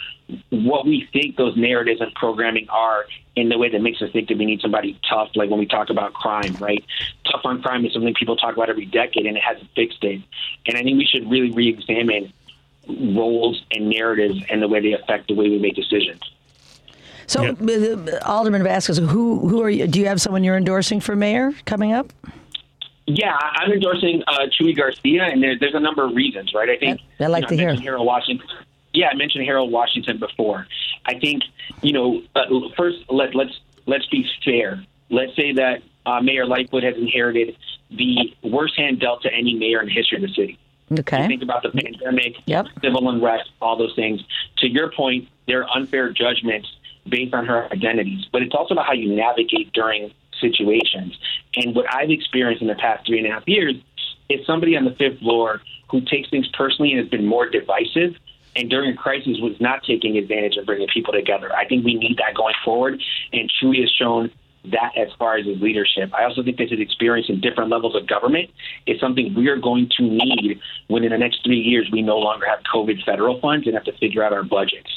what 0.50 0.86
we 0.86 1.08
think 1.14 1.38
those 1.38 1.56
narratives 1.56 2.02
and 2.02 2.14
programming 2.16 2.68
are 2.70 3.06
in 3.36 3.50
the 3.50 3.58
way 3.58 3.70
that 3.70 3.82
makes 3.82 4.02
us 4.02 4.12
think 4.12 4.28
that 4.30 4.38
we 4.38 4.46
need 4.46 4.62
somebody 4.62 5.00
tough, 5.10 5.30
like 5.36 5.50
when 5.50 5.60
we 5.60 5.66
talk 5.66 5.90
about 5.90 6.14
crime, 6.14 6.56
right? 6.60 6.84
Tough 7.26 7.42
on 7.46 7.62
crime 7.62 7.86
is 7.86 7.94
something 7.94 8.14
people 8.14 8.36
talk 8.36 8.56
about 8.56 8.70
every 8.70 8.86
decade 8.86 9.26
and 9.26 9.38
it 9.38 9.44
hasn't 9.44 9.70
fixed 9.76 10.04
it. 10.04 10.22
And 10.66 10.78
I 10.78 10.84
think 10.84 10.98
we 10.98 11.06
should 11.06 11.30
really 11.30 11.52
re 11.52 11.70
examine 11.70 12.34
roles 12.88 13.64
and 13.72 13.90
narratives 13.90 14.44
and 14.50 14.62
the 14.62 14.68
way 14.68 14.82
they 14.82 14.94
affect 14.94 15.28
the 15.28 15.36
way 15.36 15.50
we 15.50 15.60
make 15.60 15.76
decisions. 15.76 16.22
So, 17.32 17.46
uh, 17.46 18.20
Alderman 18.26 18.62
Vasquez, 18.64 18.98
who 18.98 19.48
who 19.48 19.62
are 19.62 19.70
you? 19.70 19.88
Do 19.88 20.00
you 20.02 20.08
have 20.08 20.20
someone 20.20 20.44
you're 20.44 20.58
endorsing 20.58 21.00
for 21.00 21.16
mayor 21.16 21.54
coming 21.66 21.94
up? 21.94 22.12
Yeah, 23.08 23.34
I- 23.34 23.64
I'm 23.64 23.72
endorsing 23.72 24.22
uh, 24.28 24.48
Chuy 24.60 24.76
Garcia, 24.76 25.24
and 25.24 25.42
there, 25.42 25.58
there's 25.58 25.74
a 25.76 25.80
number 25.80 26.04
of 26.04 26.14
reasons, 26.14 26.54
right? 26.54 26.70
I 26.70 26.78
think 26.78 27.00
I'd 27.22 27.28
like 27.28 27.44
you 27.44 27.44
know, 27.44 27.48
to 27.48 27.54
I 27.54 27.58
hear. 27.58 27.68
mentioned 27.68 27.86
Harold 27.86 28.06
Washington. 28.06 28.48
Yeah, 28.94 29.08
I 29.08 29.16
mentioned 29.16 29.46
Harold 29.46 29.72
Washington 29.72 30.18
before. 30.20 30.68
I 31.06 31.18
think 31.20 31.44
you 31.82 31.94
know. 31.94 32.22
Uh, 32.36 32.42
first, 32.76 32.98
let 33.10 33.34
let's 33.34 33.58
let's 33.86 34.06
be 34.08 34.26
fair. 34.44 34.84
Let's 35.10 35.34
say 35.38 35.54
that 35.54 35.84
uh, 36.06 36.20
Mayor 36.22 36.46
Lightfoot 36.46 36.84
has 36.84 36.96
inherited 36.98 37.56
the 37.92 38.34
worst 38.44 38.76
hand 38.78 39.00
dealt 39.00 39.22
to 39.24 39.34
any 39.34 39.54
mayor 39.54 39.80
in 39.80 39.88
the 39.88 39.94
history 39.94 40.18
of 40.18 40.24
the 40.24 40.34
city. 40.34 40.58
Okay. 41.00 41.22
You 41.22 41.28
think 41.30 41.44
about 41.44 41.64
the 41.64 41.70
pandemic, 41.72 42.36
Yep. 42.46 42.66
civil 42.82 43.10
unrest, 43.10 43.50
all 43.62 43.78
those 43.78 43.96
things. 43.96 44.22
To 44.58 44.68
your 44.68 44.92
point, 44.92 45.30
there 45.48 45.64
are 45.64 45.70
unfair 45.78 46.10
judgments 46.12 46.68
based 47.12 47.34
on 47.34 47.46
her 47.46 47.68
identities, 47.72 48.26
but 48.32 48.42
it's 48.42 48.56
also 48.56 48.74
about 48.74 48.88
how 48.88 48.94
you 48.94 49.14
navigate 49.14 49.72
during 49.74 50.12
situations. 50.40 51.16
And 51.56 51.76
what 51.76 51.86
I've 51.94 52.10
experienced 52.10 52.62
in 52.62 52.68
the 52.68 52.76
past 52.76 53.06
three 53.06 53.20
and 53.20 53.28
a 53.28 53.32
half 53.32 53.44
years 53.46 53.76
is 54.30 54.46
somebody 54.48 54.76
on 54.76 54.86
the 54.86 54.96
fifth 54.96 55.20
floor 55.20 55.62
who 55.90 56.02
takes 56.02 56.30
things 56.30 56.48
personally 56.58 56.92
and 56.92 57.00
has 57.00 57.10
been 57.10 57.26
more 57.26 57.48
divisive. 57.50 58.16
And 58.56 58.70
during 58.70 58.94
a 58.94 58.98
crisis, 58.98 59.38
was 59.40 59.56
not 59.60 59.84
taking 59.84 60.18
advantage 60.18 60.58
of 60.58 60.66
bringing 60.66 60.88
people 60.88 61.14
together. 61.14 61.54
I 61.54 61.68
think 61.68 61.86
we 61.86 61.96
need 61.96 62.18
that 62.18 62.36
going 62.36 62.56
forward. 62.66 63.02
And 63.32 63.52
Chuy 63.62 63.80
has 63.80 63.92
shown 63.92 64.32
that 64.66 64.92
as 64.96 65.08
far 65.18 65.38
as 65.38 65.46
his 65.46 65.60
leadership. 65.62 66.14
I 66.14 66.26
also 66.26 66.44
think 66.44 66.58
that 66.58 66.70
his 66.70 66.80
experience 66.80 67.28
in 67.30 67.42
different 67.42 67.70
levels 67.70 67.96
of 67.96 68.08
government 68.08 68.50
is 68.86 69.00
something 69.00 69.34
we 69.34 69.48
are 69.48 69.58
going 69.58 69.90
to 69.98 70.04
need 70.04 70.60
when 70.88 71.04
in 71.04 71.12
the 71.12 71.18
next 71.18 71.44
three 71.44 71.60
years 71.60 71.90
we 71.92 72.02
no 72.02 72.18
longer 72.18 72.46
have 72.46 72.60
COVID 72.74 73.04
federal 73.04 73.40
funds 73.40 73.66
and 73.66 73.76
have 73.76 73.86
to 73.86 73.98
figure 73.98 74.24
out 74.24 74.34
our 74.34 74.44
budgets. 74.44 74.90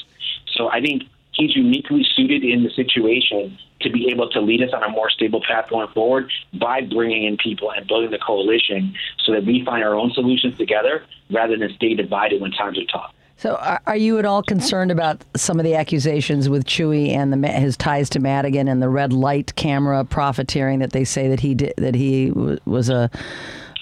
So 0.55 0.69
I 0.69 0.81
think 0.81 1.03
he's 1.35 1.55
uniquely 1.55 2.05
suited 2.15 2.43
in 2.43 2.63
the 2.63 2.69
situation 2.69 3.57
to 3.81 3.89
be 3.89 4.09
able 4.09 4.29
to 4.29 4.41
lead 4.41 4.61
us 4.63 4.71
on 4.73 4.83
a 4.83 4.89
more 4.89 5.09
stable 5.09 5.41
path 5.47 5.69
going 5.69 5.87
forward 5.89 6.31
by 6.53 6.81
bringing 6.81 7.23
in 7.25 7.37
people 7.37 7.71
and 7.71 7.87
building 7.87 8.11
the 8.11 8.17
coalition 8.17 8.95
so 9.23 9.33
that 9.33 9.45
we 9.45 9.63
find 9.65 9.83
our 9.83 9.95
own 9.95 10.11
solutions 10.11 10.57
together 10.57 11.03
rather 11.29 11.57
than 11.57 11.73
stay 11.75 11.93
divided 11.93 12.41
when 12.41 12.51
times 12.51 12.79
are 12.79 12.85
tough. 12.85 13.13
So, 13.37 13.55
are, 13.85 13.97
you 13.97 14.17
at 14.17 14.23
all 14.23 14.41
concerned 14.41 14.91
about 14.91 15.25
some 15.35 15.59
of 15.59 15.65
the 15.65 15.75
accusations 15.75 16.47
with 16.47 16.65
Chuy 16.65 17.09
and 17.09 17.33
the, 17.33 17.47
his 17.49 17.75
ties 17.75 18.09
to 18.11 18.19
Madigan 18.19 18.69
and 18.69 18.81
the 18.81 18.87
red 18.87 19.11
light 19.11 19.53
camera 19.55 20.05
profiteering 20.05 20.79
that 20.79 20.93
they 20.93 21.03
say 21.03 21.27
that 21.27 21.41
he 21.41 21.53
did 21.53 21.73
that 21.77 21.95
he 21.95 22.31
was 22.31 22.87
a 22.87 23.11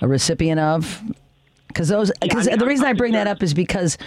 a 0.02 0.08
recipient 0.08 0.60
of? 0.60 1.02
Because 1.74 1.88
those, 1.88 2.12
because 2.22 2.46
the 2.46 2.66
reason 2.66 2.86
I 2.86 2.94
bring 2.94 3.14
that 3.14 3.28
up 3.28 3.42
is 3.42 3.54
because 3.54 3.98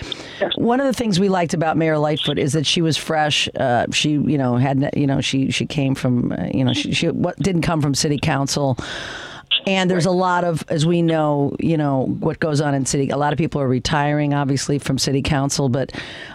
one 0.57 0.79
of 0.81 0.87
the 0.87 0.93
things 0.93 1.19
we 1.19 1.29
liked 1.29 1.53
about 1.53 1.77
Mayor 1.77 1.99
Lightfoot 1.99 2.39
is 2.39 2.53
that 2.53 2.65
she 2.65 2.81
was 2.81 2.97
fresh. 2.97 3.49
Uh, 3.59 3.87
she, 3.93 4.13
you 4.13 4.39
know, 4.39 4.57
had, 4.57 4.91
you 4.97 5.07
know, 5.07 5.21
she 5.21 5.51
she 5.51 5.67
came 5.67 5.95
from, 5.95 6.33
uh, 6.33 6.49
you 6.55 6.65
know, 6.65 6.73
she, 6.73 6.93
she 6.93 7.09
what 7.09 7.37
didn't 7.39 7.63
come 7.63 7.83
from 7.83 7.95
city 7.95 8.19
council. 8.19 8.79
And 9.67 9.91
there's 9.91 10.07
a 10.07 10.13
lot 10.13 10.45
of, 10.45 10.65
as 10.69 10.87
we 10.87 11.03
know, 11.03 11.57
you 11.59 11.77
know 11.77 12.07
what 12.21 12.39
goes 12.39 12.61
on 12.61 12.75
in 12.75 12.87
city. 12.87 13.11
A 13.11 13.17
lot 13.17 13.33
of 13.33 13.39
people 13.39 13.61
are 13.61 13.67
retiring, 13.67 14.33
obviously, 14.33 14.79
from 14.79 14.97
city 14.97 15.23
council, 15.23 15.69
but 15.69 15.93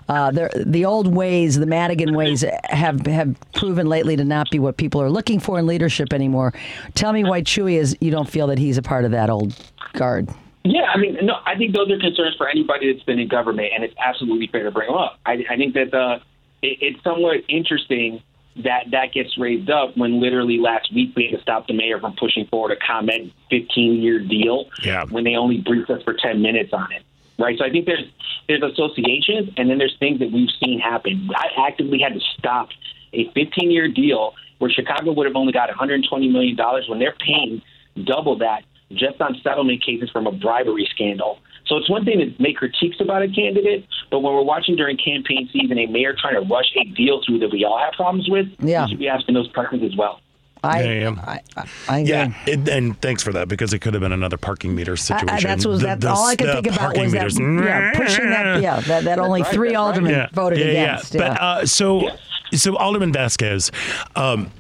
uh, 0.09 0.31
the 0.31 0.83
old 0.83 1.07
ways, 1.07 1.57
the 1.57 1.65
Madigan 1.65 2.13
ways, 2.13 2.43
have 2.65 3.05
have 3.05 3.35
proven 3.53 3.87
lately 3.87 4.17
to 4.17 4.25
not 4.25 4.49
be 4.51 4.59
what 4.59 4.75
people 4.75 5.01
are 5.01 5.09
looking 5.09 5.39
for 5.39 5.59
in 5.59 5.65
leadership 5.65 6.11
anymore. 6.11 6.53
Tell 6.93 7.13
me 7.13 7.23
why 7.23 7.41
Chuy 7.41 7.75
is. 7.75 7.95
You 8.01 8.11
don't 8.11 8.29
feel 8.29 8.47
that 8.47 8.57
he's 8.57 8.77
a 8.77 8.81
part 8.81 9.05
of 9.05 9.11
that 9.11 9.29
old 9.29 9.55
guard. 9.93 10.27
Yeah, 10.63 10.83
I 10.93 10.97
mean, 10.97 11.17
no, 11.23 11.35
I 11.45 11.55
think 11.57 11.75
those 11.75 11.89
are 11.89 11.97
concerns 11.99 12.35
for 12.37 12.47
anybody 12.47 12.91
that's 12.91 13.03
been 13.05 13.19
in 13.19 13.27
government, 13.27 13.69
and 13.73 13.83
it's 13.83 13.95
absolutely 13.97 14.47
fair 14.47 14.63
to 14.63 14.71
bring 14.71 14.87
them 14.89 14.97
up. 14.97 15.19
I, 15.25 15.43
I 15.49 15.57
think 15.57 15.73
that 15.73 15.93
uh, 15.93 16.19
it, 16.61 16.77
it's 16.81 17.03
somewhat 17.03 17.37
interesting 17.49 18.21
that 18.63 18.91
that 18.91 19.13
gets 19.13 19.37
raised 19.37 19.69
up 19.69 19.95
when 19.97 20.21
literally 20.21 20.59
last 20.59 20.93
week 20.93 21.13
we 21.15 21.23
had 21.29 21.37
to 21.37 21.41
stop 21.41 21.67
the 21.67 21.73
mayor 21.73 21.99
from 21.99 22.15
pushing 22.15 22.45
forward 22.47 22.71
a 22.71 22.75
ComEd 22.75 23.31
15-year 23.51 24.19
deal 24.19 24.65
Yeah. 24.83 25.05
when 25.09 25.23
they 25.23 25.35
only 25.35 25.59
briefed 25.59 25.89
us 25.89 26.03
for 26.03 26.13
10 26.13 26.41
minutes 26.41 26.73
on 26.73 26.91
it. 26.91 27.03
Right, 27.39 27.57
so 27.57 27.65
I 27.65 27.71
think 27.71 27.87
there's 27.87 28.05
there's 28.47 28.61
associations, 28.61 29.49
and 29.57 29.67
then 29.69 29.77
there's 29.79 29.95
things 29.99 30.19
that 30.19 30.31
we've 30.31 30.49
seen 30.63 30.79
happen. 30.79 31.29
I 31.35 31.67
actively 31.67 31.99
had 31.99 32.13
to 32.13 32.19
stop 32.37 32.69
a 33.13 33.25
15-year 33.29 33.87
deal 33.87 34.33
where 34.59 34.69
Chicago 34.69 35.11
would 35.13 35.25
have 35.25 35.35
only 35.35 35.51
got 35.53 35.69
120 35.69 36.27
million 36.27 36.55
dollars 36.55 36.85
when 36.87 36.99
they're 36.99 37.15
paying 37.25 37.61
double 38.03 38.37
that 38.39 38.63
just 38.95 39.19
on 39.21 39.35
settlement 39.43 39.83
cases 39.83 40.09
from 40.09 40.27
a 40.27 40.31
bribery 40.31 40.87
scandal. 40.93 41.39
So 41.67 41.77
it's 41.77 41.89
one 41.89 42.03
thing 42.05 42.19
to 42.19 42.41
make 42.41 42.57
critiques 42.57 42.97
about 42.99 43.21
a 43.21 43.27
candidate, 43.29 43.85
but 44.09 44.19
when 44.19 44.33
we're 44.33 44.41
watching 44.43 44.75
during 44.75 44.97
campaign 44.97 45.47
season 45.53 45.77
a 45.77 45.85
mayor 45.85 46.13
trying 46.19 46.33
to 46.35 46.41
rush 46.41 46.71
a 46.75 46.83
deal 46.95 47.21
through 47.25 47.39
that 47.39 47.51
we 47.51 47.63
all 47.63 47.77
have 47.79 47.93
problems 47.93 48.29
with, 48.29 48.47
Yeah. 48.59 48.85
we 48.85 48.89
should 48.91 48.99
be 48.99 49.07
asking 49.07 49.35
those 49.35 49.49
questions 49.53 49.83
as 49.83 49.95
well. 49.95 50.19
I, 50.63 50.83
Yeah, 50.83 50.91
yeah. 51.09 51.21
I, 51.25 51.39
I, 51.57 51.65
I 51.89 51.99
agree. 51.99 52.09
Yeah, 52.11 52.33
it, 52.45 52.69
and 52.69 52.99
thanks 53.01 53.23
for 53.23 53.31
that 53.33 53.47
because 53.47 53.73
it 53.73 53.79
could 53.79 53.93
have 53.95 54.01
been 54.01 54.11
another 54.11 54.37
parking 54.37 54.75
meter 54.75 54.95
situation. 54.97 55.29
I, 55.29 55.39
that's 55.41 55.65
what 55.65 55.79
The- 55.79 55.85
that, 55.87 56.01
the- 56.01 56.09
all 56.11 56.25
I 56.27 56.35
could 56.35 56.51
think 56.51 56.67
about 56.67 56.79
parking 56.79 57.03
was 57.05 57.13
that 57.13 57.23
meters. 57.41 57.65
yeah 57.65 57.91
pushing 57.95 58.29
that 58.29 58.61
yeah 58.61 58.79
that, 58.81 59.03
that 59.05 59.17
only 59.19 59.41
right, 59.41 59.51
three 59.53 59.69
that's 59.69 59.75
right. 59.77 59.81
aldermen 59.81 60.11
yeah, 60.11 60.27
voted 60.33 60.59
yeah, 60.59 60.65
against. 60.65 61.15
Yeah. 61.15 61.21
Yeah. 61.21 61.29
But 61.29 61.41
uh, 61.41 61.65
so, 61.65 62.09
so 62.53 62.75
Alderman 62.77 63.11
Vasquez, 63.13 63.71
um, 64.15 64.51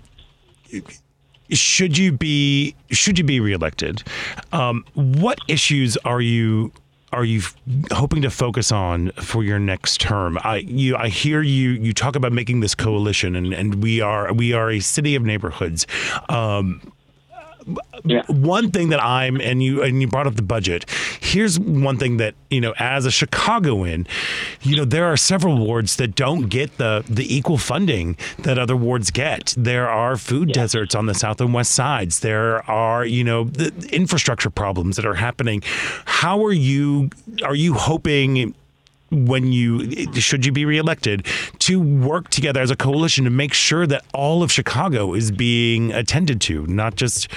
should 1.51 1.97
you 1.97 2.11
be 2.11 2.75
should 2.89 3.17
you 3.17 3.23
be 3.23 3.39
reelected? 3.39 4.03
Um, 4.51 4.85
what 4.93 5.39
issues 5.47 5.97
are 5.97 6.21
you 6.21 6.71
are 7.13 7.25
you 7.25 7.41
hoping 7.91 8.21
to 8.21 8.29
focus 8.29 8.71
on 8.71 9.11
for 9.11 9.43
your 9.43 9.59
next 9.59 9.99
term? 9.99 10.37
I 10.43 10.57
you 10.57 10.95
I 10.95 11.09
hear 11.09 11.41
you 11.41 11.71
you 11.71 11.93
talk 11.93 12.15
about 12.15 12.31
making 12.31 12.61
this 12.61 12.75
coalition, 12.75 13.35
and, 13.35 13.53
and 13.53 13.83
we 13.83 14.01
are 14.01 14.33
we 14.33 14.53
are 14.53 14.71
a 14.71 14.79
city 14.79 15.15
of 15.15 15.23
neighborhoods. 15.23 15.85
Um, 16.29 16.81
Yeah. 18.03 18.23
one 18.27 18.71
thing 18.71 18.89
that 18.89 19.03
I'm 19.03 19.39
and 19.39 19.61
you 19.61 19.83
and 19.83 20.01
you 20.01 20.07
brought 20.07 20.25
up 20.27 20.35
the 20.35 20.41
budget. 20.41 20.89
Here's 21.19 21.59
one 21.59 21.97
thing 21.97 22.17
that 22.17 22.33
you 22.49 22.59
know 22.59 22.73
as 22.79 23.05
a 23.05 23.11
Chicagoan, 23.11 24.07
you 24.61 24.75
know 24.75 24.85
there 24.85 25.05
are 25.05 25.17
several 25.17 25.57
wards 25.57 25.97
that 25.97 26.15
don't 26.15 26.49
get 26.49 26.77
the 26.77 27.03
the 27.07 27.33
equal 27.33 27.57
funding 27.57 28.17
that 28.39 28.57
other 28.57 28.75
wards 28.75 29.11
get. 29.11 29.53
There 29.57 29.87
are 29.87 30.17
food 30.17 30.51
deserts 30.51 30.95
on 30.95 31.05
the 31.05 31.13
south 31.13 31.39
and 31.41 31.53
west 31.53 31.73
sides. 31.73 32.21
There 32.21 32.69
are 32.69 33.05
you 33.05 33.23
know 33.23 33.43
the 33.45 33.71
infrastructure 33.91 34.49
problems 34.49 34.95
that 34.95 35.05
are 35.05 35.15
happening. 35.15 35.61
How 36.05 36.43
are 36.43 36.53
you 36.53 37.09
are 37.43 37.55
you 37.55 37.75
hoping 37.75 38.55
when 39.11 39.51
you 39.51 40.11
should 40.13 40.45
you 40.45 40.51
be 40.51 40.65
reelected 40.65 41.25
to 41.59 41.79
work 41.79 42.29
together 42.29 42.61
as 42.61 42.71
a 42.71 42.75
coalition 42.75 43.25
to 43.25 43.29
make 43.29 43.53
sure 43.53 43.85
that 43.85 44.03
all 44.13 44.41
of 44.41 44.51
Chicago 44.51 45.13
is 45.13 45.31
being 45.31 45.91
attended 45.91 46.39
to, 46.41 46.65
not 46.67 46.95
just 46.95 47.27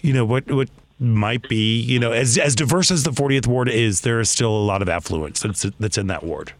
you 0.00 0.12
know 0.12 0.24
what 0.24 0.46
what 0.50 0.68
might 0.98 1.46
be 1.48 1.78
you 1.78 1.98
know 1.98 2.12
as 2.12 2.38
as 2.38 2.54
diverse 2.54 2.90
as 2.90 3.02
the 3.02 3.10
40th 3.10 3.46
ward 3.46 3.68
is, 3.68 4.02
there 4.02 4.20
is 4.20 4.30
still 4.30 4.50
a 4.50 4.64
lot 4.64 4.82
of 4.82 4.88
affluence 4.88 5.40
that's 5.40 5.62
that's 5.80 5.98
in 5.98 6.06
that 6.06 6.22
ward. 6.22 6.52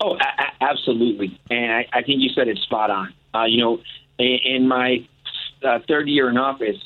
Oh, 0.00 0.16
a- 0.16 0.64
absolutely. 0.64 1.38
And 1.50 1.72
I, 1.72 1.86
I 1.92 2.02
think 2.02 2.20
you 2.20 2.28
said 2.30 2.48
it 2.48 2.58
spot 2.58 2.90
on. 2.90 3.12
Uh, 3.34 3.44
you 3.44 3.60
know, 3.60 3.80
in, 4.18 4.38
in 4.44 4.68
my 4.68 5.06
uh, 5.62 5.80
third 5.88 6.08
year 6.08 6.28
in 6.28 6.36
office, 6.36 6.76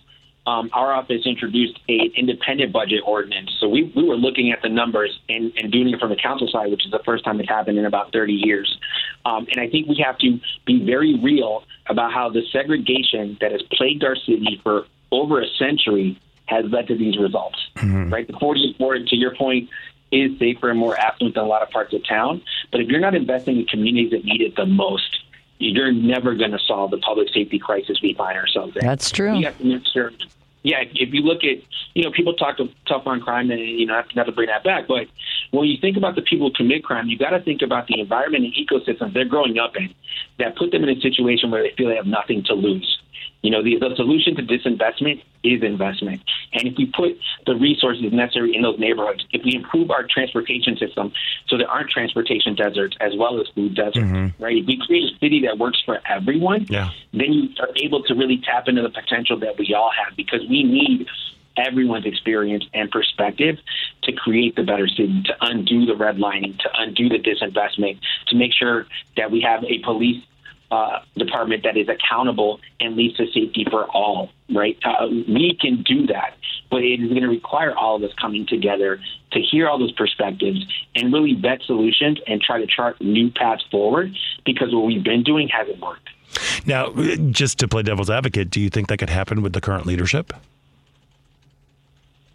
um, 0.46 0.70
our 0.72 0.92
office 0.92 1.22
introduced 1.24 1.78
a 1.88 2.10
independent 2.16 2.72
budget 2.72 3.02
ordinance. 3.06 3.50
So 3.60 3.68
we, 3.68 3.92
we 3.94 4.02
were 4.02 4.16
looking 4.16 4.50
at 4.50 4.60
the 4.62 4.68
numbers 4.68 5.18
and, 5.28 5.52
and 5.56 5.70
doing 5.70 5.88
it 5.88 6.00
from 6.00 6.10
the 6.10 6.16
council 6.16 6.48
side, 6.48 6.70
which 6.70 6.84
is 6.84 6.90
the 6.90 7.02
first 7.04 7.24
time 7.24 7.38
it's 7.38 7.48
happened 7.48 7.78
in 7.78 7.84
about 7.84 8.12
30 8.12 8.32
years. 8.32 8.76
Um, 9.24 9.46
and 9.50 9.60
I 9.60 9.68
think 9.68 9.88
we 9.88 10.02
have 10.04 10.18
to 10.18 10.40
be 10.66 10.84
very 10.84 11.18
real 11.18 11.62
about 11.86 12.12
how 12.12 12.28
the 12.28 12.42
segregation 12.50 13.38
that 13.40 13.52
has 13.52 13.62
plagued 13.72 14.02
our 14.02 14.16
city 14.16 14.60
for 14.62 14.86
over 15.12 15.40
a 15.40 15.46
century 15.58 16.18
has 16.46 16.64
led 16.70 16.88
to 16.88 16.96
these 16.96 17.18
results. 17.18 17.58
Right, 18.10 18.26
the 18.26 18.32
40th 18.32 18.80
ward, 18.80 19.06
to 19.06 19.16
your 19.16 19.34
point, 19.36 19.70
is 20.10 20.38
safer 20.38 20.70
and 20.70 20.78
more 20.78 20.98
affluent 20.98 21.34
than 21.34 21.44
a 21.44 21.46
lot 21.46 21.62
of 21.62 21.70
parts 21.70 21.94
of 21.94 22.06
town. 22.06 22.42
But 22.70 22.80
if 22.80 22.88
you're 22.88 23.00
not 23.00 23.14
investing 23.14 23.58
in 23.58 23.66
communities 23.66 24.10
that 24.10 24.24
need 24.24 24.42
it 24.42 24.56
the 24.56 24.66
most, 24.66 25.21
you're 25.62 25.92
never 25.92 26.34
going 26.34 26.50
to 26.50 26.58
solve 26.58 26.90
the 26.90 26.98
public 26.98 27.28
safety 27.32 27.58
crisis 27.58 28.00
we 28.02 28.14
find 28.14 28.36
ourselves 28.36 28.76
in. 28.76 28.86
That's 28.86 29.10
true. 29.10 29.40
Have 29.42 29.58
to 29.58 29.64
make 29.64 29.86
sure. 29.92 30.12
Yeah, 30.64 30.84
if, 30.94 31.12
you 31.12 31.22
look 31.22 31.42
at, 31.42 31.58
you 31.94 32.04
know, 32.04 32.12
people 32.12 32.34
talk 32.34 32.56
to 32.58 32.68
tough 32.86 33.06
on 33.06 33.20
crime, 33.20 33.50
and 33.50 33.60
you 33.60 33.84
know, 33.84 34.00
not 34.14 34.26
to 34.26 34.32
bring 34.32 34.46
that 34.46 34.62
back, 34.62 34.86
but 34.86 35.08
when 35.50 35.68
you 35.68 35.76
think 35.80 35.96
about 35.96 36.14
the 36.14 36.22
people 36.22 36.48
who 36.48 36.54
commit 36.54 36.84
crime, 36.84 37.08
you 37.08 37.18
got 37.18 37.30
to 37.30 37.40
think 37.40 37.62
about 37.62 37.88
the 37.88 37.98
environment 37.98 38.44
and 38.44 38.54
ecosystem 38.54 39.12
they're 39.12 39.24
growing 39.24 39.58
up 39.58 39.76
in 39.76 39.92
that 40.38 40.56
put 40.56 40.70
them 40.70 40.84
in 40.84 40.88
a 40.88 41.00
situation 41.00 41.50
where 41.50 41.62
they 41.62 41.74
feel 41.76 41.88
they 41.88 41.96
have 41.96 42.06
nothing 42.06 42.44
to 42.44 42.54
lose. 42.54 43.00
You 43.42 43.50
know, 43.50 43.62
the, 43.62 43.76
the 43.78 43.94
solution 43.96 44.36
to 44.36 44.42
disinvestment 44.42 45.22
is 45.42 45.62
investment. 45.62 46.22
And 46.52 46.68
if 46.68 46.74
we 46.78 46.86
put 46.86 47.18
the 47.44 47.56
resources 47.56 48.12
necessary 48.12 48.54
in 48.54 48.62
those 48.62 48.78
neighborhoods, 48.78 49.24
if 49.32 49.42
we 49.44 49.54
improve 49.56 49.90
our 49.90 50.06
transportation 50.08 50.76
system 50.76 51.12
so 51.48 51.58
there 51.58 51.68
aren't 51.68 51.90
transportation 51.90 52.54
deserts 52.54 52.96
as 53.00 53.12
well 53.16 53.40
as 53.40 53.48
food 53.54 53.74
deserts, 53.74 53.98
mm-hmm. 53.98 54.42
right? 54.42 54.56
If 54.56 54.66
we 54.66 54.80
create 54.86 55.12
a 55.12 55.18
city 55.18 55.42
that 55.46 55.58
works 55.58 55.82
for 55.84 56.00
everyone, 56.08 56.66
Yeah. 56.70 56.90
then 57.12 57.32
you 57.32 57.48
are 57.60 57.70
able 57.76 58.04
to 58.04 58.14
really 58.14 58.40
tap 58.44 58.68
into 58.68 58.82
the 58.82 58.90
potential 58.90 59.38
that 59.40 59.58
we 59.58 59.74
all 59.74 59.90
have 59.90 60.16
because 60.16 60.40
we 60.48 60.62
need 60.62 61.06
everyone's 61.56 62.06
experience 62.06 62.64
and 62.72 62.90
perspective 62.90 63.58
to 64.04 64.12
create 64.12 64.56
the 64.56 64.62
better 64.62 64.88
city, 64.88 65.22
to 65.24 65.34
undo 65.40 65.84
the 65.84 65.92
redlining, 65.92 66.58
to 66.58 66.68
undo 66.78 67.08
the 67.08 67.18
disinvestment, 67.18 67.98
to 68.28 68.36
make 68.36 68.52
sure 68.52 68.86
that 69.16 69.30
we 69.30 69.40
have 69.40 69.64
a 69.64 69.78
police 69.80 70.22
uh, 70.72 71.00
department 71.18 71.64
that 71.64 71.76
is 71.76 71.86
accountable 71.86 72.58
and 72.80 72.96
leads 72.96 73.14
to 73.18 73.26
safety 73.26 73.66
for 73.70 73.84
all, 73.90 74.30
right? 74.54 74.78
Uh, 74.82 75.06
we 75.06 75.56
can 75.60 75.82
do 75.82 76.06
that, 76.06 76.34
but 76.70 76.82
it 76.82 76.98
is 76.98 77.10
going 77.10 77.20
to 77.20 77.28
require 77.28 77.76
all 77.76 77.96
of 77.96 78.02
us 78.02 78.10
coming 78.18 78.46
together 78.46 78.98
to 79.32 79.40
hear 79.40 79.68
all 79.68 79.78
those 79.78 79.92
perspectives 79.92 80.64
and 80.94 81.12
really 81.12 81.34
vet 81.34 81.60
solutions 81.66 82.18
and 82.26 82.40
try 82.40 82.58
to 82.58 82.66
chart 82.66 82.98
new 83.02 83.30
paths 83.30 83.62
forward 83.70 84.16
because 84.46 84.72
what 84.72 84.86
we've 84.86 85.04
been 85.04 85.22
doing 85.22 85.46
hasn't 85.48 85.78
worked. 85.78 86.08
Now, 86.64 86.90
just 87.30 87.58
to 87.58 87.68
play 87.68 87.82
devil's 87.82 88.08
advocate, 88.08 88.48
do 88.48 88.58
you 88.58 88.70
think 88.70 88.88
that 88.88 88.96
could 88.96 89.10
happen 89.10 89.42
with 89.42 89.52
the 89.52 89.60
current 89.60 89.84
leadership? 89.84 90.32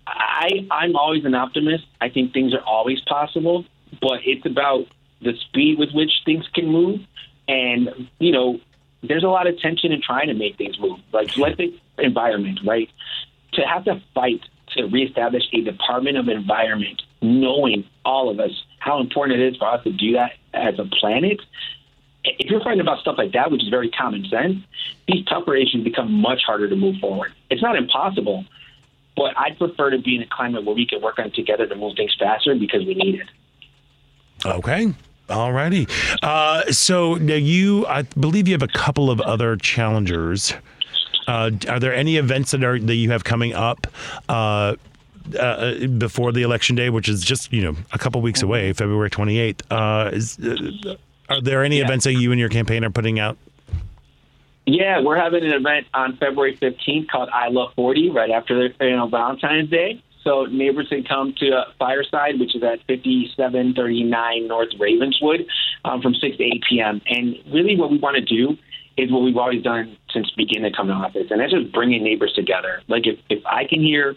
I 0.05 0.67
I'm 0.69 0.95
always 0.95 1.25
an 1.25 1.33
optimist. 1.33 1.85
I 1.99 2.09
think 2.09 2.33
things 2.33 2.53
are 2.53 2.61
always 2.61 3.01
possible, 3.01 3.65
but 3.99 4.19
it's 4.25 4.45
about 4.45 4.85
the 5.21 5.33
speed 5.47 5.79
with 5.79 5.89
which 5.93 6.11
things 6.23 6.45
can 6.53 6.67
move, 6.67 6.99
and 7.47 8.09
you 8.19 8.31
know, 8.31 8.59
there's 9.03 9.23
a 9.23 9.29
lot 9.29 9.47
of 9.47 9.59
tension 9.59 9.91
in 9.91 10.01
trying 10.01 10.27
to 10.27 10.33
make 10.33 10.57
things 10.57 10.79
move. 10.79 10.99
Like 11.11 11.35
let's 11.37 11.55
think 11.55 11.75
environment, 11.97 12.59
right? 12.65 12.89
To 13.53 13.61
have 13.61 13.85
to 13.85 14.01
fight 14.13 14.41
to 14.75 14.85
reestablish 14.85 15.43
a 15.53 15.61
Department 15.61 16.17
of 16.17 16.27
Environment, 16.27 17.01
knowing 17.21 17.85
all 18.03 18.29
of 18.29 18.39
us 18.39 18.51
how 18.79 18.99
important 18.99 19.39
it 19.39 19.47
is 19.47 19.57
for 19.57 19.67
us 19.67 19.83
to 19.83 19.91
do 19.91 20.13
that 20.13 20.33
as 20.53 20.77
a 20.79 20.85
planet. 20.85 21.39
If 22.23 22.51
you're 22.51 22.61
fighting 22.61 22.81
about 22.81 22.99
stuff 22.99 23.15
like 23.17 23.31
that, 23.33 23.51
which 23.51 23.63
is 23.63 23.69
very 23.69 23.89
common 23.89 24.25
sense, 24.29 24.57
these 25.07 25.25
tougher 25.25 25.55
issues 25.55 25.83
become 25.83 26.11
much 26.11 26.41
harder 26.45 26.67
to 26.67 26.75
move 26.75 26.97
forward. 26.97 27.33
It's 27.49 27.61
not 27.61 27.77
impossible, 27.77 28.45
but 29.15 29.37
I'd 29.37 29.57
prefer 29.57 29.91
to 29.91 29.99
be 29.99 30.17
in 30.17 30.23
a 30.23 30.27
climate 30.27 30.65
where 30.65 30.75
we 30.75 30.85
can 30.85 31.01
work 31.01 31.19
on 31.19 31.31
together 31.31 31.65
to 31.65 31.75
move 31.75 31.95
things 31.95 32.15
faster 32.19 32.53
because 32.55 32.85
we 32.85 32.95
need 32.95 33.21
it. 33.21 33.27
Okay. 34.45 34.93
All 35.29 35.51
righty. 35.51 35.87
Uh, 36.23 36.63
so 36.71 37.15
now 37.15 37.35
you, 37.35 37.85
I 37.87 38.03
believe 38.03 38.47
you 38.47 38.53
have 38.53 38.63
a 38.63 38.67
couple 38.67 39.11
of 39.11 39.19
other 39.21 39.57
challengers. 39.57 40.53
Uh, 41.27 41.51
are 41.67 41.79
there 41.79 41.93
any 41.93 42.15
events 42.15 42.51
that 42.51 42.63
are 42.63 42.79
that 42.79 42.95
you 42.95 43.11
have 43.11 43.25
coming 43.25 43.53
up 43.53 43.87
uh, 44.29 44.75
uh, 45.37 45.87
before 45.87 46.31
the 46.31 46.43
election 46.43 46.75
day, 46.77 46.89
which 46.89 47.09
is 47.09 47.23
just 47.23 47.51
you 47.51 47.61
know 47.61 47.75
a 47.91 47.97
couple 47.97 48.21
weeks 48.21 48.41
away, 48.41 48.71
February 48.71 49.09
twenty 49.09 49.37
eighth? 49.37 49.69
Uh, 49.69 50.11
uh, 50.15 50.95
are 51.29 51.41
there 51.41 51.63
any 51.63 51.79
events 51.79 52.05
that 52.05 52.13
you 52.13 52.31
and 52.31 52.39
your 52.39 52.47
campaign 52.47 52.85
are 52.85 52.89
putting 52.89 53.19
out? 53.19 53.37
Yeah, 54.65 55.01
we're 55.01 55.17
having 55.17 55.45
an 55.45 55.53
event 55.53 55.87
on 55.93 56.17
February 56.17 56.57
15th 56.57 57.07
called 57.09 57.29
I 57.29 57.47
Love 57.47 57.73
40 57.75 58.09
right 58.09 58.29
after 58.29 58.67
you 58.81 58.95
know 58.95 59.07
Valentine's 59.07 59.69
Day. 59.69 60.03
So 60.27 60.43
neighbors 60.43 60.87
can 60.89 61.05
come 61.05 61.33
to 61.37 61.63
Fireside, 61.79 62.37
which 62.37 62.53
is 62.53 62.61
at 62.61 62.79
5739 62.87 64.47
North 64.47 64.69
Ravenswood, 64.77 65.45
um, 65.85 66.01
from 66.01 66.13
6 66.13 66.35
to 66.35 66.43
8 66.43 66.63
p.m. 66.69 67.01
And 67.07 67.37
really, 67.53 67.77
what 67.77 67.89
we 67.89 67.97
want 67.97 68.17
to 68.17 68.21
do 68.21 68.57
is 68.97 69.09
what 69.09 69.21
we've 69.21 69.37
always 69.37 69.63
done 69.63 69.95
since 70.13 70.29
beginning 70.31 70.69
to 70.69 70.75
come 70.75 70.87
to 70.87 70.93
office, 70.93 71.27
and 71.29 71.39
that's 71.39 71.53
just 71.53 71.71
bringing 71.71 72.03
neighbors 72.03 72.33
together. 72.35 72.81
Like 72.89 73.07
if, 73.07 73.19
if 73.29 73.45
I 73.45 73.63
can 73.69 73.81
hear 73.81 74.15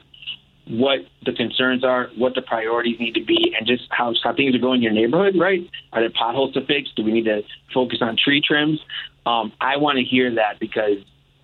what 0.66 1.00
the 1.24 1.32
concerns 1.32 1.84
are, 1.84 2.08
what 2.16 2.34
the 2.34 2.42
priorities 2.42 2.98
need 2.98 3.14
to 3.14 3.24
be, 3.24 3.54
and 3.56 3.64
just 3.64 3.84
how, 3.90 4.12
how 4.24 4.34
things 4.34 4.54
are 4.56 4.58
going 4.58 4.82
in 4.82 4.82
your 4.82 4.92
neighborhood, 4.92 5.34
right? 5.38 5.60
Are 5.92 6.00
there 6.00 6.10
potholes 6.10 6.54
to 6.54 6.66
fix? 6.66 6.88
Do 6.96 7.04
we 7.04 7.12
need 7.12 7.26
to 7.26 7.42
focus 7.72 7.98
on 8.00 8.16
tree 8.16 8.42
trims? 8.44 8.80
Um, 9.26 9.52
I 9.60 9.76
want 9.76 9.98
to 9.98 10.04
hear 10.04 10.34
that 10.34 10.58
because, 10.58 10.98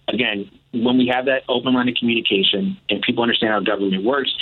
again, 0.09 0.51
when 0.83 0.99
we 0.99 1.11
have 1.13 1.27
that 1.27 1.43
open 1.49 1.75
line 1.75 1.89
of 1.89 1.95
communication 1.95 2.77
and 2.89 3.03
people 3.03 3.23
understand 3.23 3.53
how 3.53 3.61
government 3.61 4.05
works, 4.05 4.35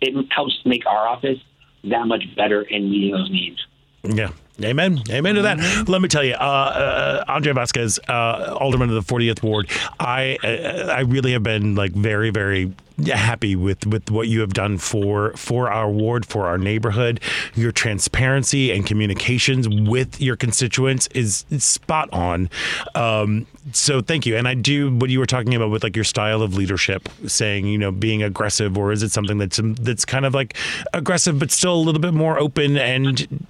it 0.00 0.14
helps 0.30 0.58
make 0.64 0.86
our 0.86 1.06
office 1.06 1.38
that 1.84 2.06
much 2.06 2.24
better 2.36 2.62
in 2.62 2.90
meeting 2.90 3.12
those 3.12 3.30
needs. 3.30 3.66
Yeah. 4.02 4.30
Amen. 4.64 5.02
Amen 5.10 5.34
to 5.36 5.42
that. 5.42 5.88
Let 5.88 6.02
me 6.02 6.08
tell 6.08 6.24
you, 6.24 6.34
uh, 6.34 6.36
uh, 6.36 7.24
Andre 7.28 7.52
Vasquez, 7.52 7.98
uh, 8.08 8.56
alderman 8.60 8.88
of 8.90 9.06
the 9.06 9.14
40th 9.14 9.42
ward. 9.42 9.68
I 9.98 10.38
uh, 10.42 10.92
I 10.92 11.00
really 11.00 11.32
have 11.32 11.42
been 11.42 11.74
like 11.74 11.92
very 11.92 12.30
very 12.30 12.72
happy 13.06 13.56
with 13.56 13.86
with 13.86 14.10
what 14.10 14.28
you 14.28 14.40
have 14.40 14.52
done 14.52 14.78
for 14.78 15.32
for 15.36 15.70
our 15.70 15.90
ward, 15.90 16.26
for 16.26 16.46
our 16.46 16.58
neighborhood. 16.58 17.20
Your 17.54 17.72
transparency 17.72 18.70
and 18.70 18.86
communications 18.86 19.68
with 19.68 20.20
your 20.20 20.36
constituents 20.36 21.08
is 21.08 21.44
spot 21.58 22.12
on. 22.12 22.50
Um, 22.94 23.46
so 23.72 24.00
thank 24.00 24.26
you. 24.26 24.36
And 24.36 24.46
I 24.48 24.54
do 24.54 24.94
what 24.94 25.10
you 25.10 25.18
were 25.18 25.26
talking 25.26 25.54
about 25.54 25.70
with 25.70 25.82
like 25.82 25.96
your 25.96 26.04
style 26.04 26.42
of 26.42 26.54
leadership, 26.54 27.08
saying 27.26 27.66
you 27.66 27.78
know 27.78 27.92
being 27.92 28.22
aggressive, 28.22 28.76
or 28.76 28.92
is 28.92 29.02
it 29.02 29.10
something 29.10 29.38
that's 29.38 29.60
that's 29.62 30.04
kind 30.04 30.24
of 30.24 30.34
like 30.34 30.56
aggressive 30.92 31.38
but 31.38 31.50
still 31.50 31.74
a 31.74 31.82
little 31.82 32.00
bit 32.00 32.14
more 32.14 32.38
open 32.38 32.76
and 32.76 33.46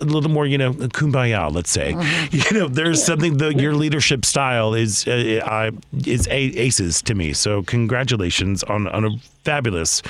a 0.00 0.04
little 0.04 0.30
more, 0.30 0.46
you 0.46 0.58
know, 0.58 0.72
kumbaya. 0.72 1.52
Let's 1.52 1.70
say, 1.70 1.90
you 2.30 2.58
know, 2.58 2.68
there's 2.68 3.02
something. 3.02 3.36
The, 3.36 3.54
your 3.54 3.74
leadership 3.74 4.24
style 4.24 4.74
is 4.74 5.06
uh, 5.06 5.40
I 5.44 5.70
is 6.06 6.26
a, 6.28 6.32
aces 6.32 7.02
to 7.02 7.14
me. 7.14 7.32
So 7.32 7.62
congratulations 7.62 8.62
on 8.64 8.88
on 8.88 9.04
a 9.04 9.10
fabulous 9.44 10.02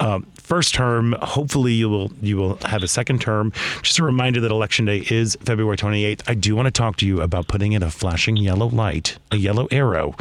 um, 0.00 0.26
first 0.34 0.74
term. 0.74 1.14
Hopefully 1.20 1.72
you 1.72 1.88
will 1.88 2.12
you 2.20 2.36
will 2.36 2.56
have 2.64 2.82
a 2.82 2.88
second 2.88 3.20
term. 3.20 3.52
Just 3.82 3.98
a 3.98 4.04
reminder 4.04 4.40
that 4.40 4.50
election 4.50 4.84
day 4.84 5.06
is 5.10 5.36
February 5.44 5.76
28th. 5.76 6.22
I 6.26 6.34
do 6.34 6.54
want 6.56 6.66
to 6.66 6.72
talk 6.72 6.96
to 6.96 7.06
you 7.06 7.20
about 7.20 7.48
putting 7.48 7.72
in 7.72 7.82
a 7.82 7.90
flashing 7.90 8.36
yellow 8.36 8.66
light, 8.68 9.18
a 9.30 9.36
yellow 9.36 9.68
arrow. 9.70 10.14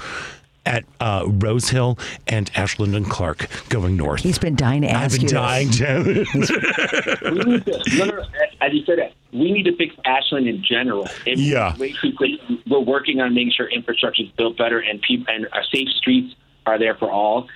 At 0.63 0.83
uh, 0.99 1.23
Rose 1.27 1.69
Hill 1.69 1.97
and 2.27 2.51
Ashland 2.55 2.93
and 2.95 3.09
Clark 3.09 3.47
going 3.69 3.97
north. 3.97 4.21
He's 4.21 4.37
been 4.37 4.55
dying 4.55 4.83
to 4.83 4.95
I've 4.95 5.11
been 5.11 5.21
you. 5.21 5.27
this. 5.27 5.31
dying 5.31 5.71
to. 5.71 6.25
we 7.31 7.39
need 7.51 7.65
to, 7.65 7.81
no, 7.97 8.05
no, 8.05 8.15
no, 8.17 8.23
as 8.61 8.71
you 8.71 8.85
said 8.85 8.99
that, 8.99 9.13
we 9.33 9.51
need 9.51 9.63
to 9.63 9.75
fix 9.75 9.95
Ashland 10.05 10.47
in 10.47 10.63
general. 10.63 11.07
It 11.25 11.39
Yeah. 11.39 11.75
way 11.77 11.93
too 11.93 12.13
quick. 12.15 12.39
We're 12.67 12.79
working 12.79 13.19
on 13.21 13.33
making 13.33 13.53
sure 13.53 13.67
infrastructure 13.69 14.21
is 14.21 14.29
built 14.37 14.55
better 14.57 14.79
and 14.79 15.01
people 15.01 15.33
and 15.33 15.47
our 15.51 15.63
safe 15.73 15.89
streets 15.97 16.35
are 16.67 16.77
there 16.77 16.93
for 16.93 17.09
all. 17.09 17.47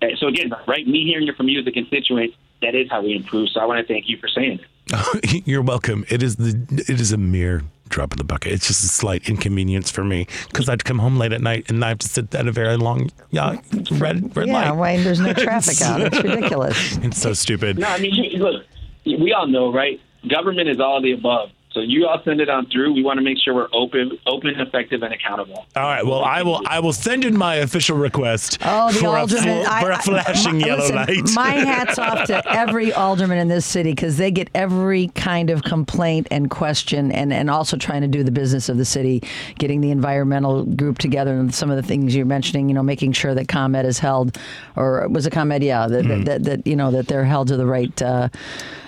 And 0.00 0.16
so 0.18 0.28
again, 0.28 0.52
right, 0.68 0.86
me 0.86 1.04
hearing 1.04 1.26
it 1.26 1.36
from 1.36 1.48
you 1.48 1.60
as 1.60 1.66
a 1.66 1.72
constituent, 1.72 2.32
that 2.60 2.76
is 2.76 2.88
how 2.90 3.02
we 3.02 3.16
improve. 3.16 3.48
So 3.48 3.58
I 3.60 3.64
want 3.64 3.84
to 3.84 3.92
thank 3.92 4.08
you 4.08 4.18
for 4.18 4.28
saying 4.28 4.60
it. 4.92 5.46
You're 5.48 5.62
welcome. 5.62 6.04
It 6.08 6.22
is 6.22 6.36
the 6.36 6.84
it 6.88 7.00
is 7.00 7.10
a 7.12 7.16
mere 7.16 7.64
drop 7.92 8.12
in 8.12 8.18
the 8.18 8.24
bucket. 8.24 8.52
It's 8.52 8.66
just 8.66 8.82
a 8.82 8.88
slight 8.88 9.28
inconvenience 9.28 9.90
for 9.90 10.02
me 10.02 10.26
because 10.48 10.68
I'd 10.68 10.84
come 10.84 10.98
home 10.98 11.16
late 11.18 11.32
at 11.32 11.40
night 11.42 11.70
and 11.70 11.84
I 11.84 11.88
have 11.90 11.98
to 11.98 12.08
sit 12.08 12.34
at 12.34 12.48
a 12.48 12.52
very 12.52 12.76
long 12.76 13.10
yeah, 13.30 13.56
red 13.92 14.34
red 14.36 14.48
Yeah, 14.48 14.70
light. 14.70 14.76
why 14.76 14.96
there's 15.02 15.20
no 15.20 15.32
traffic 15.46 15.80
out? 15.82 16.00
It's 16.00 16.22
ridiculous. 16.22 16.96
It's 16.96 17.18
so 17.20 17.32
stupid. 17.34 17.78
No, 17.78 17.86
I 17.88 17.98
mean, 18.00 18.14
look, 18.38 18.64
we 19.04 19.32
all 19.32 19.46
know, 19.46 19.72
right? 19.72 20.00
Government 20.28 20.68
is 20.68 20.80
all 20.80 20.96
of 20.96 21.02
the 21.02 21.12
above. 21.12 21.50
So 21.72 21.80
you 21.80 22.06
all 22.06 22.20
send 22.24 22.40
it 22.40 22.48
on 22.50 22.66
through. 22.66 22.92
We 22.92 23.02
want 23.02 23.18
to 23.18 23.22
make 23.24 23.38
sure 23.42 23.54
we're 23.54 23.68
open, 23.72 24.18
open, 24.26 24.60
effective, 24.60 25.02
and 25.02 25.12
accountable. 25.14 25.66
All 25.74 25.82
right. 25.82 26.04
Well, 26.04 26.22
I 26.24 26.42
will. 26.42 26.60
I 26.66 26.80
will 26.80 26.92
send 26.92 27.24
in 27.24 27.36
my 27.36 27.56
official 27.56 27.96
request 27.96 28.58
Oh, 28.62 28.92
the 28.92 28.98
for, 28.98 29.06
a, 29.06 29.20
alderman! 29.20 29.44
full- 29.44 29.66
I- 29.66 29.80
for 29.82 29.90
a 29.90 29.96
I- 29.96 30.00
flashing 30.00 30.58
my- 30.58 30.66
yellow 30.66 30.80
listen, 30.82 30.96
light. 30.96 31.30
My 31.34 31.50
hats 31.72 31.98
off 31.98 32.26
to 32.26 32.42
every 32.52 32.92
alderman 32.92 33.38
in 33.38 33.48
this 33.48 33.64
city 33.66 33.92
because 33.92 34.16
they 34.18 34.30
get 34.30 34.50
every 34.54 35.08
kind 35.08 35.50
of 35.50 35.62
complaint 35.62 36.28
and 36.30 36.50
question, 36.50 37.10
and 37.12 37.32
and 37.32 37.48
also 37.50 37.76
trying 37.76 38.02
to 38.02 38.08
do 38.08 38.22
the 38.22 38.30
business 38.32 38.68
of 38.68 38.76
the 38.76 38.84
city, 38.84 39.22
getting 39.58 39.80
the 39.80 39.90
environmental 39.90 40.64
group 40.64 40.98
together, 40.98 41.34
and 41.38 41.54
some 41.54 41.70
of 41.70 41.76
the 41.76 41.82
things 41.82 42.14
you're 42.14 42.26
mentioning. 42.26 42.68
You 42.68 42.74
know, 42.74 42.82
making 42.82 43.12
sure 43.12 43.34
that 43.34 43.48
ComEd 43.48 43.84
is 43.86 43.98
held, 43.98 44.36
or 44.76 45.08
was 45.08 45.26
it 45.26 45.30
ComEd? 45.32 45.62
Yeah, 45.62 45.86
that, 45.86 46.06
that, 46.06 46.24
that, 46.26 46.44
that 46.44 46.66
you 46.66 46.76
know 46.76 46.90
that 46.90 47.08
they're 47.08 47.24
held 47.24 47.48
to 47.48 47.56
the 47.56 47.66
right. 47.66 48.02
Uh, 48.02 48.28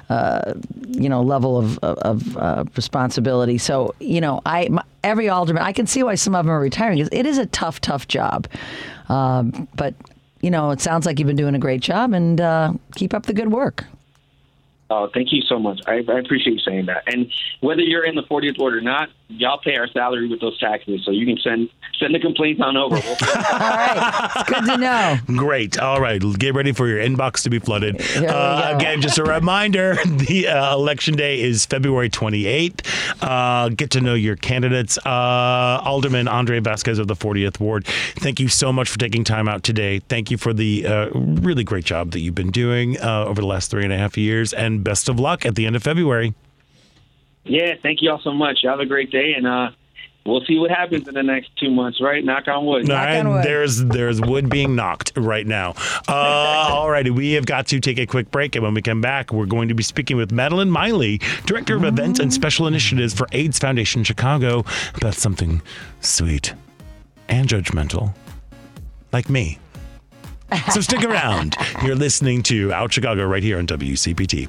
uh, 0.09 0.55
you 0.87 1.09
know, 1.09 1.23
level 1.23 1.59
of 1.59 1.79
of, 1.79 2.37
uh, 2.37 2.65
responsibility. 2.77 3.59
So, 3.59 3.95
you 4.01 4.21
know, 4.21 4.41
I 4.47 4.69
my, 4.69 4.83
every 5.03 5.29
alderman, 5.29 5.63
I 5.63 5.73
can 5.73 5.87
see 5.87 6.03
why 6.03 6.15
some 6.15 6.35
of 6.35 6.45
them 6.45 6.53
are 6.53 6.61
retiring. 6.61 6.99
It 6.99 7.27
is 7.27 7.39
a 7.39 7.47
tough, 7.47 7.81
tough 7.81 8.09
job, 8.09 8.47
um, 9.09 9.69
but 9.75 9.95
you 10.41 10.51
know, 10.51 10.71
it 10.71 10.81
sounds 10.81 11.07
like 11.07 11.19
you've 11.19 11.27
been 11.27 11.37
doing 11.37 11.55
a 11.55 11.59
great 11.59 11.81
job, 11.81 12.13
and 12.13 12.41
uh, 12.41 12.75
keep 12.95 13.15
up 13.15 13.27
the 13.27 13.33
good 13.33 13.51
work. 13.51 13.85
Oh, 14.91 15.09
thank 15.13 15.33
you 15.33 15.41
so 15.43 15.59
much. 15.59 15.81
I, 15.87 16.05
I 16.09 16.19
appreciate 16.19 16.53
you 16.53 16.59
saying 16.59 16.87
that. 16.87 17.05
And 17.07 17.33
whether 17.61 17.81
you're 17.81 18.05
in 18.05 18.15
the 18.15 18.23
40th 18.23 18.59
ward 18.59 18.75
or 18.75 18.83
not, 18.83 19.09
y'all 19.29 19.59
pay 19.59 19.77
our 19.77 19.89
salary 19.89 20.29
with 20.29 20.41
those 20.41 20.59
taxes, 20.59 21.03
so 21.05 21.11
you 21.11 21.27
can 21.27 21.39
send 21.39 21.69
send 21.99 22.15
the 22.15 22.19
complaints 22.19 22.61
on 22.63 22.77
over. 22.77 22.95
We'll 23.05 23.17
All 23.17 23.59
right. 23.59 24.33
It's 24.37 24.49
good 24.49 24.65
to 24.67 24.77
know. 24.79 25.19
Great. 25.27 25.79
All 25.79 26.01
right. 26.01 26.23
Get 26.39 26.55
ready 26.55 26.73
for 26.73 26.89
your 26.89 26.99
inbox 26.99 27.43
to 27.43 27.51
be 27.51 27.59
flooded. 27.59 28.01
Uh, 28.17 28.73
again, 28.75 29.01
just 29.01 29.19
a 29.19 29.25
reminder 29.25 29.97
the 30.07 30.49
uh, 30.49 30.75
election 30.75 31.15
day 31.15 31.41
is 31.41 31.67
February 31.67 32.09
28th. 32.09 32.87
Uh, 33.21 33.69
get 33.71 33.91
to 33.91 34.01
know 34.01 34.15
your 34.15 34.37
candidates. 34.37 34.99
Uh, 34.99 35.81
Alderman 35.85 36.29
Andre 36.29 36.61
Vasquez 36.61 36.99
of 36.99 37.09
the 37.09 37.15
40th 37.15 37.61
Ward, 37.61 37.87
thank 37.87 38.41
you 38.41 38.49
so 38.49 38.73
much 38.73 38.89
for 38.89 38.99
taking 38.99 39.25
time 39.25 39.49
out 39.49 39.63
today. 39.63 40.01
Thank 40.01 40.31
you 40.31 40.39
for 40.39 40.53
the 40.53 40.87
uh, 40.87 41.11
really 41.13 41.65
great 41.65 41.85
job 41.85 42.13
that 42.13 42.21
you've 42.21 42.35
been 42.35 42.51
doing 42.51 42.99
uh, 43.01 43.25
over 43.25 43.41
the 43.41 43.47
last 43.47 43.71
three 43.71 43.85
and 43.85 43.93
a 43.93 43.99
half 43.99 44.17
years, 44.17 44.53
and 44.53 44.83
best 44.85 45.09
of 45.09 45.19
luck 45.19 45.45
at 45.45 45.55
the 45.55 45.67
end 45.67 45.77
of 45.77 45.83
February. 45.83 46.35
Yeah, 47.45 47.75
thank 47.83 48.03
you 48.03 48.11
all 48.11 48.21
so 48.21 48.33
much. 48.33 48.61
Have 48.65 48.81
a 48.81 48.87
great 48.87 49.11
day, 49.11 49.35
and 49.37 49.47
uh, 49.47 49.71
we'll 50.25 50.45
see 50.47 50.59
what 50.59 50.71
happens 50.71 51.07
in 51.07 51.15
the 51.15 51.23
next 51.23 51.55
two 51.57 51.71
months. 51.71 52.01
Right? 52.01 52.25
Knock 52.25 52.49
on 52.49 52.65
wood. 52.65 52.91
All 52.91 52.97
right, 52.97 53.43
there's 53.43 53.85
there's 53.85 54.21
wood 54.21 54.49
being 54.49 54.75
knocked 54.75 55.13
right 55.17 55.47
now. 55.47 55.75
Uh, 56.09 56.13
all 56.71 56.91
righty, 56.91 57.11
we 57.11 57.33
have 57.33 57.47
got 57.47 57.67
to 57.69 57.81
take 57.81 57.99
a 57.99 58.07
quick 58.07 58.31
break, 58.31 58.57
and 58.57 58.65
when 58.65 58.75
we 58.75 58.83
come 58.83 59.01
back, 59.01 59.33
we're 59.33 59.47
going 59.47 59.69
to 59.69 59.75
be 59.75 59.83
speaking 59.83 60.17
with 60.17 60.33
Madeline 60.33 60.71
Miley, 60.71 61.19
director 61.45 61.77
of 61.77 61.85
events 61.85 62.19
and 62.19 62.33
special 62.33 62.67
initiatives 62.67 63.13
for 63.13 63.27
AIDS 63.33 63.59
Foundation 63.59 64.05
Chicago, 64.05 64.65
about 64.95 65.15
something 65.15 65.61
sweet 66.01 66.55
and 67.29 67.49
judgmental, 67.49 68.15
like 69.13 69.29
me. 69.29 69.59
So 70.73 70.81
stick 70.81 71.03
around. 71.05 71.57
You're 71.83 71.97
listening 71.97 72.43
to 72.45 72.73
Out 72.73 72.93
Chicago 72.93 73.27
right 73.27 73.43
here 73.43 73.59
on 73.59 73.67
WCPT. 73.67 74.49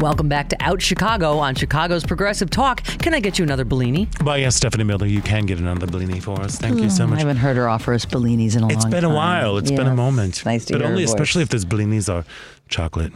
Welcome 0.00 0.30
back 0.30 0.48
to 0.48 0.56
Out 0.60 0.80
Chicago 0.80 1.36
on 1.36 1.54
Chicago's 1.54 2.04
Progressive 2.04 2.48
Talk. 2.48 2.82
Can 2.84 3.12
I 3.12 3.20
get 3.20 3.38
you 3.38 3.42
another 3.42 3.66
Bellini? 3.66 4.08
Well, 4.24 4.38
yes, 4.38 4.56
Stephanie 4.56 4.84
Miller, 4.84 5.06
you 5.06 5.20
can 5.20 5.44
get 5.44 5.58
another 5.58 5.86
Bellini 5.86 6.20
for 6.20 6.40
us. 6.40 6.56
Thank 6.56 6.80
you 6.80 6.88
so 6.88 7.04
hmm, 7.04 7.10
much. 7.10 7.18
I 7.18 7.20
haven't 7.20 7.36
heard 7.36 7.58
her 7.58 7.68
offer 7.68 7.92
us 7.92 8.06
Bellinis 8.06 8.56
in 8.56 8.62
a 8.62 8.68
It's 8.68 8.84
long 8.84 8.90
been 8.90 9.04
a 9.04 9.14
while. 9.14 9.58
It's 9.58 9.70
been 9.70 9.86
a 9.86 9.94
moment. 9.94 10.42
Nice 10.46 10.64
to 10.66 10.72
but 10.72 10.80
hear 10.80 10.86
her 10.86 10.92
only 10.92 11.04
especially 11.04 11.42
if 11.42 11.50
those 11.50 11.66
blinis 11.66 12.10
are 12.10 12.24
chocolate. 12.70 13.12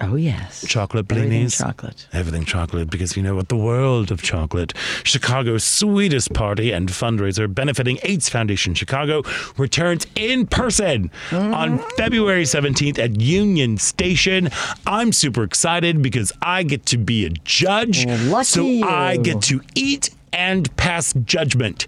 Oh 0.00 0.16
yes. 0.16 0.64
Chocolate 0.66 1.10
Everything 1.10 1.46
blinis. 1.46 1.58
chocolate. 1.58 2.06
Everything 2.12 2.44
chocolate 2.44 2.90
because 2.90 3.16
you 3.16 3.22
know 3.22 3.34
what? 3.34 3.48
The 3.48 3.56
world 3.56 4.10
of 4.10 4.22
chocolate. 4.22 4.74
Chicago's 5.04 5.64
sweetest 5.64 6.34
party 6.34 6.70
and 6.72 6.88
fundraiser 6.88 7.52
benefiting 7.52 7.98
AIDS 8.02 8.28
Foundation 8.28 8.74
Chicago 8.74 9.22
returns 9.56 10.06
in 10.14 10.46
person 10.46 11.10
on 11.32 11.78
mm-hmm. 11.78 11.88
February 11.96 12.42
17th 12.42 12.98
at 12.98 13.20
Union 13.20 13.78
Station. 13.78 14.50
I'm 14.86 15.12
super 15.12 15.42
excited 15.42 16.02
because 16.02 16.30
I 16.42 16.62
get 16.62 16.84
to 16.86 16.98
be 16.98 17.24
a 17.24 17.30
judge. 17.30 18.06
lucky 18.06 18.44
so 18.82 18.88
I 18.88 19.16
get 19.16 19.40
to 19.42 19.62
eat 19.74 20.10
and 20.32 20.74
pass 20.76 21.14
judgment. 21.24 21.86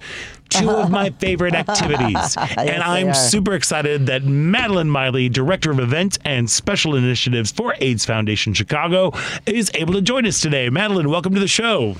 Two 0.48 0.70
of 0.70 0.90
my 0.90 1.10
favorite 1.18 1.54
activities. 1.54 2.36
and 2.56 2.82
I'm 2.82 3.14
super 3.14 3.54
excited 3.54 4.06
that 4.06 4.24
Madeline 4.24 4.90
Miley, 4.90 5.28
Director 5.28 5.70
of 5.70 5.78
Events 5.78 6.18
and 6.24 6.50
Special 6.50 6.94
Initiatives 6.94 7.52
for 7.52 7.74
AIDS 7.80 8.04
Foundation 8.04 8.54
Chicago, 8.54 9.12
is 9.46 9.70
able 9.74 9.94
to 9.94 10.02
join 10.02 10.26
us 10.26 10.40
today. 10.40 10.70
Madeline, 10.70 11.08
welcome 11.10 11.34
to 11.34 11.40
the 11.40 11.48
show. 11.48 11.96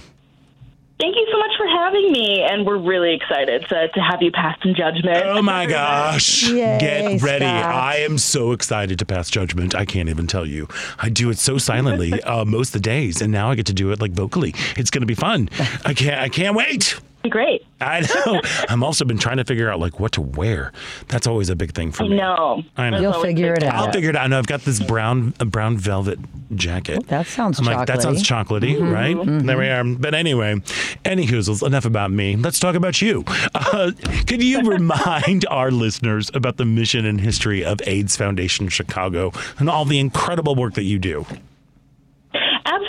Thank 0.99 1.15
you 1.15 1.29
so 1.31 1.39
much 1.39 1.53
for 1.57 1.67
having 1.69 2.11
me, 2.11 2.43
and 2.43 2.67
we're 2.67 2.77
really 2.79 3.15
excited 3.15 3.65
to, 3.69 3.89
to 3.89 4.01
have 4.01 4.21
you 4.21 4.33
pass 4.33 4.59
some 4.61 4.75
judgment. 4.75 5.23
Oh 5.27 5.41
my 5.43 5.65
gosh. 5.65 6.49
Yay, 6.49 6.79
Get 6.81 7.23
ready. 7.23 7.45
Scott. 7.45 7.65
I 7.73 7.99
am 7.99 8.19
so 8.19 8.51
excited 8.51 8.99
to 8.99 9.07
pass 9.07 9.31
judgment. 9.31 9.77
I 9.77 9.85
can't 9.85 10.09
even 10.09 10.27
tell 10.27 10.45
you. 10.45 10.67
I 10.99 11.09
do 11.09 11.31
it 11.31 11.39
so 11.39 11.57
silently 11.57 12.21
uh, 12.25 12.45
most 12.45 12.75
of 12.75 12.83
the 12.83 12.89
days, 12.89 13.23
and 13.23 13.31
now 13.31 13.49
I 13.49 13.55
get 13.55 13.67
to 13.67 13.73
do 13.73 13.93
it 13.93 14.01
like 14.01 14.11
vocally. 14.11 14.57
It's 14.77 14.91
going 14.91 15.03
to 15.03 15.07
be 15.07 15.15
fun. 15.15 15.49
I 15.85 15.95
can't 15.95 16.21
I 16.21 16.29
can't 16.29 16.57
wait. 16.57 16.99
Great. 17.29 17.65
I 17.81 18.01
know. 18.01 18.41
I'm 18.69 18.83
also 18.83 19.05
been 19.05 19.19
trying 19.19 19.37
to 19.39 19.45
figure 19.45 19.71
out 19.71 19.79
like 19.81 20.01
what 20.01 20.13
to 20.13 20.21
wear. 20.21 20.73
That's 21.09 21.27
always 21.27 21.49
a 21.51 21.57
big 21.57 21.73
thing 21.75 21.93
for 21.93 22.05
I 22.05 22.09
me. 22.09 22.17
know. 22.17 22.63
I 22.77 22.91
know. 22.91 23.01
That's 23.01 23.03
You'll 23.15 23.23
figure 23.23 23.55
it 23.55 23.63
out. 23.63 23.75
I'll 23.75 23.93
figure 23.93 24.11
it 24.11 24.17
out. 24.17 24.25
I 24.25 24.27
know 24.29 24.39
I've 24.39 24.47
got 24.47 24.63
this 24.63 24.81
brown 24.81 25.35
a 25.41 25.45
brown 25.45 25.77
velvet 25.79 26.19
jacket. 26.55 27.07
That 27.09 27.27
sounds 27.27 27.59
I'm 27.59 27.67
like, 27.67 27.87
that 27.87 28.03
sounds 28.03 28.23
chocolatey, 28.23 28.77
Mm-hmm. 28.79 28.91
right? 28.93 29.47
There 29.47 29.59
we 29.59 29.69
are. 29.69 29.85
But 29.85 30.15
anyway, 30.15 30.61
any 31.05 31.27
hoozles, 31.27 31.65
enough 31.67 31.85
about 31.85 32.11
me. 32.11 32.37
Let's 32.37 32.59
talk 32.59 32.75
about 32.75 33.01
you. 33.03 33.25
Uh, 33.55 33.93
could 34.27 34.43
you 34.43 34.63
remind 34.69 35.47
our 35.51 35.71
listeners 35.71 36.31
about 36.35 36.57
the 36.57 36.65
mission 36.65 37.05
and 37.07 37.21
history 37.21 37.65
of 37.65 37.81
AIDS 37.87 38.17
Foundation 38.17 38.69
Chicago 38.69 39.33
and 39.59 39.69
all 39.71 39.85
the 39.85 39.99
incredible 39.99 40.55
work 40.55 40.75
that 40.75 40.85
you 40.85 40.99
do? 40.99 41.27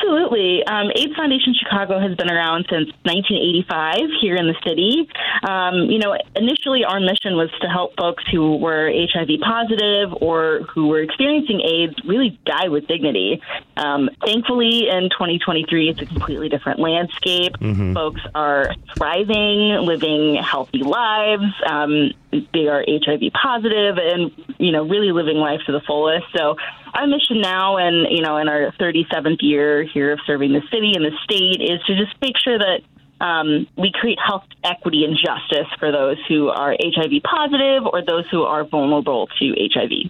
Absolutely. 0.10 0.66
Um, 0.66 0.90
AIDS 0.96 1.16
Foundation 1.16 1.54
Chicago 1.54 2.00
has 2.00 2.16
been 2.18 2.32
around 2.32 2.66
since 2.68 2.90
1985 3.04 4.10
here 4.20 4.36
in 4.38 4.48
the 4.48 4.56
city. 4.66 5.08
Um, 5.48 5.86
you 5.86 6.00
know, 6.00 6.18
initially 6.36 6.84
our 6.84 7.00
mission 7.00 7.36
was 7.36 7.52
to 7.62 7.68
help 7.68 7.96
folks 7.96 8.24
who 8.32 8.56
were 8.56 8.92
HIV 8.92 9.40
positive 9.42 10.10
or 10.20 10.62
who 10.74 10.88
were 10.88 11.02
experiencing 11.02 11.62
AIDS 11.62 11.94
really 12.08 12.40
die 12.44 12.70
with 12.70 12.88
dignity. 12.88 13.40
Um, 13.78 14.10
thankfully, 14.26 14.90
in 14.90 15.12
2023, 15.12 15.90
it's 15.90 16.02
a 16.02 16.08
completely 16.08 16.50
different 16.50 16.80
landscape. 16.80 17.56
Folks 17.94 18.22
are 18.34 18.74
thriving, 18.98 19.86
living 19.86 20.42
healthy 20.42 20.82
lives. 20.82 21.54
Um, 21.70 22.14
they 22.32 22.68
are 22.68 22.84
HIV 22.88 23.32
positive 23.34 23.98
and, 24.00 24.32
you 24.58 24.72
know, 24.72 24.88
really 24.88 25.12
living 25.12 25.38
life 25.38 25.62
to 25.68 25.72
the 25.72 25.82
fullest. 25.82 26.26
So 26.36 26.56
our 26.94 27.08
mission 27.08 27.42
now 27.42 27.78
and, 27.78 28.08
you 28.10 28.22
know, 28.22 28.38
in 28.38 28.48
our 28.48 28.72
37th 28.80 29.38
year 29.42 29.84
here 29.84 29.99
of 30.12 30.20
serving 30.26 30.54
the 30.54 30.62
city 30.72 30.94
and 30.96 31.04
the 31.06 31.12
state 31.24 31.62
is 31.62 31.82
to 31.88 31.96
just 31.96 32.16
make 32.22 32.38
sure 32.38 32.58
that 32.58 32.82
um, 33.22 33.68
we 33.78 33.92
create 33.92 34.18
health 34.26 34.46
equity 34.64 35.04
and 35.04 35.18
justice 35.18 35.68
for 35.78 35.92
those 35.92 36.18
who 36.28 36.48
are 36.50 36.76
HIV 36.82 37.22
positive 37.24 37.86
or 37.86 38.02
those 38.02 38.26
who 38.30 38.44
are 38.44 38.64
vulnerable 38.64 39.28
to 39.40 39.54
HIV. 39.74 40.10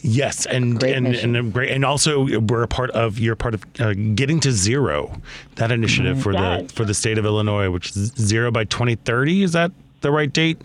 Yes, 0.00 0.46
and 0.46 0.78
Great 0.78 0.94
and 0.96 1.04
mission. 1.08 1.34
and, 1.34 1.52
great, 1.52 1.70
and 1.70 1.84
also 1.84 2.26
we're 2.40 2.62
a 2.62 2.68
part 2.68 2.90
of 2.90 3.18
you're 3.18 3.34
part 3.36 3.54
of 3.54 3.64
uh, 3.80 3.94
getting 4.14 4.38
to 4.40 4.52
zero, 4.52 5.20
that 5.56 5.72
initiative 5.72 6.22
for 6.22 6.32
Yes. 6.32 6.66
the 6.68 6.72
for 6.74 6.84
the 6.84 6.94
state 6.94 7.16
of 7.18 7.24
Illinois, 7.24 7.70
which 7.70 7.90
is 7.90 8.12
zero 8.18 8.50
by 8.50 8.64
2030. 8.64 9.42
Is 9.42 9.52
that 9.52 9.72
the 10.02 10.12
right 10.12 10.32
date? 10.32 10.60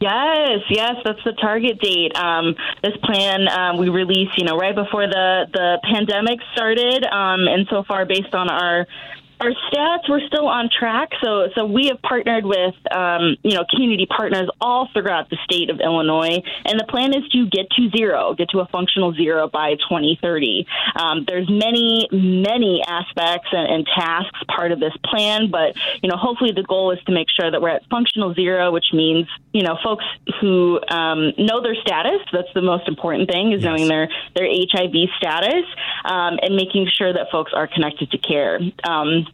Yes, 0.00 0.60
yes, 0.70 0.94
that's 1.04 1.22
the 1.24 1.32
target 1.32 1.80
date. 1.80 2.16
Um, 2.16 2.54
this 2.84 2.96
plan 3.02 3.48
um, 3.48 3.78
we 3.78 3.88
released, 3.88 4.38
you 4.38 4.44
know, 4.44 4.56
right 4.56 4.74
before 4.74 5.08
the 5.08 5.46
the 5.52 5.80
pandemic 5.82 6.38
started, 6.52 7.04
um, 7.04 7.48
and 7.48 7.66
so 7.68 7.82
far, 7.82 8.06
based 8.06 8.32
on 8.32 8.48
our 8.48 8.86
our 9.40 9.52
stats, 9.70 10.08
we're 10.08 10.26
still 10.26 10.46
on 10.48 10.68
track. 10.68 11.10
So, 11.22 11.48
so 11.54 11.64
we 11.64 11.86
have 11.88 12.02
partnered 12.02 12.44
with, 12.44 12.74
um, 12.90 13.36
you 13.42 13.54
know, 13.54 13.64
community 13.70 14.06
partners 14.06 14.48
all 14.60 14.88
throughout 14.92 15.30
the 15.30 15.38
state 15.44 15.70
of 15.70 15.80
Illinois, 15.80 16.42
and 16.64 16.78
the 16.78 16.84
plan 16.88 17.14
is 17.14 17.28
to 17.30 17.46
get 17.46 17.70
to 17.70 17.90
zero, 17.96 18.34
get 18.34 18.50
to 18.50 18.60
a 18.60 18.66
functional 18.66 19.14
zero 19.14 19.48
by 19.48 19.74
2030. 19.74 20.66
Um, 20.96 21.24
there's 21.26 21.48
many, 21.48 22.08
many 22.10 22.82
aspects 22.86 23.48
and, 23.52 23.72
and 23.72 23.86
tasks 23.86 24.40
part 24.48 24.72
of 24.72 24.80
this 24.80 24.94
plan, 25.04 25.50
but 25.50 25.76
you 26.02 26.08
know, 26.08 26.16
hopefully 26.16 26.52
the 26.52 26.64
goal 26.64 26.90
is 26.90 26.98
to 27.06 27.12
make 27.12 27.28
sure 27.30 27.50
that 27.50 27.62
we're 27.62 27.68
at 27.68 27.82
functional 27.88 28.34
zero, 28.34 28.72
which 28.72 28.92
means 28.92 29.26
you 29.52 29.62
know, 29.62 29.78
folks 29.82 30.04
who 30.40 30.80
um, 30.88 31.32
know 31.38 31.62
their 31.62 31.74
status. 31.74 32.20
That's 32.32 32.52
the 32.54 32.62
most 32.62 32.86
important 32.86 33.30
thing 33.30 33.52
is 33.52 33.62
knowing 33.62 33.88
their 33.88 34.08
their 34.36 34.46
HIV 34.46 34.94
status 35.16 35.64
um, 36.04 36.38
and 36.42 36.54
making 36.54 36.88
sure 36.96 37.12
that 37.12 37.26
folks 37.32 37.52
are 37.54 37.66
connected 37.66 38.10
to 38.10 38.18
care. 38.18 38.60
Um, 38.84 39.26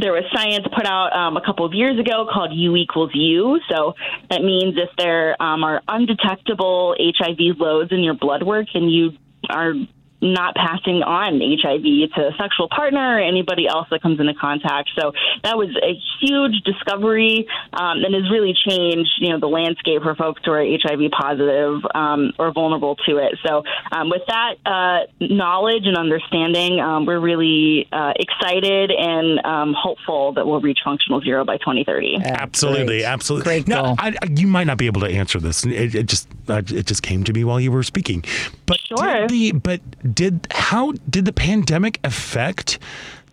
there 0.00 0.12
was 0.12 0.24
science 0.34 0.66
put 0.74 0.86
out 0.86 1.12
um, 1.14 1.36
a 1.36 1.44
couple 1.44 1.64
of 1.64 1.72
years 1.72 1.98
ago 1.98 2.26
called 2.32 2.52
U 2.52 2.76
equals 2.76 3.10
U. 3.14 3.60
So 3.70 3.94
that 4.30 4.42
means 4.42 4.74
if 4.76 4.90
there 4.98 5.40
um, 5.40 5.64
are 5.64 5.82
undetectable 5.88 6.96
HIV 6.98 7.58
loads 7.58 7.92
in 7.92 8.00
your 8.00 8.14
blood 8.14 8.42
work 8.42 8.66
and 8.74 8.92
you 8.92 9.12
are 9.48 9.74
not 10.20 10.54
passing 10.54 11.02
on 11.02 11.40
HIV 11.40 11.82
to 12.14 12.28
a 12.28 12.32
sexual 12.38 12.68
partner 12.68 13.16
or 13.16 13.20
anybody 13.20 13.66
else 13.68 13.86
that 13.90 14.00
comes 14.02 14.20
into 14.20 14.32
contact. 14.34 14.90
So 14.98 15.12
that 15.42 15.56
was 15.58 15.68
a 15.82 16.00
huge 16.20 16.62
discovery 16.64 17.46
um, 17.74 18.02
and 18.04 18.14
has 18.14 18.30
really 18.30 18.54
changed, 18.54 19.10
you 19.18 19.30
know, 19.30 19.38
the 19.40 19.48
landscape 19.48 20.02
for 20.02 20.14
folks 20.14 20.40
who 20.44 20.52
are 20.52 20.64
HIV 20.64 21.10
positive 21.10 21.80
um, 21.94 22.32
or 22.38 22.52
vulnerable 22.52 22.96
to 23.06 23.18
it. 23.18 23.36
So 23.46 23.64
um, 23.92 24.08
with 24.08 24.22
that 24.28 24.54
uh, 24.64 25.00
knowledge 25.20 25.82
and 25.86 25.96
understanding, 25.96 26.80
um, 26.80 27.04
we're 27.06 27.20
really 27.20 27.86
uh, 27.92 28.12
excited 28.16 28.90
and 28.90 29.44
um, 29.44 29.74
hopeful 29.76 30.32
that 30.34 30.46
we'll 30.46 30.60
reach 30.60 30.78
functional 30.84 31.20
zero 31.20 31.44
by 31.44 31.58
2030. 31.58 32.18
absolutely, 32.24 32.84
great. 32.98 33.04
absolutely. 33.04 33.44
Great 33.44 33.68
Now. 33.68 33.94
I, 33.98 34.14
I- 34.22 34.28
you 34.36 34.46
might 34.46 34.64
not 34.64 34.78
be 34.78 34.86
able 34.86 35.02
to 35.02 35.08
answer 35.08 35.38
this. 35.38 35.64
It, 35.66 35.94
it 35.94 36.06
just 36.06 36.28
uh, 36.48 36.62
it 36.66 36.86
just 36.86 37.02
came 37.02 37.24
to 37.24 37.32
me 37.32 37.44
while 37.44 37.60
you 37.60 37.70
were 37.70 37.82
speaking. 37.82 38.24
But 38.66 38.78
Sure. 38.80 39.28
the 39.28 39.52
but 39.52 39.80
did 40.12 40.46
how 40.50 40.92
did 41.08 41.24
the 41.24 41.32
pandemic 41.32 42.00
affect 42.04 42.78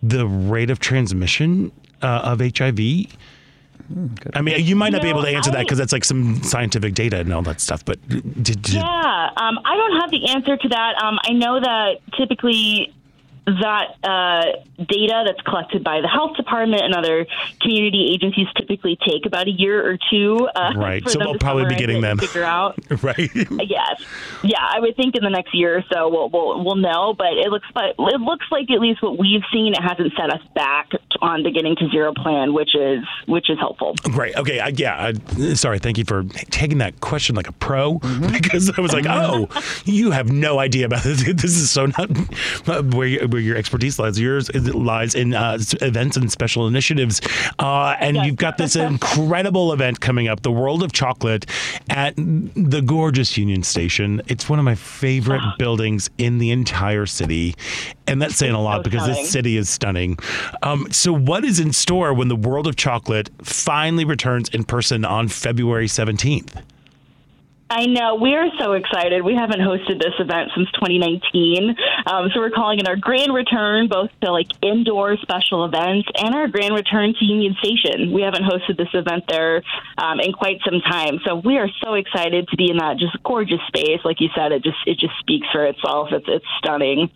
the 0.02 0.26
rate 0.26 0.70
of 0.70 0.78
transmission 0.78 1.72
uh, 2.02 2.20
of 2.24 2.40
HIV? 2.40 3.06
I 4.34 4.40
mean, 4.40 4.64
you 4.64 4.76
might 4.76 4.92
not 4.92 5.02
be 5.02 5.08
able 5.08 5.22
to 5.22 5.28
answer 5.28 5.50
that 5.50 5.60
because 5.60 5.76
that's 5.76 5.92
like 5.92 6.04
some 6.04 6.42
scientific 6.42 6.94
data 6.94 7.18
and 7.18 7.32
all 7.32 7.42
that 7.42 7.60
stuff. 7.60 7.84
But 7.84 8.06
did, 8.08 8.42
did, 8.42 8.68
Yeah, 8.74 8.82
um, 8.82 9.58
I 9.64 9.76
don't 9.76 10.00
have 10.00 10.10
the 10.10 10.30
answer 10.30 10.56
to 10.56 10.68
that. 10.68 11.02
Um, 11.02 11.18
I 11.24 11.32
know 11.32 11.60
that 11.60 12.00
typically 12.16 12.94
that 13.46 13.96
uh, 14.04 14.44
data 14.78 15.24
that's 15.26 15.40
collected 15.42 15.82
by 15.82 16.00
the 16.00 16.08
health 16.08 16.36
department 16.36 16.82
and 16.82 16.94
other 16.94 17.26
community 17.60 18.10
agencies 18.14 18.46
typically 18.56 18.96
take 19.04 19.26
about 19.26 19.48
a 19.48 19.50
year 19.50 19.84
or 19.84 19.98
two. 20.10 20.48
Uh, 20.54 20.72
Right, 20.76 21.02
for 21.02 21.10
so 21.10 21.18
them 21.18 21.26
we'll 21.28 21.34
to 21.34 21.38
probably 21.38 21.66
be 21.66 21.74
getting 21.74 22.00
them. 22.00 22.18
Figure 22.18 22.44
out. 22.44 22.78
right? 23.02 23.30
Yes, 23.34 24.02
yeah, 24.42 24.60
I 24.60 24.78
would 24.80 24.96
think 24.96 25.16
in 25.16 25.24
the 25.24 25.30
next 25.30 25.54
year 25.54 25.78
or 25.78 25.84
so 25.92 26.08
we'll 26.08 26.30
we'll, 26.30 26.64
we'll 26.64 26.76
know. 26.76 27.14
But 27.14 27.32
it 27.34 27.50
looks 27.50 27.66
like 27.74 27.94
it 27.98 28.20
looks 28.20 28.46
like 28.50 28.70
at 28.70 28.80
least 28.80 29.02
what 29.02 29.18
we've 29.18 29.42
seen, 29.52 29.74
it 29.74 29.82
hasn't 29.82 30.12
set 30.16 30.32
us 30.32 30.42
back 30.54 30.90
on 31.22 31.42
the 31.44 31.50
getting 31.50 31.74
to 31.76 31.88
zero 31.88 32.12
plan, 32.12 32.52
which 32.52 32.74
is 32.74 33.02
which 33.26 33.48
is 33.48 33.58
helpful. 33.58 33.94
Right. 34.10 34.34
Okay. 34.36 34.60
I, 34.60 34.68
yeah. 34.68 35.12
I, 35.38 35.54
sorry. 35.54 35.78
Thank 35.78 35.96
you 35.96 36.04
for 36.04 36.24
taking 36.50 36.78
that 36.78 37.00
question 37.00 37.34
like 37.36 37.48
a 37.48 37.52
pro 37.52 37.94
because 38.32 38.70
I 38.76 38.80
was 38.80 38.92
like, 38.92 39.06
oh, 39.08 39.48
you 39.84 40.10
have 40.10 40.30
no 40.30 40.58
idea 40.58 40.84
about 40.86 41.02
this. 41.04 41.22
This 41.42 41.56
is 41.56 41.70
so 41.70 41.86
not 41.86 42.10
where, 42.94 43.06
your- 43.06 43.28
where 43.28 43.40
your 43.40 43.56
expertise 43.56 43.98
lies. 43.98 44.18
Yours 44.20 44.52
lies 44.54 45.14
in 45.14 45.34
uh, 45.34 45.58
events 45.80 46.16
and 46.16 46.30
special 46.30 46.66
initiatives. 46.66 47.20
Uh, 47.58 47.94
and 48.00 48.16
you've 48.18 48.36
got 48.36 48.58
this 48.58 48.76
incredible 48.76 49.72
event 49.72 50.00
coming 50.00 50.28
up, 50.28 50.42
the 50.42 50.50
World 50.52 50.82
of 50.82 50.92
Chocolate 50.92 51.46
at 51.88 52.14
the 52.16 52.82
gorgeous 52.84 53.36
Union 53.38 53.62
Station. 53.62 54.20
It's 54.26 54.48
one 54.48 54.58
of 54.58 54.64
my 54.64 54.74
favorite 54.74 55.42
buildings 55.58 56.10
in 56.18 56.38
the 56.38 56.50
entire 56.50 57.06
city. 57.06 57.54
And 58.06 58.20
that's 58.20 58.36
saying 58.36 58.54
a 58.54 58.60
lot 58.60 58.78
so 58.78 58.82
because 58.82 59.06
this 59.06 59.30
city 59.30 59.56
is 59.56 59.68
stunning. 59.68 60.18
Um, 60.62 60.90
so, 60.90 61.12
what 61.12 61.44
is 61.44 61.60
in 61.60 61.72
store 61.72 62.12
when 62.12 62.28
the 62.28 62.36
World 62.36 62.66
of 62.66 62.76
Chocolate 62.76 63.30
finally 63.42 64.04
returns 64.04 64.48
in 64.48 64.64
person 64.64 65.04
on 65.04 65.28
February 65.28 65.86
17th? 65.86 66.62
I 67.72 67.86
know. 67.86 68.16
We 68.16 68.34
are 68.34 68.48
so 68.58 68.72
excited. 68.72 69.24
We 69.24 69.34
haven't 69.34 69.60
hosted 69.60 69.98
this 69.98 70.12
event 70.18 70.50
since 70.54 70.70
2019. 70.72 71.74
Um, 72.04 72.28
so 72.28 72.40
we're 72.40 72.50
calling 72.50 72.78
it 72.80 72.86
our 72.86 72.96
grand 72.96 73.32
return, 73.32 73.88
both 73.88 74.10
to 74.20 74.30
like 74.30 74.48
indoor 74.60 75.16
special 75.16 75.64
events 75.64 76.06
and 76.16 76.34
our 76.34 76.48
grand 76.48 76.74
return 76.74 77.14
to 77.18 77.24
Union 77.24 77.56
Station. 77.64 78.12
We 78.12 78.20
haven't 78.20 78.44
hosted 78.44 78.76
this 78.76 78.92
event 78.92 79.24
there 79.26 79.62
um, 79.96 80.20
in 80.20 80.34
quite 80.34 80.58
some 80.66 80.82
time. 80.82 81.20
So 81.24 81.36
we 81.36 81.56
are 81.56 81.68
so 81.82 81.94
excited 81.94 82.46
to 82.48 82.56
be 82.58 82.70
in 82.70 82.76
that 82.76 82.98
just 82.98 83.16
gorgeous 83.22 83.60
space. 83.68 84.00
Like 84.04 84.20
you 84.20 84.28
said, 84.36 84.52
it 84.52 84.62
just 84.62 84.76
it 84.84 84.98
just 84.98 85.14
speaks 85.20 85.46
for 85.50 85.64
itself. 85.64 86.08
It's 86.12 86.26
it's 86.28 86.44
stunning. 86.58 87.08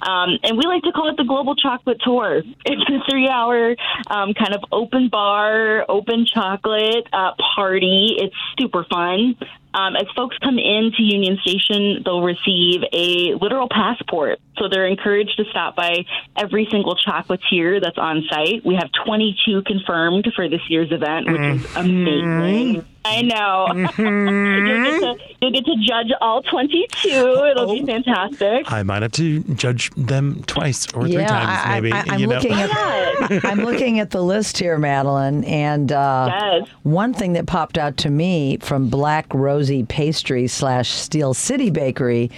Um, 0.00 0.38
and 0.44 0.56
we 0.56 0.62
like 0.66 0.84
to 0.84 0.92
call 0.92 1.08
it 1.08 1.16
the 1.16 1.24
Global 1.24 1.56
Chocolate 1.56 2.00
Tour. 2.04 2.42
It's 2.64 2.82
a 2.88 3.10
three 3.10 3.28
hour 3.28 3.74
um, 4.06 4.32
kind 4.32 4.54
of 4.54 4.62
open 4.70 5.08
bar, 5.08 5.84
open 5.88 6.24
chocolate 6.32 7.08
uh, 7.12 7.32
party. 7.56 8.14
It's 8.16 8.36
super 8.60 8.84
fun. 8.88 9.34
Um, 9.74 9.96
as 9.96 10.06
folks 10.14 10.38
come 10.38 10.58
into 10.58 11.02
Union 11.02 11.36
Station, 11.42 12.02
they'll 12.04 12.22
receive 12.22 12.82
a 12.92 13.34
literal 13.34 13.68
passport. 13.68 14.38
So 14.56 14.68
they're 14.68 14.86
encouraged 14.86 15.36
to 15.38 15.44
stop 15.50 15.74
by 15.74 16.04
every 16.36 16.68
single 16.70 16.96
chocolatier 16.96 17.82
that's 17.82 17.98
on 17.98 18.22
site. 18.30 18.64
We 18.64 18.76
have 18.76 18.88
22 19.04 19.62
confirmed 19.62 20.28
for 20.36 20.48
this 20.48 20.60
year's 20.68 20.92
event, 20.92 21.26
which 21.26 21.40
is 21.40 21.76
amazing. 21.76 22.86
I 23.06 23.20
know. 23.22 23.66
you'll, 23.74 23.84
get 23.86 25.00
to, 25.00 25.16
you'll 25.42 25.50
get 25.52 25.64
to 25.66 25.76
judge 25.82 26.10
all 26.20 26.42
22. 26.42 27.08
It'll 27.08 27.72
be 27.72 27.84
fantastic. 27.84 28.70
I 28.72 28.82
might 28.82 29.02
have 29.02 29.12
to 29.12 29.40
judge 29.54 29.90
them 29.90 30.42
twice 30.46 30.86
or 30.94 31.02
three 31.02 31.12
yeah, 31.18 31.26
times, 31.26 31.60
I, 31.64 31.80
maybe. 31.80 31.92
I, 31.92 32.14
am 32.14 32.18
you 32.20 32.26
know? 32.26 32.34
looking 32.36 32.52
at 32.52 32.70
I'm 33.44 33.58
looking 33.60 34.00
at 34.00 34.10
the 34.10 34.22
list 34.22 34.56
here, 34.58 34.78
Madeline, 34.78 35.44
and 35.44 35.92
uh, 35.92 36.28
Yes. 36.30 36.68
one 36.82 37.12
thing 37.12 37.34
that 37.34 37.46
popped 37.46 37.76
out 37.76 37.96
to 37.98 38.10
me 38.10 38.56
from 38.58 38.88
Black 38.88 39.26
Rosie 39.34 39.84
Pastry 39.84 40.46
slash 40.46 40.90
Steel 40.90 41.34
City 41.34 41.70
Bakery. 41.70 42.30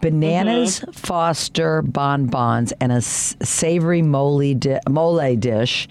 Bananas 0.00 0.80
Mm-hmm. 0.80 0.90
Foster 0.90 1.80
bonbons 1.80 2.72
and 2.78 2.92
a 2.92 2.96
s- 2.96 3.36
savory 3.42 4.02
mole, 4.02 4.52
di- 4.54 4.80
mole 4.88 5.36
dish 5.36 5.88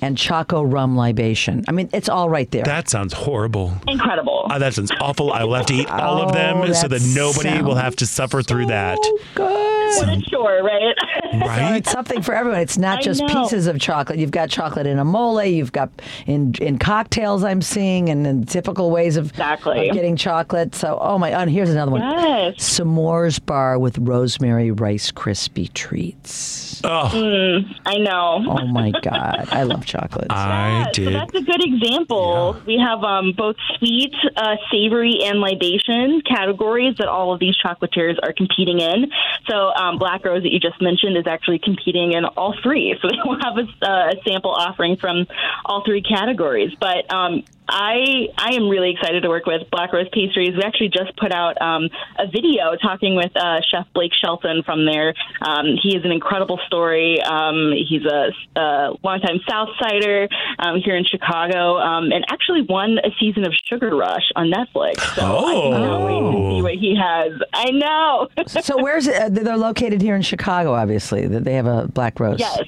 and 0.00 0.16
choco 0.16 0.62
rum 0.62 0.96
libation. 0.96 1.64
I 1.68 1.72
mean, 1.72 1.88
it's 1.92 2.08
all 2.08 2.28
right 2.28 2.50
there. 2.50 2.64
that 2.64 2.88
sounds 2.88 3.12
horrible. 3.12 3.74
Incredible. 3.88 4.46
Oh, 4.50 4.58
that 4.58 4.74
sounds 4.74 4.92
awful. 5.00 5.32
I 5.32 5.44
will 5.44 5.54
have 5.54 5.66
to 5.66 5.74
eat 5.74 5.90
all 5.90 6.22
of 6.22 6.32
them 6.32 6.58
Oh, 6.58 6.72
so 6.72 6.88
that 6.88 7.00
that 7.00 7.14
nobody 7.14 7.62
will 7.62 7.74
have 7.76 7.96
to 7.96 8.06
suffer 8.06 8.42
through 8.42 8.66
that. 8.66 8.98
Good. 9.34 9.79
Sure, 10.28 10.62
right? 10.62 10.94
Right? 11.32 11.76
It's 11.76 11.90
something 11.92 12.22
for 12.22 12.34
everyone. 12.34 12.60
It's 12.60 12.76
not 12.76 12.98
I 12.98 13.02
just 13.02 13.20
know. 13.20 13.28
pieces 13.28 13.66
of 13.68 13.78
chocolate. 13.78 14.18
You've 14.18 14.32
got 14.32 14.50
chocolate 14.50 14.86
in 14.86 14.98
a 14.98 15.04
mole. 15.04 15.42
You've 15.44 15.70
got 15.72 15.90
in 16.26 16.54
in 16.60 16.76
cocktails. 16.78 17.44
I'm 17.44 17.62
seeing 17.62 18.08
and 18.08 18.26
in 18.26 18.44
typical 18.46 18.90
ways 18.90 19.16
of, 19.16 19.30
Exactly. 19.30 19.88
of 19.88 19.94
getting 19.94 20.16
chocolate. 20.16 20.74
So, 20.74 20.98
oh 21.00 21.18
my! 21.18 21.30
And 21.30 21.48
here's 21.48 21.70
another 21.70 21.92
one. 21.92 22.00
Yes. 22.00 22.54
S'mores 22.58 23.44
bar 23.44 23.78
with 23.78 23.96
rosemary 23.98 24.70
rice 24.72 25.10
crispy 25.12 25.68
treats. 25.68 26.80
Oh, 26.82 27.60
I 27.86 27.96
know. 27.98 28.44
Oh 28.48 28.66
my 28.66 28.90
God! 29.02 29.48
I 29.52 29.62
love 29.62 29.86
chocolate. 29.86 30.26
I 30.30 30.80
Yeah, 30.80 30.90
did. 30.92 31.04
So 31.06 31.10
that's 31.12 31.34
a 31.34 31.42
good 31.42 31.62
example. 31.64 32.56
We 32.66 32.76
have 32.78 33.02
um, 33.04 33.32
both 33.36 33.56
sweet, 33.78 34.14
uh, 34.36 34.56
savory, 34.72 35.20
and 35.24 35.40
libation 35.40 36.22
categories 36.28 36.96
that 36.98 37.06
all 37.08 37.32
of 37.32 37.38
these 37.40 37.54
chocolatiers 37.64 38.16
are 38.22 38.32
competing 38.32 38.80
in. 38.80 39.10
So 39.48 39.68
um, 39.80 39.98
Black 39.98 40.24
Rose 40.24 40.42
that 40.42 40.52
you 40.52 40.60
just 40.60 40.80
mentioned 40.80 41.16
is 41.16 41.26
actually 41.26 41.58
competing 41.58 42.12
in 42.12 42.24
all 42.24 42.54
three. 42.62 42.94
So 43.00 43.08
they 43.08 43.16
will 43.24 43.38
have 43.40 43.56
a, 43.56 43.86
uh, 43.86 44.10
a 44.10 44.28
sample 44.28 44.50
offering 44.50 44.96
from 44.96 45.26
all 45.64 45.82
three 45.84 46.02
categories. 46.02 46.70
But 46.78 47.10
um, 47.12 47.44
I 47.70 48.28
I 48.36 48.54
am 48.54 48.68
really 48.68 48.90
excited 48.90 49.22
to 49.22 49.28
work 49.28 49.46
with 49.46 49.70
Black 49.70 49.92
Rose 49.92 50.08
Pastries. 50.12 50.56
We 50.56 50.62
actually 50.62 50.88
just 50.88 51.16
put 51.16 51.32
out 51.32 51.60
um, 51.62 51.88
a 52.18 52.26
video 52.26 52.76
talking 52.82 53.14
with 53.14 53.30
uh, 53.36 53.60
Chef 53.70 53.86
Blake 53.94 54.12
Shelton 54.12 54.62
from 54.64 54.84
there. 54.84 55.14
Um, 55.40 55.76
he 55.80 55.96
is 55.96 56.04
an 56.04 56.10
incredible 56.10 56.58
story. 56.66 57.22
Um, 57.22 57.72
he's 57.72 58.04
a, 58.04 58.32
a 58.58 58.92
longtime 59.02 59.40
South 59.48 59.68
Sider 59.80 60.28
um, 60.58 60.80
here 60.84 60.96
in 60.96 61.04
Chicago, 61.04 61.78
um, 61.78 62.10
and 62.12 62.24
actually 62.28 62.62
won 62.62 62.98
a 62.98 63.10
season 63.18 63.44
of 63.44 63.52
Sugar 63.64 63.96
Rush 63.96 64.30
on 64.36 64.50
Netflix. 64.50 65.00
So 65.14 65.22
I 65.22 65.70
cannot 65.70 66.06
wait 66.06 66.20
to 66.20 66.50
see 66.50 66.62
what 66.62 66.74
he 66.74 66.96
has. 66.96 67.40
I 67.54 67.70
know. 67.70 68.28
so 68.46 68.82
where's 68.82 69.06
it? 69.06 69.16
Uh, 69.16 69.28
they're 69.28 69.56
located 69.56 70.02
here 70.02 70.16
in 70.16 70.22
Chicago. 70.22 70.74
Obviously, 70.74 71.26
that 71.26 71.44
they 71.44 71.54
have 71.54 71.66
a 71.66 71.86
Black 71.88 72.18
Rose. 72.18 72.40
yes. 72.40 72.62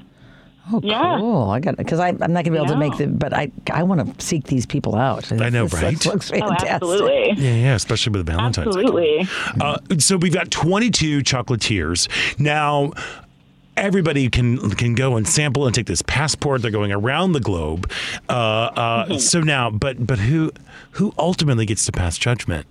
Oh, 0.71 0.81
Yeah. 0.83 1.17
cool. 1.19 1.51
I 1.51 1.59
got 1.61 1.77
because 1.77 1.99
I'm 1.99 2.19
not 2.19 2.29
going 2.29 2.45
to 2.45 2.51
be 2.53 2.57
able 2.57 2.67
to 2.69 2.77
make 2.77 2.97
the, 2.97 3.07
but 3.09 3.33
I 3.33 3.51
I 3.73 3.83
want 3.83 4.19
to 4.19 4.25
seek 4.25 4.45
these 4.45 4.65
people 4.67 4.95
out. 4.95 5.33
I 5.33 5.49
know, 5.49 5.65
This- 5.65 5.73
this 5.73 5.83
right? 5.83 6.07
looks 6.07 6.31
Oh, 6.35 6.53
absolutely. 6.67 7.33
yeah, 7.43 7.55
yeah, 7.55 7.75
especially 7.75 8.13
with 8.13 8.27
the 8.27 8.33
Valentine's. 8.33 8.69
Absolutely. 8.69 9.27
Uh, 9.61 9.79
so 9.99 10.17
we've 10.17 10.33
got 10.33 10.51
22 10.53 11.21
chocolatiers. 11.23 12.07
Now, 12.39 12.93
everybody 13.77 14.29
can 14.29 14.71
can 14.71 14.95
go 14.95 15.17
and 15.17 15.27
sample 15.27 15.67
and 15.67 15.75
take 15.75 15.87
this 15.87 16.03
passport. 16.03 16.63
They're 16.63 16.71
going 16.71 16.93
around 16.93 17.33
the 17.33 17.41
globe. 17.41 17.91
Uh, 18.29 18.33
uh, 18.33 19.05
Mm-hmm. 19.07 19.19
So 19.19 19.41
now, 19.41 19.71
but 19.71 20.07
but 20.07 20.19
who 20.21 20.53
who 20.93 21.13
ultimately 21.19 21.67
gets 21.67 21.85
to 21.87 21.93
pass 21.93 22.17
judgment? 22.19 22.67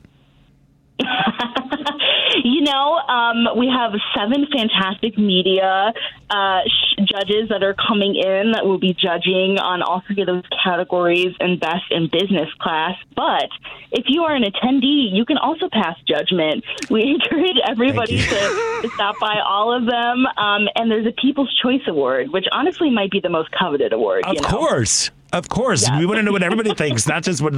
You 2.44 2.62
know, 2.62 2.98
um, 3.08 3.58
we 3.58 3.68
have 3.68 3.92
seven 4.16 4.48
fantastic 4.52 5.18
media 5.18 5.94
uh, 6.30 6.62
sh- 6.66 7.04
judges 7.06 7.50
that 7.50 7.62
are 7.62 7.76
coming 7.76 8.16
in 8.16 8.54
that 8.54 8.66
will 8.66 8.80
be 8.80 8.94
judging 8.94 9.60
on 9.60 9.82
all 9.82 10.02
three 10.08 10.22
of 10.22 10.28
those 10.28 10.44
categories 10.64 11.36
and 11.40 11.60
best 11.60 11.84
in 11.92 12.10
business 12.12 12.50
class. 12.60 12.96
But 13.16 13.50
if 13.92 14.06
you 14.08 14.24
are 14.24 14.34
an 14.34 14.44
attendee, 14.44 15.10
you 15.12 15.26
can 15.26 15.38
also 15.38 15.70
pass 15.72 15.98
judgment. 16.08 16.64
We 16.90 17.04
encourage 17.22 17.58
everybody 17.68 18.18
to, 18.18 18.80
to 18.82 18.90
stop 18.96 19.16
by 19.20 19.40
all 19.46 19.74
of 19.74 19.86
them. 19.86 20.26
Um, 20.38 20.68
and 20.76 20.90
there's 20.90 21.06
a 21.06 21.12
People's 21.12 21.54
Choice 21.62 21.82
Award, 21.88 22.32
which 22.32 22.46
honestly 22.52 22.90
might 22.90 23.12
be 23.12 23.20
the 23.20 23.30
most 23.30 23.52
coveted 23.52 23.94
award. 23.94 24.26
Of 24.26 24.34
you 24.34 24.42
know? 24.42 24.48
course. 24.48 25.12
Of 25.34 25.48
course, 25.48 25.90
we 25.98 26.06
want 26.06 26.18
to 26.18 26.24
know 26.24 26.32
what 26.32 26.44
everybody 26.44 26.74
thinks, 26.74 27.08
not 27.08 27.24
just 27.24 27.42
what 27.42 27.54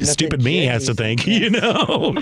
stupid 0.00 0.42
me 0.42 0.64
has 0.66 0.86
to 0.86 0.94
think. 0.94 1.26
You 1.34 1.50
know. 1.50 2.14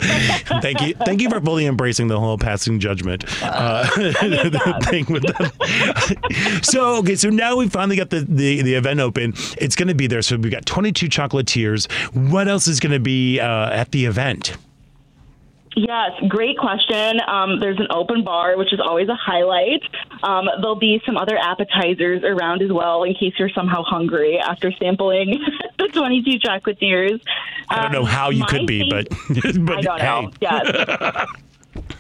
thank 0.63 0.81
you, 0.81 0.95
thank 0.95 1.21
you 1.21 1.29
for 1.29 1.39
fully 1.41 1.67
embracing 1.67 2.09
the 2.09 2.19
whole 2.19 2.39
passing 2.39 2.81
judgment 2.81 3.25
uh, 3.43 3.87
thing 4.85 5.05
with 5.07 5.25
that. 5.25 6.61
so 6.63 6.97
okay, 6.97 7.15
so 7.15 7.29
now 7.29 7.57
we 7.57 7.69
finally 7.69 7.97
got 7.97 8.09
the, 8.09 8.21
the 8.21 8.63
the 8.63 8.75
event 8.75 9.01
open. 9.01 9.35
It's 9.59 9.77
going 9.77 9.89
to 9.89 9.95
be 9.95 10.07
there. 10.07 10.23
So 10.23 10.37
we've 10.37 10.51
got 10.51 10.65
22 10.65 11.09
chocolatiers. 11.09 11.91
What 12.31 12.49
else 12.49 12.67
is 12.69 12.81
going 12.81 12.93
to 12.93 13.01
be 13.01 13.39
uh, 13.39 13.71
at 13.71 13.91
the 13.91 14.07
event? 14.07 14.57
Yes, 15.75 16.11
great 16.29 16.59
question. 16.59 17.19
Um, 17.27 17.59
there's 17.59 17.79
an 17.79 17.87
open 17.91 18.25
bar, 18.25 18.57
which 18.59 18.73
is 18.75 18.81
always 18.81 19.09
a 19.09 19.15
highlight. 19.15 19.83
Um, 20.23 20.47
there'll 20.61 20.77
be 20.77 21.01
some 21.07 21.17
other 21.17 21.37
appetizers 21.39 22.23
around 22.25 22.61
as 22.63 22.71
well 22.71 23.05
in 23.05 23.15
case 23.15 23.33
you're 23.39 23.49
somehow 23.49 23.83
hungry 23.83 24.39
after 24.39 24.71
sampling 24.73 25.41
the 25.79 25.89
22 25.89 26.39
chocolatiers. 26.41 27.23
I 27.71 27.83
don't 27.83 27.93
know 27.93 28.05
how 28.05 28.29
you 28.31 28.43
Um, 28.43 28.49
could 28.49 28.67
be, 28.67 28.89
but 28.91 29.09
but 29.65 29.79
I 29.79 29.81
don't 29.81 30.01
hey. 30.01 30.23
know. 30.23 30.31
Yes. 30.41 31.27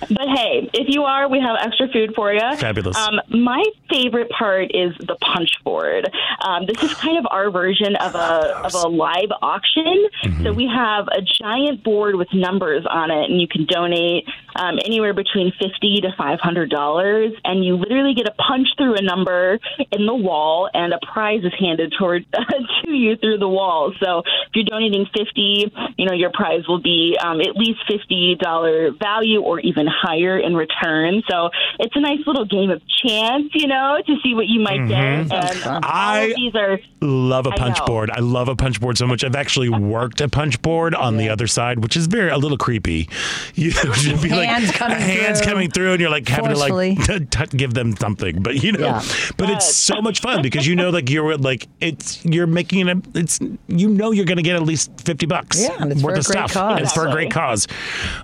But 0.09 0.29
hey, 0.29 0.71
if 0.73 0.87
you 0.89 1.05
are, 1.05 1.29
we 1.29 1.41
have 1.41 1.57
extra 1.61 1.89
food 1.89 2.13
for 2.15 2.33
you. 2.33 2.41
Fabulous. 2.57 2.97
Um, 2.97 3.21
my 3.29 3.63
favorite 3.91 4.31
part 4.31 4.71
is 4.75 4.93
the 4.99 5.17
punch 5.21 5.51
board. 5.65 6.11
Um, 6.45 6.67
this 6.67 6.83
is 6.83 6.95
kind 6.95 7.19
of 7.19 7.27
our 7.31 7.51
version 7.51 7.97
of 7.97 8.15
a 8.15 8.67
of 8.67 8.75
a 8.75 8.89
live 8.89 9.31
auction. 9.41 10.09
Mm-hmm. 10.25 10.45
So 10.45 10.53
we 10.53 10.67
have 10.67 11.09
a 11.09 11.23
giant 11.23 11.85
board 11.85 12.17
with 12.17 12.29
numbers 12.33 12.85
on 12.89 13.11
it, 13.11 13.31
and 13.31 13.41
you 13.41 13.49
can 13.49 13.67
donate 13.67 14.25
um, 14.57 14.79
anywhere 14.85 15.15
between 15.15 15.53
fifty 15.61 16.01
to 16.01 16.13
five 16.17 16.41
hundred 16.41 16.71
dollars, 16.71 17.33
and 17.45 17.65
you 17.65 17.77
literally 17.77 18.15
get 18.15 18.27
a 18.27 18.33
punch 18.33 18.69
through 18.77 18.97
a 18.97 19.03
number 19.03 19.59
in 19.91 20.07
the 20.07 20.15
wall, 20.15 20.69
and 20.73 20.93
a 20.93 20.99
prize 21.13 21.45
is 21.45 21.53
handed 21.59 21.95
toward 21.99 22.25
to 22.85 22.91
you 22.91 23.17
through 23.17 23.39
the 23.39 23.49
wall. 23.49 23.93
So 24.03 24.21
if 24.21 24.55
you're 24.55 24.65
donating 24.65 25.07
fifty, 25.17 25.73
you 25.97 26.07
know 26.07 26.15
your 26.15 26.31
prize 26.33 26.67
will 26.69 26.81
be 26.81 27.17
um, 27.23 27.41
at 27.41 27.57
least 27.57 27.81
fifty 27.89 28.37
dollar 28.41 28.91
value, 28.93 29.41
or 29.41 29.61
even 29.61 29.87
higher 29.93 30.39
in 30.39 30.55
return. 30.57 31.23
So 31.31 31.51
it's 31.79 31.95
a 31.97 32.01
nice 32.01 32.21
little 32.27 32.45
game 32.45 32.71
of 32.71 32.81
chance, 33.05 33.51
you 33.55 33.67
know, 33.69 33.99
to 34.07 34.17
see 34.23 34.35
what 34.35 34.47
you 34.47 34.61
might 34.61 34.87
get. 34.89 34.99
And 34.99 35.31
Mm-hmm. 35.33 35.81
I 35.83 36.33
these 36.37 36.55
are 36.55 36.79
love 37.01 37.47
a 37.47 37.51
punch 37.53 37.79
know. 37.79 37.87
board. 37.87 38.11
I 38.11 38.21
love 38.21 38.49
a 38.49 38.57
punch 38.57 38.81
board 38.81 38.97
so 38.99 39.07
much. 39.07 39.25
I've 39.25 39.37
actually 39.37 39.69
worked 39.69 40.21
a 40.21 40.29
punch 40.29 40.61
board 40.63 40.95
on 40.95 41.17
the 41.17 41.29
other 41.29 41.47
side, 41.47 41.81
which 41.83 41.97
is 41.97 42.07
very 42.07 42.31
a 42.31 42.39
little 42.39 42.59
creepy. 42.59 43.09
You 43.55 43.71
should 43.71 44.21
be 44.23 44.31
like 44.31 44.49
Hands 44.49 44.71
coming 44.73 44.99
hands 44.99 45.41
through. 45.41 45.53
coming 45.53 45.71
through, 45.71 45.93
and 45.93 46.01
you're 46.01 46.11
like 46.11 46.27
having 46.29 46.55
Forcefully. 46.55 46.97
to 46.97 47.13
like 47.15 47.31
t- 47.51 47.57
give 47.57 47.75
them 47.75 47.95
something. 47.97 48.43
But 48.43 48.63
you 48.63 48.73
know, 48.73 48.81
Yeah. 48.87 49.03
but 49.37 49.51
it's 49.51 49.75
so 49.75 50.01
much 50.01 50.21
fun 50.21 50.43
because 50.43 50.67
you 50.67 50.75
know, 50.75 50.91
like 50.91 51.11
you're 51.11 51.37
like 51.37 51.69
it's 51.81 52.25
you're 52.25 52.47
making 52.47 52.89
it. 52.89 52.99
It's 53.15 53.39
you 53.69 53.89
know 53.89 54.11
you're 54.11 54.25
going 54.25 54.37
to 54.39 54.43
get 54.43 54.57
at 54.57 54.63
least 54.63 54.91
fifty 55.01 55.27
bucks. 55.27 55.61
Yeah, 55.61 55.77
and 55.81 55.93
it's 55.93 56.03
worth 56.03 56.15
for 56.15 56.17
a 56.17 56.19
of 56.21 56.27
great 56.27 56.51
stuff. 56.51 56.53
cause. 56.53 56.77
And 56.77 56.85
it's 56.85 56.93
for 56.93 57.07
a 57.07 57.13
great 57.13 57.31
cause. 57.31 57.69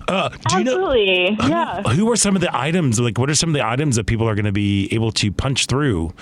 Uh, 0.07 0.29
do 0.49 0.57
you 0.57 0.63
know? 0.63 0.77
Yeah. 1.49 1.81
Who 1.83 2.11
are 2.11 2.15
some 2.15 2.35
of 2.35 2.41
the 2.41 2.55
items? 2.55 2.99
Like, 2.99 3.17
what 3.17 3.29
are 3.29 3.35
some 3.35 3.49
of 3.49 3.53
the 3.53 3.65
items 3.65 3.95
that 3.95 4.05
people 4.05 4.27
are 4.27 4.35
going 4.35 4.45
to 4.45 4.51
be 4.51 4.87
able 4.93 5.11
to 5.13 5.31
punch 5.31 5.65
through? 5.65 6.13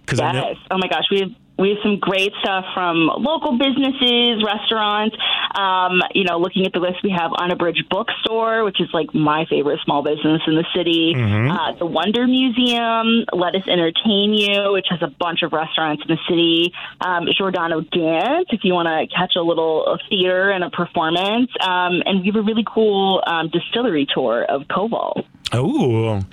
Because 0.00 0.20
I 0.20 0.32
know. 0.32 0.48
Yes. 0.48 0.56
Oh 0.70 0.78
my 0.78 0.88
gosh, 0.88 1.04
we 1.10 1.20
have 1.20 1.30
we 1.58 1.70
have 1.70 1.78
some 1.82 1.98
great 1.98 2.32
stuff 2.40 2.64
from 2.74 3.06
local 3.18 3.56
businesses, 3.56 4.42
restaurants. 4.44 5.16
Um, 5.54 6.02
you 6.14 6.24
know, 6.24 6.38
looking 6.38 6.66
at 6.66 6.72
the 6.72 6.80
list, 6.80 7.02
we 7.04 7.10
have 7.10 7.30
Unabridged 7.32 7.88
Bookstore, 7.88 8.64
which 8.64 8.80
is 8.80 8.88
like 8.92 9.14
my 9.14 9.46
favorite 9.48 9.78
small 9.84 10.02
business 10.02 10.42
in 10.46 10.56
the 10.56 10.64
city. 10.74 11.14
Mm-hmm. 11.14 11.50
Uh, 11.50 11.72
the 11.74 11.86
WNDR 11.86 12.28
Museum, 12.28 13.24
Lettuce 13.32 13.68
Entertain 13.68 14.34
You, 14.34 14.72
which 14.72 14.86
has 14.90 15.00
a 15.02 15.06
bunch 15.06 15.42
of 15.42 15.52
restaurants 15.52 16.02
in 16.08 16.16
the 16.16 16.20
city. 16.28 16.72
Um, 17.00 17.28
Giordano 17.36 17.82
Dance, 17.82 18.48
if 18.50 18.64
you 18.64 18.74
want 18.74 18.88
to 18.88 19.14
catch 19.14 19.36
a 19.36 19.42
little 19.42 19.98
theater 20.08 20.50
and 20.50 20.64
a 20.64 20.70
performance. 20.70 21.50
Um, 21.60 22.02
and 22.04 22.20
we 22.20 22.26
have 22.26 22.36
a 22.36 22.42
really 22.42 22.64
cool 22.66 23.22
um, 23.26 23.48
distillery 23.48 24.06
tour 24.12 24.44
of 24.44 24.62
Koval. 24.62 25.24
Oh, 25.54 26.24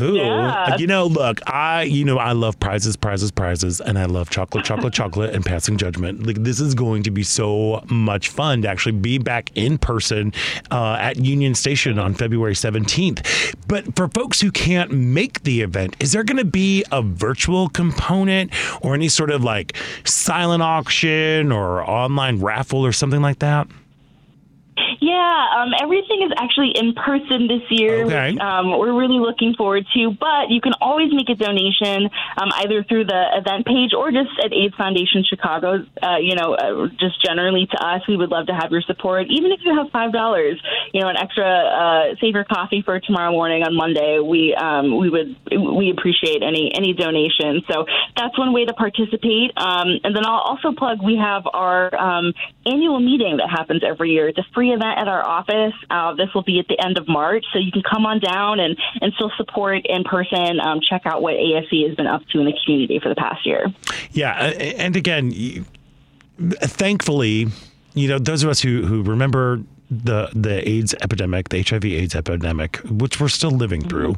ooh. 0.00 0.14
Yeah. 0.14 0.76
You 0.76 0.86
know, 0.86 1.06
look, 1.06 1.40
I, 1.50 1.82
you 1.84 2.04
know, 2.04 2.18
I 2.18 2.32
love 2.32 2.60
prizes, 2.60 2.96
prizes, 2.96 3.30
prizes, 3.30 3.80
and 3.80 3.98
I 3.98 4.04
love 4.04 4.30
chocolate, 4.30 4.64
chocolate, 4.64 4.92
chocolate, 4.92 5.34
and 5.34 5.44
passing 5.44 5.78
judgment. 5.78 6.26
Like, 6.26 6.42
this 6.42 6.60
is 6.60 6.74
going 6.74 7.02
to 7.04 7.10
be 7.10 7.22
so 7.22 7.82
much 7.88 8.28
fun 8.28 8.62
to 8.62 8.68
actually 8.68 8.92
be 8.92 9.18
back 9.18 9.50
in 9.54 9.78
person 9.78 10.32
uh, 10.70 10.96
at 11.00 11.16
Union 11.16 11.54
Station 11.54 11.98
on 11.98 12.14
February 12.14 12.54
17th. 12.54 13.54
But 13.66 13.96
for 13.96 14.08
folks 14.08 14.40
who 14.40 14.50
can't 14.50 14.90
make 14.92 15.42
the 15.42 15.62
event, 15.62 15.96
is 16.00 16.12
there 16.12 16.22
going 16.24 16.36
to 16.38 16.44
be 16.44 16.84
a 16.92 17.02
virtual 17.02 17.68
component 17.68 18.52
or 18.82 18.94
any 18.94 19.08
sort 19.08 19.30
of 19.30 19.42
like 19.42 19.76
silent 20.04 20.62
auction 20.62 21.50
or 21.52 21.82
online 21.82 22.40
raffle 22.40 22.84
or 22.84 22.92
something 22.92 23.22
like 23.22 23.38
that? 23.38 23.66
Yeah, 25.00 25.46
um, 25.56 25.70
everything 25.80 26.22
is 26.22 26.32
actually 26.36 26.72
in 26.74 26.92
person 26.94 27.46
this 27.46 27.62
year, 27.70 28.04
Okay. 28.04 28.32
which 28.32 28.40
um, 28.40 28.76
we're 28.78 28.98
really 28.98 29.20
looking 29.20 29.54
forward 29.54 29.86
to. 29.94 30.10
But 30.10 30.50
you 30.50 30.60
can 30.60 30.72
always 30.80 31.12
make 31.12 31.28
a 31.28 31.34
donation 31.34 32.10
um, 32.36 32.50
either 32.56 32.82
through 32.82 33.04
the 33.04 33.22
event 33.38 33.66
page 33.66 33.94
or 33.96 34.10
just 34.10 34.30
at 34.44 34.52
AIDS 34.52 34.74
Foundation 34.74 35.22
Chicago. 35.22 35.86
Uh, 36.02 36.16
you 36.18 36.34
know, 36.34 36.54
uh, 36.54 36.88
just 36.98 37.22
generally 37.24 37.66
to 37.66 37.78
us, 37.86 38.02
we 38.08 38.16
would 38.16 38.30
love 38.30 38.46
to 38.46 38.54
have 38.54 38.72
your 38.72 38.82
support. 38.82 39.26
Even 39.30 39.52
if 39.52 39.60
you 39.64 39.74
have 39.76 39.90
five 39.92 40.12
dollars, 40.12 40.60
you 40.92 41.00
know, 41.00 41.08
an 41.08 41.16
extra 41.16 41.46
uh, 41.46 42.14
save 42.20 42.34
your 42.34 42.44
coffee 42.44 42.82
for 42.82 42.98
tomorrow 42.98 43.30
morning 43.30 43.62
on 43.62 43.76
Monday. 43.76 44.18
We 44.18 44.54
um, 44.54 44.98
we 44.98 45.10
would 45.10 45.36
we 45.52 45.90
appreciate 45.90 46.42
any 46.42 46.72
any 46.74 46.92
donation. 46.92 47.62
So 47.70 47.86
that's 48.16 48.36
one 48.36 48.52
way 48.52 48.64
to 48.64 48.72
participate. 48.72 49.52
Um, 49.56 50.00
and 50.02 50.14
then 50.16 50.26
I'll 50.26 50.42
also 50.42 50.72
plug 50.72 50.98
we 51.04 51.16
have 51.16 51.44
our 51.52 51.94
um, 51.94 52.34
annual 52.66 52.98
meeting 52.98 53.36
that 53.36 53.48
happens 53.48 53.82
every 53.86 54.10
year. 54.10 54.28
It's 54.28 54.38
a 54.38 54.46
free 54.54 54.70
event 54.72 54.87
at 54.96 55.08
our 55.08 55.26
office. 55.26 55.74
Uh, 55.90 56.14
this 56.14 56.28
will 56.34 56.42
be 56.42 56.58
at 56.58 56.68
the 56.68 56.78
end 56.82 56.98
of 56.98 57.08
March, 57.08 57.44
so 57.52 57.58
you 57.58 57.72
can 57.72 57.82
come 57.82 58.06
on 58.06 58.20
down 58.20 58.60
and, 58.60 58.76
and 59.00 59.12
still 59.14 59.32
support 59.36 59.84
in 59.86 60.04
person. 60.04 60.60
Um, 60.60 60.80
check 60.80 61.02
out 61.04 61.22
what 61.22 61.34
AFC 61.34 61.86
has 61.86 61.96
been 61.96 62.06
up 62.06 62.22
to 62.28 62.40
in 62.40 62.46
the 62.46 62.54
community 62.64 62.98
for 62.98 63.08
the 63.08 63.14
past 63.16 63.44
year. 63.44 63.66
Yeah, 64.12 64.32
uh, 64.32 64.58
and 64.58 64.96
again, 64.96 65.66
thankfully, 66.38 67.48
you 67.94 68.08
know, 68.08 68.18
those 68.18 68.42
of 68.42 68.50
us 68.50 68.60
who 68.60 68.86
who 68.86 69.02
remember 69.02 69.62
the 69.90 70.30
the 70.34 70.68
AIDS 70.68 70.94
epidemic, 71.00 71.48
the 71.48 71.62
HIV/AIDS 71.62 72.14
epidemic, 72.14 72.76
which 72.84 73.20
we're 73.20 73.28
still 73.28 73.50
living 73.50 73.86
through, 73.88 74.16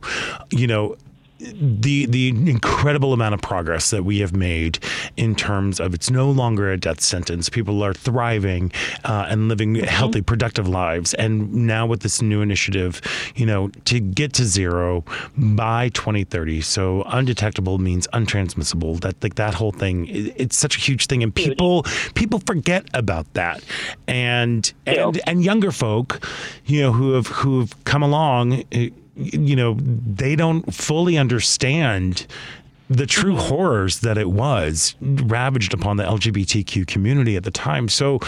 you 0.50 0.66
know. 0.66 0.96
The 1.40 2.04
the 2.06 2.28
incredible 2.28 3.14
amount 3.14 3.32
of 3.34 3.40
progress 3.40 3.90
that 3.90 4.04
we 4.04 4.18
have 4.20 4.36
made 4.36 4.78
in 5.16 5.34
terms 5.34 5.80
of 5.80 5.94
it's 5.94 6.10
no 6.10 6.30
longer 6.30 6.70
a 6.70 6.76
death 6.76 7.00
sentence. 7.00 7.48
People 7.48 7.82
are 7.82 7.94
thriving 7.94 8.70
uh, 9.04 9.26
and 9.28 9.48
living 9.48 9.74
healthy, 9.76 10.20
productive 10.20 10.68
lives. 10.68 11.14
And 11.14 11.52
now 11.66 11.86
with 11.86 12.00
this 12.00 12.20
new 12.20 12.42
initiative, 12.42 13.00
you 13.36 13.46
know, 13.46 13.68
to 13.86 14.00
get 14.00 14.34
to 14.34 14.44
zero 14.44 15.02
by 15.36 15.88
2030, 15.90 16.60
so 16.60 17.04
undetectable 17.06 17.78
means 17.78 18.06
untransmissible. 18.12 19.00
That 19.00 19.22
like 19.22 19.36
that 19.36 19.54
whole 19.54 19.72
thing, 19.72 20.08
it- 20.08 20.34
it's 20.36 20.56
such 20.58 20.76
a 20.76 20.80
huge 20.80 21.06
thing, 21.06 21.22
and 21.22 21.34
people 21.34 21.84
people 22.14 22.40
forget 22.40 22.86
about 22.92 23.32
that. 23.32 23.62
And 24.06 24.70
and 24.86 25.20
and 25.26 25.42
younger 25.44 25.72
folk, 25.72 26.26
you 26.66 26.82
know, 26.82 26.92
who 26.92 27.12
have 27.12 27.28
who 27.28 27.60
have 27.60 27.84
come 27.84 28.02
along. 28.02 28.64
You 29.20 29.56
know, 29.56 29.74
they 29.74 30.36
don't 30.36 30.74
fully 30.74 31.18
understand 31.18 32.26
the 32.88 33.06
true 33.06 33.36
horrors 33.36 34.00
that 34.00 34.18
it 34.18 34.30
was 34.30 34.96
ravaged 35.00 35.72
upon 35.72 35.96
the 35.96 36.02
LGBTQ 36.02 36.86
community 36.86 37.36
at 37.36 37.44
the 37.44 37.50
time. 37.50 37.88
So, 37.88 38.18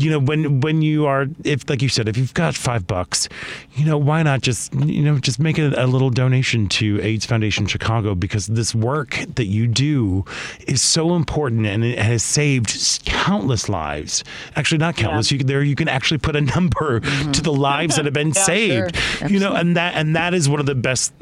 you 0.00 0.10
know, 0.10 0.18
when 0.18 0.60
when 0.60 0.82
you 0.82 1.06
are, 1.06 1.26
if 1.44 1.68
like 1.68 1.82
you 1.82 1.88
said, 1.88 2.08
if 2.08 2.16
you've 2.16 2.34
got 2.34 2.54
five 2.54 2.86
bucks, 2.86 3.28
you 3.74 3.84
know, 3.84 3.96
why 3.96 4.22
not 4.22 4.42
just 4.42 4.74
you 4.74 5.02
know 5.02 5.18
just 5.18 5.38
make 5.38 5.58
a, 5.58 5.72
a 5.76 5.86
little 5.86 6.10
donation 6.10 6.68
to 6.70 7.00
AIDS 7.00 7.24
Foundation 7.24 7.66
Chicago 7.66 8.14
because 8.14 8.46
this 8.48 8.74
work 8.74 9.24
that 9.34 9.46
you 9.46 9.66
do 9.66 10.24
is 10.66 10.82
so 10.82 11.14
important 11.14 11.66
and 11.66 11.84
it 11.84 11.98
has 11.98 12.22
saved 12.22 13.02
countless 13.04 13.68
lives. 13.68 14.24
Actually, 14.56 14.78
not 14.78 14.96
countless. 14.96 15.30
You 15.30 15.38
can, 15.38 15.46
there 15.46 15.62
you 15.62 15.76
can 15.76 15.88
actually 15.88 16.18
put 16.18 16.34
a 16.36 16.40
number 16.40 17.00
to 17.00 17.06
the 17.06 17.52
mm-hmm. 17.52 17.60
lives 17.60 17.96
that 17.96 18.04
have 18.04 18.14
been 18.14 18.32
saved. 18.34 18.96
sure. 18.96 19.28
You 19.28 19.38
know, 19.38 19.54
and 19.54 19.76
that 19.76 19.94
and 19.94 20.16
that 20.16 20.34
is 20.34 20.48
one 20.48 20.60
of 20.60 20.66
the 20.66 20.74
best 20.74 21.12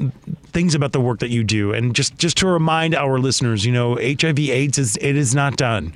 things 0.53 0.75
about 0.75 0.91
the 0.91 1.01
work 1.01 1.19
that 1.19 1.29
you 1.29 1.43
do. 1.43 1.73
And 1.73 1.95
just 1.95 2.17
just 2.17 2.37
to 2.37 2.47
remind 2.47 2.95
our 2.95 3.19
listeners, 3.19 3.65
you 3.65 3.71
know, 3.71 3.95
HIV/AIDS 3.95 4.77
is 4.77 4.97
it 4.97 5.15
is 5.15 5.33
not 5.35 5.57
done. 5.57 5.93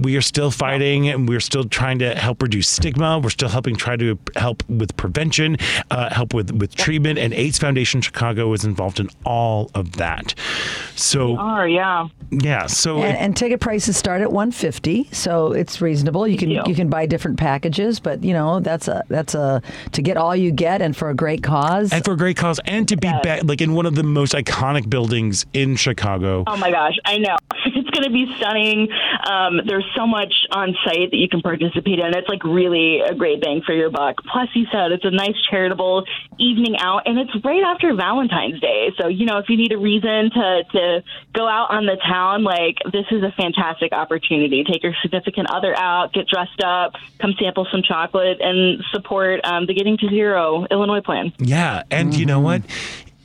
We 0.00 0.16
are 0.16 0.22
still 0.22 0.50
fighting, 0.50 1.08
and 1.08 1.28
we're 1.28 1.40
still 1.40 1.64
trying 1.64 1.98
to 2.00 2.14
help 2.14 2.42
reduce 2.42 2.68
stigma. 2.68 3.18
We're 3.18 3.30
still 3.30 3.48
helping 3.48 3.76
try 3.76 3.96
to 3.96 4.18
help 4.36 4.62
with 4.68 4.96
prevention, 4.96 5.56
uh, 5.90 6.12
help 6.14 6.34
with 6.34 6.50
with 6.52 6.74
treatment. 6.74 7.18
And 7.18 7.32
AIDS 7.34 7.58
Foundation 7.58 8.00
Chicago 8.00 8.52
is 8.52 8.64
involved 8.64 9.00
in 9.00 9.08
all 9.24 9.70
of 9.74 9.92
that. 9.92 10.34
So 10.96 11.36
Oh, 11.38 11.62
yeah. 11.64 12.08
yeah, 12.30 12.66
so 12.66 12.98
And, 13.02 13.16
and 13.16 13.36
ticket 13.36 13.60
prices 13.60 13.96
start 13.96 14.20
at 14.20 14.32
150, 14.32 15.08
so 15.12 15.52
it's 15.52 15.80
reasonable. 15.80 16.26
You 16.28 16.36
can 16.38 16.50
Yeah. 16.50 16.62
you 16.66 16.74
can 16.74 16.88
buy 16.88 17.06
different 17.06 17.38
packages, 17.38 18.00
but 18.00 18.22
you 18.24 18.32
know 18.32 18.60
that's 18.60 18.88
a 18.88 19.02
that's 19.08 19.34
a 19.34 19.62
to 19.92 20.02
get 20.02 20.16
all 20.16 20.34
you 20.36 20.50
get 20.50 20.82
and 20.82 20.96
for 20.96 21.10
a 21.10 21.14
great 21.14 21.42
cause. 21.42 21.92
and 21.92 22.04
for 22.04 22.12
a 22.12 22.16
great 22.16 22.36
cause, 22.36 22.60
and 22.64 22.86
to 22.88 22.96
be 22.96 23.08
back 23.22 23.42
like 23.44 23.60
in 23.60 23.74
one 23.74 23.86
of 23.86 23.89
the 23.94 24.02
most 24.02 24.34
iconic 24.34 24.88
buildings 24.88 25.46
in 25.52 25.76
Chicago. 25.76 26.44
Oh 26.46 26.56
my 26.56 26.70
gosh, 26.70 26.96
I 27.04 27.18
know. 27.18 27.36
It's 27.72 27.90
going 27.90 28.04
to 28.04 28.10
be 28.10 28.32
stunning. 28.36 28.88
Um, 29.28 29.60
there's 29.66 29.86
so 29.96 30.06
much 30.06 30.32
on 30.50 30.76
site 30.84 31.10
that 31.10 31.16
you 31.16 31.28
can 31.28 31.40
participate 31.40 31.98
in. 31.98 32.14
It's 32.14 32.28
like 32.28 32.42
really 32.44 33.00
a 33.00 33.14
great 33.14 33.40
bang 33.40 33.62
for 33.64 33.74
your 33.74 33.90
buck. 33.90 34.16
Plus, 34.30 34.48
you 34.54 34.66
said 34.72 34.92
it's 34.92 35.04
a 35.04 35.10
nice 35.10 35.34
charitable 35.50 36.04
evening 36.38 36.76
out, 36.78 37.02
and 37.06 37.18
it's 37.18 37.30
right 37.44 37.62
after 37.62 37.94
Valentine's 37.94 38.60
Day. 38.60 38.92
So, 39.00 39.08
you 39.08 39.26
know, 39.26 39.38
if 39.38 39.48
you 39.48 39.56
need 39.56 39.72
a 39.72 39.78
reason 39.78 40.30
to, 40.30 40.64
to 40.72 41.02
go 41.34 41.48
out 41.48 41.70
on 41.70 41.86
the 41.86 41.96
town, 42.06 42.44
like 42.44 42.76
this 42.92 43.06
is 43.10 43.22
a 43.22 43.32
fantastic 43.36 43.92
opportunity. 43.92 44.64
Take 44.64 44.82
your 44.82 44.94
significant 45.02 45.50
other 45.50 45.76
out, 45.76 46.12
get 46.12 46.26
dressed 46.28 46.62
up, 46.64 46.94
come 47.18 47.34
sample 47.40 47.66
some 47.70 47.82
chocolate, 47.82 48.40
and 48.40 48.82
support 48.92 49.40
um, 49.44 49.66
the 49.66 49.74
Getting 49.74 49.98
to 49.98 50.08
Zero 50.08 50.66
Illinois 50.70 51.00
plan. 51.00 51.32
Yeah, 51.38 51.82
and 51.90 52.14
you 52.14 52.26
know 52.26 52.40
what? 52.40 52.62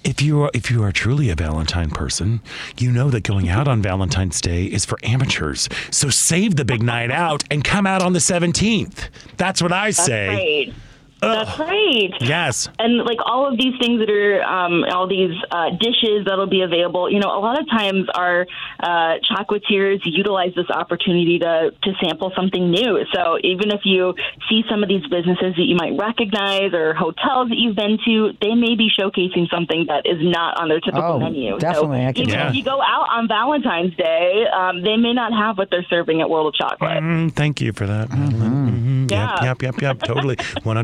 If 0.06 0.22
you 0.22 0.44
are 0.44 0.52
if 0.54 0.70
you 0.70 0.84
are 0.84 0.92
truly 0.92 1.32
a 1.32 1.36
Valentine 1.36 1.90
person, 1.90 2.40
you 2.78 2.92
know 2.92 3.10
that 3.10 3.24
going 3.24 3.50
out 3.50 3.68
on 3.68 3.82
Valentine's 3.82 4.40
Day 4.40 4.66
is 4.66 4.86
for 4.86 5.00
amateurs. 5.02 5.68
So 5.90 6.12
save 6.12 6.58
the 6.58 6.64
big 6.64 6.84
night 6.84 7.10
out 7.10 7.44
and 7.50 7.64
come 7.64 7.88
out 7.88 8.04
on 8.04 8.14
the 8.14 8.20
17th. 8.20 9.10
That's 9.38 9.64
what 9.64 9.72
I 9.72 9.88
That's 9.88 10.06
say. 10.06 10.28
right. 10.68 10.74
That's 11.22 11.58
right. 11.58 12.12
Yes. 12.22 12.70
And 12.78 12.98
like 13.00 13.18
all 13.26 13.48
of 13.52 13.58
these 13.58 13.74
things 13.80 14.00
that 14.00 14.10
are, 14.12 14.44
um, 14.44 14.84
all 14.92 15.08
these 15.08 15.32
uh, 15.50 15.72
dishes 15.80 16.26
that'll 16.26 16.46
be 16.48 16.62
available, 16.62 17.10
you 17.12 17.20
know, 17.20 17.30
a 17.30 17.40
lot 17.40 17.60
of 17.60 17.68
times 17.70 18.08
our 18.14 18.46
uh, 18.80 19.14
chocolatiers 19.30 20.02
utilize 20.04 20.54
this 20.56 20.70
opportunity 20.70 21.40
to, 21.40 21.72
to 21.84 21.92
sample 22.04 22.32
something 22.36 22.70
new. 22.70 23.00
So 23.14 23.38
even 23.44 23.72
if 23.72 23.82
you 23.86 24.14
see 24.50 24.64
some 24.70 24.84
of 24.84 24.90
these 24.90 25.02
businesses 25.08 25.56
that 25.58 25.66
you 25.66 25.76
might 25.76 25.98
recognize 25.98 26.74
or 26.74 26.94
hotels 26.94 27.50
that 27.50 27.58
you've 27.58 27.76
been 27.76 27.98
to, 28.06 28.34
they 28.42 28.54
may 28.54 28.76
be 28.76 28.90
showcasing 28.90 29.50
something 29.50 29.86
that 29.88 30.06
is 30.06 30.18
not 30.22 30.60
on 30.62 30.70
their 30.70 30.80
typical 30.80 31.14
Oh, 31.16 31.20
menu. 31.20 31.58
definitely. 31.58 31.98
So 32.04 32.08
I 32.08 32.14
can 32.14 32.22
even 32.24 32.36
tell. 32.36 32.50
if 32.50 32.56
you 32.56 32.64
go 32.64 32.82
out 32.82 33.08
on 33.12 33.28
Valentine's 33.28 33.96
Day, 33.96 34.46
um, 34.56 34.84
they 34.84 34.98
may 34.98 35.14
not 35.14 35.34
have 35.34 35.58
what 35.58 35.70
they're 35.72 35.86
serving 35.90 36.22
at 36.22 36.30
World 36.30 36.48
of 36.48 36.54
Chocolate. 36.56 37.02
Mm, 37.04 37.32
thank 37.34 37.62
you 37.62 37.74
for 37.74 37.86
that. 37.88 38.10
Mhm. 38.10 39.10
Yeah. 39.10 39.44
Yep, 39.44 39.62
yep, 39.62 39.62
yep, 39.62 39.82
yep. 39.82 40.00
Totally, 40.04 40.36
one 40.64 40.78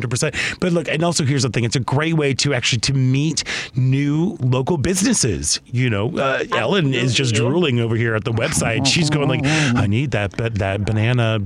But 0.60 0.72
look, 0.73 0.88
and 0.88 1.03
also 1.03 1.23
here's 1.26 1.43
the 1.43 1.49
thing: 1.49 1.64
it's 1.64 1.76
a 1.76 1.80
great 1.80 2.14
way 2.15 2.34
to 2.35 2.53
actually 2.53 2.80
to 2.81 2.93
meet 2.93 3.43
new 3.76 4.38
local 4.41 4.77
businesses. 4.77 5.60
You 5.65 5.89
know, 5.89 6.15
uh, 6.18 6.43
Ellen 6.52 6.93
is 6.93 7.14
just 7.14 7.34
drooling 7.34 7.80
over 7.80 7.95
here 7.95 8.15
at 8.15 8.23
the 8.23 8.31
website. 8.34 8.85
She's 8.85 9.10
going 9.10 9.27
like, 9.30 9.43
"I 9.45 9.88
need 9.88 10.11
that, 10.11 10.35
but 10.38 10.56
that 10.56 10.85
banana 10.85 11.39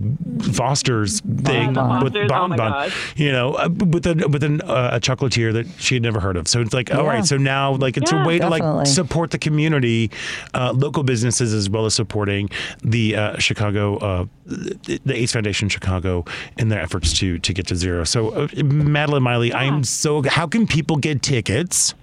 Foster's 0.54 1.22
thing 1.22 1.74
with 1.74 2.14
Foster's, 2.14 2.32
oh 2.34 2.48
my 2.48 2.92
you 3.16 3.32
know, 3.32 3.54
uh, 3.56 3.70
with 3.70 4.06
a 4.06 4.28
with 4.28 4.44
an, 4.44 4.62
uh, 4.62 4.92
a 4.94 5.00
chocolatier 5.00 5.54
that 5.54 5.68
she 5.78 5.96
had 5.96 6.04
never 6.04 6.20
heard 6.20 6.38
of. 6.38 6.48
So 6.48 6.62
it's 6.62 6.74
like, 6.74 6.94
all 6.94 7.04
Yeah. 7.04 7.10
right, 7.10 7.26
so 7.26 7.38
now 7.38 7.74
like 7.74 7.98
it's 7.98 8.12
a 8.12 8.16
Yeah, 8.16 8.26
way 8.26 8.40
to 8.40 8.50
like 8.50 8.88
support 8.88 9.32
the 9.32 9.38
community, 9.38 10.12
uh, 10.54 10.72
local 10.76 11.04
businesses, 11.04 11.54
as 11.54 11.70
well 11.70 11.86
as 11.86 11.94
supporting 11.94 12.50
the 12.84 13.16
uh, 13.16 13.38
Chicago, 13.40 13.98
uh, 13.98 14.26
the 14.46 15.00
the 15.06 15.16
AIDS 15.16 15.32
Foundation 15.34 15.70
Chicago 15.70 16.26
in 16.58 16.70
their 16.70 16.82
efforts 16.82 17.14
to 17.20 17.40
to 17.40 17.54
get 17.54 17.68
to 17.68 17.76
zero. 17.76 18.04
So, 18.04 18.30
uh, 18.30 18.48
Madeline 18.66 19.24
Miley, 19.24 19.54
I'm 19.54 19.84
so. 19.84 20.22
How 20.24 20.48
can 20.48 20.68
people 20.68 20.98
get 20.98 21.22
tickets? 21.22 21.94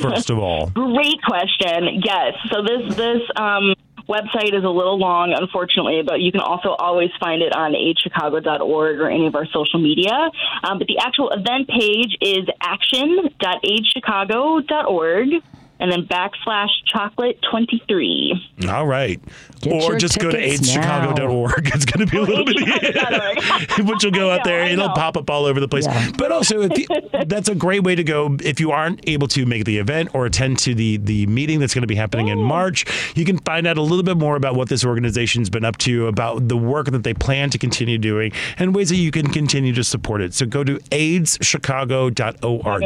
First 0.00 0.30
of 0.30 0.38
all, 0.38 0.70
Great 0.74 1.22
question. 1.22 2.00
Yes. 2.02 2.32
So 2.50 2.62
this 2.62 2.96
this 2.96 3.20
um, 3.36 3.74
website 4.08 4.56
is 4.56 4.64
a 4.64 4.68
little 4.68 4.98
long, 4.98 5.34
unfortunately, 5.38 6.00
but 6.06 6.20
you 6.20 6.32
can 6.32 6.40
also 6.40 6.70
always 6.70 7.10
find 7.20 7.42
it 7.42 7.54
on 7.54 7.74
aidschicago.org 7.74 9.00
or 9.00 9.10
any 9.10 9.26
of 9.26 9.34
our 9.34 9.44
social 9.46 9.78
media. 9.78 10.30
Um, 10.64 10.78
but 10.78 10.86
the 10.86 10.96
actual 10.98 11.28
event 11.30 11.68
page 11.68 12.16
is 12.22 12.46
action.aidschicago.org 12.62 15.42
and 15.80 15.90
then 15.92 16.06
backslash 16.06 16.68
chocolate 16.86 17.38
23. 17.50 18.50
all 18.68 18.86
right. 18.86 19.20
Get 19.60 19.82
or 19.82 19.96
just 19.98 20.18
go 20.18 20.30
to 20.30 20.36
tickets 20.36 20.74
now. 20.74 21.12
aidschicago.org. 21.14 21.70
It's 21.74 21.84
going 21.84 22.06
to 22.06 22.10
be 22.10 22.18
a 22.18 22.22
little 22.22 22.44
bit. 22.44 22.56
aidschicago.org. 22.56 23.88
Which 23.88 24.04
will 24.04 24.10
go 24.10 24.30
I 24.30 24.38
out 24.38 24.44
there. 24.44 24.60
know, 24.60 24.64
I 24.66 24.70
It'll 24.70 24.88
know. 24.88 24.94
pop 24.94 25.16
up 25.16 25.30
all 25.30 25.44
over 25.44 25.60
the 25.60 25.68
place. 25.68 25.86
Yeah. 25.86 26.10
But 26.16 26.32
also, 26.32 26.62
if 26.62 26.76
you, 26.78 26.86
that's 27.26 27.48
a 27.48 27.54
great 27.54 27.82
way 27.82 27.94
to 27.94 28.04
go 28.04 28.36
if 28.42 28.60
you 28.60 28.70
aren't 28.72 29.06
able 29.08 29.28
to 29.28 29.46
make 29.46 29.64
the 29.64 29.78
event 29.78 30.10
or 30.14 30.26
attend 30.26 30.58
to 30.60 30.74
the 30.74 30.96
the 30.98 31.26
meeting 31.26 31.60
that's 31.60 31.74
going 31.74 31.82
to 31.82 31.86
be 31.88 31.94
happening 31.94 32.28
in 32.28 32.42
March. 32.42 32.84
You 33.16 33.24
can 33.24 33.38
find 33.38 33.66
out 33.66 33.78
a 33.78 33.82
little 33.82 34.02
bit 34.04 34.16
more 34.16 34.36
about 34.36 34.54
what 34.54 34.68
this 34.68 34.84
organization's 34.84 35.50
been 35.50 35.64
up 35.64 35.76
to, 35.78 36.06
about 36.06 36.48
the 36.48 36.56
work 36.56 36.90
that 36.90 37.02
they 37.02 37.14
plan 37.14 37.50
to 37.50 37.58
continue 37.58 37.98
doing, 37.98 38.32
and 38.58 38.74
ways 38.74 38.88
that 38.90 38.96
you 38.96 39.10
can 39.10 39.26
continue 39.28 39.72
to 39.74 39.84
support 39.84 40.20
it. 40.22 40.34
So 40.34 40.46
go 40.46 40.64
to 40.64 40.78
aidschicago.org. 40.90 42.82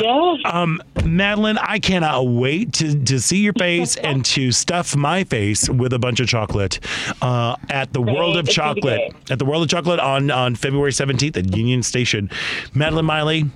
Yes. 0.00 0.38
Um, 0.44 0.82
Madeline, 1.04 1.58
I 1.62 1.78
cannot 1.78 2.26
wait 2.26 2.72
to, 2.74 3.02
to 3.04 3.20
see 3.20 3.38
your 3.38 3.52
face 3.54 3.96
and 4.02 4.24
to 4.26 4.52
stuff 4.52 4.96
my 4.96 5.24
face 5.24 5.68
with 5.68 5.92
a 5.92 5.98
bunch 5.98 6.20
of 6.20 6.28
chocolate 6.28 6.80
uh, 7.22 7.56
at 7.70 7.92
the 7.92 8.02
World 8.02 8.36
of 8.36 8.48
Chocolate. 8.48 9.14
At 9.30 9.38
the 9.38 9.44
World 9.44 9.62
of 9.62 9.68
Chocolate 9.68 10.00
on, 10.00 10.30
on 10.30 10.54
February 10.56 10.90
17th 10.92 11.36
at 11.36 11.56
Union 11.56 11.82
Station. 11.82 12.30
Madeline 12.74 13.04
Miley, 13.04 13.50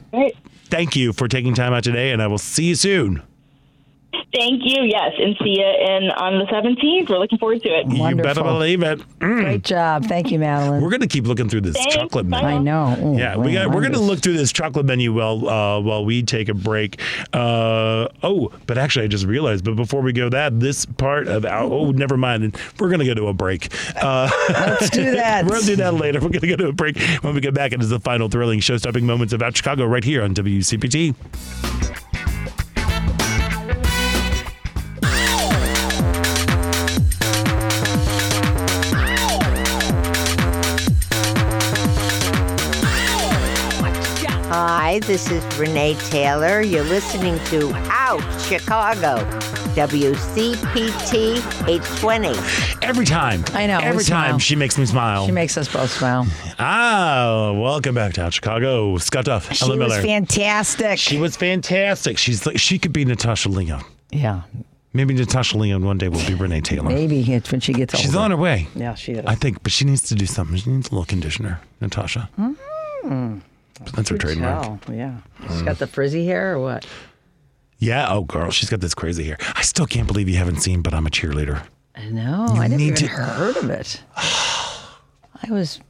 thank 0.66 0.97
you 0.97 1.12
for 1.12 1.28
taking 1.28 1.55
time 1.55 1.73
out 1.73 1.85
today, 1.85 2.12
and 2.12 2.23
I 2.23 2.27
will 2.27 2.39
see 2.39 2.65
you 2.66 2.74
soon. 2.74 3.23
Thank 4.35 4.62
you. 4.65 4.83
Yes. 4.83 5.12
And 5.19 5.35
see 5.43 5.59
you 5.59 5.65
in, 5.65 6.11
on 6.11 6.39
the 6.39 6.45
17th. 6.47 7.09
We're 7.09 7.19
looking 7.19 7.39
forward 7.39 7.62
to 7.62 7.69
it. 7.69 7.87
You 7.91 8.16
better 8.16 8.43
believe 8.43 8.83
it. 8.83 8.99
Mm. 9.20 9.43
Great 9.43 9.62
job. 9.65 10.05
Thank 10.05 10.31
you, 10.31 10.39
Madeline. 10.39 10.83
We're 10.83 10.91
gonna 10.91 11.07
keep 11.07 11.27
looking 11.27 11.49
through 11.49 11.62
this 11.62 11.74
Thanks. 11.77 11.95
chocolate 11.95 12.27
menu. 12.27 12.47
I 12.47 12.59
know. 12.59 12.97
Ooh, 13.03 13.16
Yeah, 13.19 13.37
we 13.37 13.53
got. 13.53 13.69
We're 13.70 13.81
going 13.81 13.93
to 13.93 14.01
look 14.01 14.20
through 14.20 14.37
this 14.37 14.53
chocolate 14.53 14.85
menu 14.85 15.12
while 15.12 15.49
uh, 15.49 15.81
while 15.81 16.05
we 16.05 16.23
take 16.23 16.49
a 16.49 16.55
break. 16.55 17.01
Uh, 17.33 18.09
oh, 18.23 18.53
but 18.66 18.77
actually, 18.78 19.05
I 19.07 19.09
just 19.09 19.24
realized. 19.27 19.65
But 19.65 19.77
before 19.77 20.03
we 20.03 20.12
go, 20.12 20.28
that 20.28 20.61
this 20.61 20.85
part 20.87 21.28
of 21.28 21.45
our, 21.47 21.62
oh, 21.62 21.91
never 21.93 22.16
mind. 22.16 22.57
We're 22.78 22.89
going 22.89 23.01
to 23.01 23.07
go 23.07 23.15
to 23.15 23.28
a 23.28 23.33
break. 23.35 23.73
Uh, 23.97 24.31
Let's 24.49 24.91
do 24.91 25.12
that. 25.12 25.45
we're 25.45 25.51
going 25.51 25.62
to 25.62 25.66
do 25.66 25.77
that 25.77 25.95
later. 25.95 26.20
We're 26.20 26.28
going 26.28 26.41
to 26.41 26.47
go 26.49 26.57
to 26.57 26.69
a 26.69 26.73
break 26.73 26.99
when 27.23 27.35
we 27.35 27.41
get 27.41 27.55
back. 27.55 27.73
It 27.73 27.81
is 27.81 27.89
the 27.89 28.01
final 28.01 28.28
thrilling, 28.28 28.61
show-stopping 28.61 29.07
moments 29.07 29.33
of 29.33 29.43
Out 29.43 29.57
Chicago 29.57 29.87
right 29.87 30.05
here 30.05 30.23
on 30.23 30.35
WCPT. 30.35 31.15
Hi, 44.97 45.01
this 45.01 45.31
is 45.31 45.44
Renee 45.59 45.93
Taylor. 46.09 46.62
You're 46.62 46.82
listening 46.82 47.39
to 47.51 47.70
Out 47.90 48.23
Chicago, 48.40 49.16
WCPT 49.74 51.36
820. 51.68 52.28
Every 52.81 53.05
time, 53.05 53.44
I 53.52 53.66
know, 53.66 53.77
we 53.81 53.85
Every 53.85 54.05
time 54.05 54.28
smile. 54.31 54.39
she 54.39 54.56
makes 54.56 54.78
me 54.78 54.86
smile. 54.86 55.27
She 55.27 55.32
makes 55.32 55.59
us 55.59 55.70
both 55.70 55.90
smile. 55.90 56.27
ah, 56.59 57.52
welcome 57.55 57.94
back 57.94 58.14
to 58.14 58.23
Out 58.23 58.32
Chicago. 58.32 58.97
Scott 58.97 59.27
Duff, 59.27 59.52
She 59.52 59.66
Ellen 59.66 59.81
was 59.81 59.90
Miller. 59.90 60.01
fantastic. 60.02 60.98
She 60.98 61.18
was 61.18 61.36
fantastic. 61.36 62.16
She's 62.16 62.47
like 62.47 62.59
she 62.59 62.78
could 62.78 62.94
be 62.94 63.05
Natasha 63.05 63.51
Lyonne. 63.51 63.85
yeah, 64.10 64.44
Maybe 64.94 65.12
Natasha 65.12 65.59
Lyonne 65.59 65.85
one 65.85 65.98
day 65.98 66.09
will 66.09 66.27
be 66.27 66.32
Renee 66.32 66.62
Taylor. 66.62 66.89
maybe 66.89 67.20
it's 67.35 67.52
when 67.52 67.60
she 67.60 67.74
gets 67.74 67.94
older. 67.94 68.02
She's 68.02 68.14
on 68.16 68.31
her 68.31 68.36
way. 68.39 68.66
Yeah, 68.74 68.94
she 68.94 69.12
is. 69.12 69.27
I 69.27 69.35
think, 69.35 69.62
but 69.62 69.73
she 69.73 69.85
needs 69.85 70.01
to 70.09 70.14
do 70.14 70.24
something. 70.24 70.56
She 70.56 70.70
needs 70.70 70.89
a 70.89 70.93
little 70.93 71.05
conditioner, 71.05 71.60
Natasha. 71.82 72.31
That's 73.94 74.09
her 74.09 74.19
trademark. 74.19 74.66
Oh, 74.66 74.93
yeah. 74.93 75.19
She's 75.48 75.62
got 75.62 75.78
the 75.78 75.86
frizzy 75.86 76.27
hair 76.27 76.55
or 76.55 76.61
what? 76.61 76.86
Yeah. 77.78 78.07
Oh, 78.11 78.23
girl, 78.23 78.51
she's 78.51 78.70
got 78.70 78.81
this 78.81 78.94
crazy 78.94 79.24
hair. 79.24 79.36
I 79.55 79.62
still 79.62 79.86
can't 79.86 80.07
believe 80.07 80.28
you 80.28 80.36
haven't 80.36 80.61
seen, 80.61 80.82
but 80.82 80.94
I'm 80.94 81.07
a 81.07 81.11
cheerleader. 81.11 81.62
I 81.94 82.09
know. 82.09 82.47
I 82.51 82.69
never 82.69 82.77
need 82.78 82.85
even 82.85 82.97
to- 82.97 83.07
heard 83.09 83.57
of 83.57 83.70
it. 83.70 84.03
I 84.16 85.48
was 85.51 85.81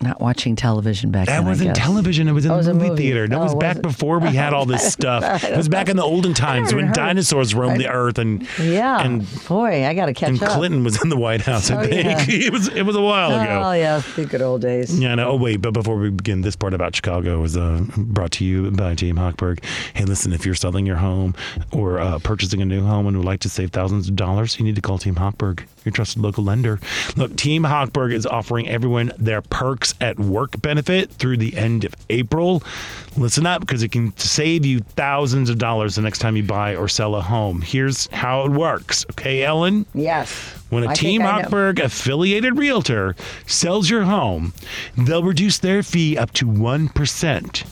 not 0.00 0.20
watching 0.20 0.54
television 0.54 1.10
back 1.10 1.26
That 1.26 1.38
then. 1.38 1.46
I 1.46 1.48
wasn't 1.48 1.68
guess. 1.74 1.78
television. 1.78 2.28
It 2.28 2.32
was 2.32 2.44
in 2.44 2.50
Oh, 2.50 2.60
the 2.60 2.74
movie, 2.74 2.88
movie. 2.90 3.02
theater. 3.04 3.26
That 3.28 3.38
Oh, 3.38 3.42
was 3.44 3.54
was 3.54 3.60
back 3.60 3.76
it? 3.76 3.82
before 3.82 4.18
we 4.18 4.28
had 4.30 4.52
all 4.52 4.66
this 4.66 4.92
stuff. 4.92 5.44
It 5.44 5.56
was 5.56 5.68
back 5.68 5.88
in 5.88 5.96
the 5.96 6.02
olden 6.02 6.34
times 6.34 6.74
when 6.74 6.86
heard. 6.86 6.94
dinosaurs 6.94 7.54
roamed 7.54 7.80
the 7.80 7.88
earth 7.88 8.18
and 8.18 8.46
Yeah. 8.60 9.00
and 9.00 9.24
Boy, 9.48 9.86
I 9.86 9.94
got 9.94 10.06
to 10.06 10.12
catch 10.12 10.28
and 10.30 10.42
up. 10.42 10.50
Clinton 10.50 10.84
was 10.84 11.02
in 11.02 11.08
the 11.08 11.16
White 11.16 11.40
House. 11.42 11.70
I 11.70 11.76
Oh, 11.76 11.86
think 11.86 12.04
yeah. 12.04 12.24
it 12.46 12.52
was 12.52 12.68
it 12.68 12.82
was 12.82 12.96
a 12.96 13.00
while 13.00 13.30
ago. 13.40 13.62
Oh, 13.64 13.72
yeah. 13.72 14.02
The 14.16 14.26
good 14.26 14.42
old 14.42 14.60
days. 14.60 14.98
Yeah, 15.00 15.14
no. 15.14 15.30
Oh, 15.30 15.36
wait. 15.36 15.58
But 15.62 15.72
before 15.72 15.96
we 15.96 16.10
begin, 16.10 16.42
this 16.42 16.56
part 16.56 16.74
about 16.74 16.94
Chicago 16.94 17.42
is 17.44 17.56
uh, 17.56 17.82
brought 17.96 18.32
to 18.32 18.44
you 18.44 18.70
by 18.72 18.94
Team 18.94 19.16
Hochberg. 19.16 19.64
Hey, 19.94 20.04
listen, 20.04 20.32
if 20.32 20.44
you're 20.44 20.54
selling 20.54 20.84
your 20.86 20.96
home 20.96 21.34
or 21.72 21.98
uh, 22.00 22.18
purchasing 22.18 22.60
a 22.60 22.64
new 22.66 22.84
home 22.84 23.06
and 23.06 23.16
would 23.16 23.26
like 23.26 23.40
to 23.40 23.48
save 23.48 23.70
thousands 23.70 24.08
of 24.08 24.16
dollars, 24.16 24.58
you 24.58 24.64
need 24.64 24.74
to 24.74 24.82
call 24.82 24.98
Team 24.98 25.14
Hochberg, 25.14 25.64
your 25.84 25.92
trusted 25.92 26.22
local 26.22 26.44
lender. 26.44 26.80
Look, 27.16 27.36
Team 27.36 27.62
Hochberg 27.62 28.12
is 28.12 28.26
offering 28.26 28.68
everyone 28.68 29.12
their 29.18 29.42
perks 29.42 29.94
at 30.00 30.18
work 30.18 30.60
benefit 30.62 31.10
through 31.10 31.36
the 31.38 31.56
end 31.56 31.84
of 31.84 31.94
April. 32.10 32.62
Listen 33.16 33.46
up 33.46 33.60
because 33.60 33.82
it 33.82 33.92
can 33.92 34.16
save 34.16 34.64
you 34.66 34.80
thousands 34.80 35.50
of 35.50 35.58
dollars 35.58 35.94
the 35.96 36.02
next 36.02 36.18
time 36.18 36.36
you 36.36 36.42
buy 36.42 36.74
or 36.74 36.88
sell 36.88 37.14
a 37.14 37.20
home. 37.20 37.60
Here's 37.60 38.06
how 38.08 38.44
it 38.44 38.50
works. 38.50 39.04
Okay, 39.12 39.42
Ellen? 39.44 39.86
Yes. 39.94 40.63
When 40.70 40.82
a 40.82 40.90
I 40.90 40.94
Team 40.94 41.20
Hochberg 41.20 41.78
affiliated 41.78 42.58
realtor 42.58 43.14
sells 43.46 43.90
your 43.90 44.04
home, 44.04 44.54
they'll 44.96 45.22
reduce 45.22 45.58
their 45.58 45.82
fee 45.82 46.16
up 46.16 46.32
to 46.32 46.46
1%. 46.46 47.64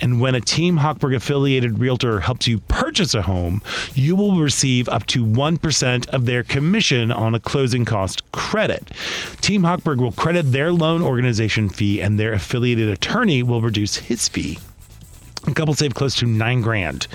And 0.00 0.20
when 0.20 0.34
a 0.34 0.40
Team 0.40 0.78
Hochberg 0.78 1.16
affiliated 1.16 1.78
realtor 1.78 2.20
helps 2.20 2.46
you 2.46 2.58
purchase 2.60 3.14
a 3.14 3.22
home, 3.22 3.62
you 3.94 4.14
will 4.14 4.40
receive 4.40 4.88
up 4.88 5.06
to 5.06 5.24
1% 5.24 6.08
of 6.08 6.26
their 6.26 6.42
commission 6.42 7.10
on 7.10 7.34
a 7.34 7.40
closing 7.40 7.84
cost 7.84 8.30
credit. 8.32 8.90
Team 9.40 9.62
Hochberg 9.62 9.98
will 9.98 10.12
credit 10.12 10.52
their 10.52 10.70
loan 10.70 11.02
origination 11.02 11.68
fee 11.68 12.00
and 12.00 12.20
their 12.20 12.34
affiliated 12.34 12.88
attorney 12.88 13.42
will 13.42 13.62
reduce 13.62 13.96
his 13.96 14.28
fee. 14.28 14.58
A 15.46 15.52
couple 15.52 15.74
saved 15.74 15.94
close 15.94 16.14
to 16.16 16.26
nine 16.26 16.62
grand 16.62 17.06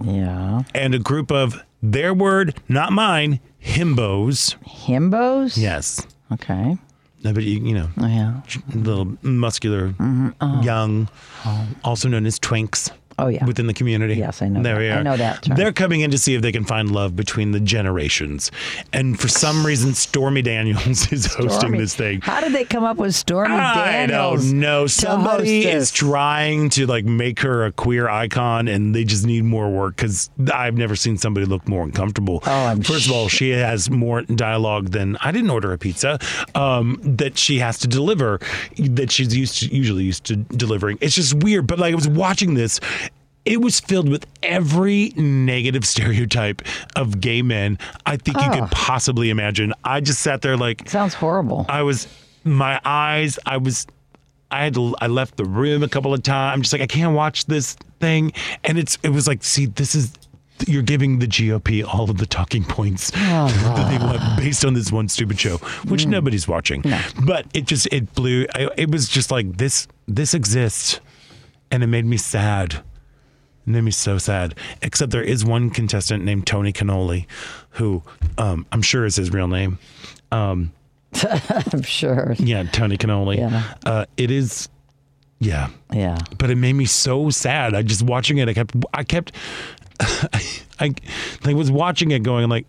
Yeah. 0.04 0.64
and 0.74 0.96
a 0.96 1.00
group 1.00 1.32
of 1.32 1.62
their 1.84 2.14
word, 2.14 2.60
not 2.68 2.92
mine, 2.92 3.40
himbos. 3.64 4.56
Himbos. 4.66 5.56
Yes. 5.58 6.06
Okay. 6.32 6.78
No, 7.24 7.34
but 7.34 7.44
you, 7.44 7.60
you 7.60 7.74
know, 7.76 7.90
Oh 8.00 8.08
yeah. 8.08 8.42
little 8.74 9.18
muscular, 9.22 9.90
mm-hmm. 9.90 10.30
oh. 10.42 10.62
young, 10.64 11.08
oh. 11.46 11.68
also 11.84 12.08
known 12.10 12.26
as 12.26 12.40
twinks. 12.40 12.92
Oh 13.18 13.28
yeah. 13.28 13.46
Within 13.46 13.68
the 13.68 13.74
community. 13.74 14.16
Yes, 14.16 14.42
I 14.42 14.50
know 14.50 14.62
There 14.62 14.76
that. 14.76 14.80
we 14.82 14.90
are. 14.90 15.00
I 15.00 15.04
know 15.04 15.16
that 15.18 15.44
term. 15.44 15.56
They're 15.56 15.72
coming 15.72 16.02
in 16.02 16.12
to 16.12 16.18
see 16.18 16.36
if 16.36 16.42
they 16.42 16.52
can 16.52 16.66
find 16.66 16.92
love 16.92 17.16
between 17.16 17.52
the 17.52 17.60
generations. 17.62 18.52
And 18.92 19.18
for 19.20 19.28
some 19.30 19.66
reason, 19.66 19.94
Stormy 19.94 20.42
Daniels 20.42 21.12
is 21.14 21.34
hosting 21.34 21.78
this 21.78 21.96
thing. 21.96 22.22
How 22.22 22.42
did 22.42 22.52
they 22.54 22.66
come 22.66 22.84
up 22.84 22.98
with 22.98 23.16
Stormy 23.16 23.56
I 23.56 23.74
Daniels? 24.08 24.44
I 24.44 24.48
don't 24.50 24.60
know. 24.60 24.88
Somebody 24.88 25.66
is 25.66 25.92
trying 25.92 26.70
to 26.72 26.86
like 26.88 27.06
make 27.06 27.40
her 27.40 27.66
a 27.66 27.72
queer 27.72 28.10
icon, 28.10 28.68
and 28.68 28.94
they 28.94 29.04
just 29.06 29.26
need 29.26 29.46
more 29.46 29.70
work 29.70 29.96
because 29.96 30.30
I've 30.54 30.76
never 30.76 30.96
seen 30.96 31.18
somebody 31.18 31.46
look 31.46 31.68
more 31.70 31.84
uncomfortable. 31.84 32.42
Oh, 32.46 32.66
I'm 32.66 32.82
First 32.82 33.08
of 33.08 33.14
all, 33.14 33.30
she 33.30 33.52
has 33.52 33.90
more 33.90 34.24
dialogue 34.24 34.90
than 34.92 35.18
I 35.22 35.32
didn't 35.32 35.50
order 35.52 35.72
a 35.72 35.78
pizza 35.78 36.20
um, 36.54 37.00
that 37.02 37.38
she 37.38 37.60
has 37.60 37.80
to 37.80 37.88
deliver 37.88 38.40
that 38.78 39.12
she's 39.12 39.36
used 39.36 39.60
to, 39.60 39.68
usually 39.74 40.04
used 40.04 40.26
to 40.26 40.36
delivering. 40.36 40.98
It's 41.02 41.16
just 41.16 41.34
weird. 41.36 41.66
But 41.68 41.80
like 41.80 41.94
I 41.94 41.96
was 41.96 42.08
watching 42.10 42.56
this. 42.56 42.80
It 43.46 43.62
was 43.62 43.80
filled 43.80 44.10
with 44.10 44.26
every 44.44 45.10
negative 45.16 45.86
stereotype 45.94 46.62
of 46.96 47.22
gay 47.22 47.42
men 47.42 47.78
I 48.06 48.18
think 48.18 48.38
you 48.38 48.48
Oh. 48.48 48.60
could 48.62 48.72
possibly 48.72 49.30
imagine. 49.30 49.74
I 49.84 50.02
just 50.02 50.22
sat 50.22 50.42
there 50.42 50.58
like 50.58 50.90
Sounds 50.90 51.14
horrible. 51.14 51.66
I 51.70 51.82
was 51.84 52.08
my 52.44 52.80
eyes. 52.86 53.40
I 53.46 53.58
was. 53.58 53.88
I 54.52 54.64
had 54.64 54.76
to. 54.76 54.96
I 55.02 55.08
left 55.08 55.38
the 55.38 55.46
room 55.46 55.84
a 55.84 55.90
couple 55.90 56.14
of 56.14 56.22
times. 56.24 56.54
I'm 56.54 56.62
just 56.62 56.72
like 56.74 56.82
I 56.82 56.88
can't 56.88 57.16
watch 57.16 57.46
this 57.46 57.74
thing, 58.00 58.32
and 58.64 58.78
it's. 58.78 58.98
It 59.04 59.10
was 59.10 59.28
like, 59.28 59.44
see, 59.44 59.66
this 59.66 59.96
is. 59.96 60.14
You're 60.68 60.84
giving 60.84 61.20
the 61.20 61.28
GOP 61.28 61.86
all 61.86 62.10
of 62.10 62.18
the 62.18 62.26
talking 62.26 62.64
points 62.64 63.12
oh, 63.14 63.48
that 63.76 63.90
they 63.92 63.98
want 64.06 64.38
based 64.38 64.64
on 64.64 64.74
this 64.74 64.90
one 64.90 65.10
stupid 65.10 65.38
show, 65.38 65.58
which 65.88 66.06
hmm. 66.06 66.12
nobody's 66.12 66.48
watching. 66.48 66.82
But 67.26 67.46
it 67.54 67.66
just 67.66 67.88
it 67.92 68.14
blew. 68.14 68.46
I, 68.56 68.70
it 68.78 68.90
was 68.90 69.10
just 69.10 69.32
like 69.32 69.58
this. 69.58 69.88
This 70.08 70.34
exists, 70.34 71.02
and 71.72 71.84
it 71.84 71.88
made 71.88 72.06
me 72.06 72.16
sad. 72.18 72.84
It 73.66 73.70
made 73.72 73.82
me 73.82 73.92
so 73.92 74.18
sad. 74.18 74.56
Except 74.82 75.12
there 75.12 75.24
is 75.24 75.44
one 75.46 75.70
contestant 75.70 76.24
named 76.24 76.46
Tony 76.48 76.72
Cannoli, 76.72 77.26
who 77.72 78.04
um, 78.38 78.66
I'm 78.72 78.82
sure 78.82 79.06
is 79.06 79.16
his 79.16 79.32
real 79.32 79.48
name. 79.48 79.80
Um, 80.32 80.72
I'm 81.72 81.82
sure. 81.82 82.36
yeah, 82.38 82.64
Tony 82.64 82.98
Cannoli. 82.98 83.38
Yeah. 83.38 83.74
Uh, 83.86 84.06
it 84.18 84.32
is. 84.32 84.70
Yeah, 85.40 85.68
Yeah. 85.92 86.18
but 86.38 86.50
it 86.50 86.56
made 86.56 86.74
me 86.74 86.86
so 86.86 87.30
sad. 87.30 87.74
I 87.76 87.82
just 87.82 88.02
watching 88.04 88.38
it. 88.38 88.48
I 88.48 88.54
kept. 88.54 88.76
I 88.94 89.04
kept. 89.04 89.32
I, 90.80 90.94
I 91.46 91.54
was 91.54 91.72
watching 91.72 92.12
it, 92.12 92.24
going 92.24 92.50
like, 92.50 92.68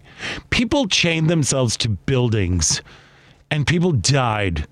people 0.51 0.87
chained 0.87 1.29
themselves 1.29 1.77
to 1.79 1.89
buildings, 1.89 2.83
and 3.51 3.67
people 3.67 3.93
died 3.93 4.67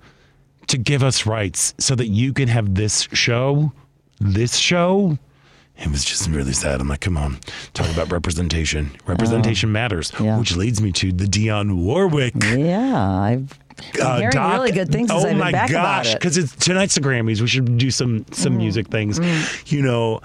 to 0.67 0.77
give 0.77 1.03
us 1.03 1.25
rights 1.25 1.73
so 1.77 1.95
that 1.95 2.07
you 2.07 2.31
can 2.33 2.47
have 2.47 2.75
this 2.75 3.07
show. 3.13 3.71
This 4.19 4.55
show. 4.55 5.17
It 5.77 5.89
was 5.91 6.05
just 6.05 6.29
really 6.29 6.53
sad. 6.53 6.79
I'm 6.79 6.87
like, 6.87 7.01
come 7.01 7.17
on, 7.17 7.37
talk 7.73 7.89
about 7.93 8.11
representation. 8.11 8.91
Representation 9.05 9.71
matters, 9.71 10.11
yeah. 10.19 10.39
which 10.39 10.55
leads 10.55 10.81
me 10.81 10.91
to 10.93 11.11
the 11.11 11.25
Dionne 11.25 11.75
Warwick 11.83 12.33
Yeah. 12.43 12.97
I've 13.09 13.59
uh, 14.01 14.17
hearing 14.19 14.31
doc- 14.31 14.53
really 14.53 14.71
good 14.71 14.89
things 14.89 15.11
Oh 15.11 15.15
since 15.19 15.25
I've 15.25 15.29
been 15.31 15.37
my 15.39 15.51
gosh! 15.67 16.07
it. 16.07 16.09
Mm. 16.11 16.13
Because 16.19 16.37
it's 16.37 16.55
tonight's 16.55 16.95
the 16.95 17.01
Grammys. 17.01 17.41
We 17.41 17.47
should 17.47 17.77
do 17.77 17.91
some 17.91 18.25
some 18.31 18.55
music 18.55 18.87
things. 18.87 19.19
You 19.69 19.81
know, 19.81 20.21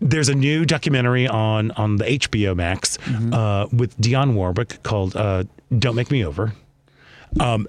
there's 0.00 0.28
a 0.28 0.34
new 0.34 0.66
documentary 0.66 1.26
on 1.26 1.70
on 1.72 1.96
the 1.96 2.04
HBO 2.04 2.54
Max 2.54 2.98
Mm-hmm. 2.98 3.32
uh, 3.32 3.66
with 3.72 3.96
Dionne 3.98 4.34
Warwick 4.34 4.82
called 4.82 5.16
uh, 5.16 5.44
"Don't 5.78 5.94
Make 5.96 6.10
Me 6.10 6.22
Over." 6.22 6.52
Um, 7.40 7.66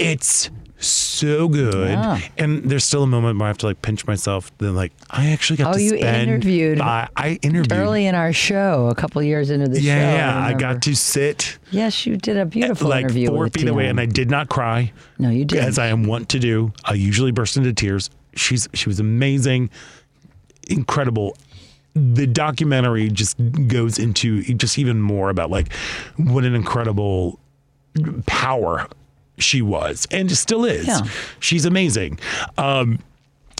it's 0.00 0.50
so 0.78 1.48
good, 1.48 1.88
Yeah. 1.88 2.20
and 2.36 2.64
there's 2.64 2.84
still 2.84 3.02
a 3.02 3.06
moment 3.06 3.38
where 3.38 3.46
I 3.46 3.48
have 3.48 3.58
to 3.58 3.66
like 3.66 3.80
pinch 3.82 4.06
myself. 4.06 4.50
Then 4.58 4.74
like 4.74 4.92
I 5.10 5.30
actually 5.30 5.56
got 5.56 5.74
Oh, 5.74 5.78
to 5.78 5.82
you 5.82 5.96
spend. 5.96 6.28
interviewed 6.30 6.80
I, 6.80 7.08
I 7.16 7.38
interviewed 7.42 7.72
Early 7.72 8.06
in 8.06 8.14
our 8.14 8.32
show, 8.32 8.88
a 8.90 8.94
couple 8.94 9.22
years 9.22 9.50
into 9.50 9.68
the 9.68 9.80
Yeah, 9.80 9.94
show. 10.10 10.16
yeah. 10.16 10.34
I 10.36 10.40
remember. 10.52 10.60
got 10.74 10.82
to 10.82 10.94
sit 10.94 11.58
Yes, 11.70 12.04
you 12.06 12.16
did 12.16 12.36
a 12.36 12.42
uh, 12.42 12.44
beautiful 12.44 12.88
like 12.88 13.04
interview 13.04 13.28
four 13.28 13.48
feet 13.48 13.68
away, 13.68 13.86
and 13.88 13.98
I 13.98 14.06
did 14.06 14.30
not 14.30 14.48
cry. 14.50 14.92
No, 15.18 15.30
you 15.30 15.44
didn't. 15.44 15.64
As 15.64 15.78
I 15.78 15.86
am 15.86 16.04
wont 16.04 16.28
to 16.30 16.38
do. 16.38 16.72
I 16.84 16.92
usually 16.94 17.32
burst 17.32 17.56
into 17.56 17.72
tears. 17.72 18.10
She's 18.34 18.68
she 18.74 18.88
was 18.88 19.00
amazing, 19.00 19.70
incredible. 20.68 21.36
The 21.94 22.26
documentary 22.26 23.08
just 23.08 23.36
goes 23.68 23.98
into 23.98 24.42
just 24.54 24.78
even 24.78 25.00
more 25.00 25.30
about 25.30 25.48
like 25.50 25.72
what 26.16 26.44
an 26.44 26.54
incredible 26.54 27.40
power 28.26 28.86
she 29.38 29.62
was 29.62 30.06
and 30.10 30.30
still 30.32 30.64
is. 30.64 30.86
Yeah. 30.86 31.00
She's 31.40 31.64
amazing. 31.64 32.18
Um, 32.58 32.98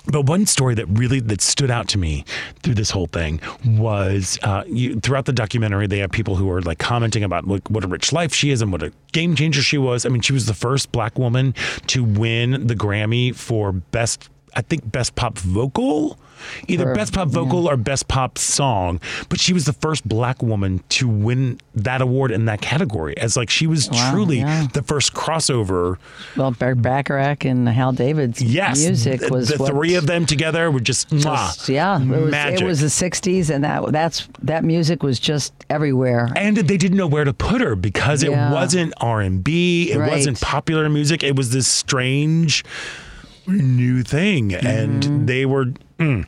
but 0.08 0.22
one 0.22 0.46
story 0.46 0.74
that 0.76 0.86
really 0.86 1.20
that 1.20 1.40
stood 1.40 1.70
out 1.70 1.88
to 1.88 1.98
me 1.98 2.24
through 2.62 2.74
this 2.74 2.90
whole 2.90 3.06
thing 3.06 3.40
was 3.64 4.38
uh, 4.42 4.62
you, 4.66 5.00
throughout 5.00 5.24
the 5.24 5.32
documentary 5.32 5.86
they 5.86 5.98
have 5.98 6.12
people 6.12 6.36
who 6.36 6.48
are 6.50 6.62
like 6.62 6.78
commenting 6.78 7.24
about 7.24 7.46
like, 7.46 7.68
what 7.70 7.84
a 7.84 7.88
rich 7.88 8.12
life 8.12 8.32
she 8.32 8.50
is 8.50 8.62
and 8.62 8.70
what 8.70 8.82
a 8.82 8.92
game 9.12 9.34
changer 9.34 9.62
she 9.62 9.78
was. 9.78 10.06
I 10.06 10.08
mean, 10.08 10.20
she 10.22 10.32
was 10.32 10.46
the 10.46 10.54
first 10.54 10.92
black 10.92 11.18
woman 11.18 11.54
to 11.88 12.04
win 12.04 12.66
the 12.66 12.74
Grammy 12.74 13.34
for 13.34 13.72
best 13.72 14.30
I 14.56 14.62
think 14.62 14.90
best 14.90 15.14
pop 15.16 15.36
vocal, 15.38 16.18
either 16.66 16.94
best 16.94 17.12
pop 17.12 17.28
vocal 17.28 17.68
or 17.68 17.76
best 17.76 18.08
pop 18.08 18.38
song. 18.38 19.00
But 19.28 19.38
she 19.38 19.52
was 19.52 19.66
the 19.66 19.74
first 19.74 20.08
black 20.08 20.42
woman 20.42 20.82
to 20.90 21.06
win 21.06 21.60
that 21.74 22.00
award 22.00 22.30
in 22.30 22.46
that 22.46 22.62
category. 22.62 23.14
As 23.18 23.36
like 23.36 23.50
she 23.50 23.66
was 23.66 23.90
Wow, 23.90 24.10
truly 24.12 24.38
yeah. 24.38 24.66
the 24.72 24.82
first 24.82 25.12
crossover. 25.12 25.98
well, 26.36 26.50
Bacharach 26.52 27.44
and 27.44 27.68
Hal 27.68 27.92
David's 27.92 28.40
Yes, 28.42 28.82
music 28.82 29.28
was 29.30 29.48
the 29.48 29.58
three 29.58 29.94
of 29.94 30.06
them 30.06 30.24
together 30.24 30.70
were 30.70 30.80
just, 30.80 31.10
mwah, 31.10 31.22
just- 31.54 31.68
yeah, 31.68 32.00
it 32.00 32.06
was, 32.08 32.30
magic. 32.30 32.62
it 32.62 32.64
was 32.64 32.80
the 32.80 32.86
'60s, 32.86 33.50
and 33.54 33.62
that 33.62 33.92
that's 33.92 34.26
that 34.42 34.64
music 34.64 35.02
was 35.02 35.20
just 35.20 35.52
everywhere. 35.68 36.30
and 36.34 36.56
they 36.56 36.78
didn't 36.78 36.96
know 36.96 37.06
where 37.06 37.24
to 37.24 37.34
put 37.34 37.60
her 37.60 37.76
because 37.76 38.22
Yeah. 38.22 38.48
it 38.48 38.52
wasn't 38.54 38.94
R&B, 39.02 39.90
it 39.92 39.98
Right. 39.98 40.10
wasn't 40.12 40.40
popular 40.40 40.88
music, 40.88 41.22
it 41.22 41.36
was 41.36 41.50
this 41.50 41.66
strange 41.66 42.64
new 43.46 44.02
thing 44.02 44.50
Mm-hmm. 44.50 44.66
and 44.66 45.28
they 45.28 45.46
were 45.46 45.66
mm. 45.98 46.26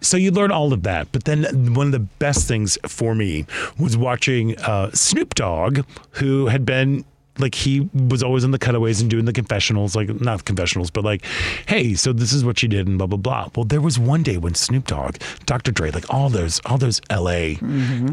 so 0.00 0.16
you 0.16 0.30
learn 0.30 0.50
all 0.52 0.72
of 0.72 0.82
that. 0.84 1.10
But 1.12 1.24
then 1.24 1.74
one 1.74 1.86
of 1.86 1.92
the 1.92 1.98
best 1.98 2.46
things 2.46 2.78
for 2.86 3.14
me 3.14 3.46
was 3.78 3.96
watching 3.96 4.58
uh, 4.60 4.90
Snoop 4.92 5.34
Dogg, 5.34 5.80
who 6.12 6.46
had 6.46 6.64
been 6.64 7.04
like 7.38 7.54
he 7.54 7.80
was 7.92 8.22
always 8.22 8.44
in 8.44 8.50
the 8.50 8.58
cutaways 8.58 9.00
and 9.02 9.10
doing 9.10 9.26
the 9.26 9.32
confessionals, 9.32 9.94
like 9.94 10.08
not 10.20 10.44
confessionals, 10.46 10.90
but 10.90 11.04
like, 11.04 11.24
hey, 11.66 11.94
so 11.94 12.12
this 12.12 12.32
is 12.32 12.44
what 12.44 12.62
you 12.62 12.68
did 12.68 12.86
and 12.86 12.96
blah 12.98 13.06
blah 13.06 13.18
blah. 13.18 13.48
Well, 13.54 13.64
there 13.64 13.80
was 13.80 13.98
one 13.98 14.22
day 14.22 14.38
when 14.38 14.54
Snoop 14.54 14.86
Dogg, 14.86 15.16
Dr. 15.44 15.70
Dre, 15.72 15.90
like 15.90 16.12
all 16.12 16.28
those 16.30 16.60
all 16.66 16.78
those 16.78 17.00
L.A. 17.10 17.58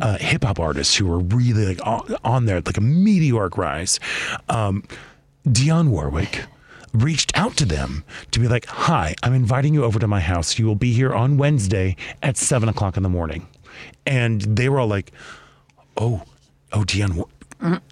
Uh, 0.02 0.18
hip 0.18 0.44
hop 0.44 0.60
artists 0.60 0.96
who 0.96 1.06
were 1.08 1.20
really 1.20 1.66
like 1.66 1.86
on, 1.86 2.16
on 2.24 2.46
there, 2.46 2.62
like 2.62 2.78
a 2.78 2.82
meteoric 2.82 3.58
rise. 3.58 4.00
Um, 4.50 4.84
Dionne 5.48 5.90
Warwick 5.90 6.46
reached 6.94 7.32
out 7.36 7.58
to 7.58 7.66
them 7.66 8.04
to 8.32 8.40
be 8.40 8.48
like, 8.48 8.66
"Hi, 8.68 9.16
I'm 9.24 9.34
inviting 9.34 9.74
you 9.74 9.84
over 9.84 10.00
to 10.00 10.08
my 10.08 10.20
house. 10.20 10.58
You 10.60 10.66
will 10.66 10.76
be 10.76 10.94
here 10.94 11.14
on 11.14 11.38
Wednesday 11.38 11.96
at 12.22 12.38
seven 12.38 12.70
o'clock 12.70 12.98
in 12.98 13.04
the 13.04 13.10
morning," 13.10 13.48
and 14.06 14.42
they 14.42 14.70
were 14.70 14.80
all 14.80 14.88
like, 14.88 15.12
"Oh, 15.98 16.24
oh, 16.72 16.82
Dionne." 16.84 17.14
Wa- 17.16 17.26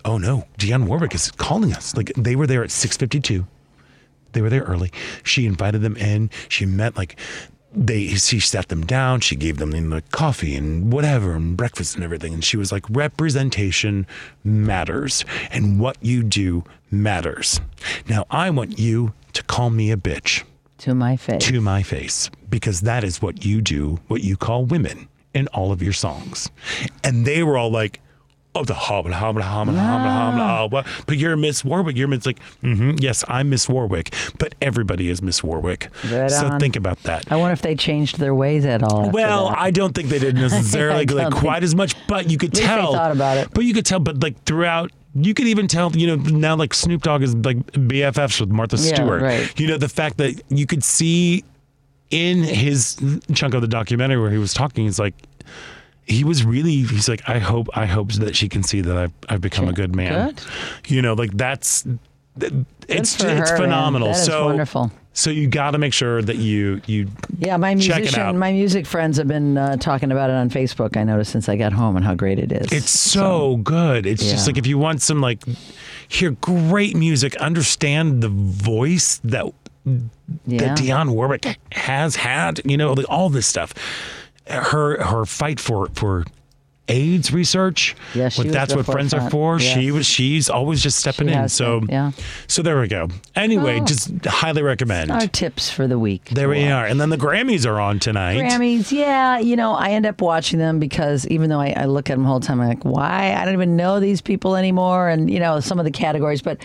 Oh 0.04 0.18
no, 0.18 0.48
Dionne 0.60 0.86
Warwick 0.86 1.16
is 1.16 1.32
calling 1.32 1.72
us. 1.74 1.96
Like 1.96 2.12
they 2.18 2.36
were 2.36 2.46
there 2.46 2.62
at 2.62 2.72
6:52. 2.72 3.48
They 4.34 4.42
were 4.42 4.50
there 4.50 4.64
early. 4.64 4.92
She 5.24 5.46
invited 5.46 5.82
them 5.82 5.96
in. 5.96 6.30
She 6.50 6.66
met 6.66 6.98
like 6.98 7.18
they 7.74 8.08
she 8.16 8.40
sat 8.40 8.68
them 8.68 8.86
down. 8.86 9.22
She 9.22 9.36
gave 9.36 9.58
them 9.58 9.72
the 9.72 10.02
coffee 10.12 10.56
and 10.56 10.92
whatever 10.92 11.34
and 11.34 11.56
breakfast 11.56 11.96
and 11.96 12.04
everything. 12.04 12.34
And 12.34 12.44
she 12.44 12.58
was 12.58 12.72
like, 12.72 12.86
representation 12.90 14.06
matters, 14.44 15.24
and 15.52 15.80
what 15.80 15.98
you 16.02 16.24
do 16.24 16.64
matters. 16.90 17.62
Now 18.10 18.26
I 18.30 18.50
want 18.50 18.78
you 18.80 19.14
to 19.34 19.44
call 19.44 19.70
me 19.70 19.92
a 19.92 19.98
bitch 19.98 20.44
To 20.80 20.94
my 20.94 21.16
face. 21.16 21.46
to 21.46 21.62
my 21.62 21.84
face 21.84 22.30
because 22.50 22.82
that 22.82 23.04
is 23.04 23.22
what 23.22 23.46
you 23.46 23.62
do, 23.62 24.00
what 24.08 24.22
you 24.24 24.36
call 24.36 24.66
women 24.66 25.08
in 25.34 25.48
all 25.48 25.72
of 25.72 25.82
your 25.82 25.94
songs. 25.94 26.50
And 27.04 27.26
they 27.26 27.44
were 27.44 27.58
all 27.58 27.72
like, 27.72 28.02
oh, 28.54 28.64
the 28.66 28.74
hobbit, 28.74 29.14
hobbit, 29.14 29.44
hobbit, 29.44 29.76
hobbit, 29.76 30.12
hobbit, 30.12 30.42
oh, 30.42 30.68
what? 30.70 30.88
But 31.08 31.18
you're 31.18 31.36
Miss 31.38 31.64
Warwick. 31.64 31.96
You're 31.96 32.08
Miss, 32.08 32.26
like, 32.26 32.40
hmm 32.62 32.92
yes, 33.00 33.24
I'm 33.28 33.50
Miss 33.50 33.70
Warwick, 33.70 34.14
but 34.38 34.56
everybody 34.62 35.10
is 35.10 35.22
Miss 35.22 35.44
Warwick. 35.44 35.90
Right 36.12 36.30
so 36.30 36.48
on. 36.48 36.60
think 36.60 36.76
about 36.76 37.02
that. 37.04 37.32
I 37.32 37.38
wonder 37.38 37.54
if 37.54 37.62
they 37.62 37.76
changed 37.76 38.20
their 38.20 38.36
ways 38.36 38.66
at 38.66 38.84
all. 38.84 39.10
Well, 39.10 39.50
that. 39.50 39.58
I 39.58 39.72
don't 39.72 39.94
think 39.96 40.10
they 40.10 40.20
did 40.20 40.36
necessarily 40.48 41.06
like, 41.06 41.34
quite 41.34 41.64
as 41.64 41.76
much, 41.76 41.96
but 42.08 42.30
you 42.30 42.38
could 42.38 42.50
At 42.50 42.56
least 42.58 42.70
they 42.70 42.76
tell. 42.76 42.94
thought 42.94 43.12
about 43.12 43.38
it. 43.38 43.50
But 43.54 43.64
you 43.66 43.74
could 43.74 43.86
tell, 43.86 44.00
but 44.00 44.22
like 44.22 44.42
throughout, 44.44 44.92
you 45.16 45.34
could 45.34 45.48
even 45.48 45.68
tell, 45.68 45.92
you 45.96 46.08
know, 46.08 46.16
now 46.16 46.56
like 46.56 46.74
Snoop 46.74 47.02
Dogg 47.04 47.22
is 47.22 47.36
like 47.36 47.58
BFFs 47.74 48.40
with 48.40 48.50
Martha 48.50 48.78
Yeah, 48.78 48.96
Stewart. 48.96 49.22
right. 49.22 49.60
You 49.60 49.68
know, 49.68 49.78
the 49.78 49.90
fact 49.90 50.18
that 50.18 50.42
you 50.50 50.66
could 50.66 50.84
see 50.84 51.44
in 52.12 52.44
his 52.44 52.98
chunk 53.34 53.54
of 53.54 53.62
the 53.62 53.68
documentary 53.68 54.22
where 54.22 54.32
he 54.32 54.38
was 54.38 54.54
talking, 54.54 54.84
he's 54.86 55.00
like, 55.00 55.14
he 56.06 56.24
was 56.24 56.44
really, 56.44 56.72
he's 56.72 57.08
like, 57.08 57.22
I 57.28 57.40
hope, 57.40 57.68
I 57.74 57.86
hope 57.86 58.12
that 58.14 58.36
she 58.36 58.50
can 58.50 58.64
see 58.64 58.82
that 58.82 58.98
I've, 58.98 59.14
I've 59.30 59.42
become 59.42 59.68
a 59.68 59.74
good 59.74 59.96
man. 59.96 60.30
Good. 60.34 60.42
You 60.88 61.02
know, 61.02 61.14
like 61.14 61.32
that's, 61.32 61.86
it's, 62.38 62.56
it's 62.88 63.22
her, 63.22 63.28
man. 63.36 63.46
phenomenal. 63.58 64.14
So 64.14 64.46
wonderful. 64.46 64.92
So 65.14 65.30
you 65.30 65.48
got 65.48 65.72
to 65.72 65.78
make 65.78 65.94
sure 65.94 66.22
that 66.22 66.38
you, 66.38 66.82
you, 66.86 67.10
Yeah, 67.38 67.58
my 67.58 67.76
Check 67.76 67.98
it 67.98 68.02
musician, 68.04 68.38
my 68.40 68.54
music 68.54 68.86
friends 68.86 69.18
have 69.18 69.28
been 69.28 69.58
uh, 69.58 69.76
talking 69.76 70.10
about 70.12 70.30
it 70.30 70.34
on 70.34 70.50
Facebook. 70.50 70.96
I 70.96 71.04
noticed 71.04 71.32
since 71.34 71.50
I 71.50 71.58
got 71.58 71.74
home 71.74 71.98
and 71.98 72.06
how 72.06 72.16
great 72.16 72.40
it 72.40 72.52
is. 72.52 72.72
It's 72.72 72.90
so 72.90 73.58
good. 73.58 74.06
It's 74.06 74.24
just 74.24 74.48
like 74.48 74.58
if 74.58 74.66
you 74.66 74.78
want 74.78 75.02
some 75.02 75.20
like 75.20 75.44
hear 76.08 76.32
great 76.32 76.96
music, 76.96 77.36
understand 77.38 78.24
the 78.24 78.30
voice 78.30 79.20
that 79.26 79.46
Yeah. 79.86 79.98
that 80.48 80.78
Dionne 80.78 81.10
Warwick 81.10 81.58
has 81.74 82.16
had, 82.16 82.62
you 82.64 82.78
know, 82.78 82.94
like 82.94 83.08
all 83.10 83.30
this 83.30 83.48
stuff. 83.48 83.74
Her 84.52 85.02
her 85.04 85.26
fight 85.26 85.60
for 85.60 85.88
for 85.94 86.26
AIDS 86.88 87.32
research. 87.32 87.96
Yeah, 88.14 88.28
she 88.28 88.42
what 88.42 88.48
was 88.48 88.54
that's 88.54 88.76
what 88.76 88.86
friends 88.86 89.14
are 89.14 89.22
forefront. 89.30 89.62
for. 89.62 89.66
She 89.66 89.92
was 89.92 90.06
she's 90.06 90.50
always 90.50 90.82
just 90.84 90.98
stepping 90.98 91.30
She 91.30 91.34
in. 91.34 91.48
So 91.48 91.80
been, 91.80 91.90
yeah. 91.90 92.12
so 92.48 92.62
there 92.62 92.82
we 92.82 92.88
go. 92.90 93.08
Anyway, 93.36 93.80
Oh. 93.80 93.86
just 93.86 94.26
highly 94.26 94.62
recommend. 94.62 95.10
Our 95.10 95.28
tips 95.28 95.70
for 95.70 95.88
the 95.88 95.98
week. 95.98 96.26
there 96.32 96.50
we 96.50 96.66
are. 96.68 96.86
And 96.86 97.00
then 97.00 97.10
the 97.10 97.18
Grammys 97.18 97.66
are 97.66 97.80
on 97.80 98.00
tonight. 98.00 98.38
Grammys, 98.40 98.92
yeah. 98.92 99.38
You 99.40 99.56
know, 99.56 99.72
I 99.74 99.92
end 99.92 100.06
up 100.06 100.20
watching 100.22 100.60
them 100.60 100.80
because 100.80 101.26
even 101.28 101.50
though 101.50 101.62
I, 101.62 101.74
I 101.78 101.86
look 101.86 102.10
at 102.10 102.16
them 102.16 102.24
the 102.24 102.30
whole 102.30 102.42
time, 102.42 102.60
I'm 102.60 102.68
like, 102.68 102.84
why? 102.84 103.36
I 103.36 103.46
don't 103.46 103.54
even 103.54 103.78
know 103.78 104.02
these 104.02 104.20
people 104.20 104.58
anymore. 104.58 105.08
And, 105.08 105.32
you 105.32 105.40
know, 105.40 105.62
some 105.62 105.80
of 105.80 105.86
the 105.86 105.92
categories. 105.92 106.42
But 106.42 106.58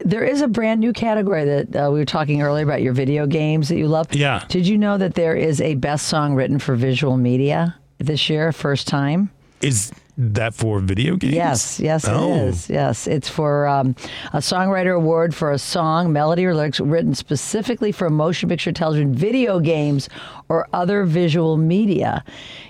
there 0.00 0.24
is 0.24 0.40
a 0.42 0.48
brand 0.48 0.80
new 0.80 0.92
category 0.92 1.44
that 1.44 1.76
uh, 1.76 1.90
we 1.90 1.98
were 1.98 2.04
talking 2.04 2.40
earlier 2.42 2.64
about 2.64 2.82
your 2.82 2.92
video 2.92 3.26
games 3.26 3.68
that 3.68 3.76
you 3.76 3.88
love. 3.88 4.12
Yeah. 4.14 4.44
Did 4.48 4.66
you 4.66 4.78
know 4.78 4.96
that 4.98 5.14
there 5.14 5.34
is 5.36 5.60
a 5.60 5.74
best 5.74 6.06
song 6.08 6.34
written 6.34 6.58
for 6.58 6.76
visual 6.76 7.16
media 7.16 7.74
this 7.98 8.30
year, 8.30 8.52
first 8.52 8.86
time? 8.86 9.30
Is 9.60 9.90
that 10.16 10.54
for 10.54 10.78
video 10.80 11.16
games? 11.16 11.34
Yes, 11.34 11.80
yes, 11.80 12.06
Oh. 12.08 12.32
it 12.32 12.36
is. 12.48 12.70
Yes, 12.70 13.06
it's 13.08 13.28
for 13.28 13.66
um, 13.66 13.96
a 14.32 14.38
songwriter 14.38 14.94
award 14.96 15.34
for 15.34 15.50
a 15.50 15.58
song, 15.58 16.12
melody, 16.12 16.44
or 16.46 16.54
lyrics 16.54 16.78
written 16.80 17.14
specifically 17.14 17.90
for 17.90 18.08
motion 18.08 18.48
picture, 18.48 18.70
television, 18.70 19.12
video 19.14 19.58
games, 19.58 20.08
or 20.48 20.68
other 20.72 21.04
visual 21.04 21.56
media, 21.56 22.24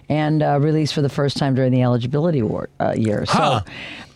and 0.09 0.43
uh, 0.43 0.59
released 0.61 0.95
for 0.95 1.03
the 1.03 1.09
first 1.11 1.37
time 1.37 1.55
during 1.55 1.73
the 1.73 1.83
eligibility 1.83 2.39
award 2.39 2.71
uh, 2.81 2.95
year. 2.97 3.25
Huh. 3.29 3.61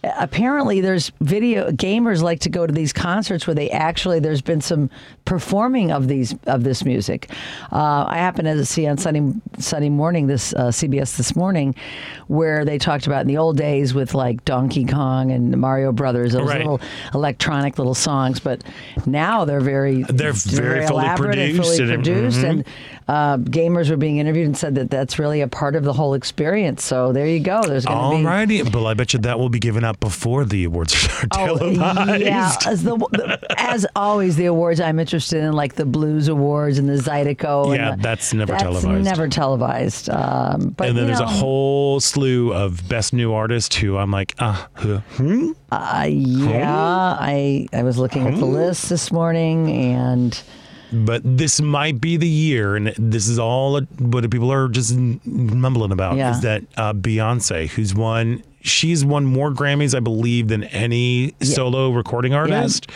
Apparently, 0.04 0.80
there's 0.80 1.12
video 1.20 1.70
gamers 1.70 2.22
like 2.22 2.40
to 2.40 2.48
go 2.48 2.66
to 2.66 2.72
these 2.72 2.92
concerts 2.92 3.46
where 3.46 3.54
they 3.54 3.70
actually 3.70 4.18
there's 4.18 4.42
been 4.42 4.60
some 4.60 4.90
performing 5.24 5.92
of 5.92 6.08
these 6.08 6.34
of 6.48 6.64
this 6.64 6.84
music. 6.84 7.30
Uh, 7.70 8.04
I 8.08 8.16
happened 8.16 8.46
to 8.46 8.66
see 8.66 8.86
on 8.88 8.98
Sunday 8.98 9.32
Sunday 9.58 9.90
morning 9.90 10.26
this 10.26 10.54
uh, 10.54 10.66
CBS 10.72 11.16
this 11.16 11.36
morning 11.36 11.76
where 12.26 12.64
they 12.64 12.78
talked 12.78 13.06
about 13.06 13.20
in 13.20 13.28
the 13.28 13.36
old 13.36 13.56
days 13.56 13.94
with 13.94 14.12
like 14.12 14.44
Donkey 14.44 14.84
Kong 14.86 15.30
and 15.30 15.56
Mario 15.60 15.92
Brothers 15.92 16.32
those 16.32 16.48
Right. 16.48 16.58
little 16.58 16.80
electronic 17.14 17.78
little 17.78 17.94
songs, 17.94 18.40
but 18.40 18.64
now 19.06 19.44
they're 19.44 19.60
very 19.60 20.02
They're 20.02 20.32
very 20.32 20.84
fully 20.84 21.04
elaborate 21.04 21.38
and 21.38 21.54
produced 21.54 21.78
fully 21.78 21.94
and- 21.94 22.02
produced 22.04 22.38
mhm. 22.40 22.50
and 22.50 22.64
uh, 23.08 23.36
gamers 23.36 23.90
were 23.90 23.96
being 23.96 24.18
interviewed 24.18 24.46
and 24.46 24.56
said 24.56 24.74
that 24.76 24.88
that's 24.90 25.18
really 25.18 25.42
a 25.42 25.48
part 25.48 25.76
of 25.76 25.84
the 25.84 25.92
whole 25.92 26.14
experience. 26.14 26.82
So 26.84 27.12
there 27.12 27.26
you 27.26 27.40
go. 27.40 27.62
There's 27.62 27.84
going 27.84 27.98
to 28.10 28.16
be 28.16 28.58
Alrighty, 28.58 28.72
but 28.72 28.84
I 28.86 28.94
bet 28.94 29.12
you 29.12 29.18
that 29.20 29.38
will 29.38 29.48
be 29.48 29.58
given 29.58 29.84
up 29.84 29.91
before 30.00 30.44
the 30.44 30.64
awards 30.64 30.94
are 31.22 31.26
televised. 31.28 31.80
Oh, 32.10 32.14
yeah, 32.14 32.54
as 32.66 32.82
the, 32.82 33.38
as 33.56 33.86
always, 33.96 34.36
the 34.36 34.46
awards 34.46 34.80
I'm 34.80 34.98
interested 34.98 35.42
in, 35.42 35.52
like 35.52 35.74
the 35.74 35.84
Blues 35.86 36.28
Awards 36.28 36.78
and 36.78 36.88
the 36.88 36.94
Zydeco. 36.94 37.74
Yeah, 37.76 37.92
and 37.92 37.98
the, 38.00 38.02
that's 38.02 38.32
never 38.34 38.52
that's 38.52 38.62
televised. 38.62 39.04
Never 39.04 39.28
televised. 39.28 40.10
Um, 40.10 40.74
but 40.76 40.88
and 40.88 40.98
then 40.98 41.06
there's 41.06 41.20
a 41.20 41.26
whole 41.26 42.00
slew 42.00 42.52
of 42.52 42.88
best 42.88 43.12
new 43.12 43.32
artist 43.32 43.74
who 43.74 43.96
I'm 43.96 44.10
like, 44.10 44.34
ah, 44.38 44.68
huh, 44.74 44.98
hmm? 45.16 45.50
Uh, 45.70 46.06
yeah, 46.08 47.16
I 47.18 47.66
I 47.72 47.82
was 47.82 47.98
looking 47.98 48.26
at 48.26 48.38
the 48.38 48.44
list 48.46 48.88
this 48.88 49.10
morning, 49.10 49.70
and 49.70 50.40
But 50.92 51.22
this 51.24 51.60
might 51.60 52.00
be 52.02 52.18
the 52.18 52.28
year, 52.28 52.76
and 52.76 52.88
this 52.98 53.26
is 53.28 53.38
all 53.38 53.80
what 53.98 54.30
people 54.30 54.52
are 54.52 54.68
just 54.68 54.94
mumbling 54.94 55.90
about 55.92 56.16
Yeah. 56.16 56.32
is 56.32 56.42
that 56.42 56.62
uh, 56.76 56.92
Beyonce, 56.92 57.68
who's 57.68 57.94
won, 57.94 58.42
she's 58.62 59.04
won 59.04 59.24
more 59.24 59.50
Grammys, 59.50 59.94
I 59.94 60.00
believe, 60.00 60.48
than 60.48 60.64
any 60.64 61.34
solo 61.42 61.90
recording 61.90 62.34
artist, 62.34 62.90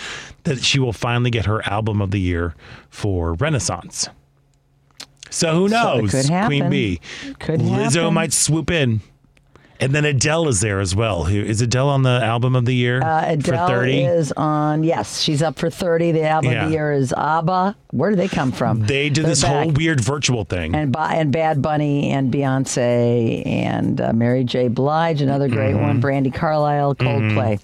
that 0.45 0.63
she 0.63 0.79
will 0.79 0.93
finally 0.93 1.31
get 1.31 1.47
her 1.47 1.67
album 1.69 2.01
of 2.01 2.11
the 2.11 2.21
year 2.21 2.55
for 2.91 3.35
Renaissance. 3.35 4.09
So 5.31 5.55
who 5.55 5.69
So 5.69 5.75
knows? 6.01 6.11
could 6.13 6.27
Queen 6.27 6.33
happen. 6.63 6.71
Bee. 6.71 7.01
Could 7.41 7.61
Lizzo 7.61 7.95
happen. 8.03 8.15
might 8.15 8.33
swoop 8.33 8.71
in. 8.71 9.01
And 9.81 9.95
then 9.95 10.05
Adele 10.05 10.49
is 10.49 10.61
there 10.61 10.81
as 10.81 10.95
well. 10.97 11.25
Who 11.25 11.39
is 11.41 11.61
Adele 11.61 11.89
on 11.91 12.03
the 12.03 12.21
album 12.23 12.57
of 12.57 12.65
the 12.65 12.75
year 12.75 13.03
uh, 13.03 13.25
Adele 13.33 13.67
for 13.69 13.75
30? 13.75 14.03
is 14.05 14.33
on. 14.33 14.83
Yes, 14.85 15.21
she's 15.21 15.43
up 15.43 15.59
for 15.59 15.69
thirty. 15.71 16.13
The 16.13 16.23
album 16.25 16.53
Yeah. 16.53 16.63
of 16.65 16.69
the 16.71 16.75
year 16.75 16.93
is 16.93 17.13
ABBA. 17.13 17.77
Where 17.91 18.11
do 18.11 18.17
they 18.17 18.29
come 18.29 18.53
from? 18.53 18.81
They 18.87 19.09
did 19.11 19.25
They're 19.25 19.31
this 19.31 19.43
whole 19.43 19.71
weird 19.71 20.01
virtual 20.01 20.45
thing. 20.45 20.75
and 20.75 20.95
and 20.97 21.33
Bad 21.33 21.61
Bunny 21.63 22.11
and 22.11 22.33
Beyonce 22.33 23.47
and 23.47 24.01
uh, 24.01 24.13
Mary 24.13 24.45
J. 24.45 24.69
Blige, 24.69 25.21
another 25.23 25.49
great 25.49 25.75
Mm-hmm. 25.75 25.83
one. 25.83 26.01
Brandi 26.03 26.33
Carlile, 26.35 26.95
Coldplay, 26.95 27.61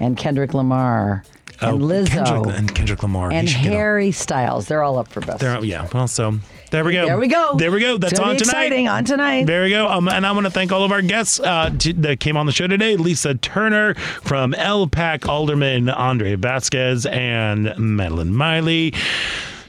and 0.00 0.16
Kendrick 0.16 0.54
Lamar 0.54 1.24
and 1.60 1.80
Lizzo 1.80 2.22
Oh, 2.26 2.42
Kendrick, 2.42 2.58
and 2.58 2.74
Kendrick 2.74 3.02
Lamar. 3.02 3.32
And 3.32 3.48
should 3.48 3.62
get 3.62 3.72
a- 3.72 3.76
Harry 3.76 4.10
Styles. 4.12 4.66
They're 4.66 4.82
all 4.82 4.98
up 4.98 5.08
for 5.08 5.20
best. 5.20 5.38
There, 5.40 5.64
yeah. 5.64 5.86
Well, 5.94 6.08
so 6.08 6.38
there 6.74 6.84
we 6.84 6.92
go. 6.92 7.06
There 7.06 7.18
we 7.18 7.28
go. 7.28 7.54
There 7.56 7.70
we 7.70 7.78
go. 7.78 7.98
That's 7.98 8.18
on 8.18 8.36
tonight. 8.36 8.40
exciting. 8.40 8.88
On 8.88 9.04
tonight. 9.04 9.46
There 9.46 9.62
we 9.62 9.70
go. 9.70 9.86
Um, 9.86 10.08
and 10.08 10.26
I 10.26 10.32
want 10.32 10.44
to 10.46 10.50
thank 10.50 10.72
all 10.72 10.82
of 10.82 10.90
our 10.90 11.02
guests 11.02 11.38
uh, 11.38 11.70
t- 11.78 11.92
that 11.92 12.18
came 12.18 12.36
on 12.36 12.46
the 12.46 12.52
show 12.52 12.66
today: 12.66 12.96
Lisa 12.96 13.36
Turner 13.36 13.94
from 13.94 14.52
LPAC, 14.54 15.28
Alderman 15.28 15.88
Andre 15.88 16.34
Vasquez, 16.34 17.06
and 17.06 17.72
Madeline 17.78 18.34
Miley. 18.34 18.92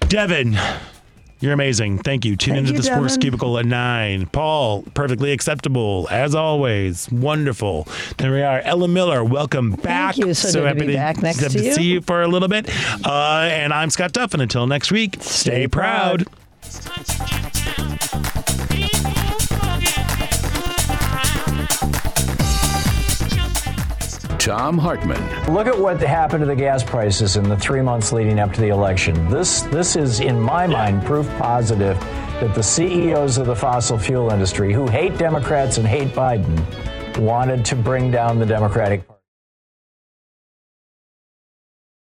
Devin. 0.08 0.58
You're 1.42 1.54
amazing. 1.54 2.00
Thank 2.00 2.26
you. 2.26 2.36
Tune 2.36 2.56
Thank 2.56 2.68
into 2.70 2.72
you, 2.72 2.78
the 2.82 2.84
Sports 2.96 3.18
Cubicle 3.18 3.60
at 3.60 3.66
nine. 3.68 4.26
Paul, 4.28 4.84
perfectly 4.96 5.32
acceptable 5.32 6.08
as 6.10 6.34
always. 6.34 7.12
Wonderful. 7.12 7.88
There 8.18 8.32
we 8.32 8.42
are. 8.42 8.62
Ella 8.62 8.88
Miller, 8.88 9.24
welcome 9.24 9.74
back. 9.74 10.18
you. 10.18 10.34
So 10.34 10.64
good 10.64 10.80
to 10.80 10.86
be 10.86 10.94
back 10.96 11.22
next 11.22 11.40
to 11.40 11.50
to 11.50 11.64
you. 11.64 11.74
see 11.74 11.84
you 11.84 12.02
for 12.02 12.24
a 12.24 12.28
little 12.28 12.48
bit. 12.48 12.68
Uh, 13.06 13.48
and 13.52 13.74
I'm 13.74 13.92
Scott 13.92 14.14
Duff. 14.14 14.34
And 14.34 14.42
until 14.42 14.66
next 14.66 14.92
week, 14.92 15.18
stay, 15.20 15.22
Stay 15.22 15.68
proud. 15.68 16.26
proud. 16.26 16.45
Thom 24.56 24.78
Hartmann. 24.78 25.54
Look 25.54 25.68
at 25.68 25.78
what 25.78 26.00
happened 26.00 26.42
to 26.42 26.46
the 26.46 26.56
gas 26.56 26.84
prices 26.84 27.36
in 27.36 27.50
the 27.50 27.58
three 27.58 27.82
months 27.82 28.12
leading 28.12 28.40
up 28.40 28.54
to 28.54 28.62
the 28.62 28.70
election. 28.70 29.30
This, 29.30 29.64
this 29.64 29.96
is, 29.96 30.20
in 30.20 30.40
my 30.40 30.66
mind, 30.66 31.04
proof 31.04 31.28
positive 31.38 32.00
that 32.40 32.54
the 32.54 32.64
CEOs 32.64 33.38
of 33.38 33.48
the 33.48 33.56
fossil 33.56 33.98
fuel 33.98 34.32
industry, 34.32 34.72
who 34.72 34.88
hate 34.88 35.18
Democrats 35.18 35.78
and 35.78 35.88
hate 35.88 36.10
Biden, 36.10 36.58
wanted 37.18 37.66
to 37.66 37.76
bring 37.76 38.12
down 38.12 38.40
the 38.40 38.46
Democratic 38.46 39.08
Party. 39.08 39.15